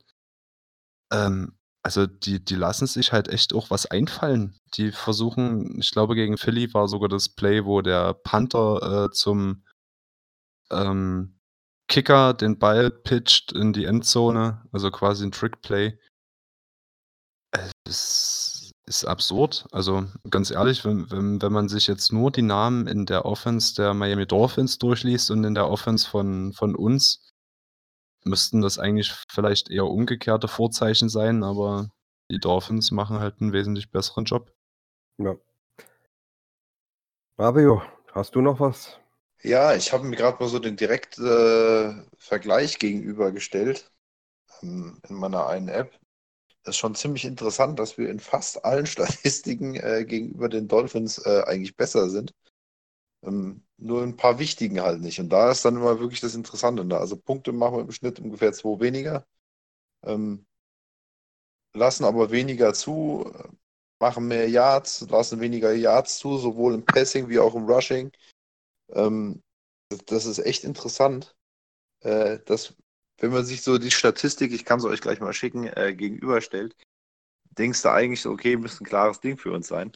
Ähm, 1.14 1.58
also 1.84 2.06
die, 2.08 2.44
die 2.44 2.56
lassen 2.56 2.88
sich 2.88 3.14
halt 3.14 3.30
echt 3.30 3.54
auch 3.54 3.70
was 3.70 3.86
einfallen. 3.86 4.58
Die 4.76 4.92
versuchen, 4.92 5.80
ich 5.80 5.92
glaube, 5.92 6.16
gegen 6.16 6.38
Philly 6.38 6.74
war 6.74 6.88
sogar 6.88 7.10
das 7.10 7.30
Play, 7.30 7.66
wo 7.66 7.82
der 7.82 8.14
Panther 8.14 9.06
äh, 9.06 9.12
zum 9.12 9.64
ähm, 10.72 11.40
Kicker 11.88 12.34
den 12.34 12.60
Ball 12.60 12.92
pitcht 12.92 13.54
in 13.54 13.74
die 13.74 13.86
Endzone, 13.86 14.64
also 14.72 14.92
quasi 14.92 15.26
ein 15.26 15.32
Trickplay. 15.32 15.98
Äh, 17.52 17.70
Das 17.86 18.72
ist 18.86 19.06
absurd. 19.06 19.68
Also 19.72 20.06
ganz 20.30 20.50
ehrlich, 20.52 20.86
wenn, 20.86 21.10
wenn, 21.12 21.42
wenn 21.42 21.52
man 21.54 21.70
sich 21.70 21.88
jetzt 21.88 22.12
nur 22.14 22.32
die 22.32 22.42
Namen 22.42 22.88
in 22.88 23.06
der 23.06 23.26
Offense 23.26 23.76
der 23.76 23.94
Miami 23.94 24.26
Dolphins 24.26 24.78
durchliest 24.78 25.32
und 25.32 25.44
in 25.44 25.56
der 25.56 25.70
Offense 25.70 26.10
von, 26.10 26.54
von 26.54 26.76
uns, 26.76 27.27
müssten 28.24 28.62
das 28.62 28.80
eigentlich 28.80 29.14
vielleicht 29.30 29.70
eher 29.70 29.86
umgekehrte 29.86 30.48
Vorzeichen 30.48 31.10
sein, 31.10 31.44
aber 31.44 31.90
die 32.30 32.40
Dolphins 32.40 32.92
machen 32.92 33.20
halt 33.20 33.42
einen 33.42 33.54
wesentlich 33.54 33.92
besseren 33.92 34.26
Job. 34.26 34.54
Ja. 35.18 35.36
Mario, 37.38 37.82
hast 38.14 38.36
du 38.36 38.42
noch 38.42 38.60
was? 38.60 39.00
Ja, 39.44 39.76
ich 39.76 39.94
habe 39.94 40.06
mir 40.06 40.16
gerade 40.16 40.38
mal 40.44 40.50
so 40.50 40.60
den 40.60 40.76
direkten 40.76 41.26
äh, 41.26 42.04
Vergleich 42.18 42.80
gegenübergestellt 42.80 43.92
ähm, 44.64 45.00
in 45.08 45.16
meiner 45.16 45.48
einen 45.48 45.70
App. 45.70 45.98
Das 46.64 46.76
ist 46.76 46.80
schon 46.80 46.96
ziemlich 46.96 47.24
interessant, 47.26 47.80
dass 47.80 47.98
wir 47.98 48.10
in 48.10 48.20
fast 48.20 48.66
allen 48.66 48.86
Statistiken 48.88 49.76
äh, 49.76 50.06
gegenüber 50.06 50.50
den 50.50 50.68
Dolphins 50.68 51.20
äh, 51.20 51.44
eigentlich 51.46 51.78
besser 51.78 52.10
sind. 52.10 52.34
Ähm, 53.24 53.67
nur 53.78 54.04
ein 54.04 54.18
paar 54.18 54.40
wichtigen 54.40 54.82
halt 54.82 55.02
nicht. 55.02 55.20
Und 55.20 55.30
da 55.30 55.52
ist 55.52 55.64
dann 55.66 55.76
immer 55.76 56.00
wirklich 56.00 56.20
das 56.22 56.36
Interessante. 56.36 56.84
Ne? 56.84 56.98
Also 56.98 57.16
Punkte 57.18 57.52
machen 57.52 57.78
wir 57.78 57.82
im 57.82 57.92
Schnitt 57.92 58.20
ungefähr 58.20 58.54
zwei 58.54 58.80
weniger. 58.80 59.26
Ähm, 60.04 60.46
lassen 61.74 62.06
aber 62.06 62.32
weniger 62.32 62.74
zu, 62.74 63.32
machen 64.00 64.28
mehr 64.28 64.50
Yards, 64.50 65.02
lassen 65.10 65.40
weniger 65.40 65.74
Yards 65.74 66.18
zu, 66.20 66.38
sowohl 66.38 66.74
im 66.76 66.86
Passing 66.86 67.30
wie 67.30 67.40
auch 67.40 67.56
im 67.56 67.66
Rushing. 67.66 68.12
Ähm, 68.90 69.44
das, 70.08 70.26
ist 70.26 70.40
echt 70.40 70.64
interessant, 70.64 71.36
äh, 72.02 72.40
dass 72.46 72.76
wenn 73.20 73.32
man 73.32 73.46
sich 73.46 73.64
so 73.64 73.78
die 73.78 73.92
Statistik, 73.92 74.52
ich 74.54 74.66
kann 74.66 74.80
sie 74.80 74.90
euch 74.90 75.02
gleich 75.02 75.20
mal 75.20 75.34
schicken, 75.34 75.66
äh, 75.66 75.96
gegenüberstellt, 75.96 76.76
denkst 77.58 77.82
du 77.82 77.92
eigentlich 77.92 78.26
okay, 78.26 78.58
müsste 78.58 78.84
ein 78.84 78.88
klares 78.88 79.20
Ding 79.20 79.38
für 79.38 79.52
uns 79.52 79.68
sein. 79.68 79.92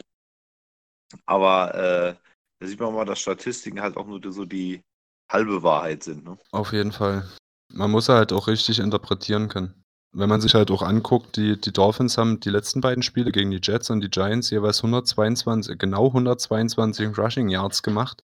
Aber 1.26 1.76
äh, 1.76 2.31
da 2.62 2.68
sieht 2.68 2.80
man 2.80 2.94
mal, 2.94 3.04
dass 3.04 3.20
Statistiken 3.20 3.82
halt 3.82 3.98
auch 3.98 4.08
nur 4.08 4.22
so 4.32 4.46
die 4.46 4.82
halbe 5.30 5.62
Wahrheit 5.64 6.04
sind. 6.04 6.24
Ne? 6.24 6.38
Auf 6.52 6.72
jeden 6.72 6.94
Fall. 6.94 7.30
Man 7.74 7.92
muss 7.92 8.08
halt 8.08 8.32
auch 8.32 8.48
richtig 8.48 8.80
interpretieren 8.80 9.50
können 9.50 9.82
wenn 10.14 10.30
man 10.30 10.42
sich 10.42 10.54
halt 10.54 10.72
auch 10.72 10.82
anguckt, 10.82 11.38
die, 11.38 11.60
die 11.60 11.72
Dolphins 11.72 12.18
haben 12.18 12.40
die 12.40 12.50
letzten 12.50 12.82
beiden 12.82 13.04
Spiele 13.04 13.32
gegen 13.32 13.52
die 13.52 13.62
Jets 13.62 13.90
und 13.90 14.02
die 14.02 14.10
Giants 14.10 14.50
jeweils 14.50 14.80
122, 14.80 15.78
genau 15.78 16.08
122 16.08 17.18
Rushing 17.18 17.50
Yards 17.50 17.82
gemacht. 17.82 18.24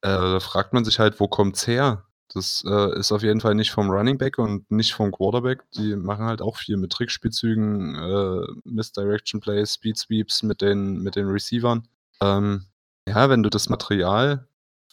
Äh, 0.00 0.08
da 0.08 0.40
fragt 0.40 0.72
man 0.72 0.84
sich 0.84 0.98
halt, 0.98 1.20
wo 1.20 1.28
kommt's 1.28 1.66
her? 1.66 2.04
Das 2.32 2.62
äh, 2.66 2.98
ist 2.98 3.12
auf 3.12 3.22
jeden 3.22 3.40
Fall 3.40 3.54
nicht 3.54 3.70
vom 3.70 3.90
Running 3.90 4.18
Back 4.18 4.38
und 4.38 4.70
nicht 4.70 4.92
vom 4.92 5.12
Quarterback. 5.12 5.64
Die 5.72 5.96
machen 5.96 6.26
halt 6.26 6.42
auch 6.42 6.56
viel 6.56 6.76
mit 6.76 6.92
Trickspielzügen, 6.92 7.94
äh, 7.94 8.46
Misdirection 8.64 9.40
Plays, 9.40 9.74
Speed 9.74 9.98
Sweeps 9.98 10.42
mit 10.42 10.60
den, 10.60 11.02
mit 11.02 11.16
den 11.16 11.26
Receivern. 11.26 11.88
Ähm, 12.20 12.66
ja, 13.08 13.30
wenn 13.30 13.42
du 13.42 13.50
das 13.50 13.68
Material 13.68 14.48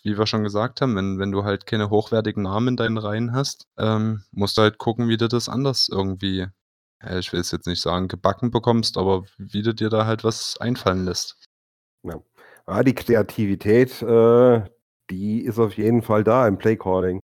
wie 0.05 0.19
wir 0.19 0.27
schon 0.27 0.43
gesagt 0.43 0.81
haben, 0.81 0.95
wenn, 0.95 1.17
wenn 1.17 1.31
du 1.31 1.43
halt 1.43 1.65
keine 1.65 1.89
hochwertigen 1.89 2.43
Namen 2.43 2.69
in 2.69 2.75
deinen 2.77 2.99
Reihen 2.99 3.33
hast, 3.33 3.67
ähm, 3.79 4.21
musst 4.31 4.55
du 4.57 4.61
halt 4.61 4.77
gucken, 4.77 5.09
wie 5.09 5.17
du 5.17 5.27
das 5.27 5.49
anders 5.49 5.89
irgendwie, 5.91 6.45
ja, 7.01 7.17
ich 7.17 7.33
will 7.33 7.39
es 7.39 7.51
jetzt 7.51 7.65
nicht 7.65 7.81
sagen, 7.81 8.07
gebacken 8.07 8.51
bekommst, 8.51 8.99
aber 8.99 9.23
wie 9.37 9.63
du 9.63 9.73
dir 9.73 9.89
da 9.89 10.05
halt 10.05 10.23
was 10.23 10.57
einfallen 10.59 11.05
lässt. 11.05 11.43
Ja, 12.03 12.21
ja 12.67 12.83
die 12.83 12.93
Kreativität, 12.93 13.99
äh, 14.03 14.61
die 15.09 15.41
ist 15.43 15.57
auf 15.57 15.75
jeden 15.75 16.03
Fall 16.03 16.23
da 16.23 16.47
im 16.47 16.59
Playcalling. 16.59 17.19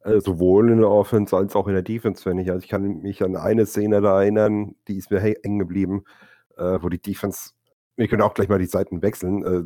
Äh, 0.00 0.20
sowohl 0.20 0.70
in 0.70 0.78
der 0.78 0.90
Offense 0.90 1.36
als 1.36 1.54
auch 1.54 1.68
in 1.68 1.74
der 1.74 1.82
Defense, 1.82 2.26
wenn 2.26 2.38
ich. 2.38 2.50
Also 2.50 2.64
ich 2.64 2.68
kann 2.68 3.00
mich 3.00 3.22
an 3.22 3.36
eine 3.36 3.64
Szene 3.64 4.00
da 4.00 4.20
erinnern, 4.20 4.74
die 4.88 4.96
ist 4.98 5.10
mir 5.12 5.20
hängen 5.20 5.60
geblieben, 5.60 6.04
äh, 6.56 6.78
wo 6.82 6.88
die 6.88 7.00
Defense, 7.00 7.52
wir 7.96 8.08
können 8.08 8.22
auch 8.22 8.34
gleich 8.34 8.48
mal 8.48 8.58
die 8.58 8.66
Seiten 8.66 9.02
wechseln, 9.02 9.44
äh, 9.44 9.62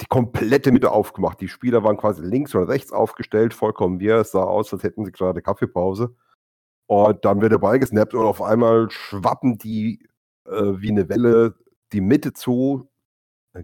die 0.00 0.06
komplette 0.06 0.72
Mitte 0.72 0.90
aufgemacht. 0.90 1.40
Die 1.40 1.48
Spieler 1.48 1.84
waren 1.84 1.96
quasi 1.96 2.22
links 2.22 2.54
oder 2.54 2.68
rechts 2.68 2.92
aufgestellt, 2.92 3.54
vollkommen 3.54 4.00
wir. 4.00 4.16
Es 4.16 4.32
sah 4.32 4.44
aus, 4.44 4.72
als 4.72 4.82
hätten 4.82 5.04
sie 5.04 5.12
gerade 5.12 5.42
Kaffeepause. 5.42 6.14
Und 6.86 7.24
dann 7.24 7.40
wird 7.40 7.52
der 7.52 7.58
Ball 7.58 7.78
gesnappt 7.78 8.14
und 8.14 8.24
auf 8.24 8.42
einmal 8.42 8.90
schwappen 8.90 9.58
die 9.58 10.06
äh, 10.46 10.80
wie 10.80 10.90
eine 10.90 11.08
Welle 11.08 11.54
die 11.92 12.00
Mitte 12.00 12.32
zu, 12.32 12.90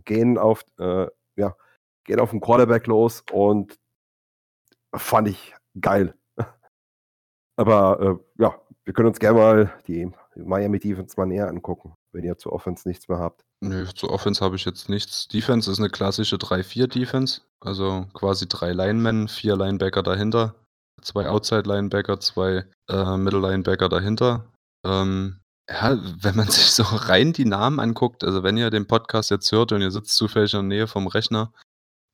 gehen 0.04 0.38
auf, 0.38 0.64
äh, 0.78 1.06
ja, 1.36 1.56
gehen 2.04 2.20
auf 2.20 2.30
den 2.30 2.40
Quarterback 2.40 2.86
los 2.86 3.24
und 3.32 3.78
fand 4.94 5.28
ich 5.28 5.54
geil. 5.80 6.14
Aber 7.56 8.00
äh, 8.00 8.42
ja, 8.42 8.60
wir 8.84 8.94
können 8.94 9.08
uns 9.08 9.18
gerne 9.18 9.38
mal 9.38 9.74
die 9.86 10.10
Miami 10.38 10.78
Defense 10.78 11.14
mal 11.16 11.26
näher 11.26 11.48
angucken, 11.48 11.94
wenn 12.12 12.24
ihr 12.24 12.38
zu 12.38 12.52
Offense 12.52 12.88
nichts 12.88 13.08
mehr 13.08 13.18
habt. 13.18 13.42
Nö, 13.60 13.86
zu 13.94 14.10
Offense 14.10 14.44
habe 14.44 14.56
ich 14.56 14.64
jetzt 14.64 14.88
nichts. 14.88 15.28
Defense 15.28 15.70
ist 15.70 15.78
eine 15.78 15.90
klassische 15.90 16.36
3-4-Defense. 16.36 17.42
Also 17.60 18.06
quasi 18.14 18.48
drei 18.48 18.72
Linemen, 18.72 19.28
vier 19.28 19.56
Linebacker 19.56 20.02
dahinter, 20.02 20.54
zwei 21.02 21.28
Outside-Linebacker, 21.28 22.20
zwei 22.20 22.64
äh, 22.88 23.16
Middle-Linebacker 23.16 23.88
dahinter. 23.88 24.52
Ähm, 24.86 25.40
ja, 25.68 25.98
wenn 26.22 26.36
man 26.36 26.48
sich 26.48 26.70
so 26.70 26.84
rein 26.84 27.32
die 27.32 27.44
Namen 27.44 27.80
anguckt, 27.80 28.22
also 28.22 28.42
wenn 28.42 28.56
ihr 28.56 28.70
den 28.70 28.86
Podcast 28.86 29.30
jetzt 29.30 29.50
hört 29.50 29.72
und 29.72 29.82
ihr 29.82 29.90
sitzt 29.90 30.16
zufällig 30.16 30.54
in 30.54 30.68
der 30.68 30.78
Nähe 30.78 30.86
vom 30.86 31.08
Rechner, 31.08 31.52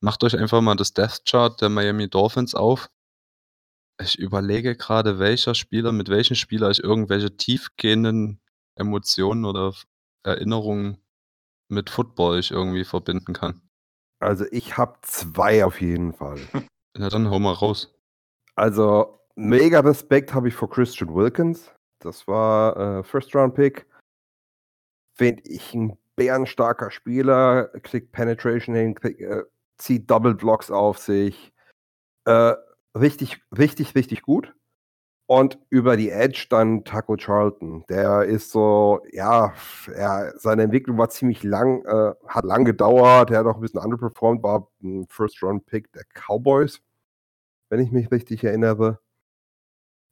macht 0.00 0.24
euch 0.24 0.36
einfach 0.36 0.60
mal 0.60 0.76
das 0.76 0.94
Death 0.94 1.24
Chart 1.26 1.60
der 1.60 1.68
Miami 1.68 2.08
Dolphins 2.08 2.54
auf. 2.54 2.88
Ich 4.00 4.18
überlege 4.18 4.76
gerade, 4.76 5.18
welcher 5.18 5.54
Spieler 5.54 5.92
mit 5.92 6.08
welchem 6.08 6.34
Spieler 6.34 6.70
ich 6.70 6.82
irgendwelche 6.82 7.36
tiefgehenden 7.36 8.40
Emotionen 8.74 9.44
oder 9.44 9.72
Erinnerungen 10.24 10.98
mit 11.68 11.90
Football 11.90 12.38
ich 12.38 12.50
irgendwie 12.50 12.84
verbinden 12.84 13.32
kann. 13.32 13.62
Also 14.20 14.46
ich 14.50 14.76
habe 14.76 14.98
zwei 15.02 15.64
auf 15.64 15.80
jeden 15.80 16.12
Fall. 16.12 16.38
Na 16.96 17.08
dann 17.08 17.30
hau 17.30 17.38
mal 17.38 17.52
raus. 17.52 17.94
Also 18.56 19.20
mega 19.36 19.80
Respekt 19.80 20.34
habe 20.34 20.48
ich 20.48 20.54
vor 20.54 20.70
Christian 20.70 21.14
Wilkins. 21.14 21.72
Das 22.00 22.26
war 22.26 22.76
äh, 22.98 23.02
First 23.02 23.34
Round 23.34 23.54
Pick. 23.54 23.86
Finde 25.16 25.42
ich 25.46 25.74
ein 25.74 25.96
bärenstarker 26.16 26.90
Spieler, 26.90 27.68
kriegt 27.82 28.12
Penetration 28.12 28.74
hin, 28.74 28.94
krieg, 28.94 29.20
äh, 29.20 29.44
zieht 29.78 30.10
Double 30.10 30.34
Blocks 30.34 30.70
auf 30.70 30.98
sich. 30.98 31.52
Äh, 32.26 32.54
richtig, 32.98 33.42
richtig, 33.56 33.94
richtig 33.94 34.22
gut. 34.22 34.54
Und 35.26 35.58
über 35.70 35.96
die 35.96 36.10
Edge 36.10 36.46
dann 36.50 36.84
Taco 36.84 37.16
Charlton. 37.16 37.84
Der 37.88 38.24
ist 38.24 38.50
so, 38.50 39.00
ja, 39.10 39.54
er, 39.94 40.34
seine 40.36 40.64
Entwicklung 40.64 40.98
war 40.98 41.08
ziemlich 41.08 41.42
lang, 41.42 41.82
äh, 41.86 42.14
hat 42.28 42.44
lang 42.44 42.64
gedauert. 42.66 43.30
Er 43.30 43.38
hat 43.38 43.46
auch 43.46 43.54
ein 43.56 43.62
bisschen 43.62 43.80
underperformed, 43.80 44.42
war 44.42 44.68
ein 44.82 45.06
First-Round-Pick 45.08 45.92
der 45.92 46.04
Cowboys, 46.14 46.82
wenn 47.70 47.80
ich 47.80 47.90
mich 47.90 48.10
richtig 48.12 48.44
erinnere. 48.44 49.00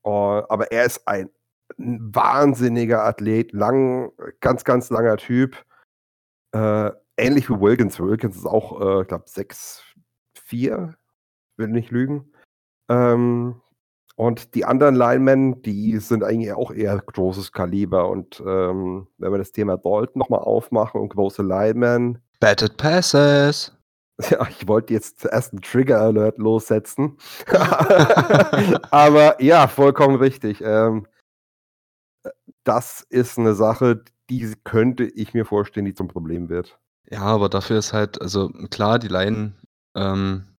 Uh, 0.05 0.43
aber 0.49 0.73
er 0.73 0.85
ist 0.85 1.07
ein, 1.07 1.31
wahnsinniger 1.79 3.05
Athlet, 3.05 3.53
lang, 3.53 4.13
ganz, 4.41 4.65
ganz 4.65 4.91
langer 4.91 5.17
Typ. 5.17 5.65
Äh, 6.53 6.91
ähnlich 7.17 7.49
wie 7.49 7.61
Wilkins. 7.61 8.01
Wilkins 8.01 8.37
ist 8.37 8.47
auch, 8.47 8.81
äh, 8.81 9.03
ich 9.03 9.09
glaube, 9.09 9.25
6'4, 9.27 10.95
will 11.57 11.69
nicht 11.69 11.91
lügen. 11.91 12.32
Ähm, 12.93 13.60
und 14.16 14.55
die 14.55 14.64
anderen 14.64 14.94
Linemen, 14.94 15.62
die 15.62 15.97
sind 15.98 16.23
eigentlich 16.23 16.52
auch 16.52 16.70
eher 16.70 16.98
großes 16.98 17.52
Kaliber. 17.52 18.09
Und 18.09 18.43
ähm, 18.47 19.09
wenn 19.19 19.32
wir 19.32 19.39
das 19.39 19.52
Thema 19.52 19.77
Dalton 19.78 20.20
nochmal 20.20 20.40
aufmachen 20.40 21.01
und 21.01 21.09
große 21.09 21.43
Linemen. 21.43 22.19
Batted 22.40 22.77
Passes. 22.77 23.73
Ja, 24.31 24.47
ich 24.47 24.69
wollte 24.69 24.93
jetzt 24.93 25.20
zuerst 25.20 25.52
einen 25.52 25.62
Trigger-Alert 25.62 26.39
lossetzen. 26.39 27.16
Aber 28.90 29.43
ja, 29.43 29.66
vollkommen 29.66 30.16
richtig. 30.16 30.62
Ähm, 30.62 31.06
das 32.62 33.05
ist 33.09 33.39
eine 33.39 33.55
Sache, 33.55 34.05
die 34.31 34.55
könnte 34.62 35.05
ich 35.05 35.35
mir 35.35 35.44
vorstellen, 35.44 35.86
die 35.86 35.94
zum 35.94 36.09
Problem 36.09 36.51
wird. 36.51 36.78
Ja, 37.10 37.23
aber 37.23 37.48
dafür 37.48 37.78
ist 37.78 37.93
halt, 37.93 38.20
also 38.23 38.51
klar, 38.70 38.98
die 38.98 39.09
Line 39.09 39.55
ähm, 39.97 40.52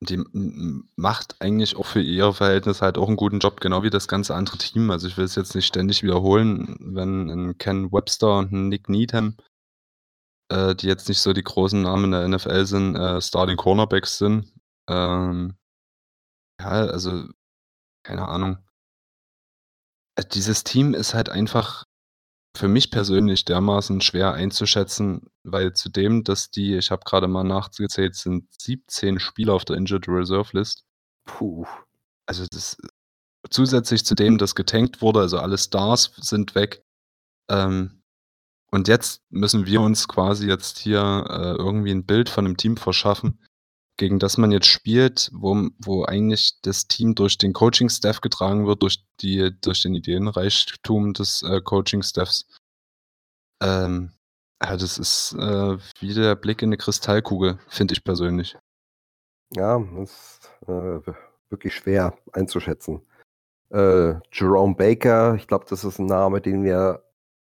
die 0.00 0.22
macht 0.96 1.36
eigentlich 1.40 1.76
auch 1.76 1.86
für 1.86 2.00
ihr 2.00 2.32
Verhältnis 2.32 2.82
halt 2.82 2.98
auch 2.98 3.08
einen 3.08 3.16
guten 3.16 3.40
Job, 3.40 3.60
genau 3.60 3.82
wie 3.82 3.90
das 3.90 4.06
ganze 4.06 4.34
andere 4.34 4.58
Team. 4.58 4.90
Also 4.90 5.08
ich 5.08 5.16
will 5.16 5.24
es 5.24 5.34
jetzt 5.34 5.54
nicht 5.54 5.66
ständig 5.66 6.02
wiederholen, 6.02 6.76
wenn 6.80 7.28
ein 7.28 7.58
Ken 7.58 7.90
Webster 7.90 8.38
und 8.38 8.52
ein 8.52 8.68
Nick 8.68 8.88
Needham, 8.88 9.36
äh, 10.50 10.76
die 10.76 10.86
jetzt 10.86 11.08
nicht 11.08 11.20
so 11.20 11.32
die 11.32 11.42
großen 11.42 11.82
Namen 11.82 12.04
in 12.04 12.10
der 12.12 12.28
NFL 12.28 12.66
sind, 12.66 12.94
äh, 12.94 13.20
Starting 13.20 13.56
Cornerbacks 13.56 14.18
sind. 14.18 14.52
Ähm, 14.88 15.56
ja, 16.60 16.68
also 16.68 17.24
keine 18.04 18.28
Ahnung. 18.28 18.58
Äh, 20.16 20.24
dieses 20.32 20.62
Team 20.62 20.94
ist 20.94 21.14
halt 21.14 21.28
einfach 21.28 21.87
für 22.58 22.68
mich 22.68 22.90
persönlich 22.90 23.44
dermaßen 23.44 24.00
schwer 24.00 24.34
einzuschätzen, 24.34 25.30
weil 25.44 25.72
zudem, 25.72 26.24
dass 26.24 26.50
die, 26.50 26.76
ich 26.76 26.90
habe 26.90 27.04
gerade 27.04 27.28
mal 27.28 27.44
nachgezählt, 27.44 28.16
sind 28.16 28.46
17 28.60 29.20
Spieler 29.20 29.54
auf 29.54 29.64
der 29.64 29.76
Injured 29.76 30.08
Reserve 30.08 30.50
List. 30.52 30.84
Puh. 31.24 31.66
Also 32.26 32.44
das 32.50 32.76
zusätzlich 33.50 34.04
zu 34.04 34.14
dem, 34.14 34.38
dass 34.38 34.54
getankt 34.54 35.00
wurde, 35.00 35.20
also 35.20 35.38
alle 35.38 35.56
Stars 35.56 36.12
sind 36.16 36.54
weg. 36.54 36.82
Ähm, 37.48 38.02
und 38.70 38.88
jetzt 38.88 39.22
müssen 39.30 39.64
wir 39.66 39.80
uns 39.80 40.08
quasi 40.08 40.46
jetzt 40.46 40.78
hier 40.78 41.24
äh, 41.30 41.52
irgendwie 41.56 41.92
ein 41.92 42.04
Bild 42.04 42.28
von 42.28 42.44
einem 42.44 42.56
Team 42.56 42.76
verschaffen, 42.76 43.40
gegen 43.98 44.18
das 44.18 44.38
man 44.38 44.52
jetzt 44.52 44.68
spielt, 44.68 45.30
wo, 45.34 45.68
wo 45.78 46.04
eigentlich 46.04 46.60
das 46.62 46.86
Team 46.86 47.14
durch 47.14 47.36
den 47.36 47.52
Coaching-Staff 47.52 48.20
getragen 48.20 48.66
wird, 48.66 48.82
durch, 48.82 49.04
die, 49.20 49.50
durch 49.60 49.82
den 49.82 49.94
Ideenreichtum 49.94 51.12
des 51.12 51.42
äh, 51.42 51.60
Coaching-Staffs. 51.60 52.46
Ähm, 53.60 54.12
ja, 54.62 54.76
das 54.76 54.98
ist 54.98 55.34
äh, 55.38 55.76
wie 56.00 56.14
der 56.14 56.36
Blick 56.36 56.62
in 56.62 56.68
eine 56.68 56.76
Kristallkugel, 56.76 57.58
finde 57.68 57.92
ich 57.92 58.04
persönlich. 58.04 58.56
Ja, 59.54 59.78
das 59.96 60.10
ist 60.10 60.68
äh, 60.68 61.12
wirklich 61.50 61.74
schwer 61.74 62.16
einzuschätzen. 62.32 63.02
Äh, 63.70 64.14
Jerome 64.32 64.76
Baker, 64.76 65.34
ich 65.34 65.48
glaube, 65.48 65.66
das 65.68 65.84
ist 65.84 65.98
ein 65.98 66.06
Name, 66.06 66.40
den 66.40 66.62
wir 66.62 67.02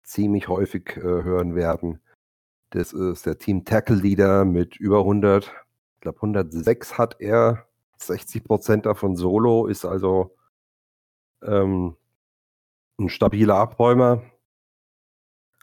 ziemlich 0.03 0.47
häufig 0.47 0.95
äh, 0.97 1.01
hören 1.01 1.55
werden. 1.55 2.01
Das 2.69 2.93
ist 2.93 3.25
der 3.25 3.37
Team 3.37 3.65
Tackle 3.65 3.95
Leader 3.95 4.45
mit 4.45 4.75
über 4.75 4.99
100, 4.99 5.45
ich 5.45 5.64
glaube 6.05 6.17
106 6.17 6.97
hat 6.97 7.19
er, 7.19 7.67
60 7.97 8.43
Prozent 8.43 8.85
davon 8.85 9.15
Solo, 9.15 9.67
ist 9.67 9.85
also 9.85 10.35
ähm, 11.43 11.95
ein 12.99 13.09
stabiler 13.09 13.55
Abräumer. 13.55 14.23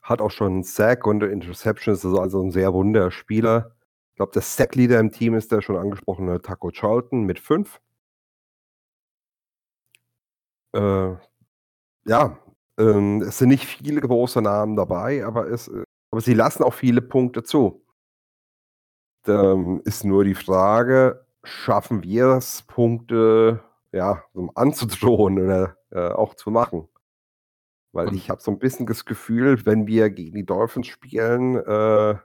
Hat 0.02 0.20
auch 0.20 0.30
schon 0.30 0.52
einen 0.52 0.62
Sack 0.64 1.06
und 1.06 1.22
Interception, 1.22 1.94
ist 1.94 2.04
also, 2.04 2.20
also 2.20 2.42
ein 2.42 2.50
sehr 2.50 2.72
wunder 2.72 3.10
Spieler. 3.12 3.76
Ich 4.10 4.16
glaube, 4.16 4.32
der 4.32 4.42
Sack-Leader 4.42 4.98
im 4.98 5.12
Team 5.12 5.34
ist 5.34 5.52
der 5.52 5.62
schon 5.62 5.76
angesprochene 5.76 6.42
Taco 6.42 6.70
Charlton 6.72 7.22
mit 7.24 7.38
5. 7.38 7.80
Äh, 10.74 11.16
ja, 12.06 12.38
ähm, 12.78 13.22
es 13.22 13.38
sind 13.38 13.50
nicht 13.50 13.66
viele 13.66 14.00
große 14.00 14.42
Namen 14.42 14.76
dabei, 14.76 15.24
aber, 15.24 15.48
es, 15.48 15.68
äh, 15.68 15.84
aber 16.10 16.20
sie 16.20 16.34
lassen 16.34 16.64
auch 16.64 16.74
viele 16.74 17.00
Punkte 17.02 17.44
zu. 17.44 17.82
Da 19.24 19.56
ist 19.84 20.04
nur 20.04 20.24
die 20.24 20.34
Frage, 20.34 21.24
schaffen 21.44 22.02
wir 22.02 22.26
es, 22.36 22.62
Punkte 22.62 23.62
ja, 23.92 24.22
anzudrohen 24.54 25.38
oder 25.38 25.76
äh, 25.90 26.08
auch 26.08 26.34
zu 26.34 26.50
machen? 26.50 26.88
Weil 27.92 28.14
ich 28.14 28.30
habe 28.30 28.40
so 28.40 28.50
ein 28.50 28.58
bisschen 28.58 28.86
das 28.86 29.04
Gefühl, 29.04 29.64
wenn 29.66 29.86
wir 29.86 30.08
gegen 30.10 30.34
die 30.34 30.46
Dolphins 30.46 30.86
spielen, 30.86 31.56
äh, 31.56 32.16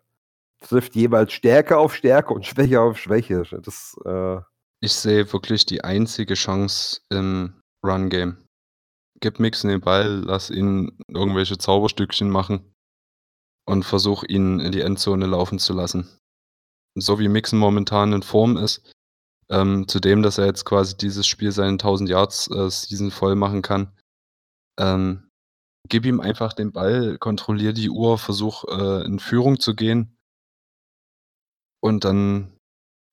trifft 0.61 0.95
jeweils 0.95 1.33
Stärke 1.33 1.77
auf 1.77 1.93
Stärke 1.93 2.33
und 2.33 2.45
Schwäche 2.45 2.81
auf 2.81 2.97
Schwäche. 2.97 3.43
Das, 3.61 3.95
äh, 4.05 4.39
Ich 4.81 4.93
sehe 4.93 5.31
wirklich 5.33 5.65
die 5.65 5.83
einzige 5.83 6.35
Chance 6.35 7.01
im 7.09 7.61
Run-Game. 7.85 8.37
Gib 9.19 9.39
Mixon 9.39 9.69
den 9.69 9.81
Ball, 9.81 10.21
lass 10.25 10.49
ihn 10.49 10.97
irgendwelche 11.07 11.57
Zauberstückchen 11.57 12.29
machen 12.29 12.73
und 13.65 13.83
versuch 13.83 14.23
ihn 14.23 14.59
in 14.59 14.71
die 14.71 14.81
Endzone 14.81 15.25
laufen 15.25 15.59
zu 15.59 15.73
lassen. 15.73 16.07
So 17.01 17.19
wie 17.19 17.27
Mixon 17.27 17.59
momentan 17.59 18.13
in 18.13 18.23
Form 18.23 18.57
ist, 18.57 18.93
ähm, 19.49 19.87
zudem, 19.87 20.23
dass 20.23 20.37
er 20.37 20.45
jetzt 20.45 20.65
quasi 20.65 20.97
dieses 20.97 21.25
Spiel 21.27 21.51
seinen 21.51 21.73
1000 21.73 22.09
Yards 22.09 22.49
äh, 22.51 22.69
Season 22.69 23.11
voll 23.11 23.35
machen 23.35 23.61
kann, 23.61 23.93
ähm, 24.79 25.29
gib 25.87 26.05
ihm 26.05 26.19
einfach 26.19 26.53
den 26.53 26.71
Ball, 26.71 27.17
kontrollier 27.17 27.73
die 27.73 27.89
Uhr, 27.89 28.17
versuch 28.17 28.65
äh, 28.65 29.05
in 29.05 29.19
Führung 29.19 29.59
zu 29.59 29.75
gehen 29.75 30.17
und 31.79 32.03
dann 32.03 32.57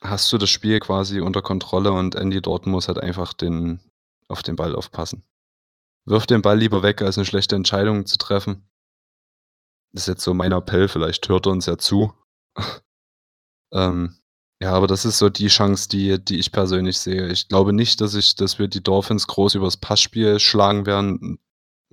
hast 0.02 0.32
du 0.32 0.38
das 0.38 0.50
Spiel 0.50 0.80
quasi 0.80 1.20
unter 1.20 1.42
Kontrolle 1.42 1.92
und 1.92 2.14
Andy 2.14 2.42
Dorton 2.42 2.72
muss 2.72 2.88
halt 2.88 2.98
einfach 2.98 3.32
den, 3.32 3.80
auf 4.28 4.42
den 4.42 4.56
Ball 4.56 4.74
aufpassen. 4.74 5.24
Wirf 6.06 6.26
den 6.26 6.42
Ball 6.42 6.58
lieber 6.58 6.82
weg, 6.82 7.00
als 7.00 7.16
eine 7.16 7.24
schlechte 7.24 7.56
Entscheidung 7.56 8.04
zu 8.04 8.18
treffen. 8.18 8.68
Das 9.92 10.02
ist 10.02 10.08
jetzt 10.08 10.24
so 10.24 10.34
mein 10.34 10.52
Appell, 10.52 10.88
vielleicht 10.88 11.28
hört 11.28 11.46
er 11.46 11.52
uns 11.52 11.66
ja 11.66 11.78
zu. 11.78 12.12
ähm, 13.74 14.16
ja, 14.62 14.72
aber 14.72 14.86
das 14.86 15.04
ist 15.04 15.18
so 15.18 15.28
die 15.28 15.48
Chance, 15.48 15.88
die, 15.88 16.24
die 16.24 16.38
ich 16.38 16.52
persönlich 16.52 16.98
sehe. 16.98 17.28
Ich 17.30 17.48
glaube 17.48 17.72
nicht, 17.72 18.00
dass 18.00 18.14
ich, 18.14 18.34
dass 18.36 18.58
wir 18.58 18.68
die 18.68 18.82
Dolphins 18.82 19.26
groß 19.26 19.56
übers 19.56 19.76
Passspiel 19.76 20.38
schlagen 20.40 20.86
werden. 20.86 21.38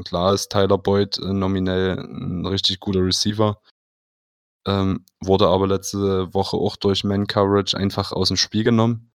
Klar 0.05 0.33
ist 0.33 0.49
Tyler 0.51 0.77
Boyd 0.77 1.17
äh, 1.17 1.33
nominell 1.33 1.99
ein 1.99 2.45
richtig 2.45 2.79
guter 2.79 3.03
Receiver. 3.03 3.61
Ähm, 4.67 5.05
wurde 5.21 5.47
aber 5.47 5.67
letzte 5.67 6.33
Woche 6.33 6.55
auch 6.55 6.75
durch 6.75 7.03
Man-Coverage 7.03 7.75
einfach 7.75 8.11
aus 8.11 8.29
dem 8.29 8.37
Spiel 8.37 8.63
genommen 8.63 9.11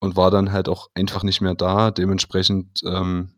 und 0.00 0.16
war 0.16 0.30
dann 0.30 0.52
halt 0.52 0.68
auch 0.68 0.90
einfach 0.94 1.22
nicht 1.22 1.40
mehr 1.40 1.54
da. 1.54 1.90
Dementsprechend 1.90 2.82
ähm, 2.84 3.32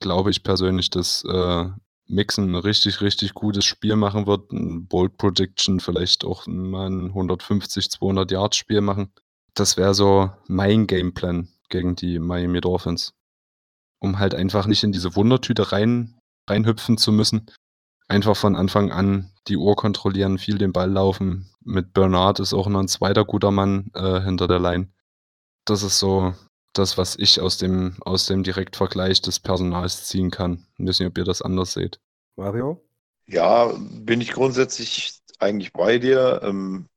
glaube 0.00 0.30
ich 0.30 0.42
persönlich, 0.42 0.90
dass 0.90 1.24
äh, 1.24 1.70
Mixon 2.10 2.50
ein 2.50 2.54
richtig, 2.56 3.00
richtig 3.00 3.34
gutes 3.34 3.64
Spiel 3.64 3.96
machen 3.96 4.26
wird. 4.26 4.52
Ein 4.52 4.86
Bold 4.86 5.16
Prediction, 5.16 5.80
vielleicht 5.80 6.24
auch 6.24 6.46
mal 6.46 6.90
ein 6.90 7.06
150, 7.06 7.90
200 7.90 8.30
Yards 8.30 8.56
Spiel 8.56 8.80
machen. 8.80 9.12
Das 9.54 9.76
wäre 9.76 9.94
so 9.94 10.30
mein 10.46 10.86
Gameplan 10.86 11.48
gegen 11.68 11.96
die 11.96 12.18
Miami 12.18 12.60
Dolphins. 12.60 13.14
Um 14.00 14.18
halt 14.18 14.34
einfach 14.34 14.66
nicht 14.66 14.82
in 14.82 14.92
diese 14.92 15.14
Wundertüte 15.14 15.72
rein, 15.72 16.18
reinhüpfen 16.48 16.98
zu 16.98 17.12
müssen. 17.12 17.46
Einfach 18.08 18.36
von 18.36 18.56
Anfang 18.56 18.90
an 18.90 19.30
die 19.46 19.56
Uhr 19.56 19.76
kontrollieren, 19.76 20.38
viel 20.38 20.58
den 20.58 20.72
Ball 20.72 20.90
laufen. 20.90 21.50
Mit 21.62 21.92
Bernard 21.92 22.40
ist 22.40 22.52
auch 22.52 22.68
noch 22.68 22.80
ein 22.80 22.88
zweiter 22.88 23.24
guter 23.24 23.50
Mann 23.50 23.90
äh, 23.94 24.20
hinter 24.20 24.48
der 24.48 24.58
Line. 24.58 24.88
Das 25.64 25.82
ist 25.82 25.98
so 25.98 26.34
das, 26.72 26.98
was 26.98 27.16
ich 27.16 27.40
aus 27.40 27.58
dem, 27.58 27.96
aus 28.00 28.26
dem 28.26 28.42
Direktvergleich 28.42 29.22
des 29.22 29.40
Personals 29.40 30.06
ziehen 30.06 30.30
kann. 30.30 30.66
Ich 30.78 30.86
weiß 30.86 31.00
nicht, 31.00 31.08
ob 31.08 31.18
ihr 31.18 31.24
das 31.24 31.42
anders 31.42 31.72
seht. 31.72 32.00
Mario? 32.36 32.82
Ja, 33.26 33.72
bin 33.76 34.20
ich 34.20 34.32
grundsätzlich 34.32 35.20
eigentlich 35.38 35.72
bei 35.72 35.98
dir, 35.98 36.40
ähm, 36.42 36.88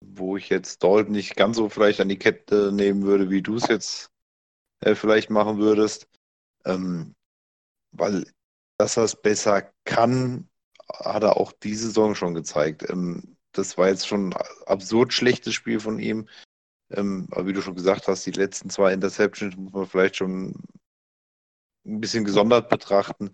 wo 0.00 0.36
ich 0.36 0.48
jetzt 0.48 0.82
Dalton 0.82 1.12
nicht 1.12 1.36
ganz 1.36 1.56
so 1.56 1.68
vielleicht 1.68 2.00
an 2.00 2.08
die 2.08 2.18
Kette 2.18 2.72
nehmen 2.72 3.02
würde, 3.02 3.30
wie 3.30 3.42
du 3.42 3.56
es 3.56 3.68
jetzt 3.68 4.10
äh, 4.80 4.94
vielleicht 4.94 5.30
machen 5.30 5.58
würdest. 5.58 6.08
Ähm, 6.64 7.14
weil, 7.92 8.26
dass 8.78 8.96
er 8.96 9.04
es 9.04 9.16
besser 9.16 9.70
kann, 9.84 10.48
hat 10.88 11.22
er 11.22 11.36
auch 11.36 11.52
diese 11.52 11.86
Saison 11.86 12.14
schon 12.14 12.34
gezeigt. 12.34 12.88
Ähm, 12.88 13.36
das 13.52 13.76
war 13.76 13.88
jetzt 13.88 14.06
schon 14.06 14.32
ein 14.32 14.36
absurd 14.66 15.12
schlechtes 15.12 15.54
Spiel 15.54 15.80
von 15.80 15.98
ihm. 15.98 16.28
Ähm, 16.90 17.28
aber 17.30 17.46
wie 17.46 17.52
du 17.52 17.60
schon 17.60 17.74
gesagt 17.74 18.08
hast, 18.08 18.24
die 18.26 18.30
letzten 18.30 18.70
zwei 18.70 18.92
Interceptions 18.92 19.56
muss 19.56 19.72
man 19.72 19.86
vielleicht 19.86 20.16
schon 20.16 20.54
ein 21.84 22.00
bisschen 22.00 22.24
gesondert 22.24 22.68
betrachten. 22.68 23.30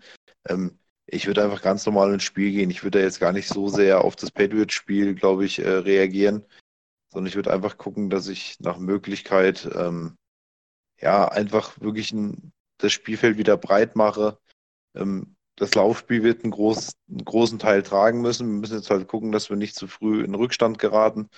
Ähm, 0.48 0.78
ich 1.06 1.26
würde 1.26 1.44
einfach 1.44 1.62
ganz 1.62 1.84
normal 1.86 2.12
ins 2.14 2.24
Spiel 2.24 2.50
gehen. 2.50 2.70
Ich 2.70 2.82
würde 2.82 2.98
da 2.98 3.04
jetzt 3.04 3.20
gar 3.20 3.32
nicht 3.32 3.48
so 3.48 3.68
sehr 3.68 4.02
auf 4.02 4.16
das 4.16 4.30
Patriots-Spiel, 4.30 5.14
glaube 5.14 5.44
ich, 5.44 5.58
äh, 5.58 5.68
reagieren, 5.68 6.44
sondern 7.08 7.28
ich 7.28 7.36
würde 7.36 7.52
einfach 7.52 7.76
gucken, 7.76 8.10
dass 8.10 8.28
ich 8.28 8.58
nach 8.60 8.78
Möglichkeit 8.78 9.68
ähm, 9.74 10.16
ja 11.00 11.28
einfach 11.28 11.80
wirklich 11.80 12.12
ein, 12.12 12.52
das 12.78 12.92
Spielfeld 12.92 13.36
wieder 13.38 13.56
breit 13.56 13.96
mache. 13.96 14.38
Ähm, 14.96 15.36
das 15.56 15.74
Laufspiel 15.74 16.22
wird 16.22 16.42
einen, 16.42 16.50
groß, 16.50 16.94
einen 17.08 17.24
großen 17.24 17.58
Teil 17.58 17.82
tragen 17.82 18.20
müssen. 18.22 18.48
Wir 18.48 18.60
müssen 18.60 18.76
jetzt 18.76 18.90
halt 18.90 19.06
gucken, 19.06 19.30
dass 19.30 19.50
wir 19.50 19.56
nicht 19.56 19.76
zu 19.76 19.86
früh 19.86 20.24
in 20.24 20.34
Rückstand 20.34 20.78
geraten. 20.78 21.28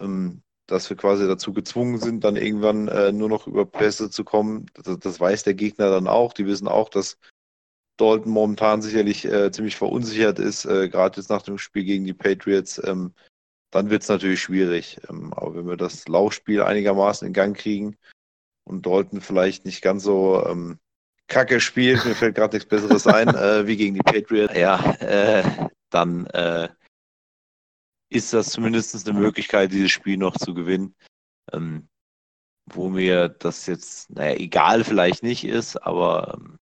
Ähm, 0.00 0.42
dass 0.66 0.90
wir 0.90 0.96
quasi 0.96 1.26
dazu 1.26 1.52
gezwungen 1.52 1.98
sind, 1.98 2.24
dann 2.24 2.36
irgendwann 2.36 2.88
äh, 2.88 3.12
nur 3.12 3.28
noch 3.28 3.46
über 3.46 3.64
Pässe 3.64 4.10
zu 4.10 4.24
kommen. 4.24 4.66
Das, 4.74 4.98
das, 4.98 5.20
weiß 5.20 5.44
der 5.44 5.54
Gegner 5.54 5.90
dann 5.90 6.08
auch. 6.08 6.32
Die 6.32 6.46
wissen 6.46 6.68
auch, 6.68 6.88
dass 6.88 7.18
Dalton 7.96 8.32
momentan 8.32 8.82
sicherlich 8.82 9.24
äh, 9.24 9.50
ziemlich 9.52 9.76
verunsichert 9.76 10.38
ist, 10.38 10.64
äh, 10.64 10.88
gerade 10.88 11.20
jetzt 11.20 11.30
nach 11.30 11.42
dem 11.42 11.58
Spiel 11.58 11.84
gegen 11.84 12.04
die 12.04 12.14
Patriots. 12.14 12.80
Ähm, 12.84 13.14
dann 13.70 13.90
wird 13.90 14.02
es 14.02 14.08
natürlich 14.08 14.40
schwierig. 14.40 14.98
Ähm, 15.08 15.32
aber 15.34 15.54
wenn 15.54 15.68
wir 15.68 15.76
das 15.76 16.08
Laufspiel 16.08 16.62
einigermaßen 16.62 17.26
in 17.26 17.32
Gang 17.32 17.56
kriegen 17.56 17.96
und 18.64 18.86
Dalton 18.86 19.20
vielleicht 19.20 19.64
nicht 19.64 19.82
ganz 19.82 20.02
so 20.02 20.44
ähm, 20.46 20.78
kacke 21.28 21.60
spielt, 21.60 22.04
mir 22.04 22.14
fällt 22.14 22.34
gerade 22.34 22.56
nichts 22.56 22.68
Besseres 22.68 23.06
ein, 23.06 23.28
äh, 23.34 23.66
wie 23.66 23.76
gegen 23.76 23.94
die 23.94 24.00
Patriots, 24.00 24.56
ja, 24.56 24.78
äh, 25.00 25.44
dann 25.90 26.26
äh, 26.26 26.68
ist 28.08 28.32
das 28.32 28.50
zumindest 28.50 29.08
eine 29.08 29.18
Möglichkeit, 29.18 29.72
dieses 29.72 29.90
Spiel 29.90 30.16
noch 30.16 30.36
zu 30.36 30.54
gewinnen. 30.54 30.94
Ähm, 31.52 31.88
wo 32.66 32.88
mir 32.88 33.28
das 33.28 33.66
jetzt, 33.66 34.10
naja, 34.10 34.36
egal 34.38 34.84
vielleicht 34.84 35.22
nicht 35.22 35.44
ist, 35.44 35.76
aber 35.76 36.34
ähm, 36.34 36.58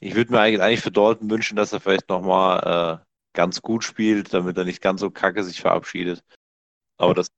ich 0.00 0.14
würde 0.14 0.32
mir 0.32 0.40
eigentlich 0.40 0.80
für 0.80 0.90
Dalton 0.90 1.30
wünschen, 1.30 1.56
dass 1.56 1.72
er 1.72 1.80
vielleicht 1.80 2.08
nochmal 2.08 3.02
äh, 3.02 3.04
ganz 3.34 3.62
gut 3.62 3.84
spielt, 3.84 4.32
damit 4.32 4.56
er 4.56 4.64
nicht 4.64 4.80
ganz 4.80 5.00
so 5.00 5.10
kacke 5.10 5.44
sich 5.44 5.60
verabschiedet. 5.60 6.22
Aber 6.96 7.14
das 7.14 7.28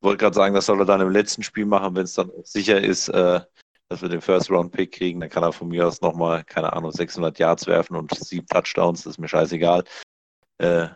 wollte 0.00 0.18
gerade 0.18 0.34
sagen, 0.34 0.54
das 0.54 0.66
soll 0.66 0.80
er 0.80 0.86
dann 0.86 1.00
im 1.00 1.10
letzten 1.10 1.42
Spiel 1.42 1.66
machen, 1.66 1.94
wenn 1.96 2.04
es 2.04 2.14
dann 2.14 2.30
sicher 2.44 2.80
ist, 2.80 3.08
äh, 3.08 3.40
dass 3.88 4.02
wir 4.02 4.08
den 4.08 4.20
First-Round-Pick 4.20 4.92
kriegen. 4.92 5.20
Dann 5.20 5.30
kann 5.30 5.42
er 5.42 5.52
von 5.52 5.68
mir 5.68 5.86
aus 5.86 6.00
nochmal, 6.00 6.44
keine 6.44 6.72
Ahnung, 6.72 6.92
600 6.92 7.38
Yards 7.38 7.66
werfen 7.66 7.96
und 7.96 8.14
sieben 8.14 8.46
Touchdowns, 8.46 9.04
das 9.04 9.12
ist 9.12 9.18
mir 9.18 9.28
scheißegal. 9.28 9.84
Äh, 10.58 10.88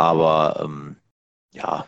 aber 0.00 0.62
ähm, 0.64 0.96
ja, 1.52 1.86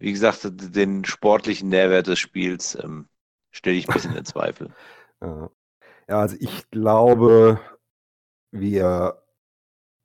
wie 0.00 0.10
gesagt, 0.10 0.40
den 0.42 1.04
sportlichen 1.04 1.68
Nährwert 1.68 2.08
des 2.08 2.18
Spiels 2.18 2.76
ähm, 2.82 3.08
stelle 3.52 3.76
ich 3.76 3.88
ein 3.88 3.94
bisschen 3.94 4.16
in 4.16 4.24
Zweifel. 4.24 4.70
Ja. 6.08 6.20
also 6.20 6.36
ich 6.38 6.70
glaube, 6.70 7.60
wir 8.52 9.20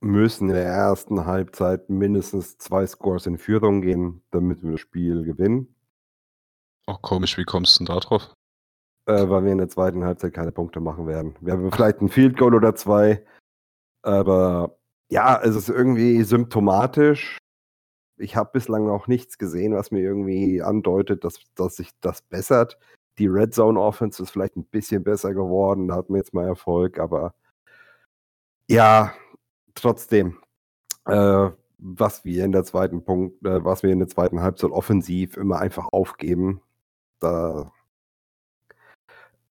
müssen 0.01 0.49
in 0.49 0.55
der 0.55 0.65
ersten 0.65 1.27
Halbzeit 1.27 1.87
mindestens 1.87 2.57
zwei 2.57 2.87
Scores 2.87 3.27
in 3.27 3.37
Führung 3.37 3.81
gehen, 3.81 4.23
damit 4.31 4.63
wir 4.63 4.71
das 4.71 4.79
Spiel 4.79 5.23
gewinnen. 5.23 5.75
Auch 6.87 7.03
komisch, 7.03 7.37
wie 7.37 7.45
kommst 7.45 7.75
du 7.75 7.85
denn 7.85 7.93
da 7.93 7.99
drauf? 7.99 8.33
Äh, 9.05 9.29
weil 9.29 9.45
wir 9.45 9.51
in 9.51 9.59
der 9.59 9.69
zweiten 9.69 10.03
Halbzeit 10.03 10.33
keine 10.33 10.51
Punkte 10.51 10.79
machen 10.79 11.05
werden. 11.05 11.35
Wir 11.41 11.53
haben 11.53 11.71
vielleicht 11.71 12.01
ein 12.01 12.09
Field 12.09 12.37
Goal 12.37 12.55
oder 12.55 12.73
zwei, 12.73 13.23
aber 14.01 14.79
ja, 15.13 15.39
es 15.43 15.55
ist 15.55 15.69
irgendwie 15.69 16.23
symptomatisch, 16.23 17.37
ich 18.17 18.35
habe 18.35 18.49
bislang 18.53 18.87
noch 18.87 19.07
nichts 19.07 19.37
gesehen, 19.37 19.75
was 19.75 19.91
mir 19.91 19.99
irgendwie 19.99 20.61
andeutet, 20.63 21.23
dass, 21.23 21.39
dass 21.55 21.75
sich 21.75 21.91
das 22.01 22.23
bessert. 22.23 22.79
Die 23.19 23.27
Red 23.27 23.53
Zone 23.53 23.79
Offense 23.79 24.23
ist 24.23 24.31
vielleicht 24.31 24.55
ein 24.55 24.65
bisschen 24.65 25.03
besser 25.03 25.33
geworden, 25.35 25.87
da 25.87 25.95
hat 25.97 26.09
man 26.09 26.17
jetzt 26.17 26.33
mal 26.33 26.47
Erfolg, 26.47 26.99
aber 26.99 27.35
ja, 28.67 29.13
trotzdem, 29.75 30.39
äh, 31.05 31.49
was 31.77 32.25
wir 32.25 32.45
in 32.45 32.51
der 32.51 32.63
zweiten 32.63 33.03
Punkt, 33.03 33.45
äh, 33.45 33.63
was 33.63 33.83
wir 33.83 33.91
in 33.91 33.99
der 33.99 34.07
zweiten 34.07 34.41
Halbzeit 34.41 34.71
offensiv 34.71 35.37
immer 35.37 35.59
einfach 35.59 35.89
aufgeben, 35.91 36.61
da 37.19 37.71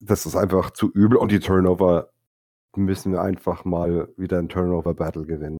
das 0.00 0.26
ist 0.26 0.34
einfach 0.34 0.72
zu 0.72 0.90
übel 0.90 1.16
und 1.16 1.30
die 1.30 1.38
Turnover 1.38 2.12
müssen 2.76 3.12
wir 3.12 3.22
einfach 3.22 3.64
mal 3.64 4.08
wieder 4.16 4.38
ein 4.38 4.48
Turnover-Battle 4.48 5.26
gewinnen. 5.26 5.58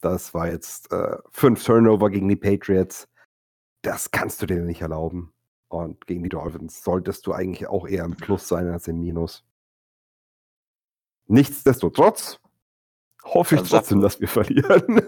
Das 0.00 0.34
war 0.34 0.48
jetzt 0.48 0.92
äh, 0.92 1.18
fünf 1.30 1.62
Turnover 1.64 2.10
gegen 2.10 2.28
die 2.28 2.36
Patriots. 2.36 3.08
Das 3.82 4.10
kannst 4.10 4.42
du 4.42 4.46
dir 4.46 4.62
nicht 4.62 4.80
erlauben. 4.80 5.32
Und 5.68 6.06
gegen 6.06 6.22
die 6.22 6.28
Dolphins 6.28 6.82
solltest 6.82 7.26
du 7.26 7.32
eigentlich 7.32 7.68
auch 7.68 7.86
eher 7.86 8.04
im 8.04 8.16
Plus 8.16 8.48
sein 8.48 8.68
als 8.68 8.88
im 8.88 9.00
Minus. 9.00 9.44
Nichtsdestotrotz 11.28 12.40
hoffe 13.22 13.54
ich 13.56 13.62
trotzdem, 13.62 14.00
dass 14.00 14.20
wir 14.20 14.26
verlieren. 14.26 14.96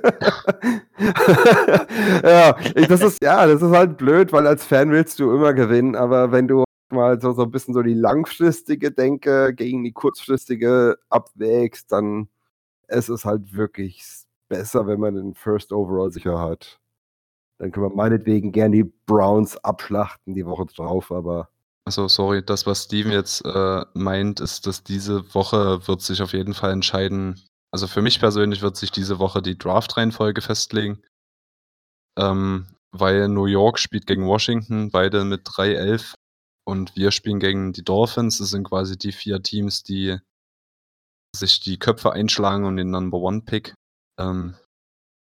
ja, 2.23 2.52
das 2.86 3.01
ist, 3.01 3.23
ja, 3.23 3.47
das 3.47 3.60
ist 3.60 3.73
halt 3.73 3.97
blöd, 3.97 4.32
weil 4.32 4.47
als 4.47 4.64
Fan 4.64 4.93
willst 4.93 5.19
du 5.19 5.32
immer 5.35 5.52
gewinnen, 5.52 5.97
aber 5.97 6.31
wenn 6.31 6.47
du 6.47 6.64
mal 6.93 7.20
so, 7.20 7.32
so 7.32 7.43
ein 7.43 7.51
bisschen 7.51 7.74
so 7.74 7.82
die 7.82 7.94
langfristige 7.94 8.90
Denke 8.93 9.55
gegen 9.55 9.85
die 9.85 9.93
kurzfristige 9.93 10.98
abwägst, 11.09 11.90
dann 11.90 12.28
ist 12.89 13.09
es 13.09 13.24
halt 13.24 13.55
wirklich 13.55 14.05
besser, 14.48 14.86
wenn 14.86 15.01
man 15.01 15.14
den 15.14 15.35
First 15.35 15.73
Overall 15.73 16.12
sicher 16.12 16.39
hat. 16.39 16.78
Dann 17.59 17.73
können 17.73 17.86
wir 17.86 17.97
meinetwegen 17.97 18.52
gern 18.52 18.73
die 18.73 18.85
Browns 19.06 19.56
abschlachten 19.59 20.35
die 20.35 20.47
Woche 20.47 20.66
drauf, 20.66 21.10
aber 21.10 21.48
Also 21.85 22.09
sorry, 22.09 22.44
das, 22.44 22.66
was 22.66 22.85
Steven 22.85 23.12
jetzt 23.12 23.44
äh, 23.44 23.85
meint, 23.94 24.40
ist, 24.40 24.66
dass 24.66 24.85
diese 24.85 25.35
Woche 25.35 25.86
wird 25.89 26.02
sich 26.02 26.23
auf 26.23 26.32
jeden 26.32 26.55
Fall 26.55 26.73
entscheiden. 26.73 27.40
Also 27.70 27.86
für 27.86 28.02
mich 28.02 28.20
persönlich 28.20 28.62
wird 28.62 28.77
sich 28.77 28.90
diese 28.90 29.19
Woche 29.19 29.43
die 29.43 29.56
Draft-Reihenfolge 29.56 30.43
festlegen. 30.43 31.02
Ähm, 32.19 32.66
weil 32.93 33.28
New 33.28 33.47
York 33.47 33.78
spielt 33.78 34.06
gegen 34.06 34.27
Washington, 34.27 34.90
beide 34.90 35.24
mit 35.24 35.47
3-11 35.48 36.14
und 36.64 36.94
wir 36.97 37.10
spielen 37.10 37.40
gegen 37.40 37.72
die 37.72 37.84
Dolphins. 37.84 38.39
Das 38.39 38.51
sind 38.51 38.64
quasi 38.64 38.97
die 38.97 39.12
vier 39.12 39.43
Teams, 39.43 39.82
die 39.82 40.18
sich 41.34 41.60
die 41.60 41.78
Köpfe 41.78 42.12
einschlagen 42.12 42.64
und 42.64 42.76
den 42.76 42.90
Number 42.90 43.18
One 43.18 43.43
Pick. 43.43 43.74
Ähm, 44.18 44.55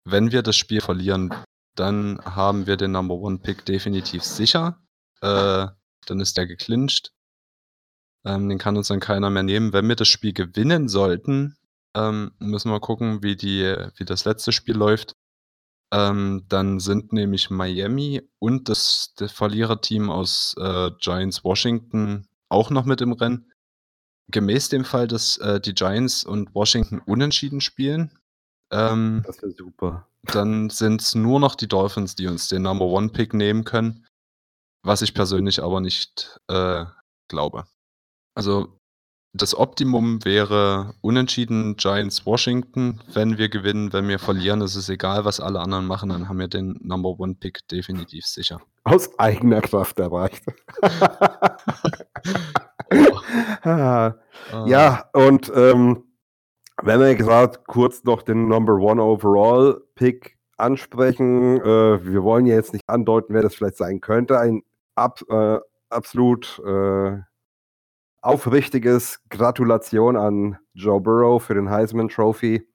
wenn 0.05 0.31
wir 0.31 0.41
das 0.41 0.55
Spiel 0.55 0.81
verlieren, 0.81 1.33
dann 1.75 2.19
haben 2.25 2.67
wir 2.67 2.77
den 2.77 2.91
Number 2.91 3.15
One 3.15 3.39
Pick 3.39 3.65
definitiv 3.65 4.23
sicher. 4.23 4.81
Äh, 5.21 5.67
dann 6.07 6.19
ist 6.19 6.37
der 6.37 6.47
geclincht. 6.47 7.11
Ähm, 8.25 8.49
den 8.49 8.57
kann 8.57 8.77
uns 8.77 8.87
dann 8.87 8.99
keiner 8.99 9.29
mehr 9.29 9.43
nehmen. 9.43 9.73
Wenn 9.73 9.87
wir 9.87 9.95
das 9.95 10.07
Spiel 10.07 10.33
gewinnen 10.33 10.89
sollten, 10.89 11.55
ähm, 11.95 12.33
müssen 12.39 12.71
wir 12.71 12.79
gucken, 12.79 13.23
wie, 13.23 13.35
die, 13.35 13.75
wie 13.95 14.05
das 14.05 14.25
letzte 14.25 14.51
Spiel 14.51 14.75
läuft. 14.75 15.13
Ähm, 15.93 16.45
dann 16.47 16.79
sind 16.79 17.11
nämlich 17.11 17.49
Miami 17.49 18.21
und 18.39 18.69
das, 18.69 19.13
das 19.17 19.31
Verliererteam 19.31 20.09
aus 20.09 20.55
äh, 20.57 20.91
Giants 20.99 21.43
Washington 21.43 22.27
auch 22.49 22.69
noch 22.69 22.85
mit 22.85 23.01
im 23.01 23.11
Rennen. 23.11 23.51
Gemäß 24.29 24.69
dem 24.69 24.85
Fall, 24.85 25.07
dass 25.07 25.37
äh, 25.37 25.59
die 25.59 25.73
Giants 25.73 26.23
und 26.23 26.55
Washington 26.55 26.99
unentschieden 27.05 27.59
spielen, 27.59 28.17
ähm, 28.71 29.23
das 29.25 29.41
wäre 29.41 29.51
super. 29.51 30.07
dann 30.23 30.69
sind 30.69 31.01
es 31.01 31.13
nur 31.13 31.39
noch 31.39 31.55
die 31.55 31.67
Dolphins, 31.67 32.15
die 32.15 32.27
uns 32.27 32.47
den 32.47 32.61
Number 32.61 32.85
One 32.85 33.09
Pick 33.09 33.33
nehmen 33.33 33.65
können. 33.65 34.07
Was 34.83 35.01
ich 35.01 35.13
persönlich 35.13 35.61
aber 35.61 35.81
nicht 35.81 36.39
äh, 36.47 36.85
glaube. 37.27 37.65
Also 38.33 38.79
das 39.33 39.57
Optimum 39.57 40.23
wäre 40.25 40.93
unentschieden 41.01 41.75
Giants 41.77 42.25
Washington. 42.25 42.99
Wenn 43.13 43.37
wir 43.37 43.49
gewinnen, 43.49 43.93
wenn 43.93 44.07
wir 44.07 44.19
verlieren, 44.19 44.61
ist 44.61 44.75
es 44.75 44.89
egal, 44.89 45.23
was 45.23 45.39
alle 45.39 45.59
anderen 45.59 45.85
machen, 45.85 46.09
dann 46.09 46.27
haben 46.27 46.39
wir 46.39 46.49
den 46.49 46.77
Number 46.81 47.17
One 47.17 47.35
Pick 47.35 47.67
definitiv 47.69 48.25
sicher. 48.25 48.59
Aus 48.83 49.17
eigener 49.19 49.61
Kraft 49.61 49.99
erreicht. 49.99 50.43
Äh, 53.63 54.11
Ja, 54.65 55.05
und 55.13 55.51
ähm, 55.55 56.03
wenn 56.81 56.99
wir 56.99 57.15
gerade 57.15 57.59
kurz 57.67 58.03
noch 58.03 58.23
den 58.23 58.47
Number 58.47 58.73
One 58.73 59.01
Overall 59.01 59.81
Pick 59.95 60.37
ansprechen, 60.57 61.61
äh, 61.61 62.05
wir 62.05 62.23
wollen 62.23 62.45
ja 62.45 62.55
jetzt 62.55 62.73
nicht 62.73 62.83
andeuten, 62.87 63.33
wer 63.33 63.43
das 63.43 63.55
vielleicht 63.55 63.77
sein 63.77 64.01
könnte. 64.01 64.39
Ein 64.39 64.63
ab, 64.95 65.21
äh, 65.29 65.59
absolut 65.89 66.59
äh, 66.65 67.19
aufrichtiges 68.21 69.21
Gratulation 69.29 70.15
an 70.15 70.57
Joe 70.73 71.01
Burrow 71.01 71.43
für 71.43 71.55
den 71.55 71.69
Heisman 71.69 72.09
Trophy. 72.09 72.67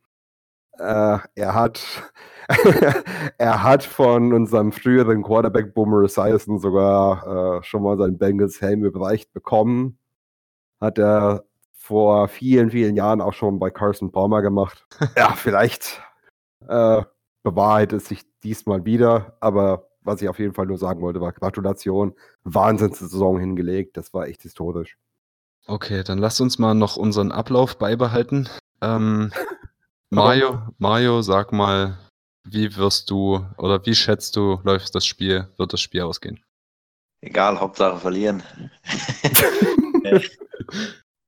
Äh, 0.79 1.19
er 1.35 1.55
hat 1.55 2.13
er 3.39 3.63
hat 3.63 3.83
von 3.83 4.33
unserem 4.33 4.71
früheren 4.71 5.23
Quarterback 5.23 5.75
Boomer 5.75 6.03
Esiason 6.05 6.59
sogar 6.59 7.59
äh, 7.59 7.63
schon 7.65 7.83
mal 7.83 7.97
seinen 7.97 8.19
Bengals 8.19 8.61
Helm 8.61 8.85
überreicht 8.85 9.33
bekommen. 9.33 9.99
Hat 10.81 10.99
er 10.99 11.45
vor 11.73 12.29
vielen, 12.29 12.71
vielen 12.71 12.97
Jahren 12.97 13.21
auch 13.21 13.33
schon 13.33 13.59
bei 13.59 13.71
Carson 13.71 14.13
Palmer 14.13 14.43
gemacht. 14.43 14.87
ja, 15.17 15.33
vielleicht 15.33 16.03
äh, 16.69 17.03
bewahrheitet 17.43 18.03
es 18.03 18.09
sich 18.09 18.23
diesmal 18.43 18.85
wieder, 18.85 19.37
aber 19.41 19.89
was 20.03 20.23
ich 20.23 20.29
auf 20.29 20.39
jeden 20.39 20.55
Fall 20.55 20.67
nur 20.67 20.79
sagen 20.79 21.01
wollte, 21.01 21.21
war 21.21 21.33
Gratulation. 21.33 22.15
Wahnsinnssaison 22.45 23.41
hingelegt, 23.41 23.97
das 23.97 24.15
war 24.15 24.29
echt 24.29 24.43
historisch. 24.43 24.97
Okay, 25.67 26.05
dann 26.05 26.19
lasst 26.19 26.41
uns 26.41 26.59
mal 26.59 26.75
noch 26.75 26.97
unseren 26.97 27.33
Ablauf 27.33 27.79
beibehalten. 27.79 28.49
Ähm, 28.81 29.33
Mario, 30.11 30.63
Mario, 30.79 31.23
sag 31.23 31.53
mal, 31.53 31.99
wie 32.45 32.77
wirst 32.77 33.11
du 33.11 33.45
oder 33.59 33.85
wie 33.85 33.95
schätzt 33.95 34.37
du, 34.37 34.61
läuft 34.63 34.95
das 34.95 35.05
Spiel, 35.05 35.49
wird 35.57 35.73
das 35.73 35.81
Spiel 35.81 36.03
ausgehen? 36.03 36.45
Egal, 37.21 37.59
Hauptsache 37.59 37.99
verlieren. 37.99 38.45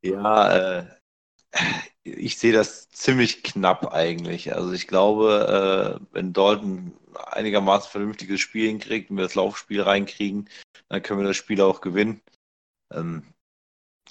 ja, 0.02 0.78
äh, 0.78 0.86
ich 2.04 2.38
sehe 2.38 2.52
das 2.52 2.88
ziemlich 2.90 3.42
knapp 3.42 3.92
eigentlich. 3.92 4.54
Also 4.54 4.72
ich 4.72 4.86
glaube, 4.86 5.98
äh, 6.00 6.06
wenn 6.12 6.32
Dalton 6.32 6.92
einigermaßen 7.32 7.90
vernünftiges 7.90 8.40
Spiel 8.40 8.68
hinkriegt 8.68 9.10
und 9.10 9.16
wir 9.16 9.24
das 9.24 9.34
Laufspiel 9.34 9.82
reinkriegen, 9.82 10.48
dann 10.88 11.02
können 11.02 11.20
wir 11.20 11.26
das 11.26 11.36
Spiel 11.36 11.60
auch 11.60 11.80
gewinnen. 11.80 12.20
Ähm, 12.92 13.24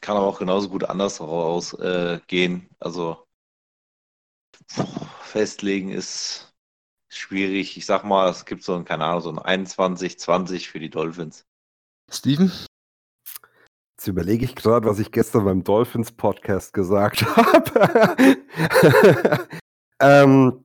kann 0.01 0.17
aber 0.17 0.27
auch 0.27 0.39
genauso 0.39 0.69
gut 0.69 0.83
anders 0.83 1.19
rausgehen. 1.21 2.61
Äh, 2.61 2.75
also 2.79 3.27
festlegen 5.21 5.89
ist 5.89 6.53
schwierig. 7.09 7.77
Ich 7.77 7.85
sag 7.85 8.03
mal, 8.03 8.29
es 8.29 8.45
gibt 8.45 8.63
so 8.63 8.75
ein, 8.75 8.85
keine 8.85 9.05
Ahnung, 9.05 9.21
so 9.21 9.29
ein 9.29 9.39
21, 9.39 10.19
20 10.19 10.69
für 10.69 10.79
die 10.79 10.89
Dolphins. 10.89 11.45
Steven? 12.09 12.51
Jetzt 13.97 14.07
überlege 14.07 14.45
ich 14.45 14.55
gerade, 14.55 14.87
was 14.87 14.99
ich 14.99 15.11
gestern 15.11 15.45
beim 15.45 15.63
Dolphins 15.63 16.11
Podcast 16.11 16.73
gesagt 16.73 17.25
habe. 17.35 18.37
ähm, 19.99 20.63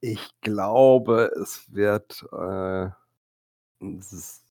ich 0.00 0.30
glaube, 0.40 1.30
es 1.40 1.72
wird 1.72 2.24
äh, 2.32 2.88
es 3.80 4.12
ist 4.12 4.44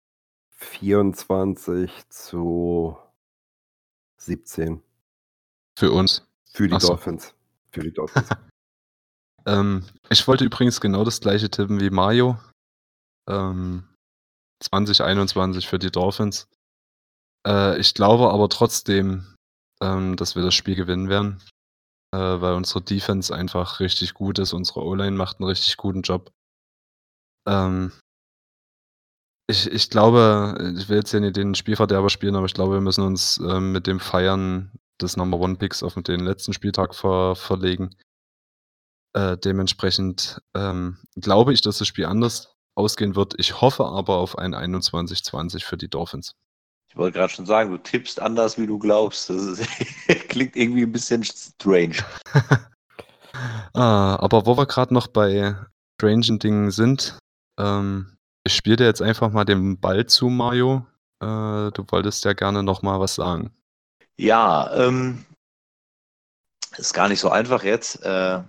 24 0.51 2.09
zu 2.09 2.97
17 4.25 4.81
Für 5.77 5.91
uns. 5.91 6.25
für 6.51 6.67
die 6.67 6.75
Ach 6.75 6.81
so. 6.81 6.89
Dolphins. 6.89 7.33
Für 7.71 7.81
die 7.81 7.91
Dolphins. 7.91 8.29
Ähm, 9.47 9.85
ich 10.09 10.27
wollte 10.27 10.43
übrigens 10.43 10.81
genau 10.81 11.03
das 11.03 11.21
gleiche 11.21 11.51
tippen 11.51 11.79
wie 11.79 11.91
Mario. 11.91 12.39
Ähm, 13.29 13.87
2021 14.63 15.67
für 15.67 15.77
die 15.77 15.91
Dolphins. 15.91 16.47
Äh, 17.47 17.79
ich 17.79 17.93
glaube 17.93 18.31
aber 18.31 18.49
trotzdem, 18.49 19.35
ähm, 19.83 20.15
dass 20.15 20.35
wir 20.35 20.41
das 20.41 20.55
Spiel 20.55 20.73
gewinnen 20.75 21.09
werden. 21.09 21.43
Äh, 22.11 22.17
weil 22.17 22.55
unsere 22.55 22.81
Defense 22.81 23.35
einfach 23.35 23.79
richtig 23.79 24.15
gut 24.15 24.39
ist. 24.39 24.53
Unsere 24.53 24.83
O-Line 24.83 25.15
macht 25.15 25.39
einen 25.39 25.49
richtig 25.49 25.77
guten 25.77 26.01
Job. 26.01 26.31
Ähm, 27.47 27.91
ich, 29.47 29.71
ich 29.71 29.89
glaube, 29.89 30.73
ich 30.77 30.89
will 30.89 30.97
jetzt 30.97 31.11
hier 31.11 31.19
nicht 31.19 31.35
den 31.35 31.55
Spielverderber 31.55 32.09
spielen, 32.09 32.35
aber 32.35 32.45
ich 32.45 32.53
glaube, 32.53 32.73
wir 32.73 32.81
müssen 32.81 33.03
uns 33.03 33.39
ähm, 33.47 33.71
mit 33.71 33.87
dem 33.87 33.99
Feiern 33.99 34.71
des 35.01 35.17
Number 35.17 35.39
One 35.39 35.55
Picks 35.55 35.83
auf 35.83 35.93
den 35.95 36.21
letzten 36.21 36.53
Spieltag 36.53 36.95
ver 36.95 37.35
verlegen. 37.35 37.95
Äh, 39.13 39.37
dementsprechend 39.37 40.41
ähm, 40.55 40.97
glaube 41.15 41.53
ich, 41.53 41.61
dass 41.61 41.77
das 41.77 41.87
Spiel 41.87 42.05
anders 42.05 42.55
ausgehen 42.75 43.15
wird. 43.15 43.35
Ich 43.37 43.61
hoffe 43.61 43.85
aber 43.85 44.17
auf 44.17 44.37
ein 44.37 44.53
21-20 44.53 45.63
für 45.63 45.77
die 45.77 45.89
Dolphins. 45.89 46.35
Ich 46.89 46.97
wollte 46.97 47.19
gerade 47.19 47.31
schon 47.33 47.45
sagen, 47.45 47.71
du 47.71 47.77
tippst 47.77 48.21
anders, 48.21 48.57
wie 48.57 48.67
du 48.67 48.79
glaubst. 48.79 49.29
Das 49.29 49.43
ist, 49.43 49.67
klingt 50.29 50.55
irgendwie 50.55 50.83
ein 50.83 50.91
bisschen 50.91 51.23
strange. 51.23 51.97
ah, 53.73 54.15
aber 54.19 54.45
wo 54.45 54.57
wir 54.57 54.65
gerade 54.65 54.93
noch 54.93 55.07
bei 55.07 55.55
strangen 55.97 56.39
Dingen 56.39 56.71
sind, 56.71 57.19
Ähm, 57.57 58.14
ich 58.45 58.53
spiele 58.53 58.77
dir 58.77 58.85
jetzt 58.85 59.01
einfach 59.01 59.31
mal 59.31 59.43
den 59.43 59.79
Ball 59.79 60.05
zu, 60.05 60.29
Mario. 60.29 60.85
Äh, 61.19 61.71
du 61.71 61.83
wolltest 61.89 62.23
ja 62.25 62.33
gerne 62.33 62.63
noch 62.63 62.83
mal 62.83 62.99
was 62.99 63.15
sagen. 63.15 63.51
Ja, 64.17 64.71
ähm, 64.75 65.25
ist 66.77 66.93
gar 66.93 67.09
nicht 67.09 67.19
so 67.19 67.29
einfach 67.29 67.63
jetzt. 67.63 68.03
Äh, 68.03 68.43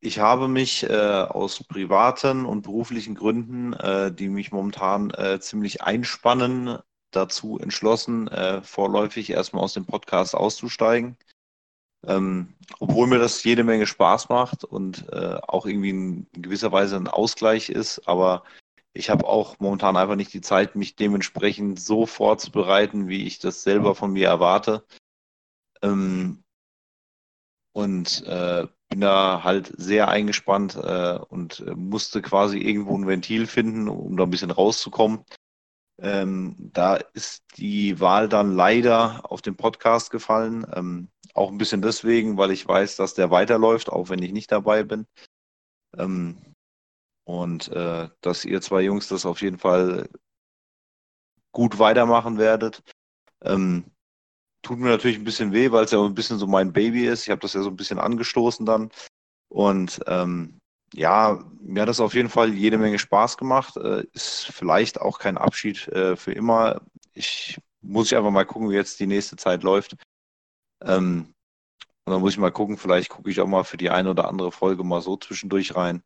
ich 0.00 0.20
habe 0.20 0.48
mich 0.48 0.84
äh, 0.84 1.22
aus 1.28 1.64
privaten 1.64 2.46
und 2.46 2.62
beruflichen 2.62 3.14
Gründen, 3.14 3.74
die 4.16 4.28
mich 4.28 4.50
momentan 4.50 5.12
ziemlich 5.40 5.82
einspannen, 5.82 6.78
dazu 7.12 7.58
entschlossen, 7.60 8.28
vorläufig 8.64 9.30
erstmal 9.30 9.62
aus 9.62 9.74
dem 9.74 9.86
Podcast 9.86 10.34
auszusteigen. 10.34 11.16
Ähm, 12.06 12.54
obwohl 12.80 13.06
mir 13.06 13.18
das 13.18 13.44
jede 13.44 13.64
Menge 13.64 13.86
Spaß 13.86 14.28
macht 14.28 14.64
und 14.64 15.08
äh, 15.12 15.38
auch 15.46 15.66
irgendwie 15.66 15.90
in 15.90 16.26
gewisser 16.32 16.72
Weise 16.72 16.96
ein 16.96 17.06
Ausgleich 17.06 17.68
ist, 17.68 18.08
aber 18.08 18.42
ich 18.92 19.08
habe 19.08 19.26
auch 19.26 19.58
momentan 19.58 19.96
einfach 19.96 20.16
nicht 20.16 20.34
die 20.34 20.40
Zeit, 20.40 20.76
mich 20.76 20.96
dementsprechend 20.96 21.80
so 21.80 22.06
vorzubereiten, 22.06 23.08
wie 23.08 23.24
ich 23.26 23.38
das 23.38 23.62
selber 23.62 23.94
von 23.94 24.12
mir 24.12 24.28
erwarte. 24.28 24.84
Ähm, 25.82 26.42
und 27.72 28.24
äh, 28.26 28.66
bin 28.90 29.00
da 29.00 29.42
halt 29.42 29.72
sehr 29.78 30.08
eingespannt 30.08 30.76
äh, 30.76 31.18
und 31.28 31.60
äh, 31.60 31.74
musste 31.74 32.20
quasi 32.20 32.58
irgendwo 32.58 32.96
ein 32.96 33.06
Ventil 33.06 33.46
finden, 33.46 33.88
um 33.88 34.16
da 34.18 34.24
ein 34.24 34.30
bisschen 34.30 34.50
rauszukommen. 34.50 35.24
Ähm, 36.00 36.56
da 36.58 36.96
ist 36.96 37.44
die 37.56 38.00
Wahl 38.00 38.28
dann 38.28 38.54
leider 38.54 39.30
auf 39.30 39.42
den 39.42 39.56
Podcast 39.56 40.10
gefallen. 40.10 40.66
Ähm, 40.74 41.08
auch 41.34 41.50
ein 41.50 41.58
bisschen 41.58 41.82
deswegen, 41.82 42.36
weil 42.36 42.50
ich 42.50 42.66
weiß, 42.66 42.96
dass 42.96 43.14
der 43.14 43.30
weiterläuft, 43.30 43.90
auch 43.90 44.08
wenn 44.08 44.22
ich 44.22 44.32
nicht 44.32 44.50
dabei 44.52 44.82
bin. 44.82 45.06
Ähm, 45.96 46.54
und 47.24 47.68
äh, 47.68 48.08
dass 48.20 48.44
ihr 48.44 48.60
zwei 48.60 48.82
Jungs 48.82 49.08
das 49.08 49.26
auf 49.26 49.42
jeden 49.42 49.58
Fall 49.58 50.08
gut 51.52 51.78
weitermachen 51.78 52.38
werdet. 52.38 52.82
Ähm, 53.42 53.84
tut 54.62 54.78
mir 54.78 54.88
natürlich 54.90 55.18
ein 55.18 55.24
bisschen 55.24 55.52
weh, 55.52 55.70
weil 55.70 55.84
es 55.84 55.90
ja 55.90 56.02
ein 56.02 56.14
bisschen 56.14 56.38
so 56.38 56.46
mein 56.46 56.72
Baby 56.72 57.06
ist. 57.06 57.24
Ich 57.24 57.30
habe 57.30 57.40
das 57.40 57.52
ja 57.52 57.62
so 57.62 57.68
ein 57.70 57.76
bisschen 57.76 57.98
angestoßen 57.98 58.66
dann. 58.66 58.90
Und 59.48 60.00
ähm, 60.06 60.58
ja, 60.92 61.42
mir 61.60 61.82
hat 61.82 61.88
das 61.88 62.00
auf 62.00 62.14
jeden 62.14 62.28
Fall 62.28 62.52
jede 62.52 62.78
Menge 62.78 62.98
Spaß 62.98 63.36
gemacht. 63.36 63.76
Äh, 63.76 64.04
ist 64.12 64.46
vielleicht 64.46 65.00
auch 65.00 65.18
kein 65.18 65.38
Abschied 65.38 65.88
äh, 65.88 66.16
für 66.16 66.32
immer. 66.32 66.82
Ich 67.14 67.58
muss 67.80 68.06
ich 68.06 68.16
einfach 68.16 68.30
mal 68.30 68.46
gucken, 68.46 68.70
wie 68.70 68.74
jetzt 68.74 69.00
die 69.00 69.06
nächste 69.06 69.36
Zeit 69.36 69.62
läuft. 69.62 69.96
Ähm, 70.82 71.34
und 72.04 72.12
dann 72.12 72.20
muss 72.20 72.32
ich 72.32 72.38
mal 72.38 72.52
gucken, 72.52 72.76
vielleicht 72.76 73.10
gucke 73.10 73.30
ich 73.30 73.40
auch 73.40 73.46
mal 73.46 73.64
für 73.64 73.76
die 73.76 73.90
eine 73.90 74.10
oder 74.10 74.28
andere 74.28 74.52
Folge 74.52 74.84
mal 74.84 75.00
so 75.00 75.16
zwischendurch 75.16 75.74
rein. 75.76 76.02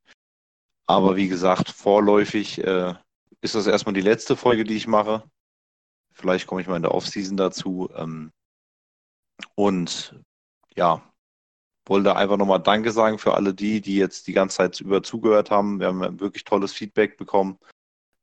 Aber 0.87 1.17
wie 1.17 1.29
gesagt, 1.29 1.71
vorläufig 1.71 2.63
äh, 2.63 2.95
ist 3.41 3.55
das 3.55 3.67
erstmal 3.67 3.95
die 3.95 4.03
letzte 4.03 4.37
Folge, 4.37 4.65
die 4.65 4.77
ich 4.77 4.87
mache. 4.87 5.29
Vielleicht 6.13 6.47
komme 6.47 6.61
ich 6.61 6.67
mal 6.67 6.77
in 6.77 6.83
der 6.83 6.95
Offseason 6.95 7.37
dazu. 7.37 7.91
Ähm, 7.95 8.33
und 9.55 10.15
ja, 10.75 11.03
wollte 11.87 12.17
einfach 12.17 12.37
nochmal 12.37 12.61
Danke 12.61 12.91
sagen 12.91 13.19
für 13.19 13.35
alle 13.35 13.55
die, 13.55 13.81
die 13.81 13.97
jetzt 13.97 14.27
die 14.27 14.33
ganze 14.33 14.57
Zeit 14.59 14.81
über 14.81 15.03
zugehört 15.03 15.51
haben. 15.51 15.81
Wir 15.81 15.87
haben 15.89 16.21
wirklich 16.21 16.45
tolles 16.45 16.73
Feedback 16.73 17.17
bekommen. 17.17 17.59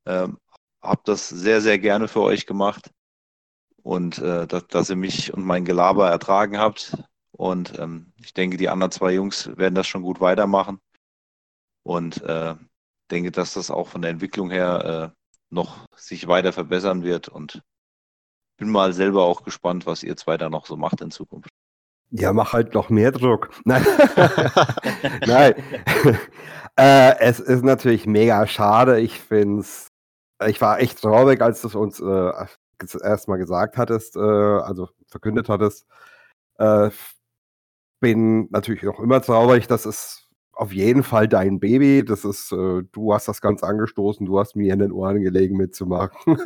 Ähm, 0.05 0.37
hab 0.81 1.05
das 1.05 1.29
sehr, 1.29 1.61
sehr 1.61 1.79
gerne 1.79 2.07
für 2.07 2.21
euch 2.21 2.45
gemacht. 2.45 2.91
Und 3.81 4.17
äh, 4.19 4.47
dass, 4.47 4.67
dass 4.67 4.89
ihr 4.89 4.95
mich 4.95 5.33
und 5.33 5.43
mein 5.43 5.65
Gelaber 5.65 6.09
ertragen 6.09 6.57
habt. 6.57 6.97
Und 7.31 7.77
ähm, 7.79 8.13
ich 8.17 8.33
denke, 8.33 8.57
die 8.57 8.69
anderen 8.69 8.91
zwei 8.91 9.13
Jungs 9.13 9.55
werden 9.57 9.75
das 9.75 9.87
schon 9.87 10.03
gut 10.03 10.19
weitermachen. 10.19 10.79
Und 11.83 12.21
äh, 12.21 12.55
denke, 13.11 13.31
dass 13.31 13.53
das 13.53 13.71
auch 13.71 13.87
von 13.87 14.01
der 14.01 14.11
Entwicklung 14.11 14.51
her 14.51 15.13
äh, 15.15 15.19
noch 15.49 15.85
sich 15.95 16.27
weiter 16.27 16.53
verbessern 16.53 17.03
wird. 17.03 17.29
Und 17.29 17.61
bin 18.57 18.69
mal 18.69 18.93
selber 18.93 19.23
auch 19.23 19.43
gespannt, 19.43 19.85
was 19.85 20.03
ihr 20.03 20.15
zwei 20.17 20.37
da 20.37 20.49
noch 20.49 20.65
so 20.65 20.77
macht 20.77 21.01
in 21.01 21.11
Zukunft. 21.11 21.49
Ja, 22.15 22.31
mach 22.31 22.53
halt 22.53 22.75
noch 22.75 22.89
mehr 22.89 23.11
Druck. 23.11 23.49
Nein. 23.65 23.83
Nein. 25.25 25.53
äh, 26.77 27.19
es 27.19 27.39
ist 27.39 27.63
natürlich 27.63 28.05
mega 28.05 28.45
schade. 28.45 28.99
Ich 28.99 29.19
finde 29.19 29.61
es, 29.61 29.87
ich 30.47 30.61
war 30.61 30.79
echt 30.79 31.01
traurig, 31.01 31.41
als 31.41 31.61
du 31.61 31.69
es 31.69 31.75
uns 31.75 31.99
äh, 31.99 32.31
erstmal 33.03 33.39
gesagt 33.39 33.77
hattest, 33.77 34.15
äh, 34.15 34.19
also 34.19 34.89
verkündet 35.07 35.49
hattest. 35.49 35.87
Äh, 36.59 36.91
bin 37.99 38.47
natürlich 38.51 38.83
noch 38.83 38.99
immer 38.99 39.21
traurig, 39.21 39.67
dass 39.67 39.85
es 39.85 40.29
auf 40.51 40.71
jeden 40.71 41.01
Fall 41.01 41.27
dein 41.27 41.59
Baby. 41.59 42.05
Das 42.05 42.25
ist, 42.25 42.51
äh, 42.51 42.83
du 42.91 43.13
hast 43.13 43.27
das 43.27 43.41
ganz 43.41 43.63
angestoßen, 43.63 44.27
du 44.27 44.39
hast 44.39 44.55
mir 44.55 44.71
in 44.73 44.79
den 44.79 44.91
Ohren 44.91 45.23
gelegen 45.23 45.57
mitzumachen. 45.57 46.37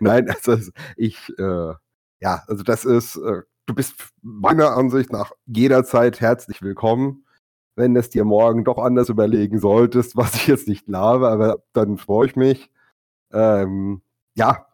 Nein, 0.00 0.28
also 0.28 0.56
ich, 0.96 1.18
äh, 1.38 1.72
ja, 2.20 2.42
also 2.48 2.64
das 2.64 2.84
ist, 2.84 3.16
äh, 3.16 3.42
du 3.66 3.74
bist 3.74 3.94
meiner 4.22 4.76
Ansicht 4.76 5.12
nach 5.12 5.32
jederzeit 5.46 6.20
herzlich 6.20 6.62
willkommen. 6.62 7.24
Wenn 7.76 7.96
es 7.96 8.10
dir 8.10 8.24
morgen 8.24 8.64
doch 8.64 8.78
anders 8.78 9.08
überlegen 9.08 9.58
solltest, 9.58 10.16
was 10.16 10.34
ich 10.34 10.46
jetzt 10.46 10.68
nicht 10.68 10.86
glaube, 10.86 11.28
aber 11.28 11.62
dann 11.72 11.98
freue 11.98 12.26
ich 12.26 12.36
mich. 12.36 12.70
Ähm, 13.32 14.02
ja, 14.36 14.66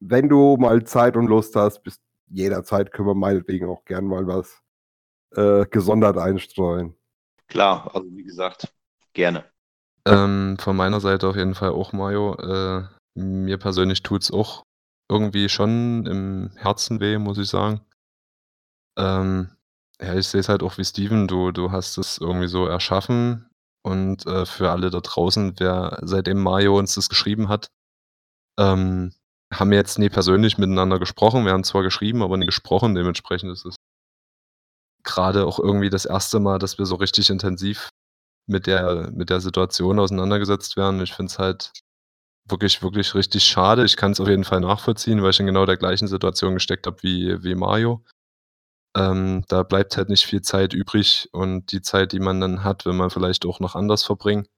wenn 0.00 0.28
du 0.28 0.56
mal 0.58 0.84
Zeit 0.84 1.16
und 1.16 1.26
Lust 1.26 1.56
hast, 1.56 1.82
bist 1.82 2.02
jederzeit 2.28 2.92
können 2.92 3.08
wir 3.08 3.14
meinetwegen 3.14 3.68
auch 3.68 3.84
gern 3.84 4.06
mal 4.06 4.26
was 4.26 4.62
äh, 5.34 5.64
gesondert 5.66 6.18
einstreuen. 6.18 6.94
Klar, 7.48 7.94
also 7.94 8.08
wie 8.10 8.24
gesagt, 8.24 8.74
gerne. 9.12 9.44
Ähm, 10.04 10.56
von 10.58 10.76
meiner 10.76 11.00
Seite 11.00 11.28
auf 11.28 11.36
jeden 11.36 11.54
Fall 11.54 11.70
auch, 11.70 11.92
Mario. 11.92 12.34
Äh, 12.34 12.84
mir 13.14 13.58
persönlich 13.58 14.02
tut 14.02 14.22
es 14.22 14.30
auch 14.30 14.65
irgendwie 15.08 15.48
schon 15.48 16.06
im 16.06 16.50
Herzen 16.56 17.00
weh, 17.00 17.18
muss 17.18 17.38
ich 17.38 17.48
sagen. 17.48 17.80
Ähm, 18.98 19.50
ja, 20.00 20.14
ich 20.14 20.28
sehe 20.28 20.40
es 20.40 20.48
halt 20.48 20.62
auch 20.62 20.78
wie 20.78 20.84
Steven, 20.84 21.28
du, 21.28 21.52
du 21.52 21.70
hast 21.70 21.98
es 21.98 22.18
irgendwie 22.18 22.48
so 22.48 22.66
erschaffen 22.66 23.48
und 23.82 24.26
äh, 24.26 24.46
für 24.46 24.70
alle 24.70 24.90
da 24.90 25.00
draußen, 25.00 25.54
wer 25.58 25.98
seitdem 26.02 26.42
Mario 26.42 26.78
uns 26.78 26.94
das 26.94 27.08
geschrieben 27.08 27.48
hat, 27.48 27.68
ähm, 28.58 29.12
haben 29.52 29.70
wir 29.70 29.78
jetzt 29.78 29.98
nie 29.98 30.08
persönlich 30.08 30.58
miteinander 30.58 30.98
gesprochen. 30.98 31.44
Wir 31.44 31.52
haben 31.52 31.64
zwar 31.64 31.82
geschrieben, 31.82 32.22
aber 32.22 32.36
nie 32.36 32.46
gesprochen. 32.46 32.94
Dementsprechend 32.94 33.52
ist 33.52 33.64
es 33.64 33.76
gerade 35.04 35.46
auch 35.46 35.58
irgendwie 35.60 35.90
das 35.90 36.04
erste 36.04 36.40
Mal, 36.40 36.58
dass 36.58 36.78
wir 36.78 36.86
so 36.86 36.96
richtig 36.96 37.30
intensiv 37.30 37.90
mit 38.48 38.66
der, 38.66 39.10
mit 39.12 39.30
der 39.30 39.40
Situation 39.40 39.98
auseinandergesetzt 39.98 40.76
werden. 40.76 41.00
Ich 41.00 41.14
finde 41.14 41.30
es 41.30 41.38
halt 41.38 41.72
wirklich, 42.48 42.82
wirklich 42.82 43.14
richtig 43.14 43.44
schade. 43.44 43.84
Ich 43.84 43.96
kann 43.96 44.12
es 44.12 44.20
auf 44.20 44.28
jeden 44.28 44.44
Fall 44.44 44.60
nachvollziehen, 44.60 45.22
weil 45.22 45.30
ich 45.30 45.40
in 45.40 45.46
genau 45.46 45.66
der 45.66 45.76
gleichen 45.76 46.08
Situation 46.08 46.54
gesteckt 46.54 46.86
habe 46.86 47.02
wie, 47.02 47.42
wie 47.42 47.54
Mario. 47.54 48.04
Ähm, 48.96 49.44
da 49.48 49.62
bleibt 49.62 49.96
halt 49.96 50.08
nicht 50.08 50.24
viel 50.24 50.42
Zeit 50.42 50.72
übrig 50.72 51.28
und 51.32 51.72
die 51.72 51.82
Zeit, 51.82 52.12
die 52.12 52.20
man 52.20 52.40
dann 52.40 52.64
hat, 52.64 52.86
wenn 52.86 52.96
man 52.96 53.10
vielleicht 53.10 53.44
auch 53.44 53.60
noch 53.60 53.74
anders 53.74 54.04
verbringt. 54.04 54.48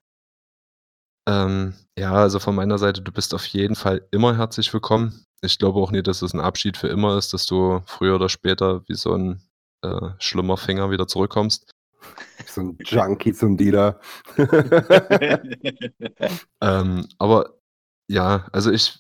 Ähm, 1.29 1.75
ja, 1.99 2.13
also 2.13 2.39
von 2.39 2.55
meiner 2.55 2.79
Seite, 2.79 3.03
du 3.03 3.13
bist 3.13 3.35
auf 3.35 3.45
jeden 3.47 3.75
Fall 3.75 4.07
immer 4.13 4.37
herzlich 4.37 4.73
willkommen. 4.73 5.25
Ich 5.43 5.59
glaube 5.59 5.81
auch 5.81 5.91
nicht, 5.91 6.07
dass 6.07 6.23
es 6.23 6.33
ein 6.33 6.41
Abschied 6.41 6.77
für 6.77 6.89
immer 6.89 7.19
ist, 7.19 7.35
dass 7.35 7.47
du 7.47 7.83
früher 7.87 8.15
oder 8.15 8.29
später 8.29 8.83
wie 8.89 8.95
so 8.95 9.15
ein 9.15 9.43
äh, 9.83 10.11
schlimmer 10.19 10.57
Finger 10.57 10.91
wieder 10.91 11.07
zurückkommst. 11.07 11.71
So 12.47 12.61
ein 12.61 12.79
Junkie 12.81 13.33
zum 13.33 13.57
Dealer. 13.57 14.01
ähm, 16.61 17.09
aber 17.19 17.58
ja, 18.09 18.47
also 18.53 18.71
ich 18.71 18.99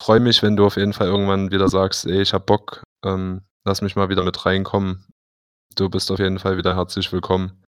freue 0.00 0.20
mich, 0.20 0.42
wenn 0.42 0.56
du 0.56 0.66
auf 0.66 0.76
jeden 0.76 0.92
Fall 0.92 1.08
irgendwann 1.08 1.50
wieder 1.50 1.68
sagst, 1.68 2.06
ey, 2.06 2.22
ich 2.22 2.32
hab 2.32 2.46
Bock, 2.46 2.82
ähm, 3.04 3.42
lass 3.64 3.82
mich 3.82 3.96
mal 3.96 4.08
wieder 4.08 4.24
mit 4.24 4.44
reinkommen. 4.46 5.06
Du 5.76 5.88
bist 5.88 6.10
auf 6.10 6.18
jeden 6.18 6.38
Fall 6.38 6.56
wieder 6.56 6.76
herzlich 6.76 7.12
willkommen. 7.12 7.62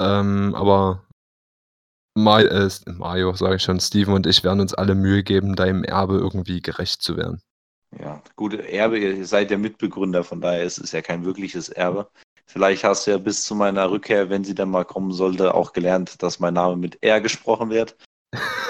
Ähm, 0.00 0.54
aber 0.54 1.06
Mario, 2.16 2.48
äh, 2.48 2.70
Mario 2.86 3.34
sage 3.34 3.56
ich 3.56 3.62
schon, 3.62 3.80
Steven 3.80 4.14
und 4.14 4.26
ich 4.26 4.44
werden 4.44 4.60
uns 4.60 4.74
alle 4.74 4.94
Mühe 4.94 5.22
geben, 5.22 5.56
deinem 5.56 5.84
Erbe 5.84 6.14
irgendwie 6.16 6.60
gerecht 6.62 7.02
zu 7.02 7.16
werden. 7.16 7.42
Ja, 8.00 8.22
gute 8.36 8.68
Erbe, 8.68 8.98
ihr 8.98 9.26
seid 9.26 9.50
ja 9.50 9.58
Mitbegründer, 9.58 10.24
von 10.24 10.40
daher 10.40 10.64
ist 10.64 10.78
es 10.78 10.92
ja 10.92 11.02
kein 11.02 11.24
wirkliches 11.24 11.68
Erbe. 11.68 12.08
Vielleicht 12.46 12.84
hast 12.84 13.06
du 13.06 13.12
ja 13.12 13.18
bis 13.18 13.44
zu 13.44 13.54
meiner 13.54 13.90
Rückkehr, 13.90 14.30
wenn 14.30 14.44
sie 14.44 14.54
dann 14.54 14.70
mal 14.70 14.84
kommen 14.84 15.12
sollte, 15.12 15.54
auch 15.54 15.72
gelernt, 15.72 16.22
dass 16.22 16.40
mein 16.40 16.54
Name 16.54 16.76
mit 16.76 17.02
R 17.02 17.20
gesprochen 17.20 17.70
wird. 17.70 17.96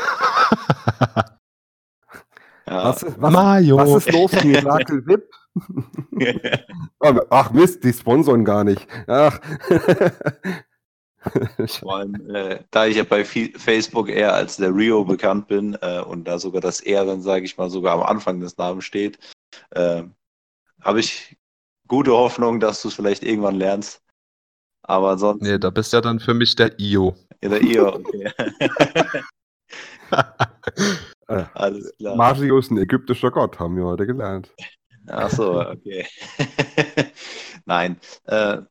ja. 2.67 2.85
was, 2.85 3.05
was, 3.19 3.33
Mario. 3.33 3.77
was 3.77 4.07
ist 4.07 4.13
los 4.13 4.33
mit 4.33 4.45
Miracle 4.45 5.07
Whip? 5.07 5.31
Ach 7.31 7.53
Mist, 7.53 7.85
die 7.85 7.93
sponsoren 7.93 8.45
gar 8.45 8.65
nicht. 8.65 8.87
Ach. 9.07 9.39
Vor 11.81 11.97
allem, 11.97 12.35
äh, 12.35 12.59
da 12.71 12.87
ich 12.87 12.97
ja 12.97 13.05
bei 13.05 13.25
Facebook 13.25 14.11
eher 14.11 14.35
als 14.35 14.57
der 14.57 14.75
Rio 14.75 15.05
bekannt 15.05 15.47
bin 15.49 15.75
äh, 15.81 16.01
und 16.01 16.25
da 16.25 16.39
sogar 16.39 16.61
das 16.61 16.81
R 16.81 17.07
dann, 17.07 17.23
sage 17.23 17.47
ich 17.47 17.57
mal, 17.57 17.71
sogar 17.71 17.95
am 17.95 18.03
Anfang 18.03 18.41
des 18.41 18.59
Namens 18.59 18.85
steht, 18.85 19.19
äh, 19.71 20.03
habe 20.83 21.01
ich 21.01 21.39
gute 21.89 22.13
Hoffnung, 22.13 22.61
dass 22.61 22.83
du 22.83 22.89
es 22.89 22.95
vielleicht 22.95 23.25
irgendwann 23.25 23.57
lernst. 23.57 24.03
Aber 24.83 25.17
sonst. 25.17 25.41
Nee, 25.41 25.59
da 25.59 25.71
bist 25.71 25.95
ja 25.95 26.03
dann 26.03 26.21
für 26.21 26.35
mich 26.35 26.57
der 26.57 26.79
Io. 26.79 27.17
Ja, 27.43 27.49
der 27.49 27.63
Eor, 27.63 27.97
okay. 27.97 28.31
Äh, 31.29 31.45
Alles 31.55 31.93
klar. 31.97 32.17
Marius, 32.17 32.71
ein 32.71 32.79
ägyptischer 32.79 33.31
Gott, 33.31 33.59
haben 33.59 33.77
wir 33.77 33.85
heute 33.85 34.07
gelernt. 34.07 34.55
Ach 35.07 35.31
so, 35.31 35.61
okay. 35.61 36.07
Nein. 37.65 37.99
Äh, 38.25 38.63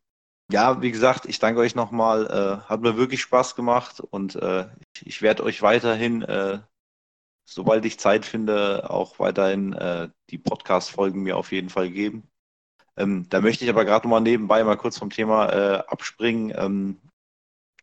ja, 0.51 0.81
wie 0.81 0.91
gesagt, 0.91 1.25
ich 1.25 1.39
danke 1.39 1.61
euch 1.61 1.75
nochmal. 1.75 2.27
Äh, 2.27 2.69
hat 2.69 2.81
mir 2.81 2.97
wirklich 2.97 3.21
Spaß 3.21 3.55
gemacht 3.55 3.99
und 4.01 4.35
äh, 4.35 4.67
ich, 4.95 5.07
ich 5.07 5.21
werde 5.21 5.43
euch 5.43 5.61
weiterhin, 5.61 6.21
äh, 6.21 6.59
sobald 7.49 7.85
ich 7.85 7.99
Zeit 7.99 8.25
finde, 8.25 8.89
auch 8.89 9.19
weiterhin 9.19 9.73
äh, 9.73 10.09
die 10.29 10.37
Podcast-Folgen 10.37 11.23
mir 11.23 11.37
auf 11.37 11.51
jeden 11.51 11.69
Fall 11.69 11.89
geben. 11.89 12.27
Ähm, 12.97 13.27
da 13.29 13.41
möchte 13.41 13.63
ich 13.63 13.69
aber 13.71 13.85
gerade 13.85 14.05
nochmal 14.05 14.21
nebenbei 14.21 14.63
mal 14.63 14.77
kurz 14.77 14.99
vom 14.99 15.09
Thema 15.09 15.81
abspringen. 15.87 16.53
Ähm, 16.55 17.01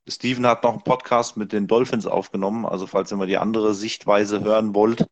Steven 0.09 0.47
hat 0.47 0.64
noch 0.64 0.72
einen 0.72 0.82
Podcast 0.82 1.36
mit 1.36 1.52
den 1.52 1.66
Dolphins 1.66 2.06
aufgenommen, 2.06 2.66
also 2.66 2.86
falls 2.86 3.12
ihr 3.12 3.16
mal 3.16 3.27
die 3.27 3.39
andere 3.39 3.74
Sichtweise 3.74 4.43
hören 4.43 4.74
wollt. 4.74 5.06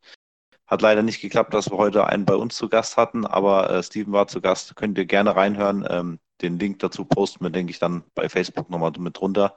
Hat 0.66 0.82
leider 0.82 1.02
nicht 1.02 1.20
geklappt, 1.20 1.54
dass 1.54 1.70
wir 1.70 1.78
heute 1.78 2.06
einen 2.06 2.26
bei 2.26 2.34
uns 2.34 2.56
zu 2.56 2.68
Gast 2.68 2.96
hatten, 2.96 3.24
aber 3.24 3.70
äh, 3.70 3.82
Steven 3.82 4.12
war 4.12 4.28
zu 4.28 4.40
Gast. 4.40 4.76
Könnt 4.76 4.98
ihr 4.98 5.06
gerne 5.06 5.34
reinhören. 5.34 5.86
Ähm, 5.88 6.18
den 6.42 6.58
Link 6.58 6.78
dazu 6.80 7.04
posten 7.04 7.44
wir, 7.44 7.50
denke 7.50 7.70
ich, 7.70 7.78
dann 7.78 8.04
bei 8.14 8.28
Facebook 8.28 8.68
nochmal 8.70 8.92
mit 8.98 9.18
drunter. 9.18 9.56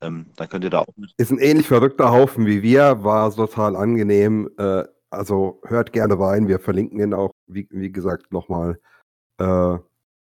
Ähm, 0.00 0.26
dann 0.36 0.48
könnt 0.48 0.64
ihr 0.64 0.70
da 0.70 0.80
auch 0.80 0.96
mit. 0.96 1.12
Ist 1.16 1.30
ein 1.30 1.38
ähnlich 1.38 1.66
verrückter 1.66 2.10
Haufen 2.10 2.46
wie 2.46 2.62
wir, 2.62 3.04
war 3.04 3.34
total 3.34 3.76
angenehm. 3.76 4.50
Äh, 4.56 4.84
also 5.10 5.60
hört 5.64 5.92
gerne 5.92 6.18
rein, 6.18 6.48
wir 6.48 6.60
verlinken 6.60 7.00
ihn 7.00 7.14
auch, 7.14 7.32
wie, 7.46 7.68
wie 7.70 7.92
gesagt, 7.92 8.32
nochmal. 8.32 8.80
Äh, 9.38 9.78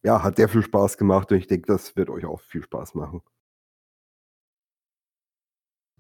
ja, 0.03 0.23
hat 0.23 0.37
sehr 0.37 0.49
viel 0.49 0.63
Spaß 0.63 0.99
gemacht 0.99 1.33
und 1.33 1.39
ich 1.39 1.47
denke, 1.47 1.67
das 1.67 1.97
wird 1.97 2.11
euch 2.11 2.25
auch 2.25 2.41
viel 2.41 2.63
Spaß 2.63 2.95
machen. 2.95 3.23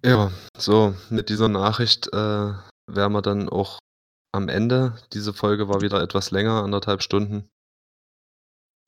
Ja, 0.06 0.30
so, 0.56 0.94
mit 1.10 1.30
dieser 1.30 1.48
Nachricht 1.48 2.06
äh, 2.12 2.52
wären 2.86 3.12
wir 3.12 3.22
dann 3.22 3.48
auch 3.48 3.80
am 4.30 4.48
Ende. 4.48 4.94
Diese 5.12 5.32
Folge 5.32 5.68
war 5.68 5.80
wieder 5.80 6.00
etwas 6.00 6.30
länger, 6.30 6.62
anderthalb 6.62 7.02
Stunden. 7.02 7.48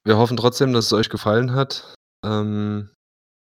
Wir 0.05 0.17
hoffen 0.17 0.37
trotzdem, 0.37 0.73
dass 0.73 0.87
es 0.87 0.93
euch 0.93 1.11
gefallen 1.11 1.57
hat. 1.57 1.93
Ähm, 2.25 2.91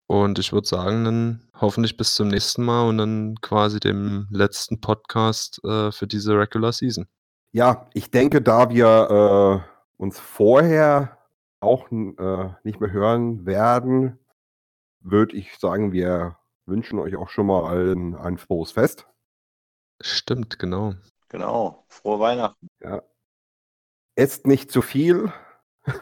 und 0.10 0.40
ich 0.40 0.52
würde 0.52 0.68
sagen, 0.68 1.06
dann 1.06 1.50
hoffentlich 1.56 1.96
bis 1.96 2.16
zum 2.16 2.28
nächsten 2.28 2.66
Mal 2.66 2.86
und 2.90 2.98
dann 2.98 3.36
quasi 3.40 3.80
dem 3.80 4.28
letzten 4.30 4.82
Podcast 4.82 5.64
äh, 5.64 5.94
für 5.94 6.06
diese 6.06 6.38
Regular 6.38 6.74
Season. 6.74 7.08
Ja, 7.54 7.88
ich 7.94 8.12
denke, 8.12 8.42
da 8.42 8.72
wir 8.72 9.64
äh, 9.66 10.02
uns 10.02 10.20
vorher 10.20 11.18
auch 11.62 11.90
äh, 11.90 12.50
nicht 12.66 12.82
mehr 12.82 12.92
hören 12.92 13.46
werden, 13.46 14.20
würde 15.00 15.38
ich 15.38 15.58
sagen, 15.58 15.94
wir 15.94 16.36
wünschen 16.66 17.00
euch 17.00 17.16
auch 17.16 17.30
schon 17.30 17.48
mal 17.48 17.66
allen 17.66 18.16
ein 18.16 18.38
frohes 18.38 18.72
Fest. 18.72 19.08
Stimmt, 20.02 20.60
genau. 20.60 20.96
Genau. 21.30 21.86
Frohe 21.88 22.20
Weihnachten. 22.20 22.68
Ja. 22.82 23.02
Esst 24.16 24.46
nicht 24.48 24.72
zu 24.72 24.82
viel. 24.82 25.32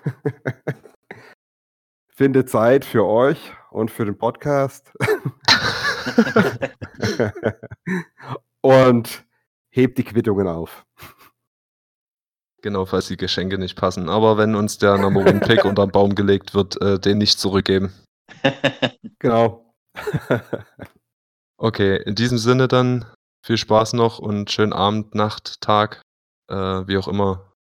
Findet 2.10 2.50
Zeit 2.50 2.86
für 2.86 3.06
euch 3.06 3.54
und 3.72 3.90
für 3.90 4.06
den 4.06 4.18
Podcast. 4.18 4.92
und 8.62 9.26
hebt 9.70 9.98
die 9.98 10.04
Quittungen 10.04 10.48
auf. 10.48 10.86
Genau, 12.62 12.86
falls 12.86 13.08
die 13.08 13.18
Geschenke 13.18 13.58
nicht 13.58 13.76
passen. 13.76 14.08
Aber 14.08 14.38
wenn 14.38 14.56
uns 14.56 14.78
der 14.78 14.98
Number 14.98 15.22
One 15.22 15.40
Pick 15.40 15.66
unter 15.66 15.88
den 15.88 15.92
Baum 15.92 16.14
gelegt 16.14 16.54
wird, 16.54 16.80
äh, 16.82 17.00
den 17.00 17.18
nicht 17.18 17.40
zurückgeben. 17.40 17.92
Genau. 19.20 19.71
Okay, 21.64 21.98
in 21.98 22.16
diesem 22.16 22.40
Sinne 22.40 22.68
dann 22.68 23.06
viel 23.46 23.56
Spaß 23.56 23.94
noch 23.94 24.18
und 24.18 24.50
schönen 24.50 24.74
Abend, 24.74 25.14
Nacht, 25.14 25.62
Tag, 25.62 26.02
äh, 26.50 26.56
wie 26.56 26.98
auch 26.98 27.08
immer. 27.08 27.54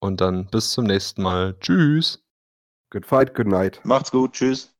Und 0.00 0.20
dann 0.20 0.46
bis 0.46 0.72
zum 0.72 0.86
nächsten 0.86 1.22
Mal. 1.22 1.56
Tschüss. 1.60 2.20
good 2.90 3.06
fight, 3.06 3.36
good 3.36 3.46
night. 3.46 3.80
Macht's 3.84 4.10
gut. 4.10 4.32
Tschüss. 4.32 4.74